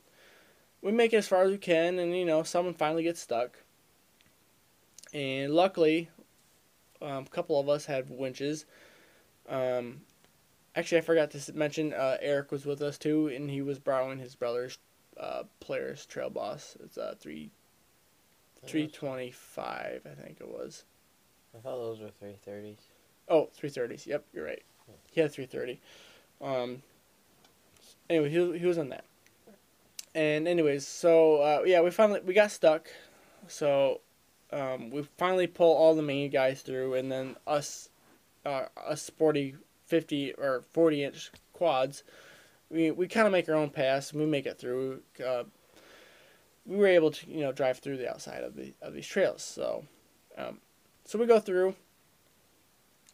we 0.82 0.92
make 0.92 1.12
it 1.12 1.16
as 1.16 1.26
far 1.26 1.42
as 1.42 1.50
we 1.50 1.58
can, 1.58 1.98
and 1.98 2.16
you 2.16 2.24
know 2.24 2.44
someone 2.44 2.74
finally 2.74 3.02
gets 3.02 3.20
stuck. 3.20 3.58
And 5.12 5.52
luckily, 5.52 6.10
um, 7.02 7.24
a 7.24 7.31
couple 7.31 7.59
of 7.59 7.68
us 7.68 7.86
had 7.86 8.09
winches. 8.10 8.64
Um, 9.48 10.01
actually, 10.74 10.98
I 10.98 11.02
forgot 11.02 11.31
to 11.32 11.52
mention 11.52 11.93
uh, 11.93 12.16
Eric 12.20 12.52
was 12.52 12.66
with 12.66 12.82
us 12.82 12.98
too, 12.98 13.28
and 13.28 13.51
he 13.51 13.62
was 13.62 13.78
borrowing 13.78 14.18
his 14.18 14.35
brother's 14.35 14.78
uh, 15.18 15.44
Polaris 15.60 16.06
Trail 16.06 16.31
Boss. 16.31 16.77
It's 16.82 16.97
a 16.97 17.16
three 17.18 17.51
three 18.66 18.89
twenty 18.89 19.31
five, 19.31 20.02
I 20.05 20.20
think 20.20 20.40
it 20.40 20.48
was. 20.48 20.85
I 21.55 21.60
thought 21.60 21.77
those 21.77 22.01
were 22.01 22.10
three 22.10 22.36
thirties. 22.44 22.78
Oh, 23.28 23.48
330s. 23.60 24.06
Yep, 24.06 24.24
you're 24.32 24.44
right. 24.44 24.62
He 25.10 25.20
had 25.20 25.32
330. 25.32 25.81
Um, 26.40 26.82
anyway, 28.09 28.31
he, 28.31 28.59
he 28.59 28.66
was 28.66 28.78
on 28.78 28.90
that. 28.90 29.05
And 30.14 30.47
anyways, 30.47 30.86
so 30.86 31.36
uh, 31.36 31.62
yeah, 31.66 31.81
we 31.81 31.90
finally 31.90 32.20
we 32.20 32.35
got 32.35 32.51
stuck. 32.51 32.89
So 33.48 34.01
um, 34.52 34.90
we 34.90 35.02
finally 35.18 35.47
pull 35.47 35.74
all 35.74 35.94
the 35.94 36.02
main 36.02 36.31
guys 36.31 36.62
through, 36.62 36.94
and 36.94 37.10
then 37.10 37.36
us, 37.47 37.89
uh, 38.44 38.66
us 38.86 39.02
sporty 39.02 39.56
50 39.86 40.35
or 40.35 40.64
40 40.73 41.05
inch 41.05 41.32
quads, 41.52 42.02
we 42.70 42.90
we 42.90 43.09
kind 43.09 43.27
of 43.27 43.32
make 43.32 43.48
our 43.48 43.55
own 43.55 43.70
pass. 43.70 44.12
And 44.12 44.20
we 44.20 44.27
make 44.27 44.47
it 44.47 44.59
through. 44.59 45.01
Uh, 45.24 45.44
we 46.64 46.77
were 46.77 46.86
able 46.86 47.12
to 47.12 47.31
you 47.31 47.40
know 47.40 47.52
drive 47.52 47.78
through 47.78 47.97
the 47.97 48.10
outside 48.10 48.43
of 48.43 48.56
the 48.56 48.74
of 48.82 48.94
these 48.94 49.06
trails. 49.06 49.43
So, 49.43 49.85
um, 50.36 50.59
so 51.05 51.18
we 51.18 51.27
go 51.27 51.40
through. 51.40 51.74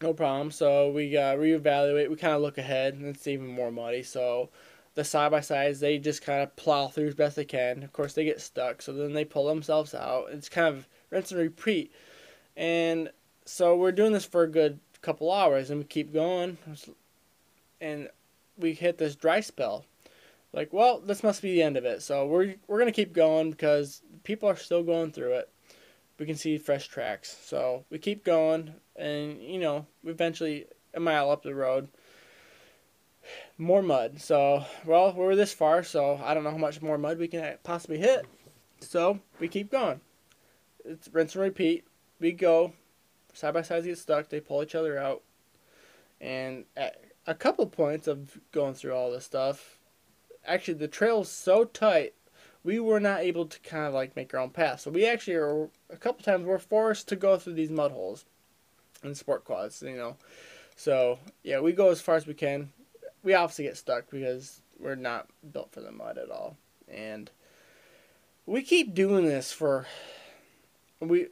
No 0.01 0.13
problem. 0.13 0.51
So 0.51 0.91
we 0.91 1.17
uh, 1.17 1.37
reevaluate. 1.37 2.11
We 2.11 2.17
kind 2.17 2.35
of 2.35 2.43
look 2.43 2.59
ahead, 2.59 2.95
and 2.95 3.07
it's 3.07 3.27
even 3.27 3.47
more 3.47 3.71
muddy. 3.71 4.03
So 4.03 4.51
the 4.95 5.05
side 5.05 5.31
by 5.31 5.41
sides 5.41 5.81
they 5.81 5.99
just 5.99 6.23
kind 6.23 6.43
of 6.43 6.55
plow 6.57 6.89
through 6.89 7.09
as 7.09 7.15
best 7.15 7.37
they 7.37 7.45
can. 7.45 7.83
Of 7.83 7.93
course, 7.93 8.15
they 8.15 8.25
get 8.25 8.41
stuck, 8.41 8.83
so 8.83 8.93
then 8.93 9.13
they 9.13 9.25
pull 9.25 9.47
themselves 9.47 9.95
out. 9.95 10.27
It's 10.31 10.49
kind 10.49 10.75
of 10.75 10.89
rinse 11.13 11.31
and 11.31 11.41
repeat. 11.41 11.93
And 12.57 13.11
so 13.45 13.77
we're 13.77 13.93
doing 13.93 14.13
this 14.13 14.25
for 14.25 14.43
a 14.43 14.51
good 14.51 14.81
couple 15.03 15.31
hours, 15.31 15.71
and 15.71 15.79
we 15.79 15.85
keep 15.85 16.13
going. 16.13 16.59
And 17.81 18.09
we 18.59 18.73
hit 18.73 18.99
this 18.99 19.15
dry 19.15 19.41
spell. 19.41 19.85
Like, 20.53 20.73
well, 20.73 21.01
this 21.01 21.23
must 21.23 21.43
be 21.43 21.53
the 21.53 21.63
end 21.63 21.77
of 21.77 21.85
it. 21.85 22.03
So 22.03 22.27
we're 22.27 22.57
we're 22.67 22.79
gonna 22.79 22.93
keep 22.93 23.13
going 23.13 23.51
because 23.51 24.03
people 24.25 24.49
are 24.49 24.57
still 24.57 24.83
going 24.83 25.13
through 25.13 25.35
it. 25.35 25.49
We 26.19 26.27
can 26.27 26.37
see 26.37 26.59
fresh 26.59 26.89
tracks, 26.89 27.37
so 27.45 27.85
we 27.91 27.99
keep 27.99 28.25
going, 28.25 28.75
and 28.97 29.41
you 29.43 29.59
know, 29.59 29.87
eventually 30.05 30.67
a 30.95 31.01
mile 31.01 31.31
up 31.31 31.43
the 31.43 31.55
road, 31.55 31.89
more 33.59 33.83
mud. 33.83 34.21
So, 34.21 34.65
well, 34.85 35.13
we're 35.15 35.35
this 35.35 35.55
far, 35.55 35.83
so 35.83 36.21
I 36.23 36.35
don't 36.35 36.45
know 36.45 36.51
how 36.51 36.59
much 36.59 36.83
more 36.83 36.99
mud 36.99 37.19
we 37.19 37.29
can 37.29 37.57
possibly 37.65 37.99
hit. 37.99 38.27
So 38.81 39.21
we 39.41 39.49
keep 39.49 39.71
going. 39.71 40.01
It's 40.85 41.09
rinse 41.13 41.35
and 41.35 41.43
repeat. 41.43 41.85
We 42.21 42.33
go, 42.33 42.73
side 43.33 43.55
by 43.55 43.63
sides 43.63 43.87
get 43.87 43.99
stuck. 43.99 44.29
They 44.29 44.41
pull 44.41 44.63
each 44.63 44.75
other 44.75 44.99
out, 44.99 45.23
and 46.21 46.65
at 46.77 47.01
a 47.27 47.35
couple 47.35 47.67
points 47.67 48.07
of 48.07 48.39
going 48.53 48.75
through 48.75 48.95
all 48.95 49.11
this 49.11 49.25
stuff, 49.25 49.79
actually 50.47 50.75
the 50.75 50.89
trail's 50.89 51.31
so 51.31 51.65
tight, 51.65 52.15
we 52.65 52.79
were 52.79 53.01
not 53.01 53.21
able 53.21 53.47
to 53.47 53.61
kind 53.61 53.87
of 53.87 53.95
like 53.95 54.17
make 54.17 54.33
our 54.35 54.41
own 54.41 54.51
path. 54.51 54.81
So 54.81 54.91
we 54.91 55.07
actually 55.07 55.35
are 55.35 55.69
a 55.91 55.97
couple 55.97 56.25
times 56.25 56.47
we're 56.47 56.59
forced 56.59 57.09
to 57.09 57.17
go 57.17 57.39
through 57.39 57.55
these 57.55 57.71
mud 57.71 57.93
holes, 57.93 58.25
and 59.03 59.17
sport 59.17 59.45
quads. 59.45 59.83
You 59.83 59.97
know, 59.97 60.17
so 60.77 61.19
yeah, 61.43 61.61
we 61.61 61.73
go 61.73 61.91
as 61.91 62.01
far 62.01 62.17
as 62.17 62.27
we 62.27 62.35
can. 62.35 62.73
We 63.23 63.35
obviously 63.35 63.65
get 63.65 63.77
stuck 63.77 64.11
because 64.11 64.61
we're 64.79 64.97
not 64.97 65.29
built 65.53 65.73
for 65.73 65.81
the 65.81 65.93
mud 65.93 66.19
at 66.19 66.31
all, 66.31 66.57
and 66.89 67.31
we 68.47 68.63
keep 68.63 68.95
doing 68.95 69.27
this 69.27 69.53
for 69.53 69.87
we 71.11 71.29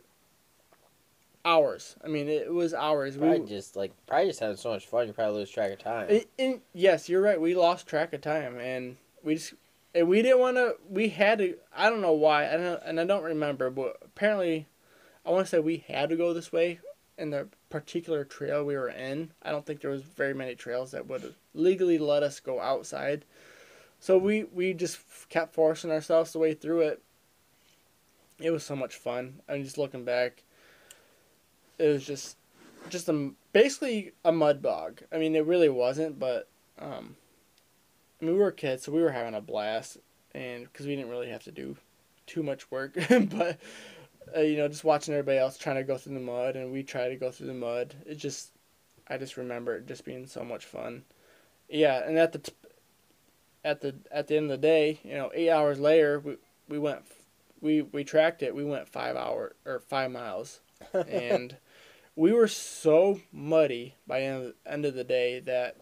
hours. 1.45 1.97
I 2.05 2.09
mean, 2.09 2.29
it 2.29 2.53
was 2.53 2.75
hours. 2.75 3.17
Probably 3.17 3.41
we 3.41 3.49
just 3.49 3.77
like 3.77 3.93
probably 4.07 4.29
just 4.29 4.41
having 4.41 4.57
so 4.57 4.71
much 4.71 4.87
fun. 4.87 5.07
You 5.07 5.13
probably 5.13 5.41
lose 5.41 5.51
track 5.51 5.73
of 5.73 5.79
time. 5.79 6.09
and, 6.11 6.25
and 6.39 6.61
yes, 6.73 7.09
you're 7.09 7.23
right. 7.23 7.41
We 7.41 7.55
lost 7.55 7.87
track 7.87 8.13
of 8.13 8.21
time, 8.21 8.59
and 8.59 8.97
we 9.23 9.35
just 9.35 9.55
and 9.95 10.09
we 10.09 10.23
didn't 10.23 10.41
want 10.41 10.57
to. 10.57 10.77
We 10.89 11.09
had 11.09 11.39
to. 11.39 11.57
I 11.77 11.91
don't 11.91 12.03
know 12.03 12.13
why. 12.13 12.49
I 12.49 12.57
don't, 12.57 12.83
and 12.85 13.01
I 13.01 13.05
don't 13.05 13.25
remember, 13.25 13.71
but 13.71 13.97
apparently, 14.05 14.67
I 15.25 15.31
want 15.31 15.47
to 15.47 15.51
say 15.51 15.59
we 15.59 15.85
had 15.89 16.11
to 16.11 16.17
go 16.17 16.33
this 16.33 16.53
way 16.53 16.81
in 17.19 17.31
the 17.31 17.49
particular 17.69 18.25
trail 18.25 18.65
we 18.65 18.77
were 18.77 18.89
in. 18.89 19.33
I 19.43 19.51
don't 19.51 19.67
think 19.67 19.81
there 19.81 19.91
was 19.91 20.03
very 20.03 20.35
many 20.35 20.55
trails 20.55 20.93
that 20.93 21.07
would 21.07 21.35
legally 21.55 21.99
let 21.99 22.23
us 22.23 22.41
go 22.41 22.61
outside. 22.61 23.25
So 23.99 24.17
we 24.17 24.45
we 24.45 24.73
just 24.73 25.01
kept 25.29 25.55
forcing 25.55 25.91
ourselves 25.91 26.33
the 26.33 26.39
way 26.39 26.55
through 26.55 26.81
it. 26.81 27.03
It 28.41 28.51
was 28.51 28.65
so 28.65 28.75
much 28.75 28.97
fun. 28.97 29.41
I 29.49 29.55
mean, 29.55 29.65
just 29.65 29.79
looking 29.79 30.05
back, 30.05 30.43
it 31.79 31.87
was 31.87 32.07
just 32.07 32.37
just 32.89 33.09
a 33.09 33.33
basically 33.53 34.13
a 34.25 34.33
mud 34.33 34.63
bog. 34.63 35.03
I 35.13 35.19
mean, 35.19 35.37
it 35.37 35.45
really 35.45 35.69
wasn't, 35.69 36.19
but 36.19 36.49
um, 36.79 37.17
I 38.21 38.25
mean, 38.25 38.35
we 38.35 38.41
were 38.41 38.53
kids, 38.53 38.85
so 38.85 38.93
we 38.93 39.03
were 39.03 39.13
having 39.13 39.35
a 39.35 39.41
blast, 39.41 39.99
and 40.35 40.65
because 40.65 40.87
we 40.87 40.97
didn't 40.97 41.11
really 41.11 41.29
have 41.29 41.45
to 41.45 41.53
do 41.53 41.77
too 42.27 42.43
much 42.43 42.71
work, 42.71 42.95
but 43.09 43.59
uh, 44.37 44.41
you 44.41 44.57
know, 44.57 44.69
just 44.69 44.85
watching 44.85 45.15
everybody 45.15 45.39
else 45.39 45.59
trying 45.59 45.77
to 45.77 45.85
go 45.85 45.97
through 45.97 46.15
the 46.15 46.21
mud, 46.21 46.57
and 46.57 46.73
we 46.73 46.83
try 46.83 47.09
to 47.09 47.17
go 47.17 47.31
through 47.31 47.49
the 47.49 47.55
mud. 47.55 47.95
It 48.07 48.17
just, 48.17 48.53
I 49.09 49.19
just 49.19 49.37
remember 49.37 49.77
it 49.77 49.87
just 49.87 50.05
being 50.05 50.27
so 50.27 50.45
much 50.45 50.65
fun. 50.65 51.05
Yeah, 51.69 52.03
and 52.07 52.19
at 52.19 52.33
the 52.33 52.39
t- 52.39 52.53
at 53.65 53.81
the 53.81 53.95
at 54.11 54.27
the 54.27 54.37
end 54.37 54.51
of 54.51 54.61
the 54.61 54.67
day, 54.67 55.01
you 55.05 55.15
know, 55.15 55.31
eight 55.35 55.51
hours 55.51 55.79
later, 55.79 56.21
we 56.21 56.37
we 56.69 56.79
went, 56.79 57.03
we 57.61 57.83
we 57.83 58.05
tracked 58.05 58.43
it. 58.43 58.55
We 58.55 58.65
went 58.65 58.89
five 58.89 59.17
hour 59.17 59.55
or 59.65 59.81
five 59.81 60.11
miles, 60.11 60.61
and 60.93 61.57
we 62.17 62.33
were 62.33 62.49
so 62.49 63.21
muddy 63.33 63.97
by 64.07 64.23
end 64.23 64.37
of 64.37 64.43
the, 64.45 64.71
end 64.71 64.85
of 64.85 64.95
the 64.95 65.05
day 65.05 65.41
that 65.41 65.77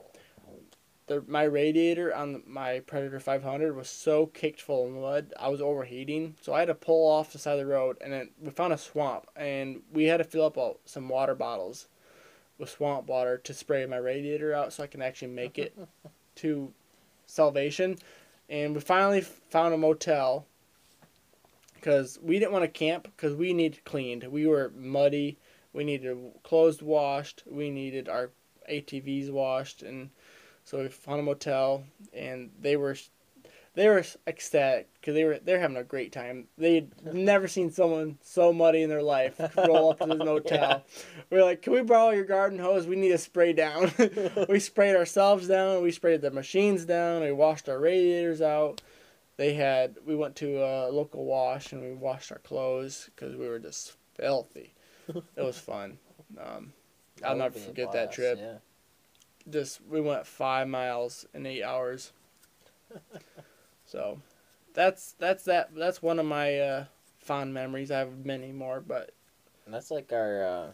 the 1.08 1.24
my 1.26 1.42
radiator 1.42 2.14
on 2.14 2.34
the, 2.34 2.42
my 2.46 2.80
Predator 2.80 3.18
500 3.18 3.74
was 3.74 3.88
so 3.88 4.26
caked 4.26 4.60
full 4.60 4.86
of 4.86 4.92
mud. 4.92 5.32
I 5.38 5.48
was 5.48 5.60
overheating, 5.60 6.36
so 6.40 6.52
I 6.52 6.60
had 6.60 6.68
to 6.68 6.74
pull 6.74 7.10
off 7.10 7.32
the 7.32 7.38
side 7.38 7.58
of 7.58 7.58
the 7.58 7.66
road, 7.66 7.96
and 8.00 8.12
then 8.12 8.30
we 8.40 8.50
found 8.50 8.72
a 8.72 8.78
swamp, 8.78 9.26
and 9.34 9.82
we 9.92 10.04
had 10.04 10.18
to 10.18 10.24
fill 10.24 10.44
up 10.44 10.56
all, 10.56 10.80
some 10.84 11.08
water 11.08 11.34
bottles 11.34 11.88
with 12.58 12.68
swamp 12.68 13.08
water 13.08 13.38
to 13.38 13.54
spray 13.54 13.86
my 13.86 13.96
radiator 13.96 14.52
out 14.52 14.72
so 14.72 14.82
I 14.82 14.88
can 14.88 15.00
actually 15.00 15.28
make 15.28 15.58
it 15.58 15.76
to 16.36 16.72
salvation. 17.26 17.96
And 18.50 18.74
we 18.74 18.80
finally 18.80 19.20
found 19.20 19.74
a 19.74 19.78
motel 19.78 20.46
because 21.88 22.18
we 22.20 22.38
didn't 22.38 22.52
want 22.52 22.64
to 22.64 22.68
camp 22.68 23.04
because 23.16 23.34
we 23.34 23.54
needed 23.54 23.82
cleaned. 23.86 24.22
We 24.24 24.46
were 24.46 24.70
muddy. 24.76 25.38
We 25.72 25.84
needed 25.84 26.18
clothes 26.42 26.82
washed. 26.82 27.44
We 27.50 27.70
needed 27.70 28.10
our 28.10 28.30
ATVs 28.70 29.30
washed, 29.30 29.82
and 29.82 30.10
so 30.64 30.82
we 30.82 30.88
found 30.88 31.20
a 31.20 31.22
motel, 31.22 31.84
and 32.12 32.50
they 32.60 32.76
were 32.76 32.94
they 33.72 33.88
were 33.88 34.04
ecstatic 34.26 34.88
because 35.00 35.14
they 35.14 35.24
were 35.24 35.38
they're 35.42 35.60
having 35.60 35.78
a 35.78 35.82
great 35.82 36.12
time. 36.12 36.48
They'd 36.58 36.90
never 37.14 37.48
seen 37.48 37.70
someone 37.70 38.18
so 38.22 38.52
muddy 38.52 38.82
in 38.82 38.90
their 38.90 39.02
life 39.02 39.40
roll 39.56 39.92
up 39.92 40.00
to 40.00 40.08
this 40.08 40.18
motel. 40.18 40.84
We 41.30 41.38
are 41.38 41.44
like, 41.44 41.62
"Can 41.62 41.72
we 41.72 41.80
borrow 41.80 42.10
your 42.10 42.26
garden 42.26 42.58
hose? 42.58 42.86
We 42.86 42.96
need 42.96 43.12
to 43.12 43.18
spray 43.18 43.54
down." 43.54 43.92
we 44.50 44.60
sprayed 44.60 44.94
ourselves 44.94 45.48
down. 45.48 45.82
We 45.82 45.92
sprayed 45.92 46.20
the 46.20 46.30
machines 46.30 46.84
down. 46.84 47.22
We 47.22 47.32
washed 47.32 47.66
our 47.66 47.78
radiators 47.78 48.42
out. 48.42 48.82
They 49.38 49.54
had 49.54 49.96
we 50.04 50.16
went 50.16 50.34
to 50.36 50.58
a 50.58 50.90
local 50.90 51.24
wash 51.24 51.72
and 51.72 51.80
we 51.80 51.94
washed 51.94 52.32
our 52.32 52.38
clothes 52.38 53.08
because 53.14 53.36
we 53.36 53.48
were 53.48 53.60
just 53.60 53.96
filthy. 54.14 54.74
it 55.08 55.42
was 55.42 55.56
fun. 55.56 55.96
Um, 56.38 56.72
I'll 57.24 57.36
never 57.36 57.58
forget 57.58 57.92
that 57.92 58.12
trip. 58.12 58.38
Yeah. 58.40 58.56
Just 59.48 59.80
we 59.88 60.00
went 60.00 60.26
five 60.26 60.66
miles 60.66 61.24
in 61.32 61.46
eight 61.46 61.62
hours. 61.62 62.12
so, 63.86 64.20
that's 64.74 65.12
that's 65.20 65.44
that. 65.44 65.70
That's 65.74 66.02
one 66.02 66.18
of 66.18 66.26
my 66.26 66.58
uh, 66.58 66.84
fond 67.18 67.54
memories. 67.54 67.92
I 67.92 68.00
have 68.00 68.24
many 68.26 68.50
more, 68.50 68.80
but 68.80 69.12
And 69.66 69.72
that's 69.72 69.92
like 69.92 70.12
our 70.12 70.44
uh, 70.44 70.70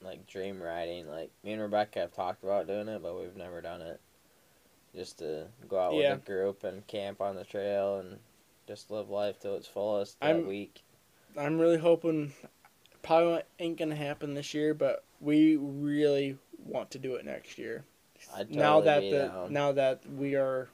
like 0.00 0.24
dream 0.28 0.62
riding. 0.62 1.08
Like 1.08 1.32
me 1.42 1.52
and 1.52 1.62
Rebecca 1.62 1.98
have 1.98 2.14
talked 2.14 2.44
about 2.44 2.68
doing 2.68 2.86
it, 2.86 3.02
but 3.02 3.18
we've 3.18 3.36
never 3.36 3.60
done 3.60 3.82
it. 3.82 4.00
Just 4.96 5.18
to 5.18 5.48
go 5.68 5.78
out 5.78 5.94
Yeah. 5.94 6.14
with 6.14 6.22
a 6.22 6.26
group 6.26 6.64
and 6.64 6.86
camp 6.86 7.20
on 7.20 7.36
the 7.36 7.44
trail 7.44 7.98
and 7.98 8.18
just 8.66 8.90
live 8.90 9.10
life 9.10 9.38
to 9.40 9.54
its 9.54 9.68
fullest 9.68 10.18
that 10.20 10.26
I'm- 10.26 10.46
week. 10.46 10.82
I'm 11.36 11.58
really 11.58 11.76
hoping. 11.76 12.32
Probably 13.02 13.42
ain't 13.58 13.76
gonna 13.78 13.94
happen 13.94 14.32
this 14.34 14.54
year, 14.54 14.72
but 14.72 15.04
we 15.20 15.56
really 15.56 16.38
want 16.64 16.90
to 16.92 16.98
do 16.98 17.14
it 17.16 17.24
next 17.26 17.58
year. 17.58 17.84
I'd 18.34 18.50
now 18.50 18.80
that 18.80 19.00
the 19.02 19.10
down. 19.28 19.52
now 19.52 19.72
that 19.72 20.04
we 20.10 20.34
are, 20.34 20.68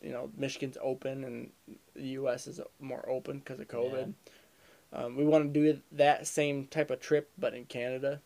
you 0.00 0.10
know, 0.10 0.30
Michigan's 0.36 0.78
open 0.80 1.22
and 1.22 1.52
the 1.94 2.08
U.S. 2.08 2.46
is 2.46 2.60
more 2.80 3.06
open 3.08 3.40
because 3.40 3.60
of 3.60 3.68
COVID. 3.68 4.14
Um, 4.92 5.16
we 5.16 5.24
want 5.24 5.52
to 5.52 5.60
do 5.72 5.80
that 5.92 6.26
same 6.26 6.66
type 6.66 6.90
of 6.90 6.98
trip, 7.00 7.30
but 7.38 7.54
in 7.54 7.66
Canada. 7.66 8.22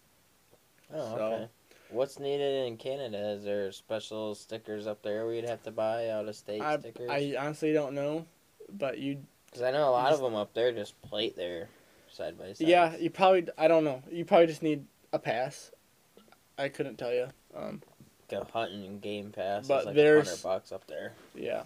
Oh, 0.93 1.16
so- 1.19 1.24
okay. 1.35 1.48
What's 1.94 2.18
needed 2.18 2.66
in 2.66 2.76
Canada? 2.76 3.30
Is 3.30 3.44
there 3.44 3.70
special 3.72 4.34
stickers 4.34 4.86
up 4.86 5.02
there 5.02 5.26
we'd 5.26 5.48
have 5.48 5.62
to 5.62 5.70
buy 5.70 6.08
out 6.08 6.26
of 6.28 6.34
state 6.34 6.60
I, 6.60 6.78
stickers? 6.78 7.08
I 7.08 7.34
honestly 7.38 7.72
don't 7.72 7.94
know, 7.94 8.26
but 8.72 8.98
you 8.98 9.18
Because 9.46 9.62
I 9.62 9.70
know 9.70 9.88
a 9.88 9.90
lot 9.90 10.10
just- 10.10 10.20
of 10.20 10.24
them 10.24 10.34
up 10.34 10.52
there 10.54 10.72
just 10.72 11.00
plate 11.02 11.36
their 11.36 11.68
side 12.10 12.36
by 12.38 12.52
side. 12.52 12.66
yeah 12.68 12.96
you 12.96 13.10
probably 13.10 13.46
I 13.58 13.66
don't 13.68 13.84
know 13.84 14.02
you 14.10 14.24
probably 14.24 14.46
just 14.48 14.62
need 14.62 14.84
a 15.12 15.18
pass. 15.18 15.70
I 16.58 16.68
couldn't 16.68 16.96
tell 16.96 17.12
you. 17.12 17.28
Um, 17.54 17.80
Like 18.30 18.42
a 18.42 18.44
hunting 18.52 18.84
and 18.84 19.00
game 19.00 19.30
pass. 19.32 19.66
But 19.68 19.80
is 19.80 19.86
like 19.86 19.94
there's- 19.94 20.28
hundred 20.28 20.42
bucks 20.42 20.72
up 20.72 20.86
there. 20.88 21.12
yeah, 21.34 21.62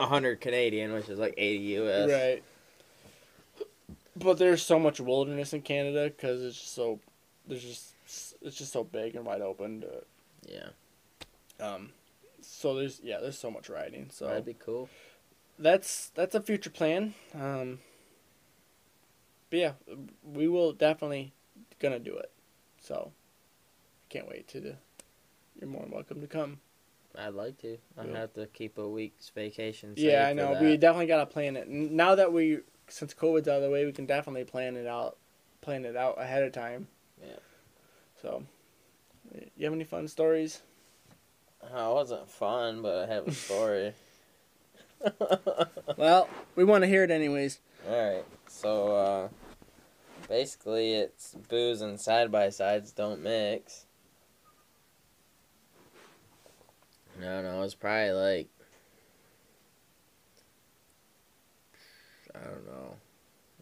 A 0.00 0.06
hundred 0.06 0.40
Canadian, 0.40 0.92
which 0.92 1.08
is 1.08 1.18
like 1.18 1.34
eighty 1.36 1.76
US. 1.78 2.10
right. 2.10 2.42
But 4.16 4.38
there's 4.38 4.62
so 4.62 4.78
much 4.80 5.00
wilderness 5.00 5.52
in 5.52 5.62
Canada 5.62 6.04
because 6.10 6.42
it's 6.42 6.58
just 6.58 6.74
so 6.74 6.98
there's 7.46 7.62
just 7.62 7.89
it's 8.42 8.56
just 8.56 8.72
so 8.72 8.84
big 8.84 9.16
and 9.16 9.24
wide 9.24 9.40
open. 9.42 9.82
To, 9.82 10.04
Yeah, 10.48 10.68
um, 11.64 11.90
so 12.40 12.74
there's 12.74 13.00
yeah 13.02 13.18
there's 13.20 13.38
so 13.38 13.50
much 13.50 13.68
riding. 13.68 14.08
So 14.10 14.26
that'd 14.26 14.44
be 14.44 14.54
cool. 14.54 14.88
that's 15.58 16.08
that's 16.14 16.34
a 16.34 16.40
future 16.40 16.70
plan. 16.70 17.14
Um, 17.34 17.80
but 19.50 19.58
yeah, 19.58 19.72
we 20.24 20.48
will 20.48 20.72
definitely 20.72 21.32
gonna 21.80 21.98
do 21.98 22.16
it. 22.16 22.30
So 22.80 23.12
can't 24.08 24.28
wait 24.28 24.48
to. 24.48 24.60
The, 24.60 24.74
you're 25.60 25.68
more 25.68 25.82
than 25.82 25.90
welcome 25.90 26.20
to 26.20 26.26
come. 26.26 26.60
I'd 27.18 27.34
like 27.34 27.58
to. 27.62 27.76
I 27.98 28.04
Yeah. 28.06 28.18
have 28.18 28.32
to 28.34 28.46
keep 28.46 28.78
a 28.78 28.88
week's 28.88 29.30
vacation. 29.30 29.94
Yeah, 29.96 30.26
I 30.28 30.32
know. 30.32 30.56
We 30.60 30.76
definitely 30.76 31.06
gotta 31.06 31.26
plan 31.26 31.56
it. 31.56 31.68
Now 31.68 32.14
that 32.14 32.32
we, 32.32 32.60
since 32.88 33.12
COVID's 33.14 33.48
out 33.48 33.56
of 33.56 33.62
the 33.62 33.70
way, 33.70 33.84
we 33.84 33.92
can 33.92 34.06
definitely 34.06 34.44
plan 34.44 34.76
it 34.76 34.86
out, 34.86 35.16
plan 35.60 35.84
it 35.84 35.96
out 35.96 36.20
ahead 36.20 36.44
of 36.44 36.52
time. 36.52 36.86
So, 38.20 38.42
you 39.56 39.64
have 39.64 39.72
any 39.72 39.84
fun 39.84 40.08
stories? 40.08 40.60
Oh, 41.72 41.92
it 41.92 41.94
wasn't 41.94 42.28
fun, 42.28 42.82
but 42.82 43.08
I 43.08 43.12
have 43.14 43.26
a 43.28 43.32
story. 43.32 43.92
Well, 45.96 46.28
we 46.56 46.64
want 46.64 46.82
to 46.82 46.88
hear 46.88 47.04
it 47.04 47.10
anyways. 47.10 47.58
Alright, 47.88 48.24
so 48.46 48.96
uh, 48.96 49.28
basically 50.28 50.92
it's 50.92 51.34
booze 51.48 51.80
and 51.80 51.98
side 52.00 52.30
by 52.30 52.50
sides 52.50 52.92
don't 52.92 53.22
mix. 53.22 53.86
I 57.18 57.24
don't 57.24 57.44
know, 57.44 57.62
it's 57.62 57.74
probably 57.74 58.12
like 58.12 58.48
I 62.34 62.44
don't 62.44 62.66
know 62.66 62.94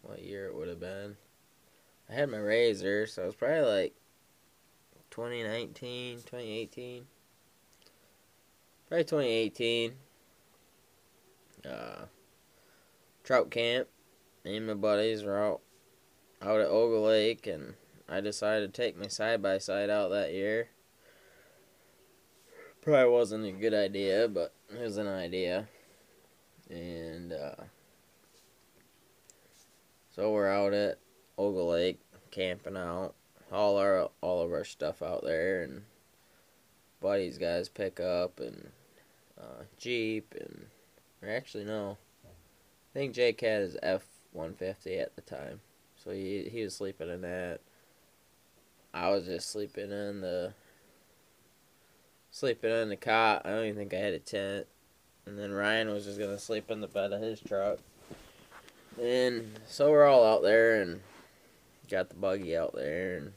what 0.01 0.21
year 0.21 0.47
it 0.47 0.55
would 0.55 0.67
have 0.67 0.79
been. 0.79 1.17
I 2.09 2.13
had 2.13 2.29
my 2.29 2.37
RZR, 2.37 3.09
so 3.09 3.23
it 3.23 3.25
was 3.27 3.35
probably 3.35 3.61
like 3.61 3.95
2019, 5.19 6.19
2018. 6.19 7.05
Probably 8.87 9.03
2018. 9.03 9.93
Uh, 11.69 12.05
trout 13.25 13.51
camp. 13.51 13.89
Me 14.45 14.55
and 14.55 14.65
my 14.65 14.75
buddies 14.75 15.25
were 15.25 15.37
out 15.37 15.59
out 16.41 16.61
at 16.61 16.67
Ogle 16.67 17.03
Lake, 17.03 17.47
and 17.47 17.73
I 18.07 18.21
decided 18.21 18.73
to 18.73 18.81
take 18.81 18.97
my 18.97 19.07
side 19.07 19.41
by 19.41 19.57
side 19.57 19.89
out 19.89 20.07
that 20.11 20.31
year. 20.31 20.69
Probably 22.81 23.11
wasn't 23.11 23.45
a 23.45 23.51
good 23.51 23.73
idea, 23.73 24.29
but 24.29 24.53
it 24.73 24.79
was 24.79 24.95
an 24.95 25.09
idea. 25.09 25.67
And 26.69 27.33
uh, 27.33 27.63
so 30.15 30.31
we're 30.31 30.47
out 30.47 30.71
at 30.71 30.97
Ogle 31.37 31.67
Lake 31.71 31.99
camping 32.31 32.77
out. 32.77 33.15
All 33.51 33.77
our 33.77 34.09
all 34.21 34.41
of 34.41 34.51
our 34.51 34.63
stuff 34.63 35.01
out 35.01 35.23
there, 35.23 35.63
and 35.63 35.83
buddies 37.01 37.37
guys 37.37 37.69
pick 37.69 37.99
up 37.99 38.39
and 38.39 38.69
uh, 39.39 39.63
Jeep 39.77 40.35
and 40.39 40.67
actually 41.27 41.65
no. 41.65 41.97
I 42.25 42.93
think 42.93 43.13
Jake 43.13 43.41
had 43.41 43.61
his 43.61 43.77
F 43.81 44.03
one 44.31 44.53
fifty 44.53 44.99
at 44.99 45.15
the 45.15 45.21
time. 45.21 45.61
So 46.03 46.11
he 46.11 46.49
he 46.51 46.63
was 46.63 46.75
sleeping 46.75 47.09
in 47.09 47.21
that. 47.21 47.59
I 48.93 49.09
was 49.09 49.25
just 49.25 49.51
sleeping 49.51 49.91
in 49.91 50.21
the 50.21 50.53
sleeping 52.31 52.71
in 52.71 52.89
the 52.89 52.95
cot. 52.95 53.43
I 53.45 53.49
don't 53.49 53.65
even 53.65 53.77
think 53.77 53.93
I 53.93 53.97
had 53.97 54.13
a 54.13 54.19
tent. 54.19 54.67
And 55.25 55.37
then 55.37 55.51
Ryan 55.51 55.89
was 55.89 56.05
just 56.05 56.19
gonna 56.19 56.39
sleep 56.39 56.71
in 56.71 56.81
the 56.81 56.87
bed 56.87 57.13
of 57.13 57.21
his 57.21 57.39
truck. 57.39 57.79
And 59.01 59.59
so 59.67 59.91
we're 59.91 60.05
all 60.05 60.25
out 60.25 60.41
there 60.41 60.81
and 60.81 61.01
got 61.89 62.09
the 62.09 62.15
buggy 62.15 62.55
out 62.55 62.75
there 62.75 63.17
and 63.17 63.33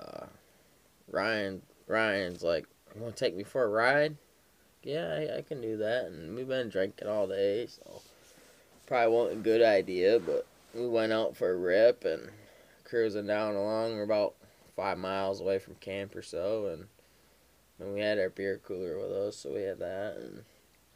uh, 0.00 0.26
Ryan 1.10 1.62
Ryan's 1.86 2.42
like, 2.42 2.66
You 2.94 3.02
wanna 3.02 3.14
take 3.14 3.36
me 3.36 3.44
for 3.44 3.64
a 3.64 3.68
ride? 3.68 4.16
Yeah, 4.82 5.06
I, 5.06 5.38
I 5.38 5.42
can 5.42 5.60
do 5.60 5.76
that 5.78 6.06
and 6.06 6.34
we've 6.34 6.48
been 6.48 6.70
drinking 6.70 7.08
all 7.08 7.26
day, 7.26 7.66
so 7.66 8.00
probably 8.86 9.14
wasn't 9.14 9.40
a 9.40 9.42
good 9.42 9.62
idea, 9.62 10.18
but 10.18 10.46
we 10.74 10.88
went 10.88 11.12
out 11.12 11.36
for 11.36 11.50
a 11.50 11.56
rip 11.56 12.04
and 12.04 12.30
cruising 12.84 13.26
down 13.26 13.54
along. 13.54 13.94
We're 13.94 14.02
about 14.02 14.34
five 14.74 14.98
miles 14.98 15.40
away 15.40 15.58
from 15.58 15.74
camp 15.76 16.16
or 16.16 16.22
so, 16.22 16.66
and, 16.66 16.86
and 17.78 17.94
we 17.94 18.00
had 18.00 18.18
our 18.18 18.30
beer 18.30 18.60
cooler 18.64 18.98
with 18.98 19.12
us, 19.12 19.36
so 19.36 19.52
we 19.52 19.62
had 19.62 19.78
that 19.78 20.16
and 20.16 20.44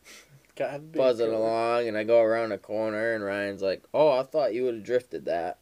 Gotta 0.56 0.78
buzzing 0.78 1.32
along. 1.32 1.88
And 1.88 1.96
I 1.96 2.04
go 2.04 2.20
around 2.20 2.52
a 2.52 2.58
corner, 2.58 3.14
and 3.14 3.24
Ryan's 3.24 3.62
like, 3.62 3.82
"Oh, 3.92 4.18
I 4.18 4.22
thought 4.22 4.54
you 4.54 4.64
would 4.64 4.74
have 4.74 4.84
drifted 4.84 5.24
that." 5.24 5.58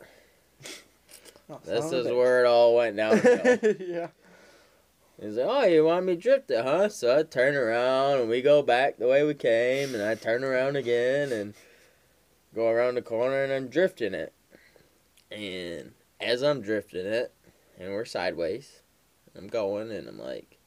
Oh, 1.53 1.61
This 1.65 1.93
is 1.93 2.07
a 2.07 2.15
where 2.15 2.45
it 2.45 2.47
all 2.47 2.77
went 2.77 2.97
downhill. 3.03 3.59
yeah. 3.81 4.09
He's 5.21 5.37
like, 5.37 5.47
"Oh, 5.49 5.65
you 5.67 5.85
want 5.85 6.07
me 6.07 6.17
to 6.17 6.21
drift 6.21 6.51
it, 6.51 6.65
huh?" 6.65 6.89
So 6.89 7.19
I 7.19 7.23
turn 7.23 7.55
around 7.55 8.21
and 8.21 8.29
we 8.29 8.43
go 8.43 8.63
back 8.63 8.97
the 8.97 9.07
way 9.07 9.23
we 9.25 9.35
came, 9.35 9.95
and 9.95 10.03
I 10.03 10.15
turn 10.15 10.43
around 10.43 10.77
again 10.77 11.31
and 11.31 11.55
go 12.55 12.69
around 12.69 12.95
the 12.97 13.03
corner 13.03 13.45
and 13.45 13.53
I'm 13.53 13.69
drifting 13.69 14.15
it. 14.15 14.33
And 15.31 15.93
as 16.21 16.43
I'm 16.43 16.61
drifting 16.61 17.07
it, 17.07 17.33
and 17.79 17.93
we're 17.93 18.05
sideways, 18.05 18.81
I'm 19.37 19.49
going 19.49 19.91
and 19.91 20.09
I'm 20.09 20.19
like, 20.19 20.59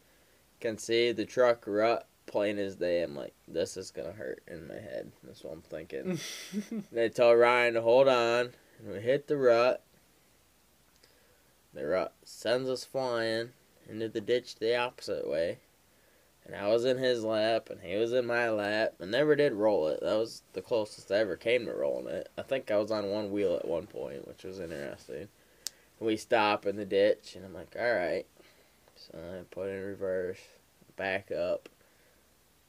can 0.60 0.78
see 0.78 1.12
the 1.12 1.26
truck 1.26 1.66
rut 1.68 2.07
plain 2.26 2.57
as 2.57 2.76
day. 2.76 3.03
I'm 3.03 3.16
like, 3.16 3.34
this 3.48 3.78
is 3.78 3.91
gonna 3.91 4.12
hurt 4.14 4.41
in 4.48 4.68
my 4.68 4.76
head. 4.76 5.12
That's 5.24 5.44
what 5.44 5.53
I'm 5.53 5.62
thinking. 5.62 6.20
They 6.91 7.10
tell 7.10 7.34
Ryan 7.36 7.74
to 7.74 7.82
hold 7.82 8.07
on, 8.07 8.52
and 8.80 8.94
we 8.94 8.99
hit 9.02 9.28
the 9.28 9.38
rut. 9.38 9.84
The 11.76 11.85
rut 11.85 12.14
sends 12.23 12.69
us 12.69 12.85
flying 12.85 13.49
into 13.89 14.07
the 14.07 14.22
ditch 14.22 14.56
the 14.56 14.77
opposite 14.77 15.30
way. 15.30 15.60
And 16.45 16.56
I 16.56 16.68
was 16.68 16.85
in 16.85 16.97
his 16.97 17.23
lap, 17.23 17.69
and 17.69 17.81
he 17.81 17.95
was 17.97 18.14
in 18.14 18.26
my 18.26 18.49
lap, 18.49 18.93
and 18.99 19.11
never 19.11 19.35
did 19.35 19.53
roll 19.53 19.88
it. 19.88 19.99
That 20.02 20.15
was 20.15 20.43
the 20.53 20.61
closest 20.61 21.11
I 21.11 21.18
ever 21.18 21.35
came 21.35 21.65
to 21.65 21.73
rolling 21.73 22.14
it. 22.14 22.30
I 22.38 22.43
think 22.43 22.69
I 22.69 22.77
was 22.77 22.91
on 22.91 23.10
one 23.10 23.31
wheel 23.31 23.56
at 23.56 23.68
one 23.68 23.88
point, 23.88 24.27
which 24.27 24.43
was 24.43 24.60
interesting. 24.60 25.27
We 25.99 26.18
stop 26.18 26.65
in 26.65 26.76
the 26.76 26.85
ditch, 26.85 27.35
and 27.35 27.45
I'm 27.45 27.53
like, 27.53 27.76
alright. 27.76 28.27
So 28.95 29.18
I 29.18 29.43
put 29.49 29.69
in 29.69 29.84
reverse, 29.84 30.39
back 30.95 31.31
up, 31.31 31.68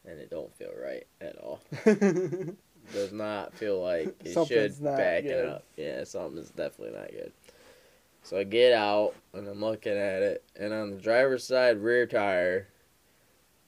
and 0.07 0.19
it 0.19 0.31
don't 0.31 0.55
feel 0.57 0.73
right 0.83 1.07
at 1.21 1.37
all. 1.37 1.61
Does 2.93 3.13
not 3.13 3.53
feel 3.53 3.83
like 3.83 4.15
it 4.25 4.47
should 4.47 4.83
back 4.83 5.25
good. 5.25 5.49
up. 5.49 5.65
Yeah, 5.77 6.05
something's 6.05 6.51
definitely 6.51 6.99
not 6.99 7.11
good. 7.11 7.33
So 8.27 8.37
I 8.37 8.43
get 8.43 8.73
out 8.73 9.15
and 9.33 9.47
I'm 9.47 9.61
looking 9.61 9.97
at 9.97 10.21
it, 10.21 10.43
and 10.57 10.73
on 10.73 10.91
the 10.91 10.97
driver's 10.97 11.47
side 11.47 11.79
rear 11.79 12.09
tire, 12.09 12.67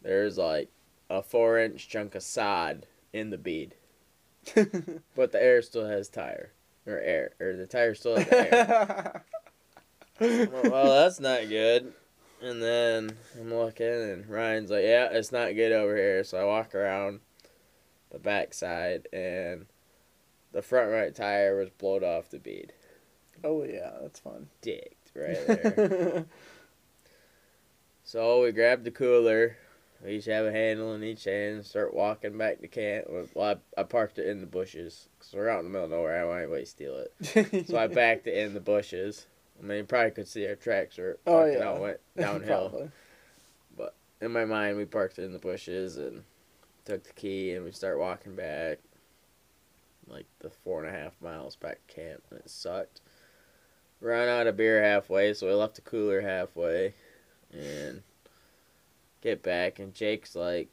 there's 0.02 0.36
like 0.36 0.68
a 1.08 1.22
four 1.22 1.60
inch 1.60 1.88
chunk 1.88 2.16
of 2.16 2.24
sod 2.24 2.84
in 3.12 3.30
the 3.30 3.38
bead, 3.38 3.76
but 5.14 5.30
the 5.30 5.40
air 5.40 5.62
still 5.62 5.86
has 5.86 6.08
tire 6.08 6.50
or 6.88 6.98
air 6.98 7.34
or 7.38 7.54
the 7.54 7.68
tire 7.68 7.94
still 7.94 8.16
has 8.16 8.26
air. 8.32 9.22
well, 10.18 10.48
well, 10.64 11.04
that's 11.04 11.20
not 11.20 11.48
good. 11.48 11.92
And 12.42 12.60
then 12.60 13.12
I'm 13.40 13.54
looking, 13.54 13.86
and 13.86 14.28
Ryan's 14.28 14.72
like, 14.72 14.82
"Yeah, 14.82 15.08
it's 15.12 15.30
not 15.30 15.54
good 15.54 15.70
over 15.70 15.94
here." 15.94 16.24
So 16.24 16.36
I 16.36 16.42
walk 16.42 16.74
around 16.74 17.20
the 18.10 18.18
back 18.18 18.52
side, 18.54 19.06
and 19.12 19.66
the 20.50 20.62
front 20.62 20.90
right 20.90 21.14
tire 21.14 21.56
was 21.56 21.70
blowed 21.70 22.02
off 22.02 22.30
the 22.30 22.40
bead, 22.40 22.72
oh 23.44 23.64
yeah, 23.64 23.90
that's 24.02 24.20
fun. 24.20 24.48
dicked 24.62 25.10
right 25.14 25.46
there. 25.46 26.24
so 28.04 28.42
we 28.42 28.52
grab 28.52 28.84
the 28.84 28.90
cooler. 28.90 29.56
We 30.04 30.12
each 30.12 30.26
have 30.26 30.46
a 30.46 30.52
handle 30.52 30.94
in 30.94 31.02
each 31.02 31.24
hand 31.24 31.56
and 31.56 31.66
start 31.66 31.92
walking 31.92 32.38
back 32.38 32.60
to 32.60 32.68
camp. 32.68 33.06
Well, 33.34 33.58
I, 33.76 33.80
I 33.80 33.82
parked 33.82 34.18
it 34.20 34.28
in 34.28 34.40
the 34.40 34.46
bushes 34.46 35.08
because 35.18 35.34
we're 35.34 35.48
out 35.48 35.58
in 35.58 35.64
the 35.64 35.70
middle 35.70 35.86
of 35.86 35.90
nowhere. 35.90 36.16
I 36.16 36.20
don't 36.20 36.28
want 36.28 36.42
anybody 36.42 36.62
to 36.62 36.70
steal 36.70 36.96
it. 36.98 37.66
So 37.66 37.76
I 37.76 37.86
backed 37.88 38.28
it 38.28 38.36
in 38.36 38.54
the 38.54 38.60
bushes. 38.60 39.26
I 39.58 39.66
mean, 39.66 39.78
you 39.78 39.84
probably 39.84 40.12
could 40.12 40.28
see 40.28 40.46
our 40.46 40.54
tracks 40.54 40.98
were 40.98 41.18
Oh, 41.26 41.44
yeah. 41.46 41.68
out, 41.68 41.80
went 41.80 41.98
downhill. 42.16 42.92
but 43.76 43.96
in 44.20 44.30
my 44.30 44.44
mind, 44.44 44.76
we 44.76 44.84
parked 44.84 45.18
it 45.18 45.24
in 45.24 45.32
the 45.32 45.40
bushes 45.40 45.96
and 45.96 46.22
took 46.84 47.02
the 47.02 47.12
key 47.14 47.54
and 47.54 47.64
we 47.64 47.72
start 47.72 47.98
walking 47.98 48.36
back, 48.36 48.78
like 50.06 50.26
the 50.38 50.48
four 50.50 50.84
and 50.84 50.94
a 50.94 50.96
half 50.96 51.20
miles 51.20 51.56
back 51.56 51.84
to 51.88 51.94
camp, 51.94 52.22
and 52.30 52.38
it 52.38 52.48
sucked. 52.48 53.00
Ran 54.00 54.28
out 54.28 54.46
of 54.46 54.56
beer 54.56 54.82
halfway, 54.82 55.34
so 55.34 55.46
we 55.48 55.52
left 55.54 55.74
the 55.74 55.80
cooler 55.80 56.20
halfway, 56.20 56.94
and 57.52 58.02
get 59.20 59.42
back. 59.42 59.78
And 59.78 59.92
Jake's 59.92 60.36
like, 60.36 60.68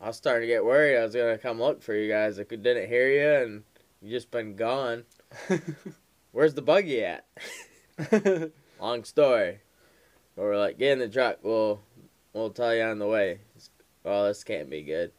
I 0.00 0.08
was 0.08 0.16
starting 0.16 0.42
to 0.42 0.54
get 0.54 0.64
worried. 0.64 0.98
I 0.98 1.02
was 1.02 1.14
gonna 1.14 1.38
come 1.38 1.58
look 1.58 1.82
for 1.82 1.94
you 1.94 2.08
guys. 2.08 2.38
I 2.38 2.44
could 2.44 2.62
didn't 2.62 2.88
hear 2.88 3.08
you, 3.08 3.44
and 3.44 3.64
you 4.02 4.10
just 4.10 4.30
been 4.30 4.54
gone. 4.54 5.04
Where's 6.32 6.54
the 6.54 6.62
buggy 6.62 7.04
at? 7.04 7.24
Long 8.80 9.04
story. 9.04 9.60
But 10.36 10.42
we're 10.42 10.58
like, 10.58 10.78
get 10.78 10.92
in 10.92 10.98
the 11.00 11.08
truck. 11.08 11.38
We'll 11.42 11.80
we'll 12.32 12.50
tell 12.50 12.74
you 12.74 12.82
on 12.82 12.98
the 12.98 13.06
way. 13.06 13.40
Well, 14.04 14.26
this 14.26 14.44
can't 14.44 14.70
be 14.70 14.82
good. 14.82 15.10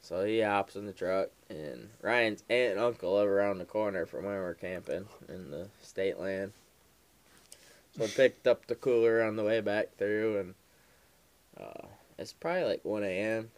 So 0.00 0.24
he 0.24 0.40
hops 0.40 0.74
in 0.74 0.86
the 0.86 0.92
truck, 0.92 1.28
and 1.50 1.90
Ryan's 2.02 2.42
aunt 2.48 2.72
and 2.72 2.80
uncle 2.80 3.14
live 3.14 3.28
around 3.28 3.58
the 3.58 3.64
corner 3.64 4.06
from 4.06 4.24
where 4.24 4.40
we're 4.40 4.54
camping 4.54 5.06
in 5.28 5.50
the 5.50 5.68
state 5.82 6.18
land. 6.18 6.52
So 7.96 8.04
we 8.04 8.08
picked 8.08 8.46
up 8.46 8.66
the 8.66 8.74
cooler 8.74 9.22
on 9.22 9.36
the 9.36 9.44
way 9.44 9.60
back 9.60 9.96
through, 9.96 10.38
and 10.38 10.54
uh, 11.58 11.86
it's 12.18 12.32
probably 12.32 12.64
like 12.64 12.84
1 12.84 13.02
a.m. 13.04 13.50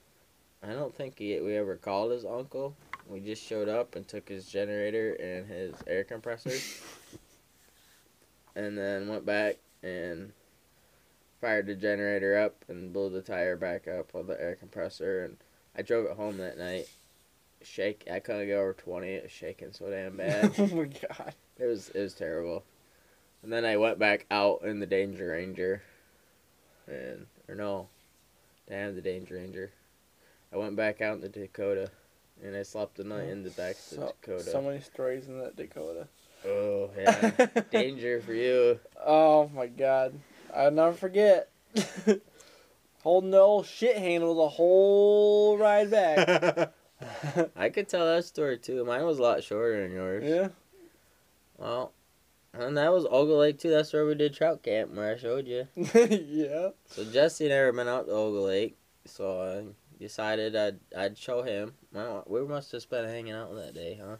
I 0.62 0.72
don't 0.72 0.94
think 0.94 1.18
he, 1.18 1.38
we 1.40 1.56
ever 1.56 1.76
called 1.76 2.12
his 2.12 2.24
uncle. 2.24 2.76
We 3.08 3.20
just 3.20 3.42
showed 3.42 3.68
up 3.68 3.96
and 3.96 4.06
took 4.06 4.28
his 4.28 4.46
generator 4.46 5.14
and 5.14 5.46
his 5.46 5.74
air 5.86 6.04
compressor, 6.04 6.56
and 8.54 8.78
then 8.78 9.08
went 9.08 9.26
back 9.26 9.56
and 9.82 10.32
fired 11.40 11.66
the 11.66 11.74
generator 11.74 12.38
up 12.38 12.64
and 12.68 12.92
blew 12.92 13.08
the 13.10 13.22
tire 13.22 13.56
back 13.56 13.88
up 13.88 14.14
with 14.14 14.28
the 14.28 14.40
air 14.40 14.54
compressor. 14.54 15.24
And 15.24 15.36
I 15.76 15.82
drove 15.82 16.06
it 16.06 16.16
home 16.16 16.36
that 16.38 16.58
night. 16.58 16.88
Shake. 17.62 18.06
I 18.10 18.20
couldn't 18.20 18.48
go 18.48 18.60
over 18.60 18.72
twenty. 18.74 19.08
It 19.08 19.24
was 19.24 19.32
shaking 19.32 19.72
so 19.72 19.90
damn 19.90 20.16
bad. 20.16 20.52
oh 20.58 20.66
my 20.68 20.84
god. 20.84 21.34
It 21.58 21.66
was 21.66 21.90
it 21.90 22.00
was 22.00 22.14
terrible. 22.14 22.64
And 23.42 23.52
then 23.52 23.64
I 23.64 23.76
went 23.76 23.98
back 23.98 24.26
out 24.30 24.62
in 24.64 24.80
the 24.80 24.86
Danger 24.86 25.30
Ranger, 25.30 25.82
and 26.86 27.26
or 27.48 27.54
no, 27.54 27.88
damn 28.68 28.94
the 28.94 29.00
Danger 29.00 29.36
Ranger. 29.36 29.72
I 30.52 30.56
went 30.56 30.76
back 30.76 31.00
out 31.00 31.14
in 31.14 31.20
the 31.20 31.28
Dakota, 31.28 31.90
and 32.42 32.54
I 32.56 32.62
slept 32.64 32.96
the 32.96 33.04
night 33.04 33.28
in 33.28 33.42
the 33.42 33.50
back 33.50 33.76
of 33.76 33.88
the 33.90 33.94
So, 33.96 34.14
Dakota. 34.20 34.42
so 34.50 34.60
many 34.62 34.80
stories 34.80 35.26
in 35.26 35.38
that 35.40 35.56
Dakota. 35.56 36.06
Oh 36.46 36.90
yeah, 36.98 37.46
danger 37.70 38.20
for 38.20 38.32
you. 38.34 38.78
Oh 39.04 39.50
my 39.54 39.66
god. 39.66 40.14
I'll 40.54 40.70
never 40.70 40.92
forget. 40.94 41.50
Holding 43.02 43.30
the 43.30 43.38
old 43.38 43.66
shit 43.66 43.96
handle 43.96 44.34
the 44.34 44.48
whole 44.48 45.56
ride 45.56 45.90
back. 45.90 46.72
I 47.56 47.68
could 47.70 47.88
tell 47.88 48.04
that 48.06 48.24
story 48.26 48.58
too. 48.58 48.84
Mine 48.84 49.04
was 49.04 49.18
a 49.18 49.22
lot 49.22 49.42
shorter 49.44 49.82
than 49.82 49.92
yours. 49.92 50.24
yeah. 50.26 50.48
Well, 51.56 51.92
and 52.52 52.76
that 52.76 52.92
was 52.92 53.06
Ogle 53.10 53.38
Lake 53.38 53.58
too. 53.58 53.70
That's 53.70 53.92
where 53.92 54.06
we 54.06 54.14
did 54.14 54.34
trout 54.34 54.62
camp, 54.62 54.94
where 54.94 55.14
I 55.14 55.16
showed 55.16 55.46
you. 55.46 55.66
yeah. 55.76 56.70
So 56.86 57.04
Jesse 57.04 57.48
never 57.48 57.72
been 57.72 57.88
out 57.88 58.06
to 58.06 58.12
Ogle 58.12 58.44
Lake, 58.44 58.76
so 59.04 59.40
I 59.42 60.02
decided 60.02 60.56
I'd 60.56 60.78
I'd 60.96 61.18
show 61.18 61.42
him. 61.42 61.74
We 62.26 62.42
must 62.46 62.72
have 62.72 62.88
been 62.88 63.04
hanging 63.06 63.32
out 63.34 63.54
that 63.54 63.74
day, 63.74 64.00
huh? 64.02 64.16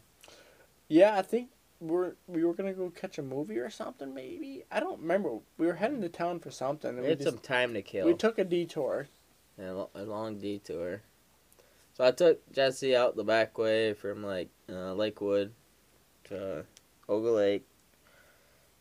Yeah, 0.89 1.17
I 1.17 1.23
think 1.23 1.51
we're 1.81 2.15
we 2.27 2.45
were 2.45 2.55
gonna 2.55 2.75
go 2.75 2.91
catch 2.91 3.19
a 3.19 3.23
movie 3.23 3.59
or 3.59 3.71
something. 3.71 4.13
Maybe 4.15 4.65
I 4.71 4.81
don't 4.81 5.01
remember. 5.01 5.39
We 5.59 5.67
were 5.67 5.75
heading 5.75 6.03
to 6.03 6.09
town 6.09 6.41
for 6.41 6.51
something. 6.51 6.91
And 6.91 6.99
We 6.99 7.05
we, 7.05 7.09
had 7.11 7.19
just, 7.21 7.31
some 7.31 7.39
time 7.39 7.75
to 7.75 7.83
kill. 7.83 8.07
we 8.07 8.15
took 8.15 8.39
a 8.39 8.45
detour. 8.45 9.09
Yeah, 9.59 9.85
a 9.95 10.03
a 10.03 10.05
long 10.05 10.39
detour. 10.39 11.03
So 11.95 12.05
I 12.05 12.13
took 12.13 12.41
Jesse 12.53 12.97
out 12.97 13.17
the 13.17 13.25
back 13.25 13.59
way 13.59 13.93
from 13.95 14.23
like 14.23 14.49
uh, 14.71 14.95
Lakewood 14.95 15.53
to 16.25 16.65
Ogle 17.09 17.35
Lake, 17.35 17.67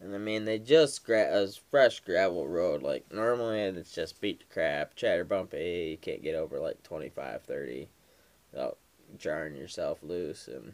and 0.01 0.13
I 0.15 0.17
mean 0.17 0.45
they 0.45 0.59
just 0.59 1.05
gra- 1.05 1.43
a 1.43 1.47
fresh 1.69 1.99
gravel 1.99 2.47
road. 2.47 2.81
Like 2.81 3.11
normally 3.11 3.59
it's 3.61 3.93
just 3.93 4.21
beat 4.21 4.39
the 4.39 4.53
crap, 4.53 4.95
chatter 4.95 5.23
bumpy. 5.25 5.89
You 5.91 5.97
can't 5.97 6.23
get 6.23 6.35
over 6.35 6.59
like 6.59 6.83
25, 6.83 7.43
30 7.43 7.89
without 8.51 8.77
jarring 9.17 9.55
yourself 9.55 9.99
loose. 10.03 10.47
And 10.47 10.73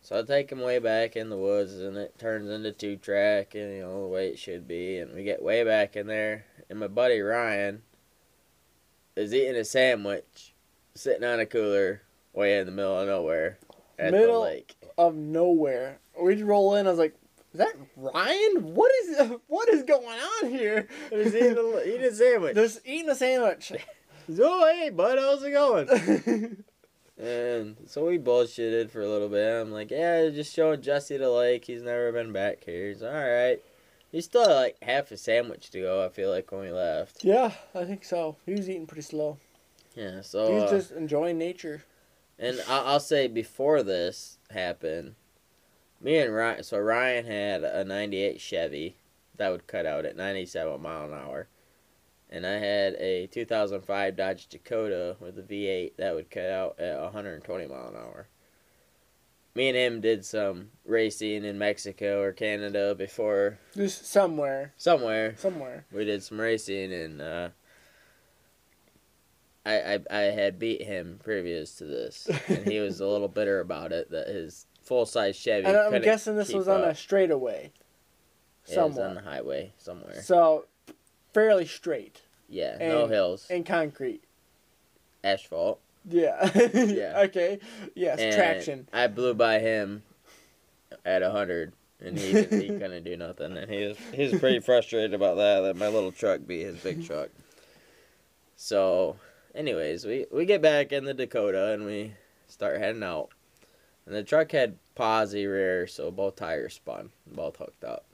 so 0.00 0.18
I 0.18 0.22
take 0.22 0.50
him 0.50 0.60
way 0.60 0.78
back 0.80 1.14
in 1.16 1.30
the 1.30 1.36
woods, 1.36 1.74
and 1.74 1.96
it 1.96 2.18
turns 2.18 2.50
into 2.50 2.72
two 2.72 2.96
track, 2.96 3.54
and 3.54 3.72
you 3.76 3.82
know 3.82 4.02
the 4.02 4.08
way 4.08 4.28
it 4.28 4.38
should 4.38 4.66
be. 4.66 4.98
And 4.98 5.14
we 5.14 5.22
get 5.22 5.42
way 5.42 5.62
back 5.62 5.94
in 5.96 6.08
there, 6.08 6.44
and 6.68 6.80
my 6.80 6.88
buddy 6.88 7.20
Ryan 7.20 7.82
is 9.14 9.32
eating 9.32 9.54
a 9.56 9.64
sandwich, 9.64 10.54
sitting 10.94 11.22
on 11.24 11.38
a 11.38 11.46
cooler, 11.46 12.02
way 12.32 12.58
in 12.58 12.66
the 12.66 12.72
middle 12.72 12.98
of 12.98 13.06
nowhere 13.06 13.58
at 13.98 14.10
Middle- 14.12 14.40
the 14.42 14.46
lake. 14.48 14.76
Of 14.98 15.14
nowhere, 15.14 16.00
we'd 16.20 16.42
roll 16.42 16.74
in. 16.74 16.86
I 16.86 16.90
was 16.90 16.98
like, 16.98 17.14
"Is 17.52 17.58
that 17.58 17.74
Ryan? 17.96 18.74
What 18.74 18.90
is 19.04 19.30
what 19.48 19.68
is 19.68 19.82
going 19.82 20.18
on 20.42 20.50
here?" 20.50 20.88
He's 21.10 21.34
eating 21.34 21.56
a, 21.58 21.82
eating 21.86 22.04
a 22.04 22.14
sandwich. 22.14 22.54
Just 22.54 22.80
eating 22.84 23.08
a 23.10 23.14
sandwich. 23.14 23.72
He's, 24.26 24.40
oh, 24.40 24.72
hey, 24.72 24.90
bud, 24.90 25.18
how's 25.18 25.42
it 25.42 25.50
going? 25.52 26.64
And 27.18 27.76
so 27.86 28.06
we 28.06 28.18
bullshitted 28.18 28.90
for 28.90 29.00
a 29.02 29.08
little 29.08 29.28
bit. 29.28 29.46
I'm 29.60 29.70
like, 29.70 29.90
yeah, 29.90 30.28
just 30.30 30.52
showing 30.52 30.80
Jesse 30.82 31.18
the 31.18 31.30
lake. 31.30 31.64
He's 31.66 31.82
never 31.82 32.10
been 32.10 32.32
back 32.32 32.64
here. 32.64 32.88
He's 32.88 33.02
all 33.02 33.12
right. 33.12 33.58
He 34.10 34.20
still 34.22 34.48
had 34.48 34.54
like 34.54 34.76
half 34.82 35.10
a 35.12 35.16
sandwich 35.16 35.70
to 35.70 35.80
go. 35.82 36.04
I 36.04 36.08
feel 36.08 36.30
like 36.30 36.50
when 36.50 36.62
we 36.62 36.72
left. 36.72 37.22
yeah, 37.22 37.52
I 37.74 37.84
think 37.84 38.04
so. 38.04 38.36
He 38.44 38.52
was 38.54 38.68
eating 38.68 38.86
pretty 38.86 39.02
slow. 39.02 39.38
Yeah. 39.94 40.22
So 40.22 40.52
he's 40.52 40.62
uh, 40.64 40.70
just 40.70 40.90
enjoying 40.92 41.38
nature. 41.38 41.84
And 42.38 42.60
I- 42.68 42.82
I'll 42.86 42.98
say 42.98 43.28
before 43.28 43.82
this 43.84 44.38
happened, 44.50 45.14
me 46.02 46.18
and 46.18 46.34
Ryan. 46.34 46.62
So 46.62 46.78
Ryan 46.78 47.24
had 47.26 47.64
a 47.64 47.84
'98 47.84 48.40
Chevy 48.40 48.96
that 49.36 49.50
would 49.50 49.66
cut 49.66 49.86
out 49.86 50.04
at 50.04 50.16
97 50.16 50.80
mile 50.82 51.06
an 51.06 51.14
hour, 51.14 51.48
and 52.28 52.46
I 52.46 52.58
had 52.58 52.94
a 52.94 53.26
2005 53.28 54.16
Dodge 54.16 54.46
Dakota 54.48 55.16
with 55.20 55.38
a 55.38 55.42
V8 55.42 55.96
that 55.96 56.14
would 56.14 56.30
cut 56.30 56.50
out 56.50 56.78
at 56.78 57.00
120 57.00 57.66
mile 57.66 57.88
an 57.88 57.96
hour. 57.96 58.28
Me 59.54 59.68
and 59.68 59.76
him 59.76 60.00
did 60.00 60.24
some 60.24 60.70
racing 60.86 61.44
in 61.44 61.58
Mexico 61.58 62.22
or 62.22 62.32
Canada 62.32 62.94
before 62.94 63.58
Just 63.74 64.06
somewhere, 64.06 64.72
somewhere. 64.78 65.34
somewhere. 65.36 65.84
We 65.92 66.06
did 66.06 66.22
some 66.22 66.40
racing 66.40 66.90
and 66.90 67.20
uh, 67.20 67.48
I, 69.66 69.94
I 69.94 69.98
I 70.10 70.20
had 70.32 70.58
beat 70.58 70.82
him 70.82 71.20
previous 71.22 71.74
to 71.76 71.84
this, 71.84 72.28
and 72.48 72.66
he 72.66 72.80
was 72.80 73.00
a 73.00 73.06
little 73.06 73.28
bitter 73.28 73.60
about 73.60 73.92
it 73.92 74.10
that 74.10 74.26
his 74.28 74.66
full 74.82 75.06
size 75.06 75.36
Chevy. 75.36 75.66
And 75.66 75.76
I'm 75.76 76.00
guessing 76.02 76.36
this 76.36 76.52
was 76.52 76.68
on 76.68 76.82
up. 76.82 76.88
a 76.90 76.94
straightaway. 76.94 77.72
Somewhere. 78.64 78.76
Yeah, 78.76 78.84
it 78.84 78.88
was 78.88 78.98
on 78.98 79.14
the 79.16 79.20
highway 79.30 79.72
somewhere. 79.78 80.22
So, 80.22 80.66
fairly 81.34 81.66
straight 81.66 82.22
Yeah, 82.48 82.76
no 82.78 83.06
hills, 83.08 83.46
and 83.50 83.66
concrete. 83.66 84.22
asphalt. 85.24 85.80
Yeah. 86.08 86.50
Yeah. 86.74 87.20
Okay. 87.26 87.58
Yes. 87.94 88.18
and 88.20 88.34
traction. 88.34 88.88
I 88.92 89.06
blew 89.08 89.34
by 89.34 89.58
him 89.60 90.02
at 91.04 91.22
a 91.22 91.30
hundred, 91.30 91.72
and 92.00 92.18
he 92.18 92.32
didn't- 92.32 92.60
he 92.60 92.68
couldn't 92.68 93.04
do 93.04 93.16
nothing, 93.16 93.56
and 93.56 93.70
he 93.70 93.84
was 93.86 93.96
he 94.14 94.24
was 94.28 94.38
pretty 94.40 94.60
frustrated 94.60 95.14
about 95.14 95.36
that. 95.36 95.60
That 95.60 95.76
my 95.76 95.88
little 95.88 96.12
truck 96.12 96.40
beat 96.46 96.62
his 96.66 96.76
big 96.80 97.04
truck. 97.06 97.30
So, 98.56 99.16
anyways, 99.54 100.04
we 100.04 100.26
we 100.30 100.44
get 100.44 100.62
back 100.62 100.92
in 100.92 101.04
the 101.04 101.14
Dakota 101.14 101.72
and 101.72 101.84
we 101.84 102.14
start 102.48 102.78
heading 102.78 103.02
out, 103.02 103.30
and 104.06 104.14
the 104.14 104.22
truck 104.22 104.52
had 104.52 104.76
posi 104.96 105.46
rear, 105.46 105.86
so 105.86 106.10
both 106.10 106.36
tires 106.36 106.74
spun, 106.74 107.10
both 107.26 107.56
hooked 107.56 107.84
up, 107.84 108.04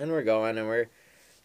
and 0.00 0.10
we're 0.10 0.22
going 0.22 0.58
and 0.58 0.66
we're 0.66 0.88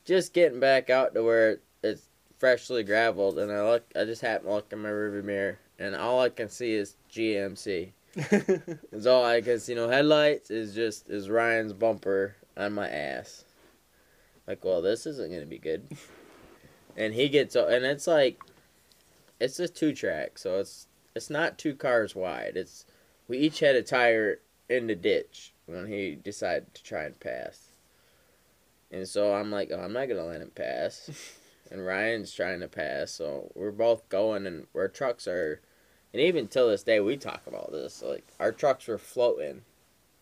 just 0.05 0.33
getting 0.33 0.59
back 0.59 0.89
out 0.89 1.13
to 1.13 1.23
where 1.23 1.59
it's 1.81 2.07
freshly 2.37 2.83
graveled, 2.83 3.39
and 3.39 3.51
I 3.51 3.63
look, 3.63 3.85
I 3.95 4.03
just 4.05 4.21
happen 4.21 4.47
to 4.47 4.53
look 4.53 4.73
in 4.73 4.79
my 4.79 4.89
rearview 4.89 5.23
mirror, 5.23 5.59
and 5.79 5.95
all 5.95 6.19
I 6.19 6.29
can 6.29 6.49
see 6.49 6.73
is 6.73 6.95
GMC. 7.11 7.91
It's 8.15 9.05
all 9.07 9.25
I 9.25 9.41
can 9.41 9.59
see. 9.59 9.75
No 9.75 9.89
headlights. 9.89 10.51
Is 10.51 10.75
just 10.75 11.09
is 11.09 11.29
Ryan's 11.29 11.73
bumper 11.73 12.35
on 12.55 12.73
my 12.73 12.87
ass. 12.87 13.45
Like, 14.47 14.63
well, 14.63 14.81
this 14.81 15.05
isn't 15.05 15.31
gonna 15.31 15.45
be 15.45 15.57
good. 15.57 15.87
And 16.95 17.13
he 17.13 17.29
gets 17.29 17.55
and 17.55 17.85
it's 17.85 18.07
like, 18.07 18.39
it's 19.39 19.59
a 19.59 19.67
two 19.67 19.93
track, 19.93 20.37
so 20.37 20.59
it's 20.59 20.87
it's 21.15 21.29
not 21.29 21.57
two 21.57 21.75
cars 21.75 22.15
wide. 22.15 22.53
It's 22.55 22.85
we 23.27 23.37
each 23.37 23.59
had 23.59 23.75
a 23.75 23.83
tire 23.83 24.39
in 24.69 24.87
the 24.87 24.95
ditch 24.95 25.53
when 25.65 25.87
he 25.87 26.15
decided 26.15 26.73
to 26.73 26.83
try 26.83 27.03
and 27.03 27.19
pass. 27.19 27.69
And 28.91 29.07
so 29.07 29.33
I'm 29.33 29.51
like, 29.51 29.69
oh, 29.71 29.79
I'm 29.79 29.93
not 29.93 30.07
gonna 30.07 30.25
let 30.25 30.41
him 30.41 30.51
pass. 30.53 31.09
and 31.71 31.85
Ryan's 31.85 32.33
trying 32.33 32.59
to 32.59 32.67
pass, 32.67 33.11
so 33.11 33.51
we're 33.55 33.71
both 33.71 34.07
going, 34.09 34.45
and 34.45 34.67
our 34.75 34.87
trucks 34.87 35.27
are 35.27 35.61
and 36.13 36.21
even 36.21 36.47
till 36.47 36.69
this 36.69 36.83
day, 36.83 36.99
we 36.99 37.17
talk 37.17 37.41
about 37.47 37.71
this. 37.71 38.03
Like 38.03 38.25
our 38.39 38.51
trucks 38.51 38.87
were 38.87 38.99
floating 38.99 39.63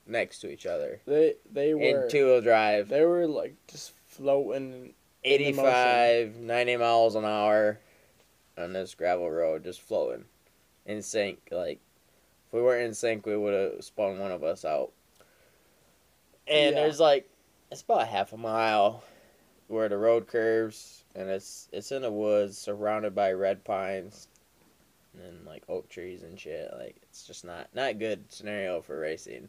next 0.07 0.39
to 0.39 0.51
each 0.51 0.65
other 0.65 0.99
they 1.05 1.35
they 1.51 1.73
were 1.75 1.81
in 1.81 2.09
two 2.09 2.25
wheel 2.25 2.41
drive, 2.41 2.89
they 2.89 3.05
were 3.05 3.27
like 3.27 3.55
just 3.67 3.91
floating. 4.07 4.93
85, 5.23 6.37
90 6.37 6.77
miles 6.77 7.13
an 7.13 7.25
hour 7.25 7.79
on 8.57 8.73
this 8.73 8.95
gravel 8.95 9.29
road, 9.29 9.63
just 9.63 9.79
floating 9.79 10.25
in 10.87 11.03
sync. 11.03 11.37
Like 11.51 11.79
if 12.51 12.55
we 12.55 12.61
weren't 12.61 12.83
in 12.83 12.93
sync, 12.93 13.25
we 13.25 13.37
would 13.37 13.53
have 13.53 13.81
spun 13.81 14.19
one 14.19 14.31
of 14.31 14.43
us 14.43 14.65
out. 14.65 14.91
And 16.47 16.75
Yeah. 16.75 16.81
there's 16.81 16.99
like 16.99 17.29
it's 17.71 17.81
about 17.81 18.09
half 18.09 18.33
a 18.33 18.37
mile 18.37 19.03
where 19.69 19.87
the 19.87 19.97
road 19.97 20.27
curves, 20.27 21.05
and 21.15 21.29
it's 21.29 21.69
it's 21.71 21.93
in 21.93 22.01
the 22.01 22.11
woods, 22.11 22.57
surrounded 22.57 23.15
by 23.15 23.31
red 23.31 23.63
pines 23.63 24.27
and 25.13 25.45
like 25.45 25.63
oak 25.69 25.87
trees 25.87 26.23
and 26.23 26.37
shit. 26.37 26.69
Like 26.77 26.97
it's 27.03 27.25
just 27.25 27.45
not 27.45 27.69
not 27.73 27.99
good 27.99 28.29
scenario 28.29 28.81
for 28.81 28.99
racing. 28.99 29.47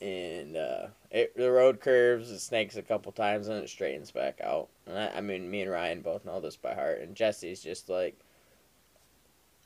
And 0.00 0.56
uh, 0.56 0.86
it 1.10 1.36
the 1.36 1.50
road 1.50 1.80
curves, 1.80 2.30
it 2.30 2.38
snakes 2.38 2.76
a 2.76 2.82
couple 2.82 3.10
times, 3.10 3.48
and 3.48 3.60
it 3.60 3.68
straightens 3.68 4.12
back 4.12 4.40
out. 4.40 4.68
And 4.86 4.96
I, 4.96 5.08
I 5.16 5.20
mean, 5.22 5.50
me 5.50 5.62
and 5.62 5.70
Ryan 5.72 6.02
both 6.02 6.24
know 6.24 6.38
this 6.40 6.56
by 6.56 6.72
heart. 6.74 7.00
And 7.00 7.16
Jesse's 7.16 7.60
just 7.60 7.88
like 7.88 8.16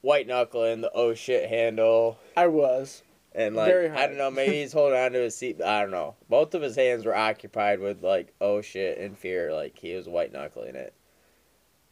white 0.04 0.26
knuckling 0.26 0.82
the 0.82 0.92
oh 0.94 1.14
shit 1.14 1.48
handle, 1.48 2.18
I 2.36 2.46
was. 2.46 3.02
and 3.34 3.56
like 3.56 3.72
Very 3.72 3.90
I 3.90 4.06
don't 4.06 4.18
know, 4.18 4.30
maybe 4.30 4.60
he's 4.60 4.72
holding 4.74 4.98
on 4.98 5.12
to 5.12 5.20
his 5.20 5.36
seat. 5.36 5.60
I 5.62 5.80
don't 5.80 5.90
know. 5.90 6.14
Both 6.28 6.54
of 6.54 6.62
his 6.62 6.76
hands 6.76 7.04
were 7.04 7.16
occupied 7.16 7.80
with 7.80 8.02
like 8.02 8.32
oh 8.40 8.60
shit 8.60 8.98
and 8.98 9.18
fear, 9.18 9.52
like 9.52 9.78
he 9.78 9.94
was 9.94 10.08
white 10.08 10.32
knuckling 10.32 10.76
it. 10.76 10.94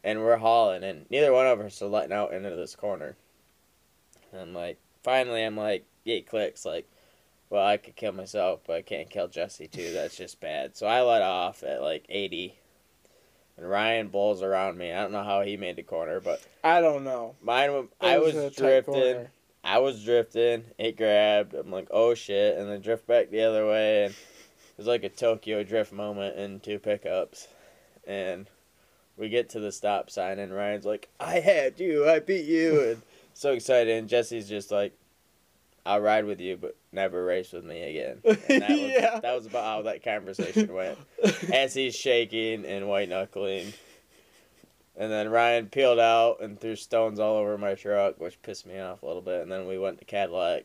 And 0.05 0.19
we're 0.19 0.37
hauling, 0.37 0.83
and 0.83 1.05
neither 1.09 1.31
one 1.31 1.47
of 1.47 1.61
us 1.61 1.81
are 1.81 1.87
letting 1.87 2.11
out 2.11 2.33
into 2.33 2.49
this 2.55 2.75
corner. 2.75 3.15
And 4.33 4.41
I'm 4.41 4.53
like, 4.53 4.77
finally, 5.01 5.43
I'm 5.43 5.55
like, 5.55 5.85
it 6.03 6.27
clicks. 6.27 6.65
Like, 6.65 6.89
well, 7.49 7.65
I 7.65 7.77
could 7.77 7.95
kill 7.95 8.11
myself, 8.11 8.61
but 8.67 8.75
I 8.75 8.81
can't 8.81 9.09
kill 9.09 9.29
Jesse 9.29 9.67
too. 9.67 9.93
That's 9.93 10.17
just 10.17 10.41
bad. 10.41 10.75
So 10.75 10.87
I 10.87 11.01
let 11.01 11.21
off 11.21 11.63
at 11.63 11.81
like 11.81 12.05
80, 12.09 12.57
and 13.57 13.69
Ryan 13.69 14.07
bowls 14.07 14.41
around 14.41 14.77
me. 14.77 14.91
I 14.91 15.01
don't 15.01 15.11
know 15.11 15.23
how 15.23 15.41
he 15.41 15.57
made 15.57 15.75
the 15.75 15.83
corner, 15.83 16.19
but 16.19 16.41
I 16.63 16.81
don't 16.81 17.03
know. 17.03 17.35
mine. 17.41 17.87
I 18.01 18.19
was 18.19 18.33
tight 18.33 18.55
drifting. 18.55 19.27
I 19.63 19.79
was 19.79 20.03
drifting. 20.03 20.65
It 20.77 20.97
grabbed. 20.97 21.53
I'm 21.53 21.71
like, 21.71 21.87
oh 21.91 22.13
shit, 22.13 22.57
and 22.57 22.69
then 22.69 22.81
drift 22.81 23.07
back 23.07 23.29
the 23.29 23.43
other 23.43 23.65
way, 23.65 24.05
and 24.05 24.13
it 24.13 24.77
was 24.77 24.87
like 24.87 25.03
a 25.03 25.09
Tokyo 25.09 25.63
drift 25.63 25.93
moment 25.93 26.37
in 26.37 26.59
two 26.59 26.79
pickups, 26.79 27.47
and 28.05 28.47
we 29.17 29.29
get 29.29 29.49
to 29.51 29.59
the 29.59 29.71
stop 29.71 30.09
sign, 30.09 30.39
and 30.39 30.53
Ryan's 30.53 30.85
like, 30.85 31.09
I 31.19 31.39
had 31.39 31.79
you, 31.79 32.09
I 32.09 32.19
beat 32.19 32.45
you, 32.45 32.81
and 32.81 33.01
so 33.33 33.51
excited, 33.53 33.95
and 33.95 34.09
Jesse's 34.09 34.49
just 34.49 34.71
like, 34.71 34.93
I'll 35.85 35.99
ride 36.01 36.25
with 36.25 36.39
you, 36.39 36.55
but 36.57 36.77
never 36.91 37.23
race 37.25 37.51
with 37.51 37.65
me 37.65 37.81
again. 37.83 38.21
And 38.49 38.61
that 38.61 38.69
was, 38.79 38.79
Yeah. 38.91 39.19
that 39.19 39.35
was 39.35 39.45
about 39.45 39.63
how 39.65 39.81
that 39.83 40.03
conversation 40.03 40.73
went. 40.73 40.97
As 41.53 41.73
he's 41.73 41.95
shaking 41.95 42.65
and 42.65 42.87
white 42.87 43.09
knuckling. 43.09 43.73
And 44.95 45.11
then 45.11 45.29
Ryan 45.29 45.67
peeled 45.67 45.99
out 45.99 46.37
and 46.41 46.59
threw 46.59 46.75
stones 46.75 47.19
all 47.19 47.35
over 47.37 47.57
my 47.57 47.73
truck, 47.75 48.19
which 48.19 48.41
pissed 48.43 48.65
me 48.67 48.79
off 48.79 49.01
a 49.01 49.05
little 49.05 49.21
bit. 49.23 49.41
And 49.41 49.51
then 49.51 49.67
we 49.67 49.77
went 49.77 49.97
to 49.99 50.05
Cadillac 50.05 50.63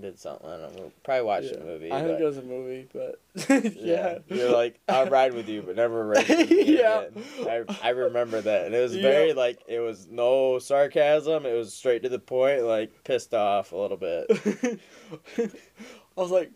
did 0.00 0.18
something. 0.18 0.48
I 0.48 0.56
don't 0.58 0.76
know. 0.76 0.92
Probably 1.04 1.24
watched 1.24 1.52
Yeah. 1.52 1.58
a 1.60 1.64
movie. 1.64 1.92
I 1.92 2.02
think 2.02 2.20
it 2.20 2.24
was 2.24 2.36
a 2.38 2.42
movie, 2.42 2.88
but 2.92 3.20
yeah. 3.48 3.70
yeah. 3.74 4.18
You're 4.28 4.50
like, 4.52 4.78
I'll 4.88 5.06
ride 5.08 5.34
with 5.34 5.48
you, 5.48 5.62
but 5.62 5.76
never 5.76 6.06
race 6.06 6.28
Yeah. 6.50 7.04
I, 7.40 7.64
I 7.82 7.88
remember 7.90 8.40
that. 8.40 8.66
And 8.66 8.74
it 8.74 8.80
was 8.82 8.94
Yeah. 8.96 9.02
very, 9.02 9.32
like, 9.32 9.60
it 9.68 9.80
was 9.80 10.06
no 10.08 10.58
sarcasm. 10.58 11.46
It 11.46 11.54
was 11.54 11.72
straight 11.74 12.02
to 12.02 12.08
the 12.08 12.18
point, 12.18 12.62
like, 12.62 12.92
pissed 13.04 13.34
off 13.34 13.72
a 13.72 13.76
little 13.76 13.96
bit. 13.96 14.26
I 15.38 15.50
was 16.20 16.30
like, 16.30 16.50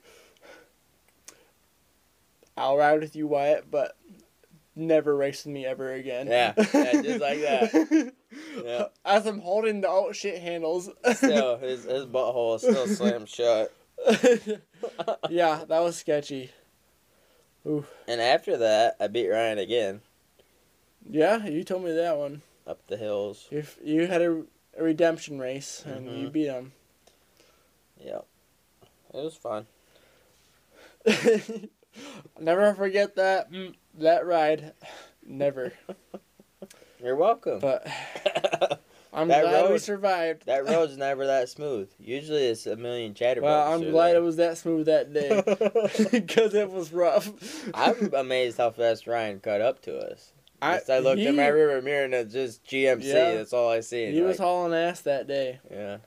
I'll 2.56 2.76
ride 2.76 3.00
with 3.00 3.16
you, 3.16 3.26
Wyatt, 3.26 3.70
but 3.70 3.96
never 4.80 5.14
race 5.16 5.44
with 5.44 5.52
me 5.54 5.64
ever 5.66 5.92
again. 5.92 6.26
Yeah, 6.26 6.54
yeah, 6.56 7.00
just 7.02 7.20
like 7.20 7.40
that. 7.40 8.12
Yeah. 8.64 8.86
As 9.04 9.26
I'm 9.26 9.40
holding 9.40 9.80
the 9.80 9.88
oh 9.88 10.12
shit 10.12 10.40
handles. 10.40 10.88
Still, 11.14 11.56
his, 11.60 11.84
his 11.84 12.04
butthole 12.04 12.56
is 12.56 12.62
still 12.62 12.86
slammed 12.86 13.28
shut. 13.28 13.72
yeah, 15.28 15.64
that 15.66 15.80
was 15.82 15.96
sketchy. 15.96 16.50
Oof. 17.66 17.90
And 18.06 18.20
after 18.20 18.56
that, 18.58 18.96
I 19.00 19.08
beat 19.08 19.28
Ryan 19.28 19.58
again 19.58 20.00
Yeah, 21.08 21.44
you 21.46 21.64
told 21.64 21.84
me 21.84 21.92
that 21.92 22.16
one. 22.16 22.42
up 22.66 22.86
the 22.86 22.96
hills. 22.96 23.46
You 23.50 23.64
you 23.82 24.06
had 24.06 24.22
a, 24.22 24.42
a 24.78 24.82
redemption 24.84 25.38
race 25.38 25.82
and 25.86 26.06
you 26.06 26.28
Mhm. 26.28 26.32
beat 26.32 26.46
him. 26.46 26.72
Yep. 27.98 28.26
It 29.14 29.24
was 29.24 29.34
fun. 29.36 29.66
Never 32.38 32.74
forget 32.74 33.16
that 33.16 33.50
mm, 33.52 33.74
that 33.98 34.26
ride. 34.26 34.72
Never. 35.26 35.72
You're 37.02 37.16
welcome. 37.16 37.60
But 37.60 37.86
I'm 39.12 39.28
That 39.28 39.42
glad 39.42 39.64
we 39.64 39.70
road- 39.72 39.80
survived. 39.80 40.46
that 40.46 40.64
road's 40.68 40.96
never 40.96 41.26
that 41.26 41.48
smooth. 41.48 41.90
Usually 41.98 42.46
it's 42.46 42.66
a 42.66 42.76
million 42.76 43.14
chatterboxes. 43.14 43.42
Well, 43.42 43.72
I'm 43.72 43.90
glad 43.90 44.10
there. 44.10 44.16
it 44.18 44.22
was 44.24 44.36
that 44.36 44.58
smooth 44.58 44.86
that 44.86 45.12
day 45.12 45.42
because 46.12 46.54
it 46.54 46.70
was 46.70 46.92
rough. 46.92 47.30
I'm 47.74 48.12
amazed 48.14 48.58
how 48.58 48.70
fast 48.70 49.06
Ryan 49.06 49.40
caught 49.40 49.60
up 49.60 49.82
to 49.82 49.96
us. 49.98 50.32
I- 50.62 50.80
I, 50.90 50.98
looked 50.98 51.18
he- 51.20 51.26
in 51.26 51.36
my 51.36 51.44
rearview 51.44 51.82
mirror 51.82 52.04
and 52.04 52.14
it's 52.14 52.32
just 52.34 52.64
GMC. 52.66 53.04
Yeah. 53.04 53.34
That's 53.34 53.52
all 53.52 53.70
I 53.70 53.80
see. 53.80 54.12
He 54.12 54.20
was 54.20 54.38
hauling 54.38 54.74
ass 54.74 55.00
that 55.02 55.26
day. 55.26 55.58
yeah. 55.70 55.98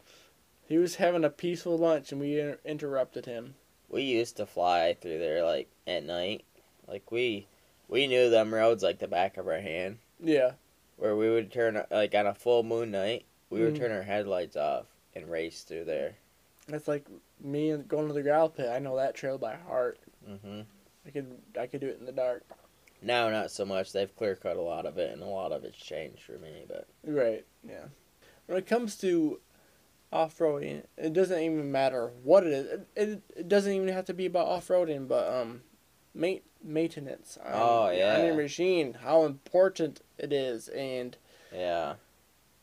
He 0.65 0.77
was 0.77 0.95
having 0.95 1.23
a 1.25 1.29
peaceful 1.29 1.77
lunch 1.77 2.11
and 2.11 2.21
we 2.21 2.39
inter- 2.39 2.59
interrupted 2.65 3.25
him. 3.25 3.55
We 3.89 4.03
used 4.03 4.37
to 4.37 4.45
fly 4.45 4.95
through 4.99 5.19
there 5.19 5.43
like 5.43 5.69
at 5.85 6.03
night. 6.03 6.45
Like 6.87 7.11
we 7.11 7.47
we 7.93 8.07
knew 8.07 8.29
them 8.29 8.51
roads 8.53 8.81
like 8.81 8.97
the 8.99 9.07
back 9.07 9.37
of 9.37 9.47
our 9.47 9.59
hand. 9.61 9.99
Yeah. 10.19 10.53
Where 10.97 11.15
we 11.15 11.29
would 11.29 11.51
turn 11.51 11.81
like 11.91 12.15
on 12.15 12.25
a 12.27 12.33
full 12.33 12.63
moon 12.63 12.89
night, 12.91 13.25
we 13.49 13.61
would 13.61 13.75
Mhm. 13.75 13.77
turn 13.77 13.91
our 13.91 14.01
headlights 14.01 14.55
off 14.55 14.87
and 15.15 15.29
race 15.29 15.61
through 15.61 15.85
there. 15.85 16.15
That's 16.67 16.87
like 16.87 17.05
me 17.39 17.69
and 17.69 17.87
going 17.87 18.07
to 18.07 18.13
the 18.13 18.23
gravel 18.23 18.49
pit. 18.49 18.69
I 18.69 18.79
know 18.79 18.95
that 18.97 19.13
trail 19.15 19.37
by 19.37 19.55
heart. 19.55 19.99
hmm 20.25 20.61
I 21.05 21.09
could 21.11 21.37
I 21.59 21.67
could 21.67 21.81
do 21.81 21.87
it 21.89 21.99
in 21.99 22.05
the 22.05 22.11
dark. 22.11 22.43
Now, 23.01 23.29
not 23.29 23.51
so 23.51 23.65
much. 23.65 23.91
They've 23.91 24.15
clear 24.15 24.35
cut 24.35 24.55
a 24.57 24.61
lot 24.61 24.85
of 24.85 24.97
it, 24.97 25.11
and 25.11 25.21
a 25.21 25.25
lot 25.27 25.51
of 25.51 25.63
it's 25.65 25.77
changed 25.77 26.23
for 26.23 26.37
me. 26.39 26.63
But 26.67 26.87
Right. 27.03 27.45
Yeah. 27.67 27.85
When 28.47 28.57
it 28.57 28.65
comes 28.65 28.95
to 28.99 29.39
off 30.11 30.37
roading, 30.39 30.83
it 30.97 31.11
doesn't 31.13 31.41
even 31.41 31.71
matter 31.71 32.07
what 32.23 32.45
it 32.47 32.53
is. 32.53 32.65
It, 32.71 32.87
it, 32.95 33.21
it 33.35 33.47
doesn't 33.49 33.73
even 33.73 33.89
have 33.89 34.05
to 34.05 34.13
be 34.13 34.25
about 34.25 34.47
off 34.47 34.69
roading, 34.69 35.07
but 35.07 35.27
um, 35.33 35.63
ma- 36.13 36.35
maintenance. 36.63 37.37
On, 37.43 37.51
Oh, 37.53 37.89
yeah. 37.89 38.17
On 38.19 38.25
your 38.25 38.35
machine, 38.35 38.93
how 38.93 39.23
important 39.25 40.01
it 40.17 40.31
is, 40.33 40.67
and 40.69 41.15
yeah, 41.53 41.95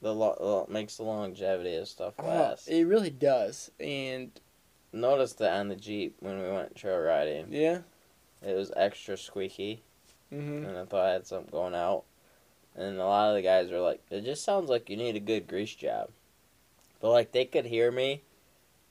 the 0.02 0.14
lo- 0.14 0.66
makes 0.70 0.97
the 0.97 1.02
longevity 1.05 1.77
of 1.77 1.89
stuff 1.89 2.14
uh, 2.18 2.24
last. 2.27 2.68
it 2.68 2.85
really 2.86 3.10
does. 3.10 3.70
And 3.78 4.31
Noticed 4.93 5.39
that 5.39 5.52
on 5.52 5.68
the 5.68 5.77
Jeep 5.77 6.16
when 6.18 6.43
we 6.43 6.48
went 6.51 6.74
trail 6.74 6.98
riding, 6.98 7.47
yeah. 7.52 7.78
it 8.44 8.56
was 8.56 8.72
extra 8.74 9.16
squeaky, 9.16 9.82
hmm 10.31 10.64
and 10.64 10.77
I 10.77 10.85
thought 10.85 11.06
I 11.06 11.12
had 11.12 11.27
something 11.28 11.52
going 11.52 11.77
out. 11.77 12.02
And 12.74 12.98
a 12.98 13.05
lot 13.05 13.28
of 13.31 13.36
the 13.36 13.43
guys 13.43 13.70
were 13.70 13.78
like, 13.78 14.01
"It 14.10 14.22
just 14.24 14.43
sounds 14.43 14.68
like 14.68 14.90
you 14.90 14.97
need 14.97 15.14
a 15.14 15.20
good 15.20 15.47
grease 15.47 15.74
job," 15.77 16.09
but 17.01 17.10
like 17.12 17.31
they 17.31 17.44
could 17.44 17.66
hear 17.66 17.93
me 17.93 18.22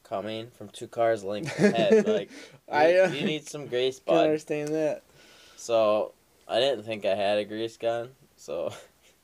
coming 0.09 0.47
from 0.57 0.69
two 0.69 0.87
cars 0.87 1.23
length 1.23 1.57
ahead. 1.59 2.07
like, 2.07 2.29
I 2.71 2.93
you, 2.93 3.01
uh, 3.03 3.07
you 3.09 3.25
need 3.25 3.47
some 3.47 3.67
grease, 3.67 3.99
bud. 4.05 4.23
understand 4.23 4.69
that. 4.69 5.03
So 5.55 6.13
I 6.47 6.59
didn't 6.59 6.83
think 6.83 7.05
I 7.05 7.15
had 7.15 7.37
a 7.37 7.45
grease 7.45 7.77
gun, 7.77 8.09
so 8.35 8.73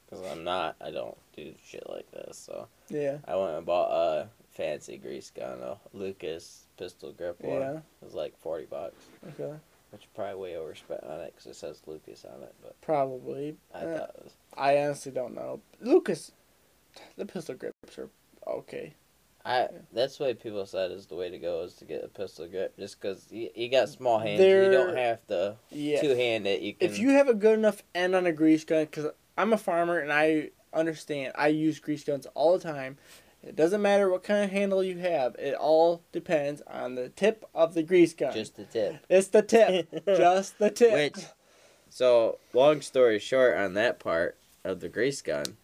because 0.05 0.23
I'm 0.31 0.43
not, 0.43 0.75
I 0.79 0.91
don't 0.91 1.17
do 1.35 1.53
shit 1.67 1.89
like 1.89 2.09
this. 2.11 2.37
So 2.37 2.67
Yeah. 2.89 3.17
I 3.27 3.35
went 3.35 3.57
and 3.57 3.65
bought 3.65 3.89
a 3.91 4.27
fancy 4.51 4.97
grease 4.97 5.31
gun, 5.35 5.59
a 5.61 5.77
Lucas 5.93 6.65
pistol 6.77 7.11
grip 7.11 7.41
one. 7.41 7.59
Yeah. 7.61 7.77
It 7.77 7.83
was 8.03 8.13
like 8.13 8.37
forty 8.37 8.65
bucks, 8.65 9.03
Okay. 9.29 9.53
which 9.91 10.07
probably 10.15 10.35
way 10.41 10.55
overspent 10.57 11.03
on 11.03 11.19
it 11.21 11.33
because 11.35 11.47
it 11.51 11.55
says 11.55 11.81
Lucas 11.87 12.25
on 12.25 12.43
it. 12.43 12.53
But 12.61 12.79
Probably. 12.81 13.55
I 13.73 13.79
Uh, 13.79 13.97
thought 13.97 14.09
it 14.17 14.23
was. 14.23 14.33
I 14.57 14.77
honestly 14.79 15.11
don't 15.11 15.33
know. 15.35 15.61
Lucas, 15.81 16.31
the 17.17 17.25
pistol 17.25 17.55
grips 17.55 17.97
are 17.97 18.09
okay. 18.47 18.93
I 19.45 19.67
that's 19.93 20.19
what 20.19 20.41
people 20.41 20.65
said 20.65 20.91
is 20.91 21.05
the 21.05 21.15
way 21.15 21.29
to 21.29 21.37
go 21.37 21.61
is 21.63 21.75
to 21.75 21.85
get 21.85 22.03
a 22.03 22.07
pistol 22.07 22.47
grip 22.47 22.75
just 22.79 22.99
because 22.99 23.31
you, 23.31 23.49
you 23.55 23.69
got 23.69 23.87
mm, 23.87 23.95
small 23.95 24.17
hands. 24.19 24.39
They're- 24.39 24.65
You 24.65 24.71
don't 24.71 24.97
have 24.97 25.25
to 25.27 25.55
Yeah. 25.69 26.01
two 26.01 26.15
hand 26.15 26.47
it. 26.47 26.61
You 26.61 26.73
can. 26.73 26.89
if 26.89 26.97
you 26.97 27.09
have 27.11 27.27
a 27.29 27.33
good 27.35 27.57
enough 27.59 27.83
end 27.93 28.15
on 28.15 28.25
a 28.25 28.31
grease 28.31 28.63
gun, 28.65 28.85
because 28.85 29.05
I'm 29.37 29.53
a 29.53 29.57
farmer 29.57 29.99
and 29.99 30.11
I 30.11 30.49
understand, 30.73 31.33
I 31.35 31.47
use 31.49 31.79
grease 31.79 32.03
guns 32.03 32.25
all 32.33 32.57
the 32.57 32.63
time. 32.63 32.97
It 33.43 33.55
doesn't 33.55 33.83
matter 33.83 34.09
what 34.09 34.23
kind 34.23 34.43
of 34.43 34.49
handle 34.49 34.83
you 34.83 34.97
have. 34.97 35.35
It 35.35 35.53
all 35.53 36.01
depends 36.11 36.63
on 36.65 36.95
the 36.95 37.09
tip 37.09 37.45
of 37.53 37.75
the 37.75 37.83
grease 37.83 38.15
gun. 38.15 38.33
just 38.33 38.55
the 38.55 38.63
tip. 38.65 39.05
it's 39.07 39.27
the 39.27 39.43
tip, 39.43 39.87
just 40.07 40.57
the 40.57 40.71
tip. 40.71 40.93
Which, 41.15 41.25
so 41.89 42.39
long 42.53 42.81
story 42.81 43.19
short, 43.19 43.55
on 43.55 43.75
that 43.75 43.99
part 43.99 44.37
of 44.63 44.79
the 44.79 44.89
grease 44.89 45.21
gun, 45.21 45.57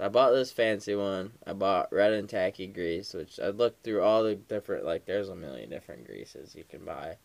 so 0.00 0.06
I 0.06 0.08
bought 0.08 0.30
this 0.32 0.50
fancy 0.50 0.94
one. 0.94 1.32
I 1.46 1.52
bought 1.52 1.92
red 1.92 2.12
and 2.14 2.28
tacky 2.28 2.66
grease, 2.66 3.12
which 3.12 3.38
I 3.38 3.48
looked 3.48 3.84
through 3.84 4.02
all 4.02 4.22
the 4.24 4.34
different 4.34 4.84
like. 4.86 5.04
There's 5.04 5.28
a 5.28 5.36
million 5.36 5.68
different 5.68 6.06
greases 6.06 6.54
you 6.54 6.64
can 6.68 6.84
buy, 6.86 7.16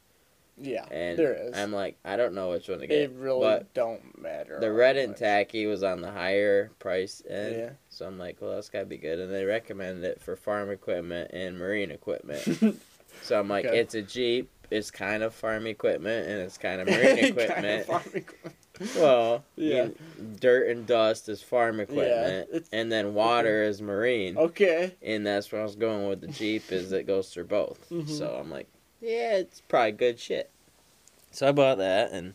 yeah, 0.57 0.85
and 0.91 1.17
there 1.17 1.33
is. 1.33 1.57
I'm 1.57 1.71
like, 1.71 1.97
I 2.03 2.17
don't 2.17 2.33
know 2.33 2.49
which 2.49 2.67
one 2.67 2.79
to 2.79 2.87
get. 2.87 2.97
it 2.97 3.11
really 3.15 3.39
but 3.39 3.73
don't 3.73 4.21
matter. 4.21 4.59
the 4.59 4.71
red 4.73 4.97
and 4.97 5.11
much. 5.11 5.19
tacky 5.19 5.65
was 5.67 5.83
on 5.83 6.01
the 6.01 6.11
higher 6.11 6.71
price 6.79 7.21
end. 7.29 7.55
Yeah. 7.55 7.69
So 7.89 8.05
I'm 8.05 8.17
like, 8.19 8.41
well, 8.41 8.55
that's 8.55 8.69
gotta 8.69 8.85
be 8.85 8.97
good. 8.97 9.19
And 9.19 9.33
they 9.33 9.45
recommended 9.45 10.03
it 10.03 10.21
for 10.21 10.35
farm 10.35 10.69
equipment 10.69 11.31
and 11.33 11.57
marine 11.57 11.91
equipment. 11.91 12.77
so 13.21 13.39
I'm 13.39 13.47
like, 13.47 13.65
Okay. 13.65 13.79
it's 13.79 13.95
a 13.95 14.01
Jeep. 14.01 14.49
It's 14.71 14.89
kind 14.91 15.23
of 15.23 15.33
farm 15.33 15.67
equipment 15.67 16.27
and 16.27 16.41
it's 16.41 16.57
kind 16.57 16.81
of 16.81 16.87
marine 16.89 17.35
Kind 17.35 17.65
of 17.65 17.85
farm 17.85 18.01
equipment. 18.13 18.55
Well, 18.95 19.43
Yeah. 19.55 19.89
dirt 20.39 20.67
and 20.69 20.85
dust 20.85 21.29
is 21.29 21.41
farm 21.41 21.79
equipment, 21.79 22.49
it's- 22.51 22.69
and 22.71 22.91
then 22.91 23.13
water 23.13 23.63
is 23.63 23.81
marine. 23.81 24.37
Okay. 24.37 24.93
And 25.01 25.25
that's 25.25 25.51
where 25.51 25.61
I 25.61 25.63
was 25.63 25.75
going 25.75 26.07
with 26.09 26.21
the 26.21 26.27
Jeep 26.27 26.71
is 26.71 26.91
it 26.91 27.07
goes 27.07 27.29
through 27.33 27.45
both. 27.45 27.89
Mhm. 27.89 28.09
So 28.09 28.35
I'm 28.39 28.49
like, 28.51 28.67
yeah, 29.01 29.37
it's 29.37 29.61
probably 29.61 29.91
good 29.93 30.19
shit. 30.19 30.49
So 31.31 31.47
I 31.47 31.51
bought 31.51 31.77
that 31.79 32.11
and 32.11 32.33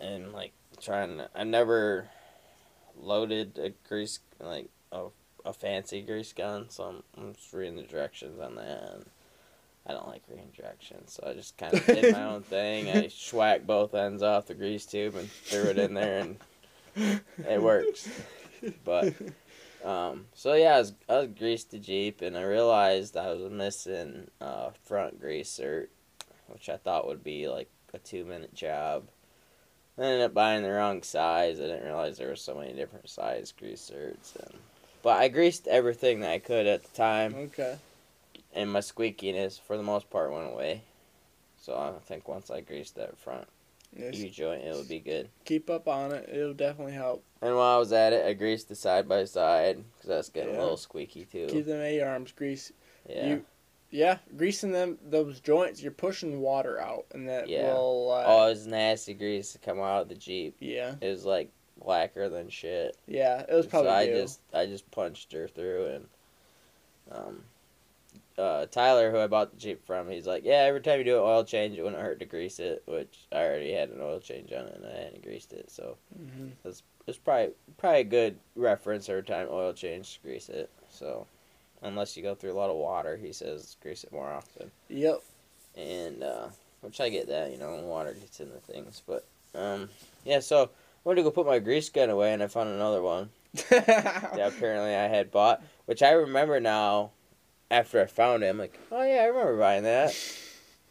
and 0.00 0.32
like 0.32 0.52
trying. 0.80 1.18
To, 1.18 1.30
I 1.34 1.44
never 1.44 2.08
loaded 3.00 3.58
a 3.58 3.70
grease 3.88 4.18
like 4.40 4.68
a 4.90 5.06
a 5.44 5.52
fancy 5.52 6.02
grease 6.02 6.32
gun, 6.32 6.66
so 6.70 6.84
I'm, 6.84 7.02
I'm 7.16 7.34
just 7.34 7.52
reading 7.52 7.76
the 7.76 7.82
directions 7.82 8.40
on 8.40 8.54
that. 8.56 8.92
And 8.94 9.04
I 9.86 9.92
don't 9.92 10.06
like 10.06 10.22
reading 10.28 10.50
directions, 10.56 11.12
so 11.14 11.28
I 11.28 11.34
just 11.34 11.56
kind 11.58 11.74
of 11.74 11.84
did 11.86 12.12
my 12.12 12.24
own 12.24 12.42
thing. 12.42 12.88
I 12.88 13.06
schwacked 13.06 13.66
both 13.66 13.94
ends 13.94 14.22
off 14.22 14.46
the 14.46 14.54
grease 14.54 14.86
tube 14.86 15.16
and 15.16 15.30
threw 15.30 15.70
it 15.70 15.78
in 15.78 15.94
there, 15.94 16.20
and 16.20 17.20
it 17.48 17.60
works. 17.62 18.08
But 18.84 19.14
um, 19.84 20.26
so 20.34 20.54
yeah, 20.54 20.76
I 20.76 20.78
was, 20.78 20.92
I 21.08 21.12
was 21.18 21.28
greased 21.36 21.72
the 21.72 21.78
Jeep, 21.78 22.22
and 22.22 22.36
I 22.36 22.42
realized 22.42 23.16
I 23.16 23.32
was 23.32 23.50
missing 23.50 24.30
uh, 24.40 24.70
front 24.84 25.20
grease 25.20 25.58
zerk, 25.60 25.88
which 26.46 26.68
I 26.68 26.76
thought 26.76 27.08
would 27.08 27.24
be 27.24 27.48
like 27.48 27.68
a 27.92 27.98
two 27.98 28.24
minute 28.24 28.54
job. 28.54 29.08
I 29.98 30.02
ended 30.02 30.22
up 30.22 30.34
buying 30.34 30.62
the 30.62 30.70
wrong 30.70 31.02
size. 31.02 31.58
I 31.60 31.64
didn't 31.64 31.84
realize 31.84 32.16
there 32.16 32.28
were 32.28 32.36
so 32.36 32.54
many 32.54 32.72
different 32.72 33.10
size 33.10 33.52
grease. 33.56 33.90
And, 33.90 34.16
but 35.02 35.20
I 35.20 35.28
greased 35.28 35.68
everything 35.68 36.20
that 36.20 36.30
I 36.30 36.38
could 36.38 36.66
at 36.66 36.82
the 36.84 36.96
time, 36.96 37.34
Okay. 37.34 37.76
And 38.52 38.70
my 38.70 38.80
squeakiness 38.80 39.60
for 39.60 39.76
the 39.76 39.82
most 39.82 40.10
part 40.10 40.32
went 40.32 40.52
away. 40.52 40.82
So 41.60 41.74
I 41.74 41.92
think 42.04 42.28
once 42.28 42.50
I 42.50 42.60
grease 42.60 42.90
that 42.92 43.16
front 43.18 43.46
Yes. 43.96 44.16
U 44.16 44.30
joint, 44.30 44.64
it'll 44.64 44.84
be 44.84 44.98
good. 45.00 45.28
Keep 45.44 45.68
up 45.68 45.86
on 45.86 46.12
it. 46.12 46.28
It'll 46.32 46.54
definitely 46.54 46.94
help. 46.94 47.22
And 47.42 47.54
while 47.54 47.76
I 47.76 47.78
was 47.78 47.92
at 47.92 48.12
it, 48.14 48.24
I 48.24 48.32
greased 48.32 48.68
the 48.68 48.74
side 48.74 49.06
by 49.08 49.24
side 49.26 49.84
because 49.94 50.08
that's 50.08 50.28
getting 50.30 50.54
Yeah. 50.54 50.60
a 50.60 50.62
little 50.62 50.76
squeaky 50.78 51.24
too. 51.26 51.46
Keep 51.50 51.66
them 51.66 51.80
A 51.80 52.00
arms 52.00 52.32
greasy. 52.32 52.74
yeah. 53.08 53.26
You, 53.26 53.44
yeah, 53.90 54.18
greasing 54.36 54.72
them 54.72 54.98
those 55.04 55.40
joints, 55.40 55.82
you're 55.82 55.92
pushing 55.92 56.40
water 56.40 56.80
out, 56.80 57.04
and 57.12 57.28
that 57.28 57.48
Yeah. 57.48 57.74
will. 57.74 58.10
Uh, 58.12 58.24
oh, 58.26 58.46
it 58.46 58.50
was 58.50 58.66
nasty 58.66 59.12
grease 59.12 59.52
to 59.52 59.58
come 59.58 59.78
out 59.78 60.00
of 60.02 60.08
the 60.08 60.14
Jeep. 60.14 60.56
yeah, 60.60 60.94
It 61.02 61.08
was 61.08 61.26
like 61.26 61.50
blacker 61.78 62.30
than 62.30 62.48
shit. 62.48 62.96
yeah. 63.06 63.44
It 63.46 63.52
was 63.54 63.66
probably. 63.66 63.90
so 63.90 63.94
I 63.94 64.06
just 64.06 64.40
I 64.54 64.64
just 64.66 64.90
punched 64.90 65.32
her 65.32 65.46
through 65.48 65.86
and 65.88 66.08
um 67.10 67.44
uh 68.38 68.66
Tyler 68.66 69.10
who 69.10 69.18
I 69.18 69.26
bought 69.26 69.50
the 69.52 69.56
Jeep 69.58 69.86
from, 69.86 70.08
he's 70.10 70.26
like, 70.26 70.44
Yeah, 70.44 70.62
every 70.62 70.80
time 70.80 70.98
you 70.98 71.04
do 71.04 71.16
an 71.16 71.22
oil 71.24 71.44
change 71.44 71.76
it 71.78 71.82
wouldn't 71.82 72.00
hurt 72.02 72.18
to 72.20 72.24
grease 72.26 72.58
it 72.60 72.82
which 72.86 73.26
I 73.32 73.44
already 73.44 73.72
had 73.72 73.90
an 73.90 74.00
oil 74.00 74.20
change 74.20 74.52
on 74.52 74.66
it 74.66 74.76
and 74.76 74.86
I 74.86 74.96
hadn't 75.04 75.22
greased 75.22 75.52
it, 75.52 75.70
so 75.70 75.96
Mhm. 76.18 76.52
it's 77.06 77.18
probably 77.18 77.52
probably 77.78 78.00
a 78.00 78.04
good 78.04 78.38
reference 78.56 79.08
every 79.08 79.24
time 79.24 79.48
oil 79.50 79.72
change 79.72 80.14
to 80.14 80.20
grease 80.22 80.48
it. 80.48 80.70
So 80.90 81.26
unless 81.82 82.16
you 82.16 82.22
go 82.22 82.34
through 82.34 82.52
a 82.52 82.54
lot 82.60 82.70
of 82.70 82.76
water, 82.76 83.16
he 83.16 83.32
says 83.32 83.76
grease 83.82 84.04
it 84.04 84.12
more 84.12 84.30
often. 84.30 84.70
Yep. 84.88 85.20
And 85.76 86.22
uh 86.22 86.48
which 86.80 87.00
I 87.00 87.08
get 87.10 87.28
that, 87.28 87.50
you 87.52 87.58
know, 87.58 87.74
water 87.84 88.12
gets 88.12 88.40
in 88.40 88.50
the 88.50 88.60
things. 88.60 89.02
But 89.06 89.24
um 89.54 89.88
yeah, 90.24 90.40
so 90.40 90.64
I 90.64 90.68
went 91.04 91.16
to 91.18 91.22
go 91.24 91.30
put 91.30 91.46
my 91.46 91.58
grease 91.58 91.88
gun 91.90 92.08
away 92.10 92.32
and 92.32 92.42
I 92.42 92.46
found 92.46 92.68
another 92.70 93.02
one 93.02 93.30
that 93.70 94.52
apparently 94.56 94.94
I 94.94 95.08
had 95.08 95.30
bought, 95.32 95.62
which 95.86 96.02
I 96.02 96.12
remember 96.12 96.60
now 96.60 97.10
after 97.72 98.00
I 98.00 98.06
found 98.06 98.44
it. 98.44 98.48
I'm 98.48 98.58
like, 98.58 98.78
oh 98.92 99.02
yeah, 99.02 99.22
I 99.22 99.26
remember 99.26 99.58
buying 99.58 99.82
that. 99.84 100.14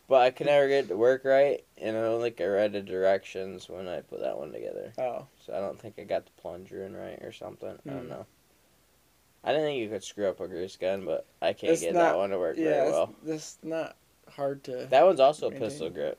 But 0.10 0.22
I 0.24 0.32
could 0.32 0.48
never 0.48 0.68
get 0.68 0.86
it 0.86 0.88
to 0.90 0.98
work 0.98 1.24
right, 1.24 1.64
and 1.78 1.96
I 1.96 2.02
don't 2.02 2.20
think 2.22 2.42
I 2.42 2.46
read 2.46 2.74
the 2.74 2.82
directions 2.82 3.70
when 3.70 3.88
I 3.88 4.02
put 4.02 4.20
that 4.20 4.38
one 4.38 4.52
together. 4.52 4.92
oh. 4.98 5.26
So 5.46 5.54
I 5.54 5.60
don't 5.62 5.80
think 5.80 5.96
I 5.98 6.04
got 6.04 6.26
the 6.26 6.32
plunger 6.42 6.84
in 6.84 6.94
right 6.94 7.20
or 7.22 7.32
something. 7.32 7.70
I 7.70 7.90
Hmm. 7.90 7.96
don't 7.96 8.10
know. 8.10 8.26
I 9.44 9.52
didn't 9.54 9.68
think 9.68 9.80
you 9.80 9.90
could 9.90 10.04
screw 10.04 10.28
up 10.28 10.40
a 10.42 10.48
grease 10.48 10.76
gun, 10.76 11.06
but 11.06 11.26
I 11.42 11.54
can't 11.54 11.72
It's 11.74 11.82
get 11.82 11.94
not- 11.94 12.00
that 12.12 12.18
one 12.18 12.30
to 12.32 12.38
work 12.40 12.58
Yeah, 12.58 12.66
very 12.66 12.92
well. 12.92 13.16
it's 13.26 13.58
not 13.64 13.96
hard 14.28 14.64
to. 14.66 14.86
That 14.88 15.06
one's 15.06 15.20
also 15.22 15.48
a 15.48 15.52
pistol 15.52 15.90
grip. 15.90 16.18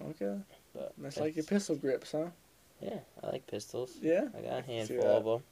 okay. 0.00 0.38
But 0.72 0.92
That's 0.98 1.16
like 1.18 1.34
your 1.36 1.44
pistol 1.44 1.74
grips, 1.76 2.12
huh? 2.12 2.28
Yeah, 2.80 3.00
I 3.22 3.30
like 3.30 3.46
pistols. 3.46 3.96
Yeah. 4.00 4.28
I 4.36 4.40
got 4.42 4.58
a 4.60 4.62
handful 4.62 5.04
of 5.06 5.24
them. 5.24 5.42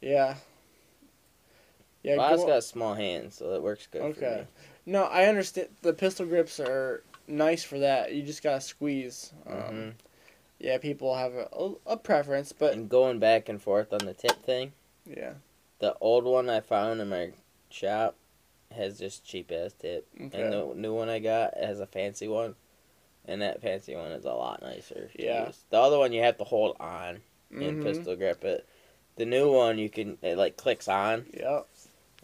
Yeah. 0.00 0.36
Yeah. 2.04 2.16
well, 2.16 2.26
I 2.26 2.32
just 2.34 2.46
got 2.46 2.62
small 2.64 2.94
hands, 2.94 3.34
so 3.36 3.50
that 3.50 3.62
works 3.62 3.88
good 3.90 4.14
for 4.14 4.24
Okay. 4.24 4.46
No, 4.86 5.04
I 5.04 5.24
understand. 5.24 5.68
The 5.82 5.94
pistol 5.94 6.26
grips 6.26 6.60
are 6.60 7.02
nice 7.26 7.64
for 7.64 7.78
that. 7.78 8.12
You 8.12 8.22
just 8.22 8.42
gotta 8.42 8.60
squeeze. 8.60 9.32
Um, 9.46 9.56
hmm 9.56 9.88
Yeah, 10.60 10.78
people 10.78 11.16
have 11.16 11.34
a, 11.34 11.48
a, 11.52 11.72
a 11.86 11.96
preference, 11.96 12.52
but 12.52 12.74
and 12.74 12.88
going 12.88 13.18
back 13.18 13.48
and 13.48 13.60
forth 13.60 13.92
on 13.92 14.04
the 14.06 14.12
tip 14.14 14.44
thing, 14.44 14.72
yeah. 15.06 15.32
the 15.78 15.96
old 16.00 16.24
one 16.24 16.48
I 16.50 16.60
found 16.60 17.00
in 17.00 17.08
my 17.08 17.32
shop 17.70 18.16
has 18.70 18.98
just 18.98 19.24
cheap 19.24 19.50
ass 19.50 19.72
tip, 19.72 20.06
Okay. 20.20 20.42
and 20.42 20.52
the 20.52 20.74
new 20.74 20.92
one 20.94 21.08
I 21.08 21.18
got 21.20 21.56
has 21.56 21.80
a 21.80 21.86
fancy 21.86 22.28
one, 22.28 22.54
and 23.24 23.40
that 23.40 23.62
fancy 23.62 23.94
one 23.96 24.12
is 24.12 24.26
a 24.26 24.32
lot 24.32 24.60
nicer. 24.60 25.10
Yeah. 25.18 25.46
use. 25.46 25.64
The 25.70 25.78
other 25.78 25.98
one 25.98 26.12
you 26.12 26.22
have 26.22 26.36
to 26.38 26.44
hold 26.44 26.76
on 26.80 27.22
and 27.50 27.78
Mhm. 27.78 27.82
pistol 27.82 28.14
grip 28.16 28.44
it. 28.44 28.66
The 29.16 29.24
new 29.26 29.50
one 29.52 29.78
you 29.78 29.88
can 29.88 30.18
it 30.22 30.36
like 30.36 30.56
clicks 30.56 30.88
on 30.88 31.26
Yep. 31.32 31.68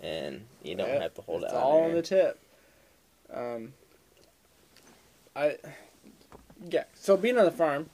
And 0.03 0.47
you 0.63 0.75
don't 0.75 0.89
Yep, 0.89 1.03
have 1.03 1.15
to 1.15 1.23
hold 1.23 1.43
it's 1.43 1.53
it 1.53 1.57
on. 1.57 1.63
all 1.63 1.85
on 1.85 1.93
the 1.95 2.03
tip. 2.03 2.39
Um, 3.33 3.73
I 5.37 5.57
yeah. 6.69 6.85
So 6.95 7.17
being 7.17 7.39
on 7.39 7.45
the 7.45 7.51
farm, 7.51 7.89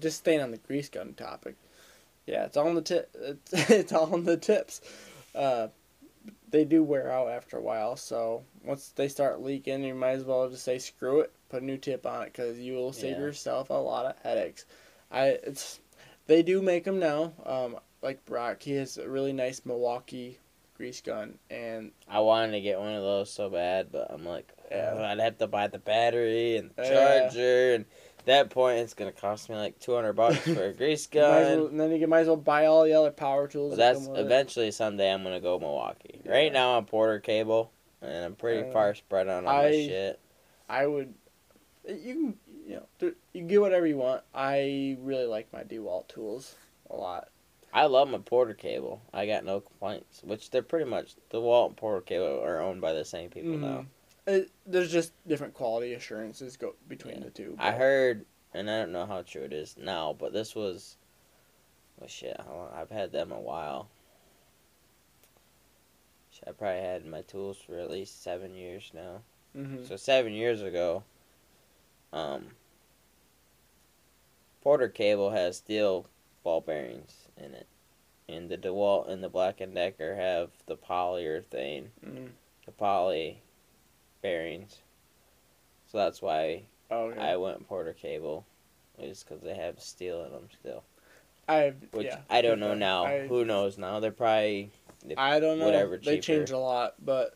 just 0.00 0.18
staying 0.18 0.40
on 0.40 0.50
the 0.50 0.56
grease 0.58 0.88
gun 0.88 1.14
topic. 1.14 1.56
Yeah, 2.26 2.44
it's 2.44 2.56
all 2.56 2.68
on 2.68 2.74
the 2.74 2.82
tip. 2.82 3.14
It's, 3.18 3.52
it's 3.70 3.92
all 3.92 4.12
on 4.14 4.24
the 4.24 4.36
tips. 4.36 4.80
Uh, 5.34 5.68
they 6.50 6.64
do 6.64 6.82
wear 6.82 7.10
out 7.10 7.28
after 7.28 7.56
a 7.56 7.62
while. 7.62 7.96
So 7.96 8.44
once 8.64 8.88
they 8.94 9.08
start 9.08 9.40
leaking, 9.40 9.82
you 9.84 9.94
might 9.94 10.10
as 10.10 10.24
well 10.24 10.48
just 10.48 10.64
say 10.64 10.78
screw 10.78 11.20
it, 11.20 11.32
put 11.48 11.62
a 11.62 11.64
new 11.64 11.76
tip 11.76 12.06
on 12.06 12.22
it, 12.22 12.32
because 12.32 12.58
you 12.58 12.74
will 12.74 12.92
save 12.92 13.12
Yeah. 13.12 13.24
yourself 13.24 13.70
a 13.70 13.74
lot 13.74 14.06
of 14.06 14.16
headaches. 14.22 14.64
I 15.10 15.38
it's 15.42 15.80
they 16.26 16.42
do 16.42 16.62
make 16.62 16.84
them 16.84 16.98
now. 16.98 17.32
Um, 17.44 17.76
like 18.02 18.24
Brock, 18.24 18.62
he 18.62 18.72
has 18.72 18.96
a 18.98 19.08
really 19.08 19.32
nice 19.32 19.62
Milwaukee 19.64 20.38
grease 20.80 21.02
gun, 21.02 21.38
and 21.50 21.92
I 22.08 22.20
wanted 22.20 22.52
to 22.52 22.60
get 22.62 22.78
one 22.80 22.94
of 22.94 23.02
those 23.02 23.30
so 23.30 23.50
bad, 23.50 23.92
but 23.92 24.06
I'm 24.10 24.24
like, 24.24 24.50
Yeah. 24.70 24.92
"Ugh, 24.94 24.98
I'd 25.02 25.18
have 25.20 25.36
to 25.38 25.46
buy 25.46 25.66
the 25.66 25.78
battery 25.78 26.56
and 26.56 26.70
the 26.74 26.82
Yeah. 26.84 26.88
charger, 27.28 27.74
and 27.74 27.84
at 28.20 28.24
that 28.24 28.48
point 28.50 28.78
it's 28.78 28.94
gonna 28.94 29.12
cost 29.12 29.50
me 29.50 29.56
like 29.56 29.78
200 29.78 30.14
bucks 30.14 30.38
for 30.54 30.64
a 30.64 30.72
grease 30.72 31.06
gun. 31.06 31.30
well, 31.58 31.66
and 31.66 31.78
then 31.78 31.90
you 31.92 31.98
can, 31.98 32.08
might 32.08 32.20
as 32.20 32.28
well 32.28 32.36
buy 32.38 32.64
all 32.64 32.84
the 32.84 32.94
other 32.94 33.10
power 33.10 33.46
tools. 33.46 33.76
That 33.76 33.92
that's 33.94 34.08
with 34.08 34.18
it. 34.20 34.22
eventually 34.24 34.70
someday 34.70 35.12
I'm 35.12 35.22
gonna 35.22 35.38
go 35.38 35.58
Milwaukee. 35.58 36.22
Yeah. 36.24 36.32
Right 36.32 36.50
now 36.52 36.78
I'm 36.78 36.86
Porter 36.86 37.20
Cable, 37.20 37.70
and 38.00 38.24
I'm 38.24 38.34
pretty 38.34 38.66
Uh, 38.66 38.72
far 38.72 38.94
spread 38.94 39.28
on 39.28 39.46
all 39.46 39.52
I- 39.54 39.62
my 39.64 39.72
shit. 39.72 40.18
I 40.66 40.86
would. 40.86 41.12
You 41.86 42.14
can 42.14 42.38
you 42.66 42.76
know 42.76 42.86
you 43.00 43.40
can 43.40 43.48
get 43.48 43.60
whatever 43.60 43.86
you 43.86 43.98
want. 43.98 44.22
I 44.34 44.96
really 45.00 45.26
like 45.26 45.52
my 45.52 45.62
Dewalt 45.62 46.08
tools 46.08 46.54
a 46.88 46.96
lot. 46.96 47.28
I 47.72 47.86
love 47.86 48.08
my 48.08 48.18
Porter 48.18 48.54
Cable. 48.54 49.00
I 49.12 49.26
got 49.26 49.44
no 49.44 49.60
complaints. 49.60 50.22
Which 50.24 50.50
they're 50.50 50.62
pretty 50.62 50.86
much 50.90 51.14
DeWalt 51.30 51.68
and 51.68 51.76
Porter 51.76 52.00
Cable 52.00 52.40
are 52.42 52.60
owned 52.60 52.80
by 52.80 52.92
the 52.92 53.04
same 53.04 53.30
people 53.30 53.56
now. 53.58 53.66
Mhm. 53.66 53.86
It, 54.26 54.50
there's 54.66 54.90
just 54.92 55.12
different 55.26 55.54
quality 55.54 55.94
assurances 55.94 56.56
go 56.56 56.74
between 56.88 57.18
Yeah. 57.18 57.24
the 57.24 57.30
two. 57.30 57.56
I 57.58 57.72
heard, 57.72 58.26
and 58.52 58.70
I 58.70 58.78
don't 58.80 58.92
know 58.92 59.06
how 59.06 59.22
true 59.22 59.42
it 59.42 59.52
is 59.52 59.76
now, 59.76 60.12
but 60.18 60.32
this 60.32 60.54
was, 60.54 60.96
well, 61.98 62.08
shit. 62.08 62.36
I've 62.74 62.90
had 62.90 63.12
them 63.12 63.32
a 63.32 63.40
while. 63.40 63.88
Shit, 66.32 66.48
I 66.48 66.52
probably 66.52 66.80
had 66.80 67.06
my 67.06 67.22
tools 67.22 67.58
for 67.58 67.78
at 67.78 67.90
least 67.90 68.22
seven 68.22 68.54
years 68.54 68.90
now. 68.94 69.22
Mhm. 69.56 69.86
So 69.86 69.96
seven 69.96 70.32
years 70.32 70.62
ago, 70.62 71.02
um, 72.12 72.50
Porter 74.60 74.88
Cable 74.88 75.30
has 75.30 75.56
steel 75.56 76.06
ball 76.44 76.60
bearings 76.60 77.28
in 77.40 77.54
it, 77.54 77.66
and 78.28 78.48
the 78.48 78.56
DeWalt 78.58 79.08
and 79.08 79.22
the 79.22 79.28
Black 79.28 79.60
and 79.60 79.74
Decker 79.74 80.14
have 80.14 80.50
the 80.66 80.76
polyurethane, 80.76 81.88
Mhm. 82.04 82.30
the 82.66 82.72
poly 82.72 83.42
bearings. 84.22 84.78
So 85.88 85.98
that's 85.98 86.22
why 86.22 86.64
Oh. 86.90 87.10
I 87.12 87.36
went 87.36 87.66
Porter 87.66 87.92
Cable, 87.92 88.44
is 88.98 89.22
because 89.24 89.42
they 89.42 89.54
have 89.54 89.80
steel 89.80 90.24
in 90.24 90.32
them 90.32 90.48
still. 90.60 90.84
I 91.48 91.70
Which 91.92 92.06
yeah, 92.06 92.20
I 92.28 92.42
don't 92.42 92.60
know 92.60 92.74
now. 92.74 93.04
I, 93.04 93.26
Who 93.26 93.44
knows 93.44 93.76
now? 93.76 93.98
They're 93.98 94.12
probably 94.12 94.70
I 95.16 95.40
don't 95.40 95.58
know. 95.58 95.64
whatever 95.64 95.96
they 95.96 96.16
cheaper. 96.16 96.22
changed 96.22 96.52
a 96.52 96.58
lot, 96.58 96.94
but 97.04 97.34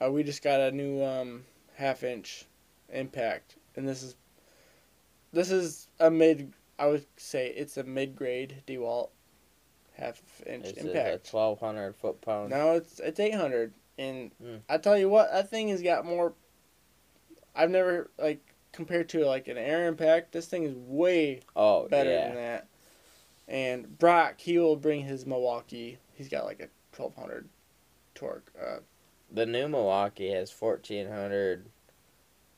uh, 0.00 0.10
we 0.12 0.22
just 0.22 0.42
got 0.42 0.60
a 0.60 0.70
new 0.70 1.02
um, 1.02 1.44
half 1.74 2.04
inch 2.04 2.44
impact, 2.90 3.56
and 3.74 3.88
this 3.88 4.02
is 4.04 4.14
this 5.32 5.50
is 5.50 5.88
a 5.98 6.10
mid. 6.10 6.52
I 6.80 6.86
would 6.88 7.06
say 7.16 7.48
it's 7.48 7.76
a 7.76 7.84
mid 7.84 8.16
grade 8.16 8.62
Dewalt 8.66 9.10
half 9.92 10.20
inch 10.46 10.64
is 10.64 10.72
it 10.72 10.84
a 10.86 10.88
impact. 10.88 11.30
twelve 11.30 11.60
hundred 11.60 11.94
foot 11.94 12.20
pound. 12.22 12.50
No, 12.50 12.72
it's 12.72 12.98
it's 13.00 13.20
eight 13.20 13.34
hundred, 13.34 13.72
and 13.98 14.32
Hmm. 14.42 14.56
I 14.68 14.78
tell 14.78 14.98
you 14.98 15.08
what, 15.08 15.30
that 15.30 15.48
thing 15.50 15.68
has 15.68 15.82
got 15.82 16.04
more. 16.06 16.32
I've 17.54 17.70
never 17.70 18.10
like 18.18 18.40
compared 18.72 19.08
to 19.10 19.26
like 19.26 19.46
an 19.48 19.58
air 19.58 19.86
impact. 19.86 20.32
This 20.32 20.46
thing 20.46 20.64
is 20.64 20.74
way 20.74 21.40
Oh 21.54 21.86
better 21.88 22.10
yeah. 22.10 22.26
than 22.28 22.36
that. 22.36 22.66
And 23.48 23.98
Brock, 23.98 24.40
he 24.40 24.58
will 24.58 24.76
bring 24.76 25.02
his 25.02 25.26
Milwaukee. 25.26 25.98
He's 26.14 26.28
got 26.28 26.44
like 26.44 26.60
a 26.60 26.68
twelve 26.96 27.14
hundred 27.16 27.48
torque. 28.14 28.50
Uh, 28.58 28.78
The 29.30 29.44
new 29.44 29.68
Milwaukee 29.68 30.30
has 30.32 30.50
fourteen 30.50 31.08
hundred 31.08 31.66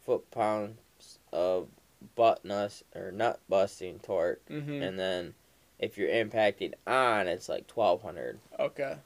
foot 0.05 0.31
pounds 0.31 1.19
of 1.33 1.69
butt 2.15 2.45
nut 2.45 2.83
or 2.95 3.11
nut 3.13 3.41
busting 3.49 3.99
torque, 4.01 4.45
mhm. 4.49 4.83
and 4.83 4.99
then 4.99 5.35
if 5.79 5.97
you're 5.99 6.09
impacting 6.09 6.75
on, 6.87 7.27
it's 7.29 7.49
like 7.49 7.67
twelve 7.67 8.03
hundred. 8.03 8.39
Okay. 8.59 8.97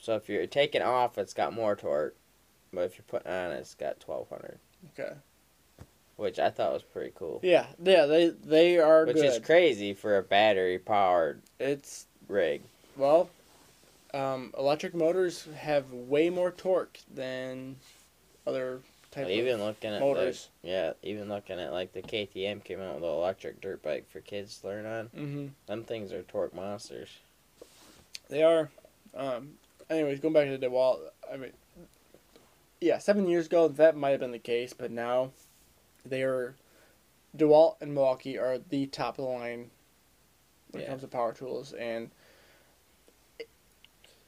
So 0.00 0.16
if 0.16 0.28
you're 0.28 0.46
taking 0.46 0.82
off, 0.82 1.16
it's 1.18 1.32
got 1.34 1.52
more 1.54 1.74
torque, 1.76 2.14
but 2.72 2.82
if 2.82 2.96
you're 2.98 3.04
putting 3.08 3.32
on, 3.32 3.52
it's 3.52 3.74
got 3.74 4.00
twelve 4.00 4.28
hundred, 4.28 4.58
Okay. 4.98 5.14
which 6.16 6.38
I 6.38 6.50
thought 6.50 6.72
was 6.74 6.82
pretty 6.82 7.12
cool. 7.14 7.40
Yeah, 7.42 7.66
yeah, 7.82 8.06
they 8.06 8.28
they 8.28 8.78
are 8.78 9.06
Which 9.06 9.16
good. 9.16 9.24
is 9.26 9.38
crazy 9.38 9.94
for 9.94 10.16
a 10.18 10.22
battery 10.22 10.78
powered 10.78 11.40
it's 11.58 12.06
rig. 12.28 12.62
well, 12.96 13.30
um, 14.12 14.52
electric 14.56 14.94
motors 14.94 15.48
have 15.56 15.90
way 15.92 16.30
more 16.30 16.50
torque 16.52 16.98
than 17.12 17.76
other 18.46 18.80
type 19.14 19.28
even 19.28 19.62
looking 19.62 19.90
at 19.92 20.00
motors. 20.00 20.48
The, 20.62 20.68
yeah, 20.68 20.92
even 21.02 21.28
looking 21.28 21.58
at 21.60 21.72
like 21.72 21.92
the 21.92 22.02
KTM 22.02 22.64
came 22.64 22.80
out 22.80 22.96
with 22.96 23.04
an 23.04 23.10
electric 23.10 23.60
dirt 23.60 23.82
bike 23.82 24.08
for 24.10 24.20
kids 24.20 24.58
to 24.58 24.66
learn 24.68 24.86
on. 24.86 25.06
hmm 25.06 25.46
Them 25.66 25.84
things 25.84 26.12
are 26.12 26.22
torque 26.22 26.54
monsters. 26.54 27.08
They 28.28 28.42
are. 28.42 28.70
Um, 29.14 29.52
anyways, 29.88 30.20
going 30.20 30.34
back 30.34 30.46
to 30.48 30.56
the 30.58 30.66
DeWalt, 30.66 30.98
I 31.32 31.36
mean, 31.36 31.52
yeah, 32.80 32.98
seven 32.98 33.28
years 33.28 33.46
ago 33.46 33.68
that 33.68 33.96
might 33.96 34.10
have 34.10 34.20
been 34.20 34.32
the 34.32 34.38
case, 34.38 34.72
but 34.72 34.90
now 34.90 35.30
they 36.04 36.22
are. 36.22 36.54
DeWalt 37.36 37.76
and 37.80 37.94
Milwaukee 37.94 38.38
are 38.38 38.58
the 38.58 38.86
top 38.86 39.18
of 39.18 39.24
the 39.24 39.30
line 39.30 39.70
when 40.70 40.82
it 40.82 40.86
comes 40.88 41.02
to 41.02 41.08
power 41.08 41.32
tools, 41.32 41.72
and 41.72 42.10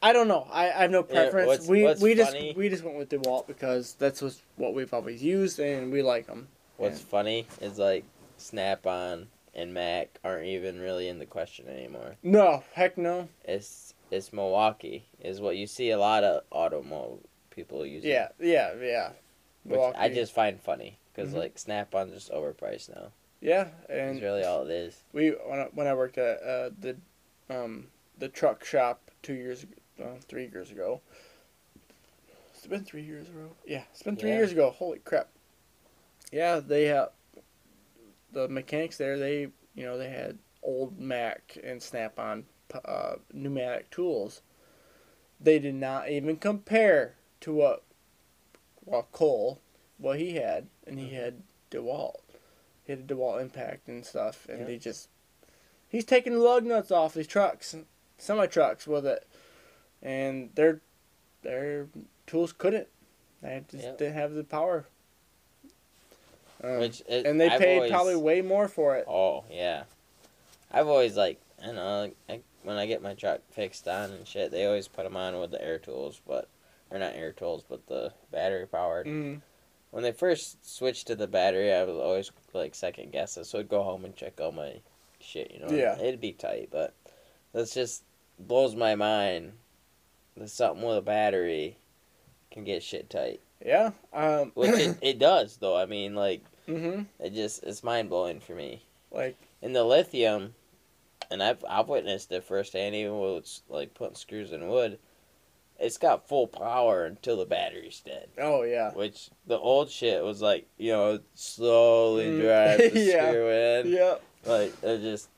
I 0.07 0.13
don't 0.13 0.29
know. 0.29 0.47
I, 0.53 0.67
I 0.71 0.83
have 0.83 0.91
no 0.93 1.01
Yeah, 1.09 1.15
preference. 1.25 1.47
what's- 1.49 1.67
we 1.69 1.83
what's 1.83 2.01
we 2.01 2.15
funny- 2.15 2.47
just 2.51 2.57
we 2.57 2.69
just 2.69 2.85
went 2.85 2.97
with 2.97 3.09
DeWalt 3.09 3.49
because 3.49 3.95
that's 3.95 4.23
what's, 4.23 4.41
what 4.55 4.73
we've 4.73 4.95
always 4.95 5.21
used, 5.21 5.59
and 5.59 5.91
we 5.91 6.01
like 6.01 6.29
them. 6.29 6.47
What's 6.77 7.01
Yeah. 7.01 7.07
funny 7.07 7.47
is 7.61 7.77
like 7.77 8.05
Snap 8.37 8.87
on 8.87 9.27
and 9.53 9.75
Mac 9.75 10.21
aren't 10.23 10.47
even 10.47 10.79
really 10.79 11.09
in 11.09 11.19
the 11.19 11.27
question 11.27 11.67
anymore. 11.69 12.15
No, 12.23 12.63
heck 12.73 12.97
no. 12.97 13.29
It's 13.45 13.95
it's 14.13 14.33
Milwaukee 14.33 15.07
is 15.21 15.41
what 15.41 15.57
you 15.57 15.67
see 15.67 15.91
a 15.91 15.99
lot 15.99 16.23
of 16.23 16.49
automo 16.51 17.19
people 17.51 17.85
using. 17.85 18.09
Yeah, 18.11 18.29
yeah, 18.39 18.75
yeah. 18.81 19.11
which 19.65 19.81
I 19.97 20.09
just 20.09 20.33
find 20.33 20.61
funny 20.61 21.01
because 21.13 21.33
Mhm. 21.33 21.39
like 21.39 21.59
Snap 21.59 21.93
on's 21.97 22.13
just 22.15 22.31
overpriced 22.31 22.95
now. 22.95 23.11
yeah, 23.41 23.65
That's 23.89 23.91
and 23.91 24.23
really 24.23 24.45
all 24.45 24.63
it 24.63 24.71
is. 24.71 25.03
We 25.13 25.31
when 25.31 25.59
I, 25.59 25.65
when 25.75 25.89
I 25.89 25.95
worked 25.95 26.17
at 26.19 26.41
uh, 26.43 26.71
the 26.79 26.97
um, 27.51 27.89
the 28.17 28.29
truck 28.29 28.65
shop 28.65 29.11
two 29.23 29.35
years 29.35 29.65
ago, 29.65 29.75
uh, 30.03 30.17
three 30.29 30.49
years 30.53 30.71
ago. 30.71 31.01
It's 32.55 32.67
been 32.67 32.85
three 32.85 33.03
years 33.03 33.29
ago. 33.29 33.51
Yeah, 33.67 33.83
it's 33.93 34.03
been 34.03 34.17
three 34.17 34.31
Yeah. 34.31 34.37
years 34.37 34.53
ago. 34.53 34.71
Holy 34.71 34.99
crap! 34.99 35.29
Yeah, 36.33 36.61
they 36.61 36.85
have 36.87 37.11
the 38.33 38.49
mechanics 38.49 38.97
there. 38.97 39.19
They 39.19 39.41
you 39.75 39.85
know 39.85 39.97
they 39.99 40.09
had 40.11 40.39
old 40.63 40.99
Mac 40.99 41.57
and 41.63 41.83
Snap 41.83 42.19
on 42.19 42.45
uh, 42.85 43.17
pneumatic 43.33 43.91
tools. 43.91 44.43
They 45.41 45.59
did 45.59 45.75
not 45.75 46.09
even 46.11 46.37
compare 46.37 47.15
to 47.43 47.53
what 47.53 47.83
well 48.85 49.07
Cole 49.13 49.61
what 49.99 50.19
he 50.19 50.35
had, 50.35 50.67
and 50.87 50.99
he 50.99 51.11
had 51.15 51.43
Dewalt. 51.71 52.21
He 52.85 52.93
had 52.93 53.01
a 53.01 53.03
Dewalt 53.15 53.41
Impact 53.41 53.89
and 53.89 54.05
stuff, 54.05 54.47
and 54.49 54.61
Yeah. 54.61 54.65
they 54.67 54.79
just 54.79 55.09
he's 55.89 56.05
taking 56.05 56.39
lug 56.39 56.65
nuts 56.65 56.91
off 56.91 57.15
these 57.15 57.27
trucks, 57.27 57.77
semi 58.19 58.47
trucks 58.47 58.87
with 58.87 59.07
it, 59.07 59.27
and 60.07 60.51
their 60.55 60.81
their 61.43 61.89
tools 62.27 62.53
couldn't. 62.53 62.89
They 63.43 63.63
just 63.71 63.85
Yep. 63.85 63.99
didn't 63.99 64.15
have 64.15 64.33
the 64.33 64.45
power. 64.45 64.87
Um, 66.65 66.79
Which 66.79 67.03
it, 67.07 67.27
and 67.27 67.39
they 67.41 67.49
I've 67.51 67.61
paid 67.61 67.77
always- 67.77 67.91
probably 67.91 68.17
way 68.17 68.41
more 68.41 68.69
for 68.69 68.97
it. 68.97 69.05
Oh 69.07 69.45
yeah, 69.51 69.85
I've 70.73 70.87
always 70.89 71.17
like 71.17 71.39
I 71.63 71.73
know 71.73 72.01
like, 72.01 72.17
I, 72.29 72.41
when 72.63 72.77
I 72.77 72.87
get 72.87 73.03
my 73.03 73.15
truck 73.15 73.41
fixed 73.51 73.87
on 73.89 74.11
and 74.13 74.27
shit, 74.27 74.51
they 74.53 74.65
always 74.65 74.89
put 74.89 75.05
them 75.05 75.17
on 75.17 75.39
with 75.39 75.51
the 75.51 75.63
air 75.63 75.79
tools, 75.79 76.21
but 76.27 76.49
or 76.91 76.99
not 76.99 77.15
air 77.15 77.33
tools, 77.33 77.65
but 77.69 77.87
the 77.89 78.13
battery 78.31 78.67
powered. 78.67 79.07
Mm, 79.07 79.41
When 79.91 80.03
they 80.03 80.13
first 80.13 80.65
switched 80.65 81.09
to 81.09 81.17
the 81.17 81.27
battery, 81.27 81.73
I 81.73 81.83
was 81.85 81.97
always 81.97 82.31
like 82.53 82.75
second 82.75 83.13
guess 83.13 83.37
it, 83.37 83.45
so 83.45 83.59
I'd 83.59 83.69
go 83.69 83.83
home 83.83 84.05
and 84.05 84.15
check 84.17 84.41
all 84.41 84.53
my 84.53 84.81
shit. 85.21 85.51
You 85.51 85.61
know, 85.61 85.69
Yeah. 85.71 85.99
it'd 85.99 86.21
be 86.21 86.33
tight, 86.33 86.69
but 86.71 86.95
that's 87.53 87.75
just 87.75 88.03
blows 88.39 88.75
my 88.75 88.95
mind 88.95 89.53
something 90.45 90.85
with 90.87 90.99
a 90.99 91.03
battery 91.03 91.79
can 92.51 92.65
get 92.65 92.83
shit 92.83 93.09
tight. 93.11 93.41
yeah. 93.65 93.91
Um, 94.13 94.53
Which 94.55 94.79
it, 94.79 94.99
it 95.03 95.19
does 95.19 95.57
though. 95.57 95.77
I 95.77 95.87
mean, 95.87 96.15
like 96.15 96.43
hmm 96.67 97.03
it 97.21 97.33
just 97.33 97.63
it's 97.63 97.83
mind 97.85 98.11
blowing 98.11 98.41
for 98.41 98.55
me. 98.55 98.83
Like 99.11 99.37
in 99.63 99.73
the 99.73 99.85
lithium, 99.85 100.55
and 101.31 101.43
I've 101.43 101.65
I've 101.69 101.89
witnessed 101.89 102.31
it 102.33 102.45
firsthand, 102.45 102.95
even 102.95 103.19
with 103.21 103.37
it's 103.39 103.63
like 103.69 103.95
putting 103.95 104.17
screws 104.17 104.53
in 104.53 104.69
wood. 104.69 104.99
It's 105.79 105.99
got 105.99 106.27
full 106.27 106.47
power 106.47 107.05
until 107.05 107.37
the 107.37 107.45
battery's 107.45 108.01
dead. 108.01 108.29
oh 108.39 108.63
yeah. 108.63 108.93
Which 108.93 109.29
the 109.47 109.59
old 109.59 109.91
shit 109.91 110.25
was 110.25 110.41
like, 110.41 110.67
you 110.79 110.93
know, 110.93 111.21
slowly 111.35 112.31
Mm. 112.31 112.41
drive 112.43 112.93
the 112.93 113.01
Yeah. 113.01 113.31
screw 113.31 113.51
in. 113.51 113.87
Yeah. 113.93 114.15
Like 114.45 114.73
it 114.83 114.99
just 115.03 115.29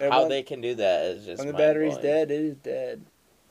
And 0.00 0.10
how 0.12 0.20
when, 0.20 0.28
they 0.30 0.42
can 0.42 0.60
do 0.62 0.74
that 0.76 1.04
is 1.06 1.26
just 1.26 1.38
when 1.38 1.48
the 1.48 1.52
battery's 1.52 1.98
dead, 1.98 2.30
it 2.30 2.40
is 2.40 2.56
dead. 2.56 3.02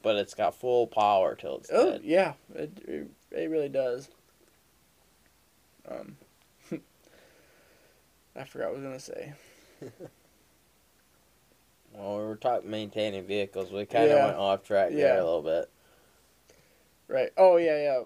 But 0.01 0.15
it's 0.15 0.33
got 0.33 0.55
full 0.55 0.87
power 0.87 1.35
till 1.35 1.57
it's 1.57 1.69
Oh 1.71 1.91
dead. 1.91 2.01
yeah, 2.03 2.33
it, 2.55 2.71
it 2.87 3.07
it 3.31 3.49
really 3.49 3.69
does. 3.69 4.09
Um, 5.89 6.17
I 8.35 8.43
forgot 8.45 8.69
what 8.69 8.77
I 8.77 8.79
was 8.79 8.83
gonna 8.83 8.99
say. 8.99 9.33
Well, 11.93 12.17
we 12.17 12.23
were 12.25 12.35
talking 12.35 12.69
maintaining 12.69 13.25
vehicles. 13.25 13.71
We 13.71 13.85
kind 13.85 14.11
of 14.11 14.19
Yeah. 14.19 14.25
went 14.25 14.37
off 14.37 14.63
track 14.63 14.91
there 14.91 15.17
a 15.19 15.23
little 15.23 15.41
bit. 15.41 15.69
Right. 17.07 17.31
Oh 17.37 17.57
yeah, 17.57 18.03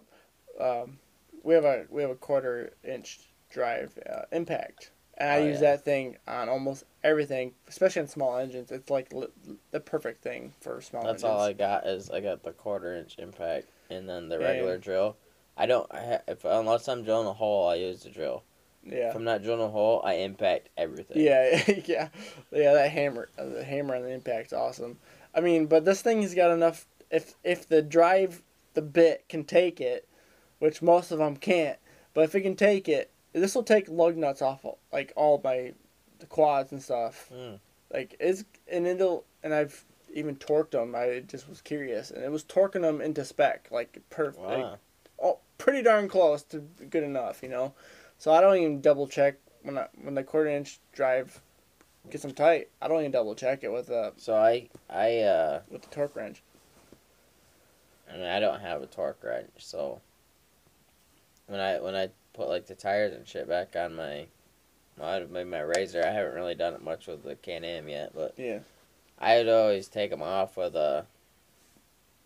yeah. 0.59 0.63
Um, 0.65 0.99
we 1.43 1.53
have 1.55 1.65
a 1.65 1.85
we 1.89 2.01
have 2.01 2.11
a 2.11 2.15
quarter 2.15 2.73
inch 2.83 3.19
drive 3.49 3.97
uh, 4.09 4.23
impact, 4.31 4.91
and 5.21 5.29
I 5.31 5.39
Oh, 5.39 5.45
use 5.45 5.61
yeah. 5.61 5.71
that 5.71 5.85
thing 5.85 6.17
on 6.27 6.49
almost 6.49 6.83
everything, 7.03 7.53
especially 7.67 8.01
on 8.01 8.07
small 8.07 8.37
engines. 8.37 8.71
It's 8.71 8.89
like 8.89 9.13
li- 9.13 9.27
the 9.71 9.79
perfect 9.79 10.21
thing 10.23 10.53
for 10.61 10.81
small 10.81 11.01
engines. 11.03 11.21
That's 11.21 11.23
engines. 11.23 11.39
all 11.41 11.47
I 11.47 11.53
got 11.53 11.87
is 11.87 12.09
I 12.09 12.19
got 12.19 12.43
the 12.43 12.51
quarter 12.51 12.95
inch 12.95 13.15
impact 13.19 13.67
and 13.89 14.09
then 14.09 14.29
the 14.29 14.35
And- 14.35 14.43
regular 14.43 14.77
drill. 14.77 15.17
I 15.57 15.65
don't 15.65 15.85
I 15.93 15.99
ha- 16.05 16.21
if 16.27 16.43
unless 16.45 16.87
I'm 16.87 17.03
drilling 17.03 17.27
a 17.27 17.33
hole, 17.33 17.67
I 17.69 17.75
use 17.75 18.03
the 18.03 18.09
drill. 18.09 18.43
Yeah. 18.83 19.09
If 19.09 19.15
I'm 19.15 19.23
not 19.23 19.43
drilling 19.43 19.61
a 19.61 19.69
hole, 19.69 20.01
I 20.03 20.13
impact 20.15 20.69
everything. 20.75 21.19
Yeah, 21.21 21.61
yeah, 21.85 22.07
yeah. 22.51 22.73
That 22.73 22.89
hammer, 22.91 23.29
the 23.37 23.63
hammer 23.63 23.95
on 23.95 24.01
the 24.01 24.09
impact's 24.11 24.53
awesome. 24.53 24.97
I 25.35 25.39
mean, 25.41 25.67
but 25.67 25.85
this 25.85 26.01
thing 26.01 26.23
has 26.23 26.33
got 26.33 26.49
enough. 26.51 26.87
If 27.11 27.35
if 27.43 27.67
the 27.69 27.81
drive, 27.83 28.41
the 28.73 28.81
bit 28.81 29.25
can 29.29 29.43
take 29.43 29.79
it, 29.79 30.07
which 30.59 30.81
most 30.81 31.11
of 31.11 31.19
them 31.19 31.35
can't. 31.37 31.77
But 32.15 32.21
if 32.23 32.33
it 32.33 32.41
can 32.41 32.55
take 32.55 32.89
it, 32.89 33.10
this 33.33 33.55
will 33.55 33.63
take 33.63 33.89
lug 33.89 34.17
nuts 34.17 34.41
off 34.41 34.65
like 34.91 35.13
all 35.15 35.39
my 35.43 35.73
the 36.19 36.25
quads 36.25 36.71
and 36.71 36.81
stuff. 36.81 37.29
Mm. 37.33 37.59
Like 37.91 38.15
it's 38.19 38.43
and 38.71 38.87
it'll 38.87 39.25
and 39.43 39.53
I've 39.53 39.83
even 40.13 40.35
torqued 40.35 40.71
them. 40.71 40.95
I 40.95 41.23
just 41.27 41.47
was 41.49 41.61
curious, 41.61 42.11
and 42.11 42.23
it 42.23 42.31
was 42.31 42.43
torquing 42.43 42.81
them 42.81 43.01
into 43.01 43.23
spec, 43.25 43.67
like 43.71 44.01
perfect, 44.09 44.43
like, 44.43 44.65
oh, 45.21 45.39
pretty 45.57 45.81
darn 45.81 46.07
close 46.07 46.43
to 46.43 46.59
good 46.89 47.03
enough, 47.03 47.41
you 47.43 47.49
know. 47.49 47.73
So 48.17 48.33
I 48.33 48.41
don't 48.41 48.57
even 48.57 48.81
double 48.81 49.07
check 49.07 49.35
when 49.63 49.77
I, 49.77 49.87
when 50.01 50.15
the 50.15 50.23
quarter 50.23 50.49
inch 50.49 50.79
drive 50.93 51.41
gets 52.09 52.23
them 52.23 52.33
tight. 52.33 52.69
I 52.81 52.87
don't 52.87 52.99
even 52.99 53.11
double 53.11 53.35
check 53.35 53.63
it 53.63 53.71
with 53.71 53.87
the 53.87 54.13
So 54.17 54.35
I 54.35 54.69
I 54.89 55.19
uh 55.19 55.61
with 55.69 55.81
the 55.81 55.89
torque 55.89 56.15
wrench. 56.15 56.41
I 58.09 58.13
mean 58.13 58.25
I 58.25 58.39
don't 58.39 58.59
have 58.59 58.81
a 58.81 58.87
torque 58.87 59.23
wrench, 59.23 59.49
so 59.57 60.01
when 61.47 61.59
I 61.59 61.79
when 61.79 61.95
I 61.95 62.09
put 62.33 62.47
like 62.49 62.65
the 62.67 62.75
tires 62.75 63.13
and 63.13 63.27
shit 63.27 63.47
back 63.47 63.75
on 63.75 63.95
my 63.95 64.25
well, 64.97 65.09
I'd 65.09 65.31
made 65.31 65.47
my 65.47 65.59
RZR. 65.59 66.05
I 66.05 66.11
haven't 66.11 66.35
really 66.35 66.55
done 66.55 66.73
it 66.73 66.83
much 66.83 67.07
with 67.07 67.23
the 67.23 67.35
Can-Am 67.35 67.87
yet, 67.89 68.11
but 68.13 68.33
Yeah. 68.37 68.59
I'd 69.19 69.47
always 69.47 69.87
take 69.87 70.09
them 70.11 70.21
off 70.21 70.57
with 70.57 70.75
a 70.75 71.05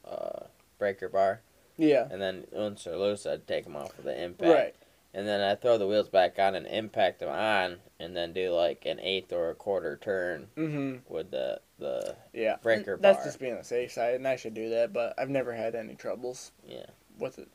uh, 0.04 0.46
breaker 0.78 1.10
bar, 1.10 1.42
Yeah. 1.78 2.08
and 2.12 2.22
then 2.22 2.46
once 2.52 2.84
they're 2.84 2.98
loose, 2.98 3.26
I'd 3.26 3.48
take 3.48 3.64
them 3.66 3.76
off 3.76 3.96
with 3.98 4.06
the 4.06 4.22
impact. 4.24 4.52
Right. 4.54 4.76
and 5.14 5.26
then 5.26 5.40
I 5.40 5.56
throw 5.56 5.78
the 5.78 5.88
wheels 5.88 6.10
back 6.10 6.38
on 6.40 6.56
and 6.56 6.68
impact 6.68 7.20
them 7.20 7.30
on, 7.30 7.78
and 8.00 8.16
then 8.18 8.34
do 8.34 8.52
like 8.52 8.86
an 8.86 9.00
eighth 9.00 9.32
or 9.32 9.50
a 9.50 9.56
quarter 9.56 9.96
turn 9.98 10.48
Mm-hmm. 10.58 11.14
with 11.14 11.32
the 11.32 11.62
the 11.80 12.16
Yeah. 12.34 12.56
Breaker 12.62 12.98
That's 12.98 13.18
bar. 13.18 13.26
just 13.26 13.40
being 13.40 13.52
on 13.54 13.60
the 13.60 13.64
safe 13.64 13.92
side, 13.94 14.16
and 14.16 14.28
I 14.28 14.36
should 14.38 14.54
do 14.54 14.70
that. 14.72 14.92
But 14.94 15.14
I've 15.18 15.30
never 15.30 15.54
had 15.54 15.76
any 15.76 15.96
troubles 15.96 16.52
yeah. 16.68 16.86
with 17.18 17.38
it. 17.40 17.48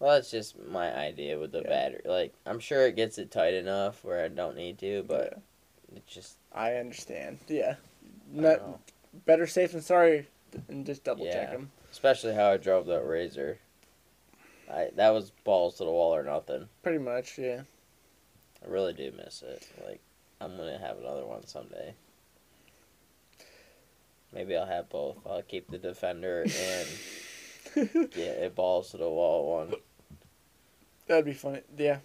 Well, 0.00 0.14
that's 0.14 0.30
just 0.30 0.56
my 0.68 0.94
idea 0.96 1.38
with 1.38 1.50
the 1.52 1.62
Yeah. 1.62 1.68
battery. 1.68 2.02
Like 2.04 2.34
I'm 2.46 2.60
sure 2.60 2.86
it 2.86 2.96
gets 2.96 3.18
it 3.18 3.30
tight 3.30 3.54
enough 3.54 4.04
where 4.04 4.24
I 4.24 4.28
don't 4.28 4.56
need 4.56 4.78
to, 4.78 5.02
but 5.02 5.32
Yeah. 5.92 5.96
it 5.96 6.06
just 6.06 6.36
I 6.52 6.74
understand. 6.74 7.38
Yeah. 7.48 7.76
I 8.36 8.40
Not 8.40 8.58
know. 8.60 8.80
better 9.26 9.46
safe 9.46 9.72
than 9.72 9.80
sorry, 9.82 10.28
and 10.68 10.86
just 10.86 11.04
double 11.04 11.24
check 11.26 11.50
them. 11.50 11.70
especially 11.90 12.34
how 12.34 12.50
I 12.50 12.56
drove 12.58 12.86
that 12.86 13.02
RZR. 13.02 13.58
I 14.70 14.90
that 14.94 15.10
was 15.10 15.30
balls 15.44 15.76
to 15.78 15.84
the 15.84 15.90
wall 15.90 16.14
or 16.14 16.22
nothing. 16.22 16.68
Pretty 16.82 16.98
much. 16.98 17.38
Yeah. 17.38 17.62
I 18.64 18.68
really 18.68 18.92
do 18.92 19.12
miss 19.16 19.42
it. 19.42 19.66
Like 19.84 20.00
I'm 20.40 20.56
gonna 20.56 20.78
have 20.78 20.98
another 20.98 21.24
one 21.26 21.44
someday. 21.46 21.94
Maybe 24.32 24.56
I'll 24.56 24.66
have 24.66 24.90
both. 24.90 25.16
I'll 25.26 25.42
keep 25.42 25.70
the 25.70 25.78
Defender 25.78 26.42
and 26.42 28.10
get 28.12 28.42
a 28.42 28.50
balls 28.50 28.90
to 28.90 28.98
the 28.98 29.08
wall 29.08 29.56
one. 29.58 29.74
That'd 31.08 31.24
be 31.24 31.32
funny. 31.32 31.62
Yeah, 31.76 31.98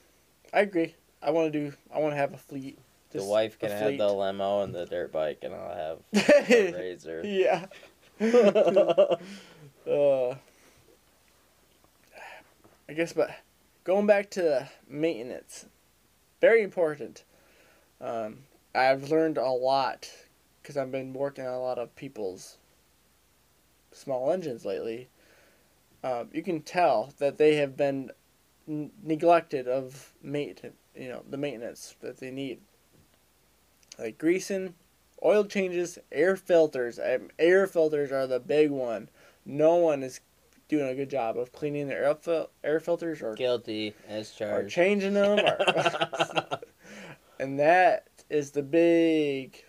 I 0.54 0.62
agree. 0.62 0.96
I 1.22 1.32
want 1.32 1.52
to 1.54 1.60
do. 1.60 1.76
I 1.94 2.00
want 2.00 2.14
to 2.14 2.18
have 2.18 2.34
a 2.34 2.38
fleet. 2.38 2.80
The 3.12 3.24
wife 3.24 3.60
can 3.60 3.70
have 3.70 3.98
the 3.98 4.12
limo 4.12 4.62
and 4.62 4.74
the 4.74 4.86
dirt 4.86 5.12
bike, 5.12 5.40
and 5.44 5.54
I'll 5.54 5.76
have 5.76 6.00
the 6.12 6.98
RZR. 7.00 7.22
yeah. 7.24 7.68
uh, 9.92 10.36
I 12.90 12.94
guess, 12.94 13.14
but 13.14 13.30
going 13.84 14.08
back 14.08 14.32
to 14.32 14.70
maintenance, 14.88 15.66
very 16.42 16.64
important. 16.64 17.24
Um, 18.02 18.40
I've 18.74 19.12
learned 19.12 19.38
a 19.38 19.50
lot 19.50 20.10
because 20.62 20.78
I've 20.78 20.92
been 20.92 21.14
working 21.14 21.46
on 21.46 21.54
a 21.54 21.62
lot 21.62 21.78
of 21.78 21.96
people's 21.96 22.58
small 23.92 24.32
engines 24.32 24.66
lately. 24.66 25.10
Uh, 26.04 26.26
you 26.34 26.42
can 26.42 26.62
tell 26.62 27.14
that 27.20 27.38
they 27.38 27.56
have 27.56 27.78
been 27.78 28.12
n- 28.68 28.92
neglected 29.04 29.68
of 29.68 30.14
maintenance, 30.22 30.76
you 30.96 31.10
know, 31.10 31.24
the 31.30 31.38
maintenance 31.38 31.96
that 32.02 32.18
they 32.20 32.32
need. 32.32 32.60
Like 34.00 34.18
greasing, 34.18 34.74
oil 35.24 35.46
changes, 35.46 36.00
air 36.12 36.36
filters. 36.36 37.00
Um, 37.00 37.30
air 37.38 37.68
filters 37.68 38.12
are 38.12 38.26
the 38.28 38.40
big 38.40 38.72
one. 38.72 39.10
No 39.46 39.76
one 39.76 40.02
is 40.04 40.20
doing 40.70 40.88
a 40.88 40.96
good 40.96 41.10
job 41.10 41.38
of 41.38 41.52
cleaning 41.52 41.88
their 41.88 42.04
air, 42.06 42.16
fil- 42.16 42.50
air 42.64 42.80
filters 42.80 43.22
or, 43.22 43.36
Guilty 43.36 43.94
as 44.08 44.32
or 44.42 44.48
charged. 44.48 44.74
changing 44.74 45.14
them. 45.14 45.40
Or 45.40 46.60
and 47.40 47.60
that 47.60 48.08
is 48.30 48.52
the 48.52 48.64
big, 48.64 49.64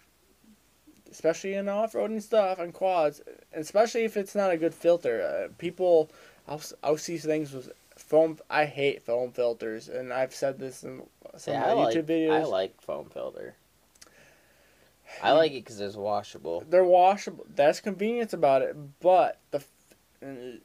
especially 1.11 1.55
in 1.55 1.69
off-roading 1.69 2.23
stuff 2.23 2.59
and 2.59 2.73
quads, 2.73 3.21
especially 3.53 4.05
if 4.05 4.17
it's 4.17 4.35
not 4.35 4.51
a 4.51 4.57
good 4.57 4.75
filter. 4.75 5.21
Uh, 5.23 5.53
people, 5.59 6.11
I'll, 6.49 6.63
I'll 6.83 6.97
see 6.97 7.19
things 7.19 7.53
with 7.53 7.71
foam. 8.07 8.39
I 8.49 8.67
hate 8.67 9.03
foam 9.03 9.33
filters, 9.33 9.89
and 9.89 10.13
I've 10.13 10.35
said 10.35 10.59
this 10.59 10.85
in 10.85 11.03
some 11.37 11.55
yeah, 11.55 11.71
of 11.71 11.79
my 11.79 11.85
like, 11.85 11.97
YouTube 11.97 12.05
videos. 12.05 12.33
I 12.33 12.45
like 12.45 12.81
foam 12.81 13.09
filter. 13.11 13.57
I 15.23 15.33
like 15.33 15.53
it 15.53 15.65
because 15.65 15.81
it's 15.81 15.97
washable. 15.97 16.65
They're 16.69 16.85
washable. 16.85 17.47
That's 17.55 17.81
convenience 17.81 18.33
about 18.33 18.63
it, 18.63 18.77
but 19.01 19.39
the 19.51 19.63
it 20.21 20.63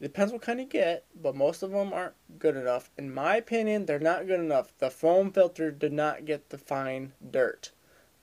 depends 0.00 0.32
what 0.32 0.42
kind 0.42 0.60
you 0.60 0.66
get. 0.66 1.04
But 1.14 1.36
most 1.36 1.62
of 1.62 1.70
them 1.70 1.92
aren't 1.92 2.14
good 2.38 2.56
enough. 2.56 2.90
In 2.98 3.12
my 3.12 3.36
opinion, 3.36 3.86
they're 3.86 3.98
not 3.98 4.26
good 4.26 4.40
enough. 4.40 4.72
The 4.78 4.90
foam 4.90 5.30
filter 5.30 5.70
did 5.70 5.92
not 5.92 6.24
get 6.24 6.50
the 6.50 6.58
fine 6.58 7.12
dirt. 7.30 7.70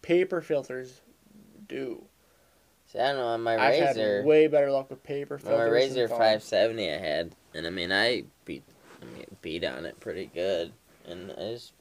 Paper 0.01 0.41
filters 0.41 1.01
do. 1.67 2.05
See, 2.91 2.99
I 2.99 3.09
don't 3.09 3.17
know 3.17 3.27
on 3.27 3.41
my 3.43 3.57
I've 3.57 3.95
RZR. 3.95 4.17
had 4.17 4.25
way 4.25 4.47
better 4.47 4.69
luck 4.71 4.89
with 4.89 5.03
paper 5.03 5.35
on 5.35 5.39
filters. 5.39 5.71
my 5.71 5.95
than 5.95 6.07
RZR 6.07 6.09
570 6.09 6.91
I 6.91 6.97
had, 6.97 7.35
and 7.53 7.67
I 7.67 7.69
mean 7.69 7.91
I 7.91 8.23
beat, 8.45 8.63
I 9.01 9.05
mean 9.05 9.25
beat 9.41 9.63
on 9.63 9.85
it 9.85 9.99
pretty 9.99 10.29
good, 10.33 10.71
and 11.07 11.31
it's 11.31 11.73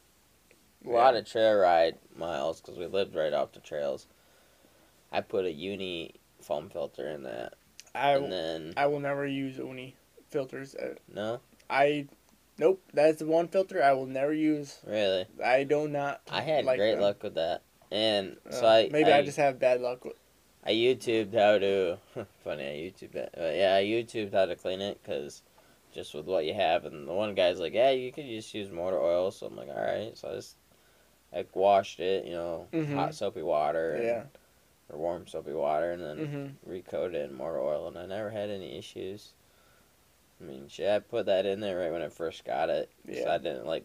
a 0.85 0.91
lot 0.91 1.17
of 1.17 1.27
trail 1.27 1.55
ride 1.55 1.97
miles 2.17 2.61
because 2.61 2.79
we 2.79 2.87
lived 2.87 3.15
right 3.15 3.33
off 3.33 3.53
the 3.53 3.61
trails. 3.61 4.07
I 5.13 5.21
put 5.21 5.45
a 5.45 5.53
uni 5.53 6.15
foam 6.41 6.71
filter 6.71 7.09
in 7.09 7.25
that, 7.25 7.55
I 7.95 8.13
and 8.13 8.33
then 8.33 8.75
I 8.77 8.87
will 8.87 9.01
never 9.01 9.27
use 9.27 9.59
uni 9.59 9.97
filters. 10.31 10.75
Uh, 10.75 10.95
no, 11.13 11.41
I 11.69 12.07
nope. 12.59 12.83
That's 12.93 13.19
the 13.19 13.27
one 13.27 13.49
filter 13.49 13.83
I 13.83 13.93
will 13.93 14.07
never 14.07 14.33
use. 14.33 14.79
really, 14.87 15.27
I 15.45 15.65
do 15.65 15.89
not. 15.89 16.21
I 16.31 16.43
had 16.43 16.65
like 16.65 16.79
great 16.79 16.93
them. 16.93 17.03
luck 17.03 17.23
with 17.23 17.35
that, 17.35 17.63
and 17.91 18.37
so 18.51 18.67
Uh, 18.67 18.71
I 18.71 18.89
maybe 18.93 19.13
I, 19.13 19.19
I 19.19 19.23
just 19.23 19.39
have 19.39 19.59
bad 19.59 19.81
luck 19.81 20.05
with. 20.05 20.15
I 20.65 20.73
YouTubed 20.73 21.35
how 21.35 21.59
to. 21.59 21.99
funny, 22.45 22.65
I 22.65 22.91
YouTubed 22.91 23.15
it. 23.15 23.35
But 23.35 23.57
yeah, 23.57 23.75
I 23.75 23.85
YouTubed 23.85 24.33
how 24.33 24.47
to 24.47 24.57
clean 24.57 24.81
it 24.81 25.01
because 25.03 25.43
just 25.93 26.15
with 26.15 26.27
what 26.27 26.45
you 26.45 26.55
have, 26.55 26.85
and 26.85 27.07
the 27.09 27.13
one 27.13 27.35
guy's 27.35 27.59
like, 27.61 27.75
"Yeah, 27.75 27.91
you 27.91 28.13
could 28.13 28.27
just 28.27 28.55
use 28.55 28.71
motor 28.71 28.99
oil." 29.01 29.31
So 29.31 29.47
I'm 29.47 29.57
like, 29.57 29.69
"All 29.69 29.75
right." 29.83 30.17
So 30.17 30.29
I 30.31 30.35
just 30.35 30.57
I 31.33 31.45
washed 31.55 32.01
it, 32.01 32.25
you 32.25 32.33
know, 32.33 32.67
Mhm. 32.73 32.95
hot 32.95 33.15
soapy 33.15 33.43
water, 33.43 33.95
and, 33.95 34.05
Yeah. 34.05 34.25
or 34.89 34.99
warm 34.99 35.27
soapy 35.29 35.53
water, 35.53 35.93
and 35.93 36.03
then 36.03 36.19
Mm-hmm. 36.19 36.71
recoated 36.71 37.15
it 37.15 37.31
in 37.31 37.37
motor 37.37 37.61
oil, 37.61 37.87
and 37.89 37.97
I 37.99 38.07
never 38.07 38.31
had 38.31 38.51
any 38.51 38.77
issues. 38.77 39.33
I 40.41 40.45
mean, 40.45 40.69
shit, 40.69 40.89
I 40.91 40.99
put 41.01 41.27
that 41.27 41.47
in 41.47 41.61
there 41.61 41.79
right 41.79 41.93
when 41.93 42.03
I 42.03 42.09
first 42.09 42.45
got 42.45 42.71
it. 42.71 42.91
'cause 43.07 43.19
Yeah. 43.19 43.33
I 43.35 43.39
didn't 43.39 43.67
like 43.67 43.85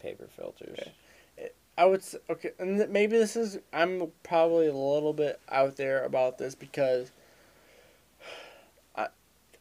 paper 0.00 0.26
filters. 0.26 0.78
Okay. 0.80 1.50
I 1.78 1.86
would 1.86 2.00
s- 2.00 2.16
okay, 2.28 2.52
and 2.58 2.76
th- 2.76 2.90
maybe 2.90 3.16
this 3.16 3.34
is 3.34 3.58
I'm 3.72 4.12
probably 4.22 4.66
a 4.66 4.74
little 4.74 5.14
bit 5.14 5.40
out 5.48 5.76
there 5.76 6.04
about 6.04 6.36
this 6.36 6.54
because 6.54 7.12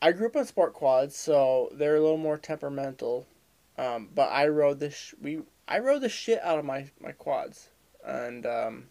I 0.01 0.11
grew 0.11 0.27
up 0.27 0.35
on 0.35 0.45
sport 0.45 0.73
quads, 0.73 1.15
so 1.15 1.69
they're 1.73 1.95
a 1.95 2.01
little 2.01 2.17
more 2.17 2.37
temperamental. 2.37 3.27
Um, 3.77 4.09
but 4.13 4.31
I 4.31 4.47
rode 4.47 4.79
the 4.79 4.91
sh- 4.91 5.13
we 5.21 5.41
I 5.67 5.79
rode 5.79 6.01
the 6.01 6.09
shit 6.09 6.41
out 6.43 6.59
of 6.59 6.65
my 6.65 6.89
my 6.99 7.11
quads, 7.11 7.69
and 8.05 8.45
um, 8.45 8.85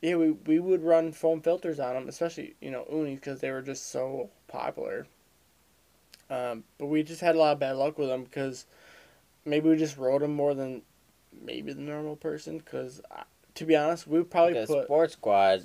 yeah, 0.00 0.16
we 0.16 0.30
we 0.32 0.58
would 0.58 0.82
run 0.82 1.12
foam 1.12 1.40
filters 1.40 1.80
on 1.80 1.94
them, 1.94 2.08
especially 2.08 2.54
you 2.60 2.70
know 2.70 2.86
unis 2.90 3.16
because 3.16 3.40
they 3.40 3.50
were 3.50 3.62
just 3.62 3.90
so 3.90 4.30
popular. 4.48 5.06
Um, 6.28 6.64
but 6.78 6.86
we 6.86 7.02
just 7.02 7.20
had 7.20 7.36
a 7.36 7.38
lot 7.38 7.52
of 7.52 7.60
bad 7.60 7.76
luck 7.76 7.98
with 7.98 8.08
them 8.08 8.24
because 8.24 8.66
maybe 9.44 9.68
we 9.68 9.76
just 9.76 9.96
rode 9.96 10.22
them 10.22 10.34
more 10.34 10.54
than 10.54 10.82
maybe 11.44 11.72
the 11.72 11.80
normal 11.80 12.16
person 12.16 12.58
because 12.58 13.00
to 13.54 13.64
be 13.64 13.76
honest 13.76 14.06
we 14.06 14.18
would 14.18 14.30
probably 14.30 14.54
Because 14.54 14.68
put 14.68 14.84
sports 14.84 15.12
squad, 15.12 15.62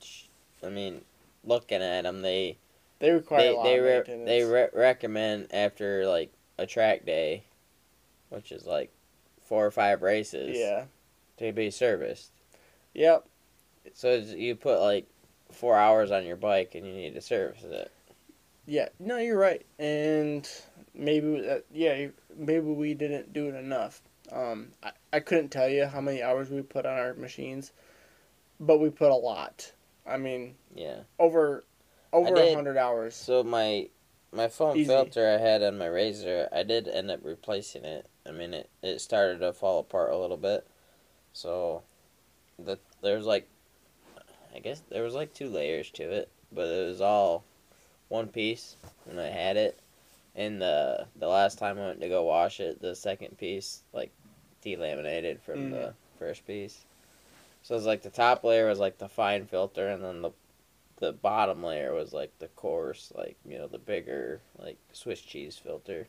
sh- 0.00 0.24
I 0.62 0.70
mean, 0.70 1.02
looking 1.44 1.82
at 1.82 2.02
them, 2.02 2.22
they 2.22 2.56
they 3.00 3.10
require 3.10 3.40
they 3.40 3.48
a 3.50 3.56
lot 3.56 3.66
they 3.66 3.78
of 3.78 3.84
re- 3.84 3.96
maintenance. 3.98 4.26
they 4.26 4.42
re- 4.44 4.68
recommend 4.74 5.48
after 5.52 6.06
like 6.06 6.32
a 6.58 6.66
track 6.66 7.04
day, 7.04 7.44
which 8.30 8.52
is 8.52 8.66
like 8.66 8.92
four 9.42 9.66
or 9.66 9.70
five 9.70 10.02
races, 10.02 10.56
yeah 10.56 10.84
to 11.38 11.52
be 11.52 11.70
serviced. 11.70 12.30
yep 12.94 13.26
So 13.92 14.14
you 14.14 14.54
put 14.56 14.80
like 14.80 15.06
four 15.50 15.76
hours 15.76 16.10
on 16.10 16.24
your 16.24 16.36
bike 16.36 16.74
and 16.74 16.86
you 16.86 16.92
need 16.92 17.14
to 17.14 17.20
service 17.20 17.62
it. 17.64 17.90
yeah 18.66 18.88
no 18.98 19.18
you're 19.18 19.38
right 19.38 19.64
and 19.78 20.48
maybe 20.94 21.40
that 21.40 21.64
yeah 21.72 22.06
maybe 22.36 22.66
we 22.66 22.94
didn't 22.94 23.32
do 23.32 23.48
it 23.48 23.54
enough 23.54 24.00
um 24.32 24.68
I, 24.82 24.92
I 25.12 25.20
couldn't 25.20 25.50
tell 25.50 25.68
you 25.68 25.86
how 25.86 26.00
many 26.00 26.22
hours 26.22 26.50
we 26.50 26.62
put 26.62 26.86
on 26.86 26.98
our 26.98 27.14
machines 27.14 27.72
but 28.58 28.78
we 28.78 28.90
put 28.90 29.10
a 29.10 29.14
lot 29.14 29.72
I 30.06 30.16
mean 30.16 30.54
Yeah. 30.74 31.00
over 31.18 31.64
over 32.14 32.34
a 32.36 32.54
hundred 32.54 32.76
hours 32.76 33.14
So 33.14 33.42
my 33.42 33.88
my 34.32 34.48
foam 34.48 34.76
Easy. 34.78 34.88
filter 34.88 35.28
I 35.28 35.38
had 35.40 35.62
on 35.62 35.78
my 35.78 35.86
RZR, 35.86 36.48
I 36.52 36.62
did 36.64 36.88
end 36.88 37.10
up 37.10 37.20
replacing 37.22 37.84
it. 37.84 38.06
I 38.26 38.32
mean, 38.32 38.52
it, 38.54 38.68
it 38.82 39.00
started 39.00 39.38
to 39.40 39.52
fall 39.52 39.78
apart 39.80 40.12
a 40.12 40.18
little 40.18 40.36
bit. 40.36 40.66
So 41.32 41.82
the 42.58 42.78
there's 43.02 43.26
like 43.26 43.48
I 44.54 44.58
guess 44.60 44.82
there 44.90 45.02
was 45.02 45.14
like 45.14 45.34
two 45.34 45.48
layers 45.48 45.90
to 45.92 46.02
it, 46.10 46.28
but 46.52 46.66
it 46.68 46.86
was 46.86 47.00
all 47.00 47.44
one 48.08 48.28
piece 48.28 48.76
when 49.04 49.18
I 49.18 49.28
had 49.28 49.56
it. 49.56 49.78
And 50.36 50.60
the 50.60 51.06
the 51.16 51.28
last 51.28 51.58
time 51.58 51.78
I 51.78 51.86
went 51.86 52.00
to 52.00 52.08
go 52.08 52.24
wash 52.24 52.60
it, 52.60 52.80
the 52.80 52.94
second 52.96 53.38
piece 53.38 53.82
like 53.92 54.12
delaminated 54.64 55.40
from 55.40 55.58
Mm. 55.58 55.70
the 55.70 55.94
first 56.18 56.46
piece. 56.46 56.84
So 57.62 57.76
it's 57.76 57.86
like 57.86 58.02
the 58.02 58.10
top 58.10 58.44
layer 58.44 58.68
was 58.68 58.78
like 58.78 58.98
the 58.98 59.08
fine 59.08 59.46
filter, 59.46 59.88
and 59.88 60.02
then 60.04 60.22
the 60.22 60.30
the 61.06 61.12
bottom 61.12 61.62
layer 61.62 61.92
was 61.94 62.12
like 62.12 62.38
the 62.38 62.48
coarse, 62.48 63.12
like 63.14 63.36
you 63.46 63.58
know, 63.58 63.68
the 63.68 63.78
bigger 63.78 64.40
like 64.58 64.78
Swiss 64.92 65.20
cheese 65.20 65.56
filter. 65.58 66.08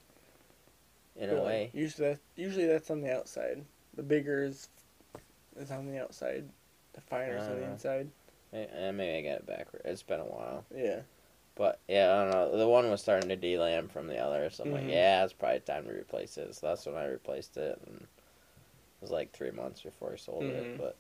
In 1.17 1.30
a 1.30 1.41
way, 1.41 1.69
usually 1.73 2.09
that, 2.09 2.19
usually 2.35 2.65
that's 2.65 2.89
on 2.91 3.01
the 3.01 3.13
outside 3.15 3.63
the 3.95 4.03
bigger 4.03 4.43
is 4.43 4.67
is 5.57 5.72
on 5.72 5.88
the 5.88 6.01
outside 6.01 6.49
the 6.93 7.01
finer 7.01 7.38
is 7.38 7.47
on 7.47 7.55
the 7.55 7.63
Uh. 7.63 7.72
inside 7.72 8.09
May- 8.51 8.67
eh, 8.67 8.91
maybe 8.91 9.27
I 9.27 9.31
got 9.31 9.39
it 9.39 9.45
backward. 9.47 9.81
It's 9.85 10.03
been 10.03 10.19
a 10.19 10.26
while, 10.26 10.65
yeah 10.76 11.01
but 11.55 11.80
yeah, 11.88 12.13
I 12.13 12.22
don't 12.23 12.31
know. 12.31 12.57
The 12.57 12.67
one 12.67 12.89
was 12.89 13.01
starting 13.01 13.30
to 13.30 13.38
delam 13.38 13.89
from 13.89 14.07
the 14.07 14.17
other, 14.19 14.49
so 14.49 14.63
I'm 14.63 14.72
Mhm. 14.72 14.73
like, 14.73 14.88
yeah, 14.89 15.23
it's 15.23 15.34
probably 15.34 15.59
time 15.61 15.85
to 15.85 15.93
replace 15.93 16.38
it. 16.38 16.53
So 16.55 16.67
that's 16.67 16.85
when 16.85 16.95
I 16.95 17.05
replaced 17.07 17.57
it, 17.57 17.80
and 17.88 18.01
it 18.01 18.07
was 19.01 19.11
like 19.11 19.31
three 19.31 19.51
months 19.51 19.81
before 19.81 20.13
I 20.13 20.17
sold 20.17 20.43
Mhm. 20.43 20.59
it. 20.59 20.67
But 20.77 20.97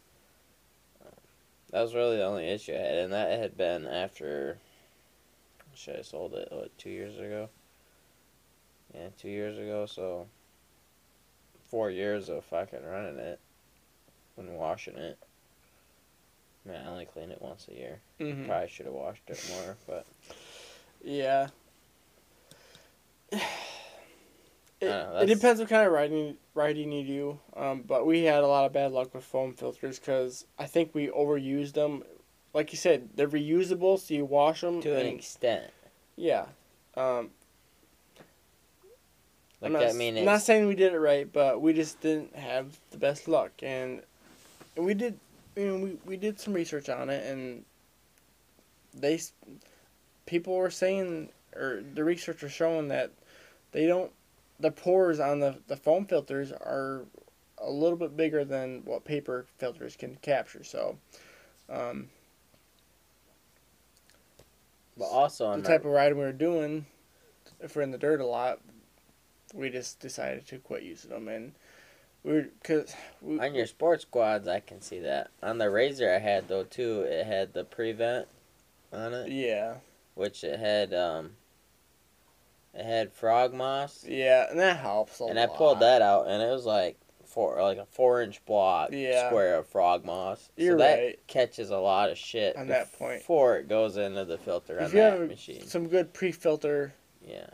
that 1.71 1.81
was 1.81 1.95
really 1.95 2.17
the 2.17 2.25
only 2.25 2.47
issue 2.49 2.73
I 2.73 2.77
had, 2.77 2.97
and 2.99 3.13
that 3.13 3.39
had 3.39 3.57
been 3.57 3.85
after. 3.85 4.57
Should 5.73 5.97
I 5.97 6.01
sold 6.03 6.33
it? 6.33 6.47
What 6.51 6.77
two 6.77 6.89
years 6.89 7.17
ago? 7.17 7.49
Yeah, 8.93 9.07
two 9.17 9.29
years 9.29 9.57
ago. 9.57 9.85
So 9.85 10.27
four 11.69 11.89
years 11.89 12.29
of 12.29 12.45
fucking 12.45 12.85
running 12.85 13.19
it 13.19 13.39
and 14.37 14.55
washing 14.57 14.95
it. 14.95 15.17
I 16.65 16.69
Man, 16.69 16.85
I 16.85 16.89
only 16.89 17.05
clean 17.05 17.31
it 17.31 17.41
once 17.41 17.67
a 17.69 17.73
year. 17.73 17.99
mm-hmm. 18.19 18.45
Probably 18.45 18.67
should 18.69 18.85
have 18.85 18.95
washed 18.95 19.21
it 19.27 19.43
more, 19.51 19.75
but 19.87 20.05
Yeah. 21.03 21.47
It, 24.81 24.89
know, 24.89 25.19
it 25.21 25.27
depends 25.27 25.61
what 25.61 25.69
kind 25.69 25.87
of 25.87 25.93
riding 25.93 26.35
riding 26.55 26.91
you 26.91 27.05
do, 27.05 27.39
um, 27.61 27.83
but 27.85 28.05
we 28.07 28.23
had 28.23 28.43
a 28.43 28.47
lot 28.47 28.65
of 28.65 28.73
bad 28.73 28.91
luck 28.91 29.13
with 29.13 29.23
foam 29.23 29.53
filters 29.53 29.99
because 29.99 30.45
I 30.57 30.65
think 30.65 30.95
we 30.95 31.07
overused 31.07 31.73
them. 31.73 32.03
Like 32.53 32.71
you 32.71 32.77
said, 32.77 33.09
they're 33.15 33.27
reusable, 33.27 33.99
so 33.99 34.13
you 34.13 34.25
wash 34.25 34.61
them. 34.61 34.81
to 34.81 34.97
an 34.97 35.05
extent. 35.15 35.71
yeah. 36.15 36.45
Um, 36.95 37.31
Like 39.61 39.69
I'm 39.69 39.73
not, 39.73 39.83
I 39.89 39.93
mean, 39.93 40.23
not 40.25 40.41
saying 40.41 40.65
we 40.67 40.75
did 40.75 40.93
it 40.93 40.99
right, 40.99 41.31
but 41.31 41.61
we 41.61 41.73
just 41.73 41.99
didn't 42.01 42.35
have 42.35 42.77
the 42.91 42.97
best 42.97 43.27
luck, 43.27 43.51
and, 43.61 44.01
and 44.77 44.85
we 44.85 44.93
did. 44.93 45.19
You 45.57 45.67
know, 45.67 45.77
we, 45.77 45.97
we 46.05 46.17
did 46.17 46.39
some 46.39 46.53
research 46.53 46.89
on 46.89 47.09
it, 47.09 47.25
and 47.25 47.63
they 48.93 49.19
people 50.25 50.55
were 50.55 50.69
saying, 50.71 51.29
or 51.55 51.81
the 51.93 52.03
research 52.03 52.41
was 52.43 52.51
showing 52.51 52.87
that 52.89 53.11
they 53.71 53.87
don't 53.87 54.11
the 54.59 54.71
pores 54.71 55.19
on 55.19 55.39
the 55.39 55.59
the 55.67 55.77
foam 55.77 56.05
filters 56.05 56.51
are 56.51 57.05
a 57.57 57.69
little 57.69 57.97
bit 57.97 58.15
bigger 58.15 58.43
than 58.43 58.81
what 58.85 59.05
paper 59.05 59.45
filters 59.57 59.95
can 59.95 60.17
capture. 60.21 60.63
So, 60.63 60.97
um, 61.69 62.09
But 64.97 65.05
also 65.05 65.47
on 65.47 65.61
the 65.61 65.67
type 65.67 65.85
of 65.85 65.91
riding 65.91 66.17
we 66.17 66.23
were 66.23 66.31
doing, 66.31 66.85
if 67.59 67.75
we're 67.75 67.81
in 67.81 67.91
the 67.91 67.97
dirt 67.97 68.21
a 68.21 68.25
lot, 68.25 68.59
we 69.53 69.69
just 69.69 69.99
decided 69.99 70.47
to 70.47 70.59
quit 70.59 70.83
using 70.83 71.11
them, 71.11 71.27
and 71.27 71.53
we 72.23 72.33
were 72.33 72.49
because 72.61 72.95
we, 73.21 73.39
on 73.39 73.55
your 73.55 73.67
sports 73.67 74.05
quads, 74.05 74.47
I 74.47 74.59
can 74.59 74.81
see 74.81 74.99
that. 74.99 75.31
On 75.43 75.57
the 75.57 75.65
RZR, 75.65 76.15
I 76.15 76.19
had 76.19 76.47
though 76.47 76.63
too. 76.63 77.01
It 77.01 77.25
had 77.25 77.53
the 77.53 77.63
prevent 77.63 78.27
on 78.93 79.13
it, 79.13 79.31
yeah 79.31 79.75
which 80.15 80.43
it 80.43 80.59
had 80.59 80.93
um. 80.93 81.31
It 82.75 82.83
had 82.85 83.13
frog 83.13 83.53
moss, 83.53 84.03
yeah, 84.05 84.47
and 84.49 84.59
that 84.59 84.77
helps 84.77 85.19
a 85.19 85.23
lot. 85.23 85.29
and 85.29 85.39
lot. 85.39 85.49
I 85.49 85.57
pulled 85.57 85.79
that 85.79 86.01
out, 86.01 86.27
and 86.27 86.43
it 86.43 86.51
was 86.51 86.65
like 86.65 86.97
four, 87.25 87.61
like 87.61 87.77
a 87.77 87.85
four-inch 87.85 88.43
block 88.45 88.89
Yeah. 88.91 89.27
square 89.29 89.55
of 89.55 89.67
frog 89.67 90.03
moss. 90.03 90.49
You're 90.57 90.73
so 90.73 90.77
that 90.83 90.95
right. 90.99 91.19
catches 91.27 91.69
a 91.69 91.77
lot 91.77 92.09
of 92.09 92.17
shit 92.17 92.55
On 92.57 92.67
that 92.67 92.91
point. 92.93 93.19
before 93.19 93.57
it 93.57 93.67
goes 93.69 93.95
into 93.97 94.25
the 94.25 94.37
filter 94.37 94.77
If 94.79 94.85
on 94.87 94.91
you 94.91 94.97
that 94.97 95.19
have 95.19 95.29
machine. 95.29 95.65
some 95.67 95.87
good 95.87 96.13
pre-filter 96.13 96.93
Yeah. 97.25 97.47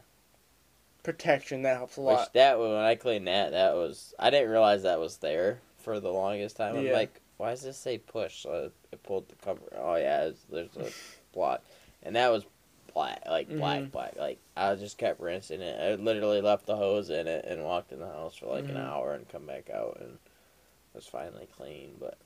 protection, 1.03 1.64
that 1.64 1.77
helps 1.77 1.98
a 1.98 2.02
Which 2.02 2.15
lot. 2.15 2.34
that 2.34 2.60
when 2.60 2.72
I 2.72 2.95
cleaned 2.95 3.27
that, 3.27 3.52
that 3.52 3.73
was 3.76 4.14
I 4.19 4.30
didn't 4.30 4.49
realize 4.49 4.84
that 4.84 4.99
was 4.99 5.18
there 5.18 5.60
for 5.80 5.99
the 5.99 6.11
longest 6.11 6.57
time. 6.57 6.76
I'm 6.77 6.85
Yeah. 6.85 6.93
like, 6.93 7.22
why 7.38 7.49
does 7.52 7.61
this 7.64 7.77
say 7.77 7.98
push? 7.98 8.43
So 8.43 8.72
I 8.93 8.95
pulled 8.98 9.27
the 9.30 9.35
cover. 9.35 9.61
Oh 9.77 9.95
yeah, 9.95 10.30
there's 10.49 10.76
a 10.77 10.89
block, 11.34 11.64
and 12.03 12.15
that 12.15 12.30
was 12.31 12.45
black, 12.93 13.22
like 13.27 13.47
black, 13.57 13.80
Mhm. 13.84 13.91
black. 13.91 14.15
Like 14.18 14.39
I 14.55 14.76
just 14.76 14.97
kept 14.97 15.19
rinsing 15.19 15.61
it. 15.61 15.80
I 15.80 16.01
literally 16.01 16.41
left 16.41 16.65
the 16.65 16.76
hose 16.77 17.09
in 17.09 17.27
it 17.27 17.45
and 17.45 17.63
walked 17.63 17.91
in 17.91 17.99
the 17.99 18.07
house 18.07 18.35
for 18.35 18.47
like 18.47 18.65
Mhm. 18.65 18.72
an 18.72 18.77
hour 18.77 19.13
and 19.13 19.27
come 19.30 19.45
back 19.45 19.69
out 19.69 19.97
and 20.01 20.13
it 20.13 20.95
was 20.95 21.07
finally 21.07 21.47
clean. 21.57 21.95
But 21.99 22.18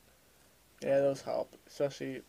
Yeah, 0.81 0.99
those 0.99 1.21
help, 1.21 1.55
especially 1.67 2.21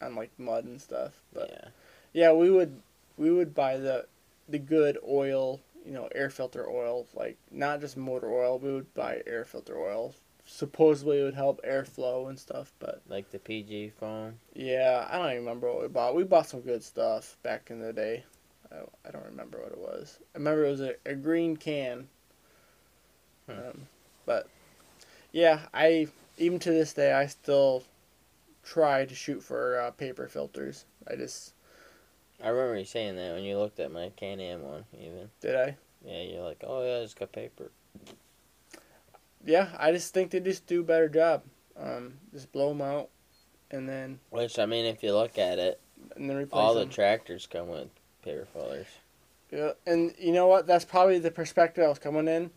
on 0.00 0.14
like 0.16 0.30
mud 0.38 0.64
and 0.64 0.80
stuff. 0.80 1.20
But 1.32 1.50
yeah, 1.50 1.68
yeah, 2.12 2.32
we 2.32 2.50
would 2.50 2.80
we 3.16 3.30
would 3.30 3.54
buy 3.54 3.76
the 3.76 4.06
the 4.48 4.58
good 4.58 4.98
oil, 5.06 5.60
you 5.84 5.92
know, 5.92 6.08
air 6.14 6.30
filter 6.30 6.68
oil, 6.68 7.06
like 7.14 7.36
not 7.50 7.80
just 7.80 7.96
motor 7.96 8.32
oil. 8.32 8.58
We 8.58 8.72
would 8.72 8.92
buy 8.94 9.22
air 9.26 9.44
filter 9.44 9.78
oil. 9.78 10.14
Supposedly 10.52 11.20
it 11.20 11.22
would 11.22 11.34
help 11.34 11.64
airflow 11.64 12.28
and 12.28 12.36
stuff, 12.36 12.72
but 12.80 13.00
like 13.08 13.30
the 13.30 13.38
PG 13.38 13.92
foam. 14.00 14.34
yeah, 14.52 15.06
I 15.08 15.16
don't 15.16 15.26
even 15.26 15.44
remember 15.44 15.72
what 15.72 15.80
we 15.80 15.88
bought. 15.88 16.16
We 16.16 16.24
bought 16.24 16.48
some 16.48 16.60
good 16.60 16.82
stuff 16.82 17.36
back 17.44 17.70
in 17.70 17.80
the 17.80 17.92
day. 17.92 18.24
I, 18.72 18.78
I 19.06 19.12
don't 19.12 19.24
remember 19.24 19.58
what 19.58 19.70
it 19.70 19.78
was. 19.78 20.18
I 20.34 20.38
remember 20.38 20.64
it 20.64 20.70
was 20.70 20.80
a, 20.80 20.94
a 21.06 21.14
green 21.14 21.56
can. 21.56 22.08
Hmm. 23.48 23.52
Um, 23.52 23.86
but 24.26 24.48
yeah, 25.30 25.60
I 25.72 26.08
even 26.36 26.58
to 26.58 26.70
this 26.72 26.92
day 26.94 27.12
I 27.12 27.26
still 27.26 27.84
try 28.64 29.04
to 29.04 29.14
shoot 29.14 29.44
for 29.44 29.78
uh, 29.78 29.92
paper 29.92 30.26
filters. 30.26 30.84
I 31.08 31.14
just 31.14 31.54
I 32.42 32.48
remember 32.48 32.76
you 32.76 32.84
saying 32.84 33.14
that 33.16 33.34
when 33.34 33.44
you 33.44 33.56
looked 33.56 33.78
at 33.78 33.92
my 33.92 34.10
Can-Am 34.16 34.62
one. 34.62 34.84
Even 34.98 35.30
did 35.40 35.54
I. 35.54 35.76
yeah, 36.04 36.22
you're 36.22 36.42
like, 36.42 36.64
oh 36.66 36.82
yeah, 36.82 36.98
it's 36.98 37.14
got 37.14 37.30
paper. 37.30 37.70
Yeah, 39.44 39.68
I 39.78 39.92
just 39.92 40.12
think 40.12 40.30
they 40.30 40.40
just 40.40 40.66
do 40.66 40.80
a 40.80 40.84
better 40.84 41.08
job. 41.08 41.42
Um, 41.78 42.14
just 42.32 42.52
blow 42.52 42.68
them 42.70 42.82
out, 42.82 43.08
and 43.70 43.88
then 43.88 44.20
Which 44.30 44.58
I 44.58 44.66
mean, 44.66 44.84
if 44.84 45.02
you 45.02 45.14
look 45.14 45.38
at 45.38 45.58
it, 45.58 45.80
and 46.16 46.28
then 46.28 46.36
replace 46.36 46.58
all 46.60 46.74
the 46.74 46.84
tractors 46.86 47.46
come 47.50 47.68
with 47.68 47.88
paper 48.22 48.46
fillers. 48.52 48.86
yeah, 49.50 49.72
and 49.86 50.12
you 50.18 50.32
know 50.32 50.46
what? 50.46 50.66
That's 50.66 50.84
probably 50.84 51.18
the 51.18 51.30
perspective 51.30 51.82
I 51.84 51.88
was 51.88 51.98
coming 51.98 52.28
in. 52.28 52.50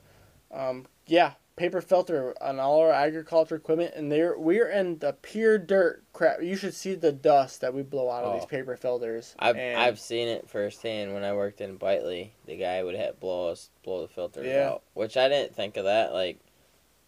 Um, 0.51 0.87
yeah, 1.07 1.33
paper 1.55 1.79
filter 1.79 2.33
on 2.41 2.59
all 2.59 2.81
our 2.81 2.91
agriculture 2.91 3.55
equipment, 3.55 3.93
and 3.95 4.11
they're 4.11 4.37
we're 4.37 4.69
in 4.69 4.97
the 4.99 5.13
pure 5.13 5.57
dirt 5.57 6.03
crap. 6.11 6.41
You 6.43 6.57
should 6.57 6.73
see 6.73 6.93
the 6.95 7.13
dust 7.13 7.61
that 7.61 7.73
we 7.73 7.81
blow 7.81 8.09
out 8.09 8.25
of 8.25 8.33
Oh. 8.35 8.37
these 8.39 8.45
paper 8.45 8.75
filters. 8.75 9.35
I've 9.39 9.55
and 9.55 9.79
I've 9.79 9.99
seen 10.01 10.27
it 10.27 10.49
firsthand 10.49 11.13
when 11.13 11.23
I 11.23 11.31
worked 11.33 11.61
in 11.61 11.79
Bitely. 11.79 12.31
The 12.45 12.57
guy 12.57 12.83
would 12.83 12.95
have 12.95 13.21
blow 13.21 13.47
us 13.49 13.69
blow 13.83 14.01
the 14.01 14.09
filter 14.09 14.43
Yeah. 14.43 14.71
out, 14.71 14.83
which 14.95 15.15
I 15.15 15.29
didn't 15.29 15.55
think 15.55 15.77
of 15.77 15.85
that. 15.85 16.11
Like 16.11 16.39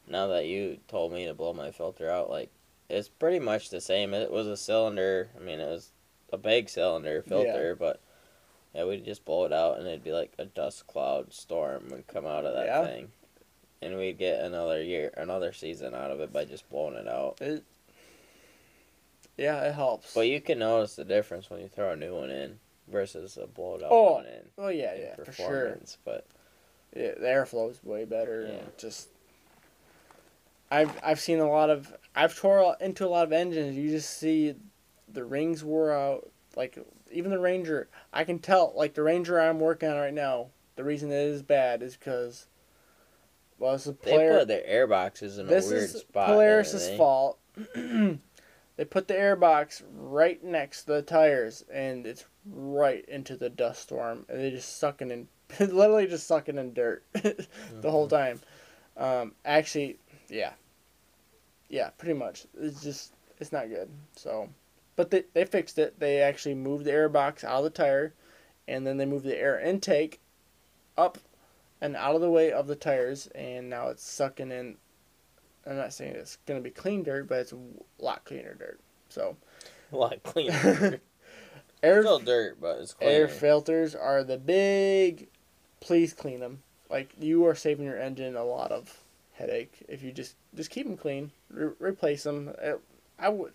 now 0.07 0.27
that 0.27 0.45
you 0.45 0.77
told 0.87 1.11
me 1.13 1.25
to 1.25 1.33
blow 1.33 1.53
my 1.53 1.71
filter 1.71 2.09
out, 2.09 2.29
like 2.29 2.49
it's 2.89 3.07
pretty 3.09 3.39
much 3.39 3.69
the 3.69 3.81
same. 3.81 4.13
It 4.13 4.31
was 4.31 4.47
a 4.47 4.57
cylinder. 4.57 5.29
I 5.35 5.43
mean, 5.43 5.59
it 5.59 5.67
was 5.67 5.89
a 6.31 6.37
big 6.37 6.69
cylinder 6.69 7.21
filter, 7.21 7.75
but 7.75 7.99
yeah, 8.73 8.83
we'd 8.85 9.05
just 9.05 9.25
blow 9.25 9.45
it 9.45 9.53
out, 9.53 9.77
and 9.77 9.87
it'd 9.87 10.03
be 10.03 10.11
like 10.11 10.33
a 10.37 10.45
dust 10.45 10.85
cloud 10.87 11.33
storm 11.33 11.87
would 11.91 12.07
come 12.07 12.25
out 12.25 12.45
of 12.45 12.53
that 12.53 12.65
Yeah. 12.65 12.85
thing, 12.85 13.11
and 13.81 13.97
we'd 13.97 14.17
get 14.17 14.41
another 14.41 14.81
year, 14.83 15.11
another 15.17 15.53
season 15.53 15.93
out 15.95 16.11
of 16.11 16.19
it 16.19 16.31
by 16.33 16.45
just 16.45 16.69
blowing 16.69 16.95
it 16.95 17.07
out. 17.07 17.37
it, 17.41 17.63
yeah, 19.37 19.61
it 19.63 19.73
helps. 19.73 20.13
But 20.13 20.27
you 20.27 20.39
can 20.41 20.59
notice 20.59 20.95
the 20.95 21.03
difference 21.05 21.49
when 21.49 21.59
you 21.61 21.67
throw 21.67 21.91
a 21.91 21.95
new 21.95 22.15
one 22.15 22.29
in 22.29 22.59
versus 22.87 23.37
a 23.41 23.47
blowed 23.47 23.81
out 23.83 23.89
Oh, 23.91 24.13
one 24.13 24.25
in. 24.25 24.41
oh 24.57 24.67
yeah, 24.69 24.93
yeah, 24.95 25.15
for 25.15 25.31
sure. 25.31 25.77
But 26.05 26.25
Yeah, 26.95 27.11
the 27.15 27.25
airflow 27.27 27.69
is 27.71 27.83
way 27.83 28.05
better. 28.05 28.43
Yeah. 28.43 28.53
And 28.59 28.77
just, 28.77 29.09
I've 30.75 30.99
I've 31.03 31.19
seen 31.19 31.39
a 31.39 31.49
lot 31.49 31.69
of 31.69 31.93
I've 32.15 32.35
tore 32.35 32.75
into 32.81 33.05
a 33.05 33.07
lot 33.07 33.23
of 33.23 33.31
engines. 33.33 33.77
You 33.77 33.89
just 33.89 34.17
see 34.19 34.55
the 35.11 35.23
rings 35.23 35.63
wore 35.63 35.91
out. 35.93 36.29
Like 36.55 36.77
even 37.11 37.31
the 37.31 37.39
Ranger, 37.39 37.87
I 38.13 38.23
can 38.23 38.39
tell. 38.39 38.73
Like 38.75 38.93
the 38.93 39.03
Ranger 39.03 39.39
I'm 39.39 39.59
working 39.59 39.89
on 39.89 39.97
right 39.97 40.13
now, 40.13 40.47
the 40.75 40.83
reason 40.83 41.11
it 41.11 41.15
is 41.15 41.41
bad 41.41 41.81
is 41.81 41.95
because, 41.95 42.47
well, 43.57 43.75
it's 43.75 43.87
a 43.87 43.93
they 43.93 44.11
player. 44.13 44.39
put 44.39 44.47
their 44.47 44.65
air 44.65 44.87
boxes 44.87 45.37
in 45.37 45.47
this 45.47 45.65
a 45.65 45.69
weird 45.69 45.89
is 45.89 45.97
spot. 45.97 46.27
Polaris's 46.27 46.89
fault. 46.89 47.39
they 47.75 48.85
put 48.89 49.07
the 49.07 49.17
air 49.17 49.35
box 49.35 49.81
right 49.95 50.43
next 50.43 50.83
to 50.83 50.93
the 50.93 51.01
tires, 51.01 51.63
and 51.71 52.05
it's 52.05 52.25
right 52.45 53.05
into 53.07 53.35
the 53.37 53.49
dust 53.49 53.81
storm, 53.83 54.25
and 54.29 54.39
they 54.39 54.51
just 54.51 54.77
sucking 54.77 55.11
in, 55.11 55.27
literally 55.59 56.07
just 56.07 56.27
sucking 56.27 56.57
in 56.57 56.73
dirt 56.73 57.03
the 57.13 57.91
whole 57.91 58.07
Mm-hmm. 58.07 58.09
time. 58.09 58.39
Um, 58.97 59.33
actually, 59.43 59.99
yeah, 60.29 60.53
yeah, 61.69 61.89
pretty 61.97 62.13
much. 62.17 62.45
It's 62.59 62.81
just 62.83 63.13
it's 63.39 63.51
not 63.51 63.69
good. 63.69 63.89
So, 64.15 64.49
but 64.95 65.11
they 65.11 65.23
they 65.33 65.45
fixed 65.45 65.77
it. 65.77 65.99
They 65.99 66.19
actually 66.21 66.55
moved 66.55 66.85
the 66.85 66.91
air 66.91 67.09
box 67.09 67.43
out 67.43 67.57
of 67.59 67.63
the 67.65 67.69
tire, 67.69 68.13
and 68.67 68.85
then 68.85 68.97
they 68.97 69.05
moved 69.05 69.25
the 69.25 69.37
air 69.37 69.59
intake 69.59 70.19
up 70.97 71.17
and 71.81 71.95
out 71.95 72.15
of 72.15 72.21
the 72.21 72.29
way 72.29 72.51
of 72.51 72.67
the 72.67 72.75
tires, 72.75 73.27
and 73.35 73.69
now 73.69 73.89
it's 73.89 74.03
sucking 74.03 74.51
in. 74.51 74.77
I'm 75.67 75.77
not 75.77 75.93
saying 75.93 76.15
it's 76.15 76.37
gonna 76.45 76.61
be 76.61 76.69
clean 76.69 77.03
dirt, 77.03 77.27
but 77.27 77.39
it's 77.39 77.51
a 77.53 77.59
lot 77.99 78.23
cleaner 78.23 78.53
dirt. 78.53 78.79
So, 79.09 79.35
A 79.91 79.97
lot 79.97 80.21
cleaner. 80.23 80.99
air 81.83 82.01
Still 82.01 82.19
dirt, 82.19 82.57
but 82.61 82.79
it's 82.79 82.93
cleaner. 82.93 83.11
air 83.11 83.27
filters 83.27 83.95
are 83.95 84.23
the 84.23 84.37
big. 84.37 85.27
Please 85.79 86.13
clean 86.13 86.39
them. 86.39 86.61
Like 86.89 87.09
you 87.19 87.45
are 87.47 87.55
saving 87.55 87.85
your 87.85 87.99
engine 87.99 88.35
a 88.35 88.43
lot 88.45 88.71
of 88.71 88.99
headache 89.37 89.83
if 89.87 90.01
you 90.03 90.11
just 90.11 90.35
just 90.55 90.69
keep 90.69 90.85
them 90.87 90.97
clean. 90.97 91.31
Re- 91.49 91.73
replace 91.79 92.23
them. 92.23 92.51
Uh, 92.61 92.73
I 93.19 93.29
would. 93.29 93.53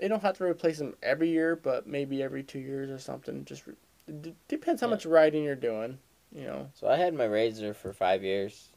You 0.00 0.08
don't 0.08 0.22
have 0.22 0.36
to 0.38 0.44
replace 0.44 0.78
them 0.78 0.94
every 1.02 1.28
year, 1.30 1.54
but 1.56 1.86
maybe 1.86 2.22
every 2.22 2.42
two 2.42 2.58
years 2.58 2.90
or 2.90 2.98
something. 2.98 3.44
Just 3.44 3.66
re- 3.66 3.74
d- 4.20 4.34
depends 4.48 4.80
how 4.80 4.88
Yeah. 4.88 4.92
much 4.94 5.06
riding 5.06 5.44
you're 5.44 5.54
doing. 5.54 5.98
You 6.34 6.44
know. 6.46 6.70
So 6.74 6.88
I 6.88 6.96
had 6.96 7.14
my 7.14 7.26
RZR 7.26 7.74
for 7.74 7.92
five 7.92 8.22
years, 8.24 8.70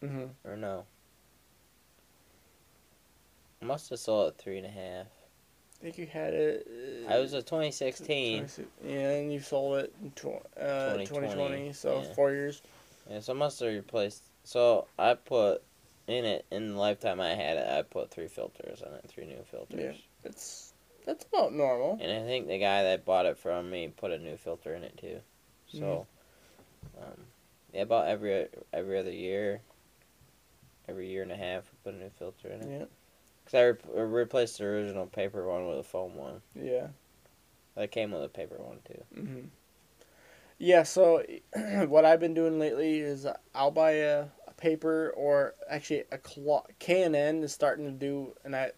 hmm 0.00 0.26
or 0.44 0.56
no. 0.56 0.84
I 3.62 3.66
must 3.66 3.90
have 3.90 3.98
sold 3.98 4.32
it 4.32 4.38
three 4.38 4.56
and 4.56 4.66
a 4.66 4.70
half. 4.70 5.06
I 5.80 5.82
think 5.82 5.98
you 5.98 6.06
had 6.06 6.34
it. 6.34 6.66
uh, 7.06 7.12
I 7.12 7.18
was 7.18 7.32
a 7.32 7.42
2016, 7.42 8.38
26 8.38 8.68
Yeah, 8.84 9.10
and 9.10 9.32
you 9.32 9.40
sold 9.40 9.78
it 9.80 9.94
in 10.02 10.10
tw- 10.12 10.26
uh, 10.56 10.92
2020, 10.96 11.04
2020, 11.06 11.72
so 11.72 12.00
yeah. 12.06 12.14
four 12.14 12.30
years. 12.32 12.62
and 13.10 13.22
so 13.24 13.32
I 13.32 13.36
must 13.36 13.60
have 13.60 13.72
replaced. 13.72 14.24
So 14.44 14.86
I 14.98 15.14
put 15.14 15.62
in 16.06 16.24
it 16.24 16.44
in 16.50 16.72
the 16.74 16.78
lifetime 16.78 17.20
I 17.20 17.30
had 17.34 17.56
it. 17.56 17.66
I 17.68 17.82
put 17.82 18.10
three 18.10 18.28
filters 18.28 18.82
on 18.82 18.94
it, 18.94 19.04
three 19.08 19.26
new 19.26 19.42
filters. 19.50 19.96
Yeah. 19.96 20.28
It's 20.30 20.72
that's 21.06 21.24
about 21.32 21.52
normal. 21.52 21.98
And 22.00 22.10
I 22.12 22.26
think 22.26 22.48
the 22.48 22.58
guy 22.58 22.82
that 22.82 23.04
bought 23.04 23.26
it 23.26 23.38
from 23.38 23.70
me 23.70 23.88
put 23.88 24.10
a 24.10 24.18
new 24.18 24.36
filter 24.36 24.74
in 24.74 24.82
it 24.82 24.96
too. 24.98 25.20
So, 25.72 26.06
um, 27.00 27.24
yeah, 27.72 27.82
about 27.82 28.08
every 28.08 28.48
every 28.72 28.98
other 28.98 29.12
year, 29.12 29.60
every 30.88 31.08
year 31.08 31.22
and 31.22 31.32
a 31.32 31.36
half, 31.36 31.64
we 31.72 31.90
put 31.92 31.98
a 31.98 32.02
new 32.02 32.10
filter 32.18 32.48
in 32.48 32.60
it. 32.62 32.68
Yeah, 32.70 32.84
Cause 33.46 33.54
I 33.54 33.62
re- 33.62 34.04
replaced 34.04 34.58
the 34.58 34.64
original 34.64 35.06
paper 35.06 35.46
one 35.48 35.68
with 35.68 35.78
a 35.78 35.82
foam 35.82 36.16
one. 36.16 36.40
yeah. 36.54 36.88
That 37.76 37.92
came 37.92 38.10
with 38.10 38.24
a 38.24 38.28
paper 38.28 38.56
one 38.58 38.78
too. 38.84 39.04
hmm 39.14 39.40
Yeah, 40.62 40.82
so 40.82 41.24
what 41.88 42.04
I've 42.04 42.20
been 42.20 42.34
doing 42.34 42.58
lately 42.58 42.98
is 43.00 43.26
I'll 43.54 43.70
buy 43.70 43.92
a, 43.92 44.26
a 44.46 44.52
paper 44.58 45.10
or 45.16 45.54
actually 45.70 46.04
a 46.12 46.18
cloth. 46.18 46.66
K&N 46.78 47.42
is 47.42 47.50
starting 47.52 47.86
to 47.86 47.90
do, 47.92 48.34
and 48.44 48.54
I 48.54 48.72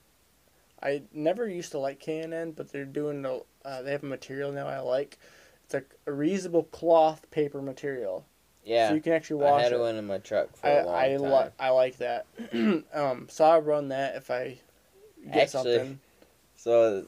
I 0.81 1.03
never 1.13 1.49
used 1.49 1.73
to 1.73 1.79
like 1.79 1.99
K&N, 1.99 2.53
but 2.53 2.71
they're 2.73 2.85
doing 2.85 3.23
the, 3.23 3.43
uh, 3.65 3.83
they 3.83 3.91
have 3.93 4.03
a 4.05 4.07
material 4.07 4.53
now 4.53 4.67
I 4.69 4.79
like. 4.79 5.19
It's 5.65 5.75
a, 5.75 5.83
a 6.07 6.11
reusable 6.15 6.71
cloth 6.71 7.29
paper 7.33 7.61
material, 7.63 8.25
Yeah, 8.65 8.89
so 8.89 8.95
you 8.95 9.01
can 9.01 9.13
actually 9.13 9.43
wash 9.43 9.59
it. 9.59 9.61
I 9.61 9.63
had 9.65 9.73
it. 9.73 9.79
one 9.81 9.97
in 9.97 10.07
my 10.07 10.19
truck 10.19 10.57
for 10.57 10.67
I 10.69 10.71
a 10.71 10.87
long 10.87 10.95
I, 10.95 11.09
time. 11.17 11.23
li- 11.47 11.51
I 11.59 11.71
like 11.71 11.97
that. 11.99 12.27
um, 12.95 13.27
so 13.29 13.45
I'll 13.45 13.61
run 13.61 13.89
that 13.89 14.15
if 14.17 14.31
I 14.31 14.59
get 15.25 15.37
Actually- 15.45 15.49
something. 15.49 16.01
So 16.57 17.07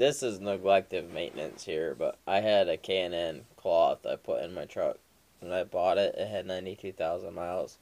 this 0.00 0.22
is 0.22 0.38
neglective 0.38 1.12
maintenance 1.12 1.64
here, 1.64 1.94
but 1.94 2.16
I 2.26 2.40
had 2.40 2.70
a 2.70 2.78
K&N 2.78 3.42
cloth 3.58 4.06
I 4.06 4.16
put 4.16 4.42
in 4.42 4.54
my 4.54 4.64
truck. 4.64 4.96
When 5.40 5.52
I 5.52 5.62
bought 5.64 5.98
it, 5.98 6.14
it 6.16 6.26
had 6.26 6.46
92,000 6.46 7.34
miles. 7.34 7.76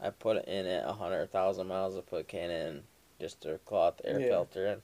I 0.00 0.10
put 0.10 0.36
it 0.36 0.44
in 0.46 0.64
at 0.64 0.86
100,000 0.86 1.66
miles. 1.66 1.98
I 1.98 2.02
put 2.02 2.28
K&N 2.28 2.82
just 3.20 3.44
a 3.46 3.58
cloth 3.66 4.00
air 4.04 4.20
Yeah. 4.20 4.28
filter 4.28 4.66
in. 4.68 4.82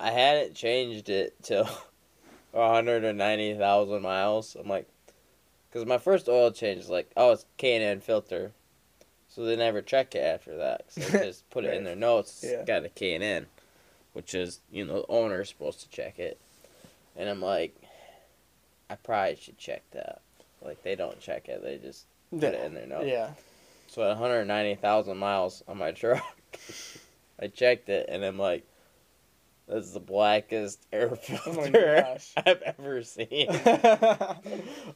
I 0.00 0.10
hadn't 0.10 0.56
changed 0.56 1.08
it 1.08 1.36
till 1.40 1.68
190,000 2.50 4.02
miles. 4.02 4.56
I'm 4.58 4.68
like, 4.68 4.88
because 5.70 5.86
my 5.86 5.98
first 5.98 6.28
oil 6.28 6.50
change 6.50 6.80
is 6.80 6.90
like, 6.90 7.12
oh, 7.16 7.30
it's 7.30 7.46
K&N 7.58 8.00
filter. 8.00 8.50
So 9.28 9.44
they 9.44 9.54
never 9.54 9.82
check 9.82 10.16
it 10.16 10.24
after 10.24 10.56
that. 10.56 10.86
So 10.88 11.00
they 11.02 11.18
just 11.26 11.48
put 11.50 11.64
it 11.64 11.74
in 11.74 11.84
their 11.84 11.94
notes. 11.94 12.44
Yeah. 12.44 12.64
Got 12.64 12.84
a 12.84 12.88
K&N 12.88 13.46
which 14.12 14.34
is 14.34 14.60
you 14.70 14.84
know 14.84 15.00
the 15.00 15.06
owner's 15.08 15.48
supposed 15.48 15.80
to 15.80 15.88
check 15.88 16.18
it, 16.18 16.40
and 17.16 17.28
I'm 17.28 17.40
like, 17.40 17.74
I 18.90 18.96
probably 18.96 19.36
should 19.36 19.58
check 19.58 19.82
that. 19.92 20.20
Like 20.60 20.82
they 20.82 20.94
don't 20.94 21.20
check 21.20 21.48
it; 21.48 21.62
they 21.62 21.78
just 21.78 22.06
put 22.30 22.44
it 22.44 22.64
in 22.64 22.74
their 22.74 22.86
notes. 22.86 23.06
Yeah. 23.06 23.30
So 23.88 24.02
at 24.02 24.08
190,000 24.08 25.18
miles 25.18 25.62
on 25.68 25.76
my 25.76 25.92
truck, 25.92 26.24
I 27.38 27.48
checked 27.48 27.88
it, 27.90 28.06
and 28.08 28.24
I'm 28.24 28.38
like, 28.38 28.64
this 29.72 29.86
is 29.86 29.92
the 29.92 30.00
blackest 30.00 30.86
air 30.92 31.08
Oh 31.12 31.14
filter 31.16 32.02
gosh. 32.02 32.32
I've 32.46 32.62
ever 32.62 33.02
seen. 33.02 33.48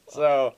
So 0.09 0.53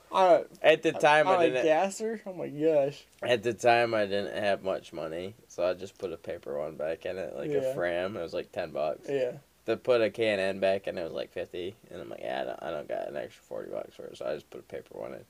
at 0.62 0.82
the 0.82 0.92
time, 0.92 1.28
I 1.28 1.44
a 1.44 1.48
didn't. 1.48 1.64
gasser? 1.64 2.20
Oh 2.26 2.32
my 2.32 2.48
gosh. 2.48 3.04
At 3.22 3.42
the 3.42 3.52
time, 3.52 3.94
I 3.94 4.06
didn't 4.06 4.42
have 4.42 4.62
much 4.62 4.92
money, 4.92 5.34
so 5.48 5.64
I 5.68 5.74
just 5.74 5.98
put 5.98 6.12
a 6.12 6.16
paper 6.16 6.58
one 6.58 6.76
back 6.76 7.04
in 7.06 7.18
it, 7.18 7.34
like 7.36 7.50
Yeah. 7.50 7.58
a 7.58 7.74
Fram. 7.74 8.16
It 8.16 8.22
was 8.22 8.32
like 8.34 8.52
ten 8.52 8.70
bucks. 8.70 9.08
Yeah. 9.08 9.32
to 9.66 9.76
put 9.76 10.00
a 10.00 10.10
K 10.10 10.28
and 10.28 10.40
N 10.40 10.60
back 10.60 10.86
and 10.86 10.98
it 10.98 11.02
was 11.02 11.12
like 11.12 11.32
fifty, 11.32 11.74
and 11.90 12.00
I'm 12.00 12.08
like, 12.08 12.20
yeah, 12.22 12.40
I 12.40 12.44
don't, 12.44 12.62
I 12.62 12.70
don't 12.70 12.88
got 12.88 13.08
an 13.08 13.16
extra 13.16 13.42
forty 13.42 13.70
bucks 13.70 13.94
for 13.94 14.04
it, 14.04 14.16
so 14.16 14.26
I 14.26 14.34
just 14.34 14.50
put 14.50 14.60
a 14.60 14.64
paper 14.64 14.98
one 14.98 15.14
in. 15.14 15.24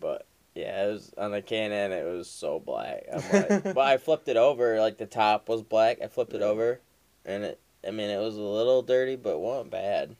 But 0.00 0.26
yeah, 0.54 0.86
it 0.86 0.92
was 0.92 1.12
on 1.18 1.30
the 1.30 1.42
K 1.42 1.58
and 1.64 1.72
N, 1.72 1.92
it 1.92 2.04
was 2.04 2.28
so 2.28 2.58
black. 2.58 3.04
I'm 3.12 3.22
like, 3.32 3.62
but 3.74 3.78
I 3.78 3.96
flipped 3.98 4.28
it 4.28 4.36
over, 4.36 4.80
like 4.80 4.98
the 4.98 5.06
top 5.06 5.48
was 5.48 5.62
black. 5.62 5.98
I 6.02 6.08
flipped 6.08 6.34
it 6.34 6.42
over, 6.42 6.80
and 7.24 7.44
it, 7.44 7.60
I 7.86 7.90
mean, 7.90 8.10
it 8.10 8.18
was 8.18 8.36
a 8.36 8.40
little 8.42 8.82
dirty, 8.82 9.16
but 9.16 9.30
it 9.34 9.38
wasn't 9.40 9.70
bad 9.70 10.16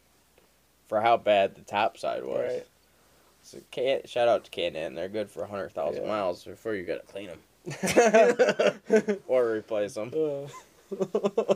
for 0.89 1.01
how 1.01 1.17
bad 1.17 1.55
the 1.55 1.63
top 1.63 1.99
side 1.99 2.25
was. 2.25 2.53
Right. 2.53 2.67
So 3.43 3.59
K, 3.71 4.03
shout 4.05 4.29
out 4.29 4.45
to 4.45 4.63
and 4.63 4.97
they're 4.97 5.09
good 5.09 5.31
for 5.31 5.47
hundred 5.47 5.73
thousand 5.73 6.03
Yeah. 6.03 6.09
miles 6.09 6.45
before 6.45 6.75
you 6.75 6.85
gotta 6.85 7.01
clean 7.07 7.29
them 7.29 9.19
or 9.27 9.53
replace 9.53 9.95
them. 9.95 10.13
Uh, 10.15 10.49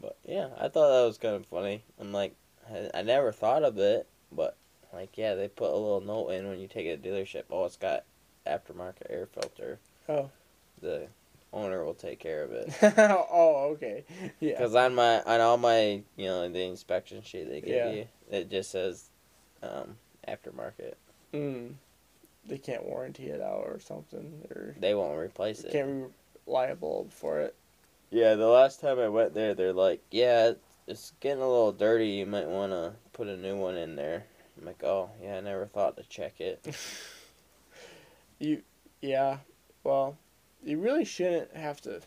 But 0.00 0.16
yeah, 0.26 0.48
I 0.58 0.68
thought 0.68 0.90
that 0.90 1.06
was 1.06 1.16
kind 1.18 1.34
of 1.34 1.46
funny. 1.46 1.82
I'm 1.98 2.12
like, 2.12 2.34
I, 2.70 2.90
I 2.92 3.02
never 3.02 3.32
thought 3.32 3.62
of 3.62 3.78
it, 3.78 4.06
but 4.30 4.54
like, 4.92 5.16
yeah, 5.16 5.34
they 5.34 5.48
put 5.48 5.70
a 5.70 5.76
little 5.76 6.02
note 6.02 6.28
in 6.30 6.46
when 6.48 6.60
you 6.60 6.68
take 6.68 6.86
it 6.86 7.02
to 7.02 7.08
dealership. 7.08 7.44
Oh, 7.50 7.64
it's 7.64 7.76
got 7.78 8.04
aftermarket 8.46 9.08
air 9.08 9.26
filter. 9.26 9.78
Oh. 10.08 10.30
The 10.82 11.06
owner 11.54 11.84
will 11.84 11.94
take 11.94 12.18
care 12.18 12.42
of 12.42 12.52
it. 12.52 12.72
oh, 12.98 13.70
okay. 13.72 14.04
Yeah. 14.40 14.52
Because 14.52 14.74
on 14.74 14.94
my 14.94 15.22
on 15.22 15.40
all 15.40 15.56
my 15.56 16.02
you 16.16 16.26
know 16.26 16.48
the 16.48 16.62
inspection 16.64 17.22
sheet 17.22 17.48
they 17.48 17.60
give 17.60 17.74
Yeah. 17.74 17.90
you, 17.90 18.06
it 18.30 18.50
just 18.50 18.70
says 18.70 19.08
um, 19.62 19.96
aftermarket. 20.28 20.94
Mm. 21.32 21.74
They 22.46 22.58
can't 22.58 22.84
warranty 22.84 23.28
it 23.28 23.40
out 23.40 23.64
or 23.66 23.80
something, 23.80 24.42
or 24.50 24.74
They 24.78 24.94
won't 24.94 25.18
replace 25.18 25.60
it. 25.64 25.72
can't 25.72 26.08
be 26.08 26.12
liable 26.46 27.08
for 27.10 27.40
it. 27.40 27.54
Yeah, 28.10 28.34
the 28.34 28.46
last 28.48 28.80
time 28.80 28.98
I 28.98 29.08
went 29.08 29.32
there, 29.34 29.54
they're 29.54 29.72
like, 29.72 30.02
yeah, 30.10 30.52
it's 30.86 31.12
getting 31.20 31.42
a 31.42 31.48
little 31.48 31.72
dirty. 31.72 32.08
You 32.10 32.26
might 32.26 32.46
want 32.46 32.72
to 32.72 32.92
put 33.14 33.28
a 33.28 33.36
new 33.36 33.56
one 33.56 33.76
in 33.76 33.96
there. 33.96 34.24
I'm 34.60 34.66
like, 34.66 34.84
oh, 34.84 35.10
yeah, 35.22 35.38
I 35.38 35.40
never 35.40 35.66
thought 35.66 35.96
to 35.96 36.02
check 36.04 36.40
it. 36.40 36.64
You, 38.40 38.62
yeah. 39.00 39.38
Well, 39.84 40.18
you 40.64 40.78
really 40.78 41.04
shouldn't 41.04 41.54
have 41.56 41.80
to, 41.82 42.00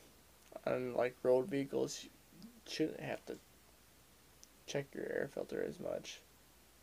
on 0.66 0.94
like 0.94 1.16
road 1.24 1.48
vehicles, 1.48 2.04
you 2.04 2.10
shouldn't 2.68 3.00
have 3.00 3.26
to 3.28 3.38
check 4.66 4.86
your 4.94 5.06
air 5.06 5.30
filter 5.34 5.64
as 5.68 5.80
much. 5.80 6.22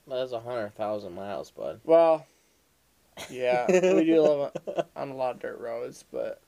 That's 0.07 0.33
a 0.33 0.41
hundred 0.41 0.75
thousand 0.75 1.15
miles, 1.15 1.51
bud. 1.51 1.81
Well, 1.85 2.27
yeah, 3.31 3.67
we 3.69 4.05
do 4.05 4.23
live 4.23 4.53
on- 4.67 4.85
on 4.97 5.09
a 5.11 5.15
lot 5.15 5.37
of 5.37 5.41
dirt 5.41 5.59
roads, 5.61 6.05
but 6.11 6.41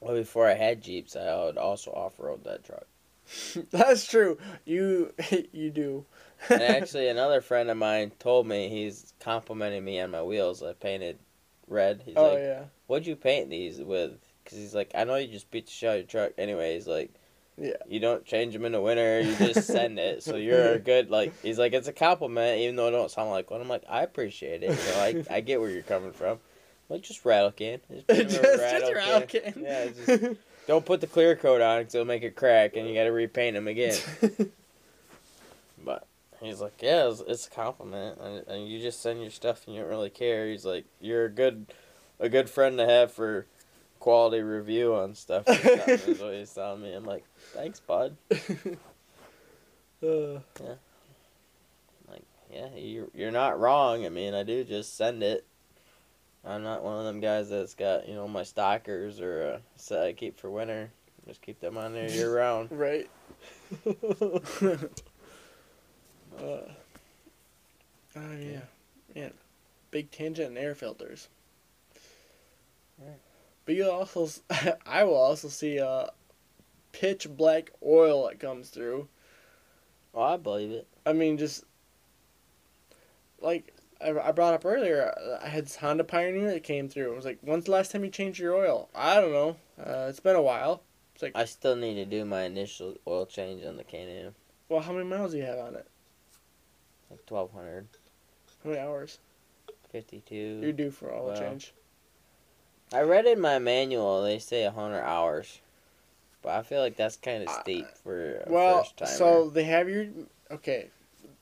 Well, 0.00 0.16
before 0.16 0.48
I 0.48 0.54
had 0.54 0.82
Jeeps, 0.82 1.14
I 1.14 1.44
would 1.44 1.56
also 1.56 1.92
off 1.92 2.18
road 2.18 2.42
that 2.44 2.64
truck. 2.64 2.86
that's 3.70 4.04
true. 4.06 4.36
You 4.64 5.12
you 5.52 5.70
do. 5.70 6.04
And 6.50 6.62
actually, 6.62 7.06
another 7.08 7.40
friend 7.40 7.70
of 7.70 7.76
mine 7.76 8.10
told 8.18 8.46
me 8.48 8.68
he's 8.68 9.14
complimenting 9.20 9.84
me 9.84 10.00
on 10.00 10.10
my 10.10 10.22
wheels. 10.22 10.60
I 10.62 10.72
painted 10.72 11.18
red. 11.68 12.02
He's 12.04 12.16
oh 12.16 12.30
like, 12.30 12.38
yeah, 12.38 12.62
"What'd 12.86 13.06
you 13.06 13.16
paint 13.16 13.50
these 13.50 13.78
with?" 13.80 14.12
Because 14.44 14.58
he's 14.58 14.74
like, 14.74 14.90
"I 14.94 15.04
know 15.04 15.16
you 15.16 15.28
just 15.28 15.50
beat 15.50 15.66
the 15.66 15.72
shit 15.72 15.88
out 15.88 15.92
of 15.92 15.98
your 16.00 16.06
truck, 16.08 16.32
anyways. 16.38 16.86
Like, 16.86 17.10
Yeah. 17.56 17.76
you 17.86 18.00
don't 18.00 18.24
change 18.24 18.52
them 18.54 18.64
in 18.64 18.72
the 18.72 18.80
winter. 18.80 19.20
You 19.20 19.34
just 19.36 19.66
send 19.68 19.98
it. 19.98 20.22
So 20.22 20.36
you're 20.36 20.72
a 20.72 20.78
good 20.78 21.10
like." 21.10 21.32
He's 21.42 21.58
like, 21.58 21.72
"It's 21.72 21.88
a 21.88 21.92
compliment, 21.92 22.60
even 22.60 22.76
though 22.76 22.88
it 22.88 22.92
don't 22.92 23.10
sound 23.10 23.30
like 23.30 23.50
one." 23.50 23.60
I'm 23.60 23.68
like, 23.68 23.84
"I 23.88 24.02
appreciate 24.02 24.62
it. 24.62 24.70
You 24.70 24.76
know, 24.76 25.26
I 25.30 25.36
I 25.36 25.40
get 25.40 25.60
where 25.60 25.70
you're 25.70 25.82
coming 25.82 26.12
from." 26.12 26.32
I'm 26.90 26.96
like, 26.96 27.02
just 27.02 27.24
rattle 27.24 27.52
can. 27.52 27.80
Just, 27.90 28.06
put 28.06 28.16
'em 28.16 28.22
in 28.22 28.28
just, 28.28 28.38
a 28.40 28.42
just 28.42 28.60
rattle 28.62 28.92
rattle 28.94 29.20
can. 29.28 29.52
can. 29.52 29.62
Yeah, 29.62 29.86
just 29.86 30.36
don't 30.66 30.84
put 30.84 31.00
the 31.00 31.06
clear 31.06 31.34
coat 31.36 31.60
on 31.60 31.80
because 31.80 31.94
it'll 31.94 32.06
make 32.06 32.22
it 32.22 32.36
crack, 32.36 32.76
and 32.76 32.86
you 32.88 32.94
got 32.94 33.04
to 33.04 33.12
repaint 33.12 33.54
them 33.54 33.66
again. 33.68 33.96
He's 36.42 36.60
like, 36.60 36.80
yeah, 36.82 37.08
it's, 37.08 37.22
it's 37.26 37.46
a 37.46 37.50
compliment, 37.50 38.18
and, 38.20 38.46
and 38.48 38.68
you 38.68 38.80
just 38.80 39.00
send 39.00 39.20
your 39.20 39.30
stuff 39.30 39.62
and 39.66 39.74
you 39.74 39.82
don't 39.82 39.90
really 39.90 40.10
care. 40.10 40.48
He's 40.48 40.64
like, 40.66 40.84
you're 41.00 41.26
a 41.26 41.30
good, 41.30 41.66
a 42.20 42.28
good 42.28 42.50
friend 42.50 42.78
to 42.78 42.86
have 42.86 43.12
for 43.12 43.46
quality 44.00 44.40
review 44.42 44.94
on 44.94 45.14
stuff. 45.14 45.44
and 45.46 45.56
stuff," 45.58 45.88
is 46.08 46.20
what 46.20 46.34
he's 46.34 46.52
telling 46.52 46.82
me. 46.82 46.92
I'm 46.92 47.04
like, 47.04 47.24
thanks, 47.54 47.80
bud. 47.80 48.16
Uh, 50.04 50.40
Yeah. 50.60 50.74
Like, 52.10 52.24
Yeah, 52.52 52.74
you're 52.76 53.06
you're 53.14 53.30
not 53.30 53.60
wrong. 53.60 54.04
I 54.04 54.08
mean, 54.08 54.34
I 54.34 54.42
do 54.42 54.64
just 54.64 54.96
send 54.96 55.22
it. 55.22 55.46
I'm 56.44 56.64
not 56.64 56.82
one 56.82 56.98
of 56.98 57.04
them 57.04 57.20
guys 57.20 57.50
that's 57.50 57.74
got 57.74 58.08
you 58.08 58.14
know 58.16 58.26
my 58.26 58.42
stockers 58.42 59.20
or 59.20 59.42
a 59.42 59.60
set 59.76 60.04
I 60.04 60.12
keep 60.12 60.36
for 60.40 60.50
winter. 60.50 60.90
Just 61.28 61.40
keep 61.40 61.60
them 61.60 61.78
on 61.78 61.92
there 61.92 62.10
year 62.10 62.34
round. 62.36 62.72
right. 62.72 63.08
Uh, 66.38 66.72
oh 68.16 68.32
yeah, 68.38 68.60
yeah. 69.14 69.28
Big 69.90 70.10
tangent 70.10 70.48
and 70.48 70.58
air 70.58 70.74
filters. 70.74 71.28
Right. 72.98 73.18
But 73.64 73.74
you 73.74 73.90
also, 73.90 74.28
I 74.86 75.04
will 75.04 75.16
also 75.16 75.48
see 75.48 75.80
uh, 75.80 76.06
pitch 76.92 77.28
black 77.28 77.70
oil 77.84 78.28
that 78.28 78.40
comes 78.40 78.70
through. 78.70 79.08
Oh, 80.14 80.22
I 80.22 80.36
believe 80.36 80.70
it. 80.70 80.86
I 81.06 81.12
mean, 81.12 81.38
just 81.38 81.64
like 83.40 83.74
I, 84.00 84.10
I 84.10 84.32
brought 84.32 84.54
up 84.54 84.64
earlier, 84.64 85.14
I 85.42 85.48
had 85.48 85.66
this 85.66 85.76
Honda 85.76 86.04
Pioneer 86.04 86.50
that 86.52 86.64
came 86.64 86.88
through. 86.88 87.12
I 87.12 87.16
was 87.16 87.24
like, 87.24 87.38
"When's 87.40 87.64
the 87.64 87.70
last 87.72 87.90
time 87.90 88.04
you 88.04 88.10
changed 88.10 88.38
your 88.38 88.54
oil?" 88.54 88.88
I 88.94 89.20
don't 89.20 89.32
know. 89.32 89.56
Uh, 89.78 90.06
it's 90.08 90.20
been 90.20 90.36
a 90.36 90.42
while. 90.42 90.82
It's 91.14 91.22
like, 91.22 91.32
I 91.34 91.44
still 91.44 91.76
need 91.76 91.94
to 91.94 92.04
do 92.04 92.24
my 92.24 92.42
initial 92.42 92.96
oil 93.06 93.26
change 93.26 93.64
on 93.64 93.76
the 93.76 93.84
Can-Am. 93.84 94.34
well, 94.68 94.80
how 94.80 94.92
many 94.92 95.04
miles 95.04 95.32
do 95.32 95.38
you 95.38 95.44
have 95.44 95.58
on 95.58 95.76
it? 95.76 95.86
Like 97.12 97.26
twelve 97.26 97.52
hundred 97.52 97.86
How 98.64 98.70
many 98.70 98.80
hours? 98.80 99.18
fifty-two. 99.90 100.60
You're 100.62 100.72
due 100.72 100.90
for 100.90 101.12
all 101.12 101.26
Well, 101.26 101.38
change. 101.38 101.74
I 102.90 103.02
read 103.02 103.26
in 103.26 103.38
my 103.38 103.58
manual 103.58 104.22
they 104.22 104.38
say 104.38 104.64
hundred 104.64 105.02
hours, 105.02 105.60
but 106.40 106.54
I 106.54 106.62
feel 106.62 106.80
like 106.80 106.96
that's 106.96 107.16
kind 107.16 107.42
of 107.42 107.50
Uh, 107.50 107.60
steep 107.60 107.86
for 108.02 108.36
a 108.46 108.50
Well, 108.50 108.78
first 108.84 108.96
timer. 108.96 109.12
so 109.12 109.50
they 109.50 109.64
have 109.64 109.90
your 109.90 110.06
okay. 110.50 110.88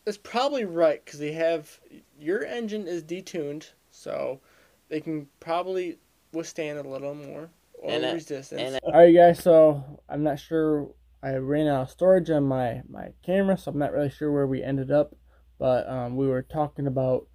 It's 0.06 0.18
probably 0.18 0.64
right 0.64 1.04
because 1.04 1.20
they 1.20 1.32
have 1.32 1.78
your 2.18 2.44
engine 2.44 2.88
is 2.88 3.04
detuned, 3.04 3.70
so 3.92 4.40
they 4.88 5.00
can 5.00 5.28
probably 5.38 5.98
withstand 6.32 6.78
a 6.80 6.88
little 6.88 7.14
more 7.14 7.48
oil 7.84 7.90
And, 7.92 8.04
uh, 8.04 8.14
resistance. 8.14 8.60
and, 8.60 8.74
uh, 8.76 8.78
All 8.86 8.92
right, 8.92 9.14
guys. 9.14 9.38
So 9.40 9.84
I'm 10.08 10.24
not 10.24 10.40
sure. 10.40 10.88
I 11.22 11.34
ran 11.36 11.68
out 11.68 11.82
of 11.82 11.90
storage 11.90 12.28
on 12.30 12.42
my 12.44 12.82
my 12.88 13.12
camera, 13.22 13.56
so 13.56 13.70
I'm 13.70 13.78
not 13.78 13.92
really 13.92 14.10
sure 14.10 14.32
where 14.32 14.48
we 14.48 14.64
ended 14.64 14.90
up. 14.90 15.14
But 15.60 15.86
um, 15.90 16.16
we 16.16 16.26
were 16.26 16.40
talking 16.40 16.86
about 16.86 17.26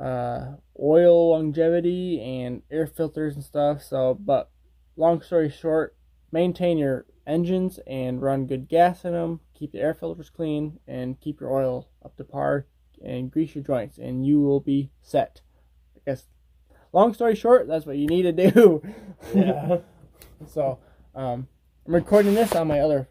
uh, 0.00 0.52
oil 0.80 1.32
longevity 1.32 2.22
and 2.22 2.62
air 2.70 2.86
filters 2.86 3.34
and 3.34 3.44
stuff. 3.44 3.82
So, 3.82 4.14
but 4.18 4.50
long 4.96 5.20
story 5.20 5.50
short, 5.50 5.94
maintain 6.32 6.78
your 6.78 7.04
engines 7.26 7.78
and 7.86 8.22
run 8.22 8.46
good 8.46 8.66
gas 8.66 9.04
in 9.04 9.12
them. 9.12 9.40
Keep 9.52 9.72
the 9.72 9.80
air 9.80 9.92
filters 9.92 10.30
clean 10.30 10.80
and 10.88 11.20
keep 11.20 11.38
your 11.38 11.52
oil 11.52 11.90
up 12.02 12.16
to 12.16 12.24
par. 12.24 12.66
and 13.04 13.30
grease 13.30 13.54
your 13.54 13.64
joints, 13.64 13.98
and 13.98 14.24
you 14.24 14.40
will 14.40 14.60
be 14.60 14.90
set. 15.02 15.42
I 15.96 16.00
guess. 16.06 16.28
Long 16.94 17.12
story 17.12 17.34
short, 17.34 17.68
that's 17.68 17.84
what 17.84 17.96
you 17.98 18.06
need 18.06 18.22
to 18.22 18.32
do. 18.32 18.82
Yeah. 19.34 19.78
so, 20.46 20.78
um, 21.14 21.48
I'm 21.86 21.94
recording 21.94 22.34
this 22.34 22.54
on 22.54 22.68
my 22.68 22.80
other 22.80 23.08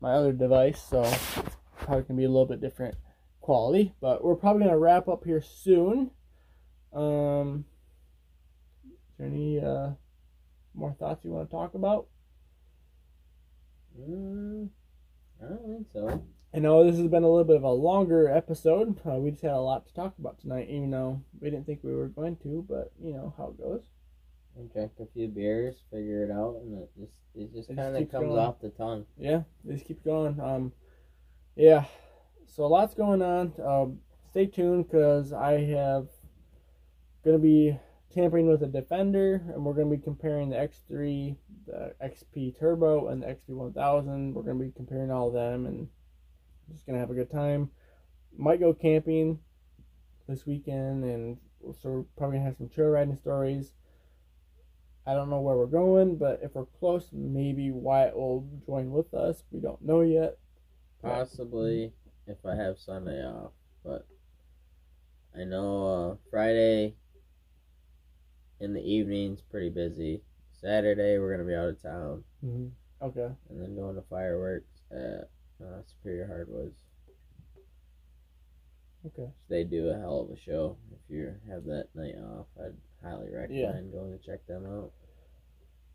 my 0.00 0.12
other 0.12 0.32
device, 0.32 0.82
so 0.82 1.02
it's 1.02 1.56
probably 1.76 2.02
gonna 2.02 2.18
be 2.18 2.24
a 2.24 2.28
little 2.28 2.46
bit 2.46 2.60
different 2.60 2.96
quality. 3.42 3.94
But 4.00 4.24
we're 4.24 4.36
probably 4.36 4.64
gonna 4.64 4.78
wrap 4.78 5.08
up 5.08 5.24
here 5.24 5.42
soon. 5.42 6.10
Um, 6.92 7.64
is 8.86 9.18
there 9.18 9.26
any 9.26 9.60
uh, 9.60 9.90
more 10.74 10.94
thoughts 10.98 11.24
you 11.24 11.30
want 11.30 11.50
to 11.50 11.54
talk 11.54 11.74
about? 11.74 12.06
Mm, 13.98 14.68
I 15.42 15.48
don't 15.48 15.66
think 15.66 15.86
so. 15.92 16.24
I 16.54 16.58
know 16.58 16.84
this 16.84 16.98
has 16.98 17.08
been 17.08 17.22
a 17.22 17.28
little 17.28 17.44
bit 17.44 17.56
of 17.56 17.62
a 17.62 17.70
longer 17.70 18.28
episode. 18.28 19.00
Uh, 19.06 19.16
we 19.16 19.30
just 19.30 19.42
had 19.42 19.52
a 19.52 19.58
lot 19.58 19.86
to 19.86 19.94
talk 19.94 20.14
about 20.18 20.38
tonight, 20.38 20.68
even 20.68 20.90
though 20.90 21.22
we 21.40 21.48
didn't 21.48 21.66
think 21.66 21.80
we 21.82 21.94
were 21.94 22.08
going 22.08 22.36
to. 22.42 22.64
But 22.68 22.92
you 23.02 23.12
know 23.12 23.34
how 23.38 23.48
it 23.48 23.58
goes. 23.58 23.82
I 24.58 24.64
drank 24.72 24.92
a 25.00 25.06
few 25.14 25.28
beers, 25.28 25.76
figure 25.90 26.24
it 26.24 26.30
out, 26.30 26.60
and 26.62 26.82
it 26.82 26.90
just 26.98 27.12
it 27.34 27.54
just 27.54 27.68
kind 27.68 27.96
of 27.96 28.10
comes 28.10 28.28
going. 28.28 28.38
off 28.38 28.60
the 28.60 28.68
tongue. 28.68 29.06
Yeah, 29.18 29.42
it 29.66 29.72
just 29.72 29.86
keeps 29.86 30.02
going. 30.02 30.38
Um, 30.40 30.72
yeah, 31.56 31.84
so 32.52 32.64
a 32.64 32.66
lot's 32.66 32.94
going 32.94 33.22
on. 33.22 33.52
Um, 33.64 33.98
stay 34.30 34.46
tuned 34.46 34.86
because 34.86 35.32
I 35.32 35.52
have 35.64 36.08
gonna 37.24 37.38
be 37.38 37.78
tampering 38.12 38.46
with 38.46 38.62
a 38.62 38.66
Defender, 38.66 39.42
and 39.54 39.64
we're 39.64 39.72
gonna 39.72 39.96
be 39.96 40.02
comparing 40.02 40.50
the 40.50 40.56
X3, 40.56 41.34
the 41.66 41.94
XP 42.04 42.58
Turbo, 42.58 43.08
and 43.08 43.22
the 43.22 43.26
XP1000. 43.26 44.34
We're 44.34 44.42
gonna 44.42 44.58
be 44.58 44.70
comparing 44.70 45.10
all 45.10 45.28
of 45.28 45.34
them, 45.34 45.64
and 45.64 45.88
just 46.70 46.86
gonna 46.86 46.98
have 46.98 47.10
a 47.10 47.14
good 47.14 47.30
time. 47.30 47.70
Might 48.36 48.60
go 48.60 48.74
camping 48.74 49.38
this 50.28 50.44
weekend, 50.44 51.04
and 51.04 51.38
so 51.80 51.90
we're 51.90 52.02
probably 52.18 52.36
gonna 52.36 52.48
have 52.48 52.58
some 52.58 52.68
trail 52.68 52.88
riding 52.88 53.16
stories. 53.16 53.72
I 55.06 55.14
don't 55.14 55.30
know 55.30 55.40
where 55.40 55.56
we're 55.56 55.66
going, 55.66 56.16
but 56.16 56.40
if 56.42 56.54
we're 56.54 56.66
close, 56.66 57.08
maybe 57.12 57.70
Wyatt 57.70 58.14
will 58.14 58.46
join 58.66 58.90
with 58.90 59.14
us. 59.14 59.42
We 59.50 59.60
don't 59.60 59.80
know 59.80 60.02
yet. 60.02 60.38
Possibly 61.00 61.92
if 62.26 62.38
I 62.46 62.54
have 62.56 62.78
Sunday 62.78 63.22
off, 63.24 63.52
but 63.84 64.06
I 65.38 65.44
know 65.44 66.12
uh, 66.12 66.16
Friday 66.30 66.94
in 68.60 68.74
the 68.74 68.80
evening's 68.82 69.40
pretty 69.42 69.70
busy. 69.70 70.22
Saturday 70.60 71.18
we're 71.18 71.34
gonna 71.36 71.48
be 71.48 71.54
out 71.54 71.68
of 71.68 71.82
town, 71.82 72.24
Mm-hmm. 72.44 72.68
Okay. 73.04 73.28
and 73.50 73.60
then 73.60 73.74
going 73.74 73.96
to 73.96 74.02
fireworks 74.08 74.70
at 74.92 75.28
uh, 75.60 75.82
Superior 75.86 76.26
Hardwoods. 76.28 76.78
Okay. 79.04 79.28
They 79.48 79.64
do 79.64 79.88
a 79.88 79.98
hell 79.98 80.20
of 80.20 80.36
a 80.36 80.40
show. 80.40 80.76
If 80.92 80.98
you 81.12 81.34
have 81.50 81.64
that 81.64 81.88
night 81.96 82.14
off, 82.16 82.46
I'd 82.60 82.76
highly 83.04 83.28
recommend 83.30 83.92
going 83.92 84.16
to 84.16 84.24
check 84.24 84.46
them 84.46 84.64
out. 84.66 84.92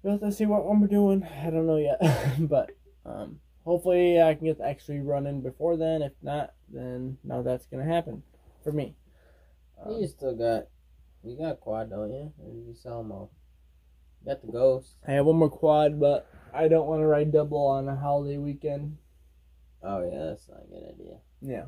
We'll 0.03 0.13
have 0.13 0.21
to 0.21 0.31
see 0.33 0.45
what 0.45 0.65
one 0.65 0.81
we're 0.81 0.87
doing. 0.87 1.23
I 1.23 1.49
don't 1.49 1.65
know 1.67 1.77
yet, 1.77 1.99
but 2.49 2.71
um, 3.05 3.39
hopefully 3.67 4.21
I 4.21 4.33
can 4.33 4.45
get 4.45 4.59
the 4.59 4.63
X3 4.63 5.05
running 5.05 5.41
before 5.41 5.75
then. 5.75 6.01
If 6.01 6.13
not, 6.23 6.53
then 6.69 7.17
no, 7.25 7.43
that's 7.43 7.65
gonna 7.65 7.83
happen 7.83 8.23
for 8.63 8.71
me. 8.71 8.95
Um, 9.85 9.99
you 9.99 10.07
still 10.07 10.35
got, 10.35 10.67
you 11.21 11.37
got 11.37 11.59
quad, 11.59 11.89
don't 11.89 12.09
you? 12.09 12.31
Or 12.39 12.49
you 12.49 12.73
sell 12.81 13.03
them 13.03 13.11
all? 13.11 13.29
You 14.21 14.31
got 14.31 14.41
the 14.41 14.51
Ghost. 14.51 14.95
I 15.05 15.11
have 15.11 15.25
one 15.25 15.35
more 15.35 15.49
quad, 15.49 15.99
but 15.99 16.29
I 16.53 16.69
don't 16.69 16.87
want 16.87 17.01
to 17.01 17.07
ride 17.07 17.33
double 17.33 17.67
on 17.67 17.89
a 17.89 17.95
holiday 17.97 18.37
weekend. 18.37 18.97
Oh 19.83 20.01
yeah, 20.09 20.27
that's 20.27 20.47
not 20.47 20.63
a 20.63 20.67
good 20.67 20.93
idea. 20.93 21.17
Yeah, 21.41 21.65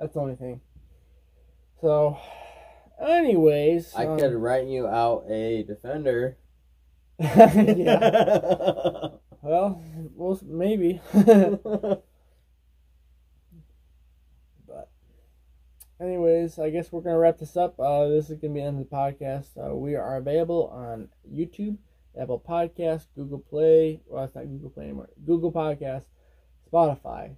that's 0.00 0.14
the 0.14 0.20
only 0.20 0.34
thing. 0.34 0.60
So, 1.80 2.18
anyways, 3.00 3.94
I 3.94 4.06
um, 4.06 4.18
could 4.18 4.34
write 4.34 4.66
you 4.66 4.88
out 4.88 5.26
a 5.30 5.62
defender. 5.62 6.38
yeah. 7.20 9.10
Well, 9.42 9.82
well, 10.14 10.38
maybe. 10.44 11.00
but 11.14 12.04
anyways, 16.00 16.58
I 16.58 16.70
guess 16.70 16.92
we're 16.92 17.00
gonna 17.00 17.18
wrap 17.18 17.38
this 17.38 17.56
up. 17.56 17.78
Uh, 17.80 18.08
this 18.08 18.28
is 18.30 18.38
gonna 18.38 18.54
be 18.54 18.60
the 18.60 18.66
end 18.66 18.80
of 18.80 18.88
the 18.90 18.94
podcast. 18.96 19.46
Uh, 19.56 19.74
we 19.74 19.94
are 19.94 20.16
available 20.16 20.68
on 20.68 21.08
YouTube, 21.32 21.78
Apple 22.20 22.42
Podcast, 22.46 23.06
Google 23.14 23.38
Play. 23.38 24.02
Well, 24.06 24.24
it's 24.24 24.34
not 24.34 24.44
Google 24.44 24.70
Play 24.70 24.84
anymore. 24.84 25.08
Google 25.24 25.52
Podcast, 25.52 26.04
Spotify. 26.70 27.36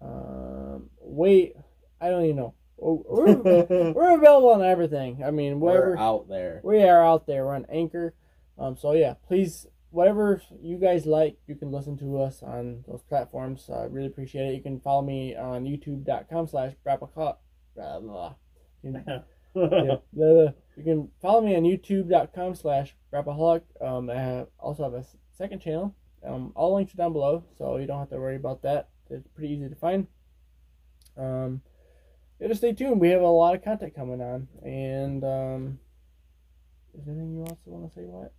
Um, 0.00 0.88
wait, 0.98 1.56
I 2.00 2.08
don't 2.08 2.24
even 2.24 2.36
know. 2.36 2.54
Oh, 2.82 3.04
We're, 3.06 3.34
we're 3.92 4.16
available 4.16 4.50
on 4.50 4.62
everything. 4.62 5.22
I 5.22 5.30
mean, 5.30 5.60
whatever 5.60 5.90
We're 5.90 5.98
out 5.98 6.28
there. 6.28 6.60
we 6.64 6.82
are 6.82 7.04
out 7.04 7.26
there. 7.26 7.44
We're 7.44 7.54
on 7.54 7.66
Anchor. 7.68 8.14
Um, 8.58 8.76
so 8.76 8.92
yeah, 8.92 9.14
please, 9.28 9.66
whatever 9.90 10.40
you 10.62 10.78
guys 10.78 11.06
like, 11.06 11.36
you 11.46 11.54
can 11.54 11.70
listen 11.70 11.96
to 11.98 12.20
us 12.20 12.42
on 12.42 12.84
those 12.86 13.02
platforms. 13.02 13.68
I 13.72 13.84
really 13.84 14.06
appreciate 14.06 14.48
it. 14.48 14.54
You 14.54 14.62
can 14.62 14.80
follow 14.80 15.02
me 15.02 15.36
on 15.36 15.64
youtube.com 15.64 16.46
slash 16.46 16.72
brapacop. 16.86 17.36
Blah, 17.74 18.00
blah. 18.00 18.34
You 18.82 18.92
can, 18.92 19.04
yeah, 19.54 19.96
blah, 20.12 20.32
blah. 20.32 20.52
you 20.76 20.84
can 20.84 21.08
follow 21.20 21.40
me 21.40 21.56
on 21.56 21.62
youtube.com 21.62 22.54
slash 22.54 22.94
braapaholic. 23.12 23.62
Um, 23.80 24.10
I 24.10 24.14
have, 24.14 24.46
also 24.58 24.84
have 24.84 24.94
a 24.94 25.04
second 25.32 25.60
channel. 25.60 25.94
Um, 26.24 26.52
all 26.54 26.74
links 26.74 26.94
are 26.94 26.98
down 26.98 27.12
below, 27.12 27.44
so 27.58 27.78
you 27.78 27.86
don't 27.86 27.98
have 27.98 28.10
to 28.10 28.18
worry 28.18 28.36
about 28.36 28.62
that. 28.62 28.88
It's 29.08 29.26
pretty 29.34 29.54
easy 29.54 29.68
to 29.68 29.74
find. 29.74 30.06
Um, 31.16 31.62
just 32.40 32.60
stay 32.60 32.72
tuned. 32.72 33.00
We 33.00 33.10
have 33.10 33.22
a 33.22 33.26
lot 33.26 33.54
of 33.54 33.64
content 33.64 33.94
coming 33.94 34.20
on, 34.20 34.48
and 34.62 35.24
um, 35.24 35.78
is 36.96 37.04
there 37.04 37.14
anything 37.14 37.34
you 37.34 37.40
also 37.42 37.58
want 37.66 37.92
to 37.92 37.94
say, 37.94 38.04
Wyatt? 38.04 38.32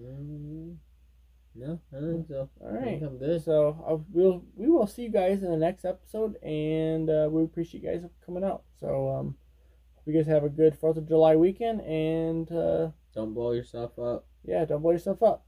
Mm, 0.00 0.76
no, 1.54 1.80
I 1.92 2.00
don't 2.00 2.12
think 2.14 2.28
so. 2.28 2.48
All 2.60 2.72
right, 2.72 3.02
I'm 3.02 3.18
good. 3.18 3.42
So 3.44 3.84
uh, 3.86 3.96
we'll 4.10 4.42
we 4.56 4.68
will 4.68 4.86
see 4.86 5.02
you 5.02 5.10
guys 5.10 5.42
in 5.42 5.50
the 5.50 5.56
next 5.56 5.84
episode, 5.84 6.36
and 6.42 7.08
uh, 7.10 7.28
we 7.30 7.44
appreciate 7.44 7.82
you 7.82 7.90
guys 7.90 8.02
coming 8.24 8.44
out. 8.44 8.62
So 8.80 9.10
um, 9.10 9.36
hope 9.96 10.06
you 10.06 10.14
guys 10.14 10.26
have 10.26 10.44
a 10.44 10.48
good 10.48 10.78
Fourth 10.78 10.96
of 10.96 11.06
July 11.08 11.36
weekend, 11.36 11.80
and 11.82 12.50
uh, 12.50 12.88
Don't 13.14 13.34
blow 13.34 13.52
yourself 13.52 13.98
up. 13.98 14.24
yeah, 14.44 14.64
don't 14.64 14.80
blow 14.82 14.92
yourself 14.92 15.22
up. 15.22 15.44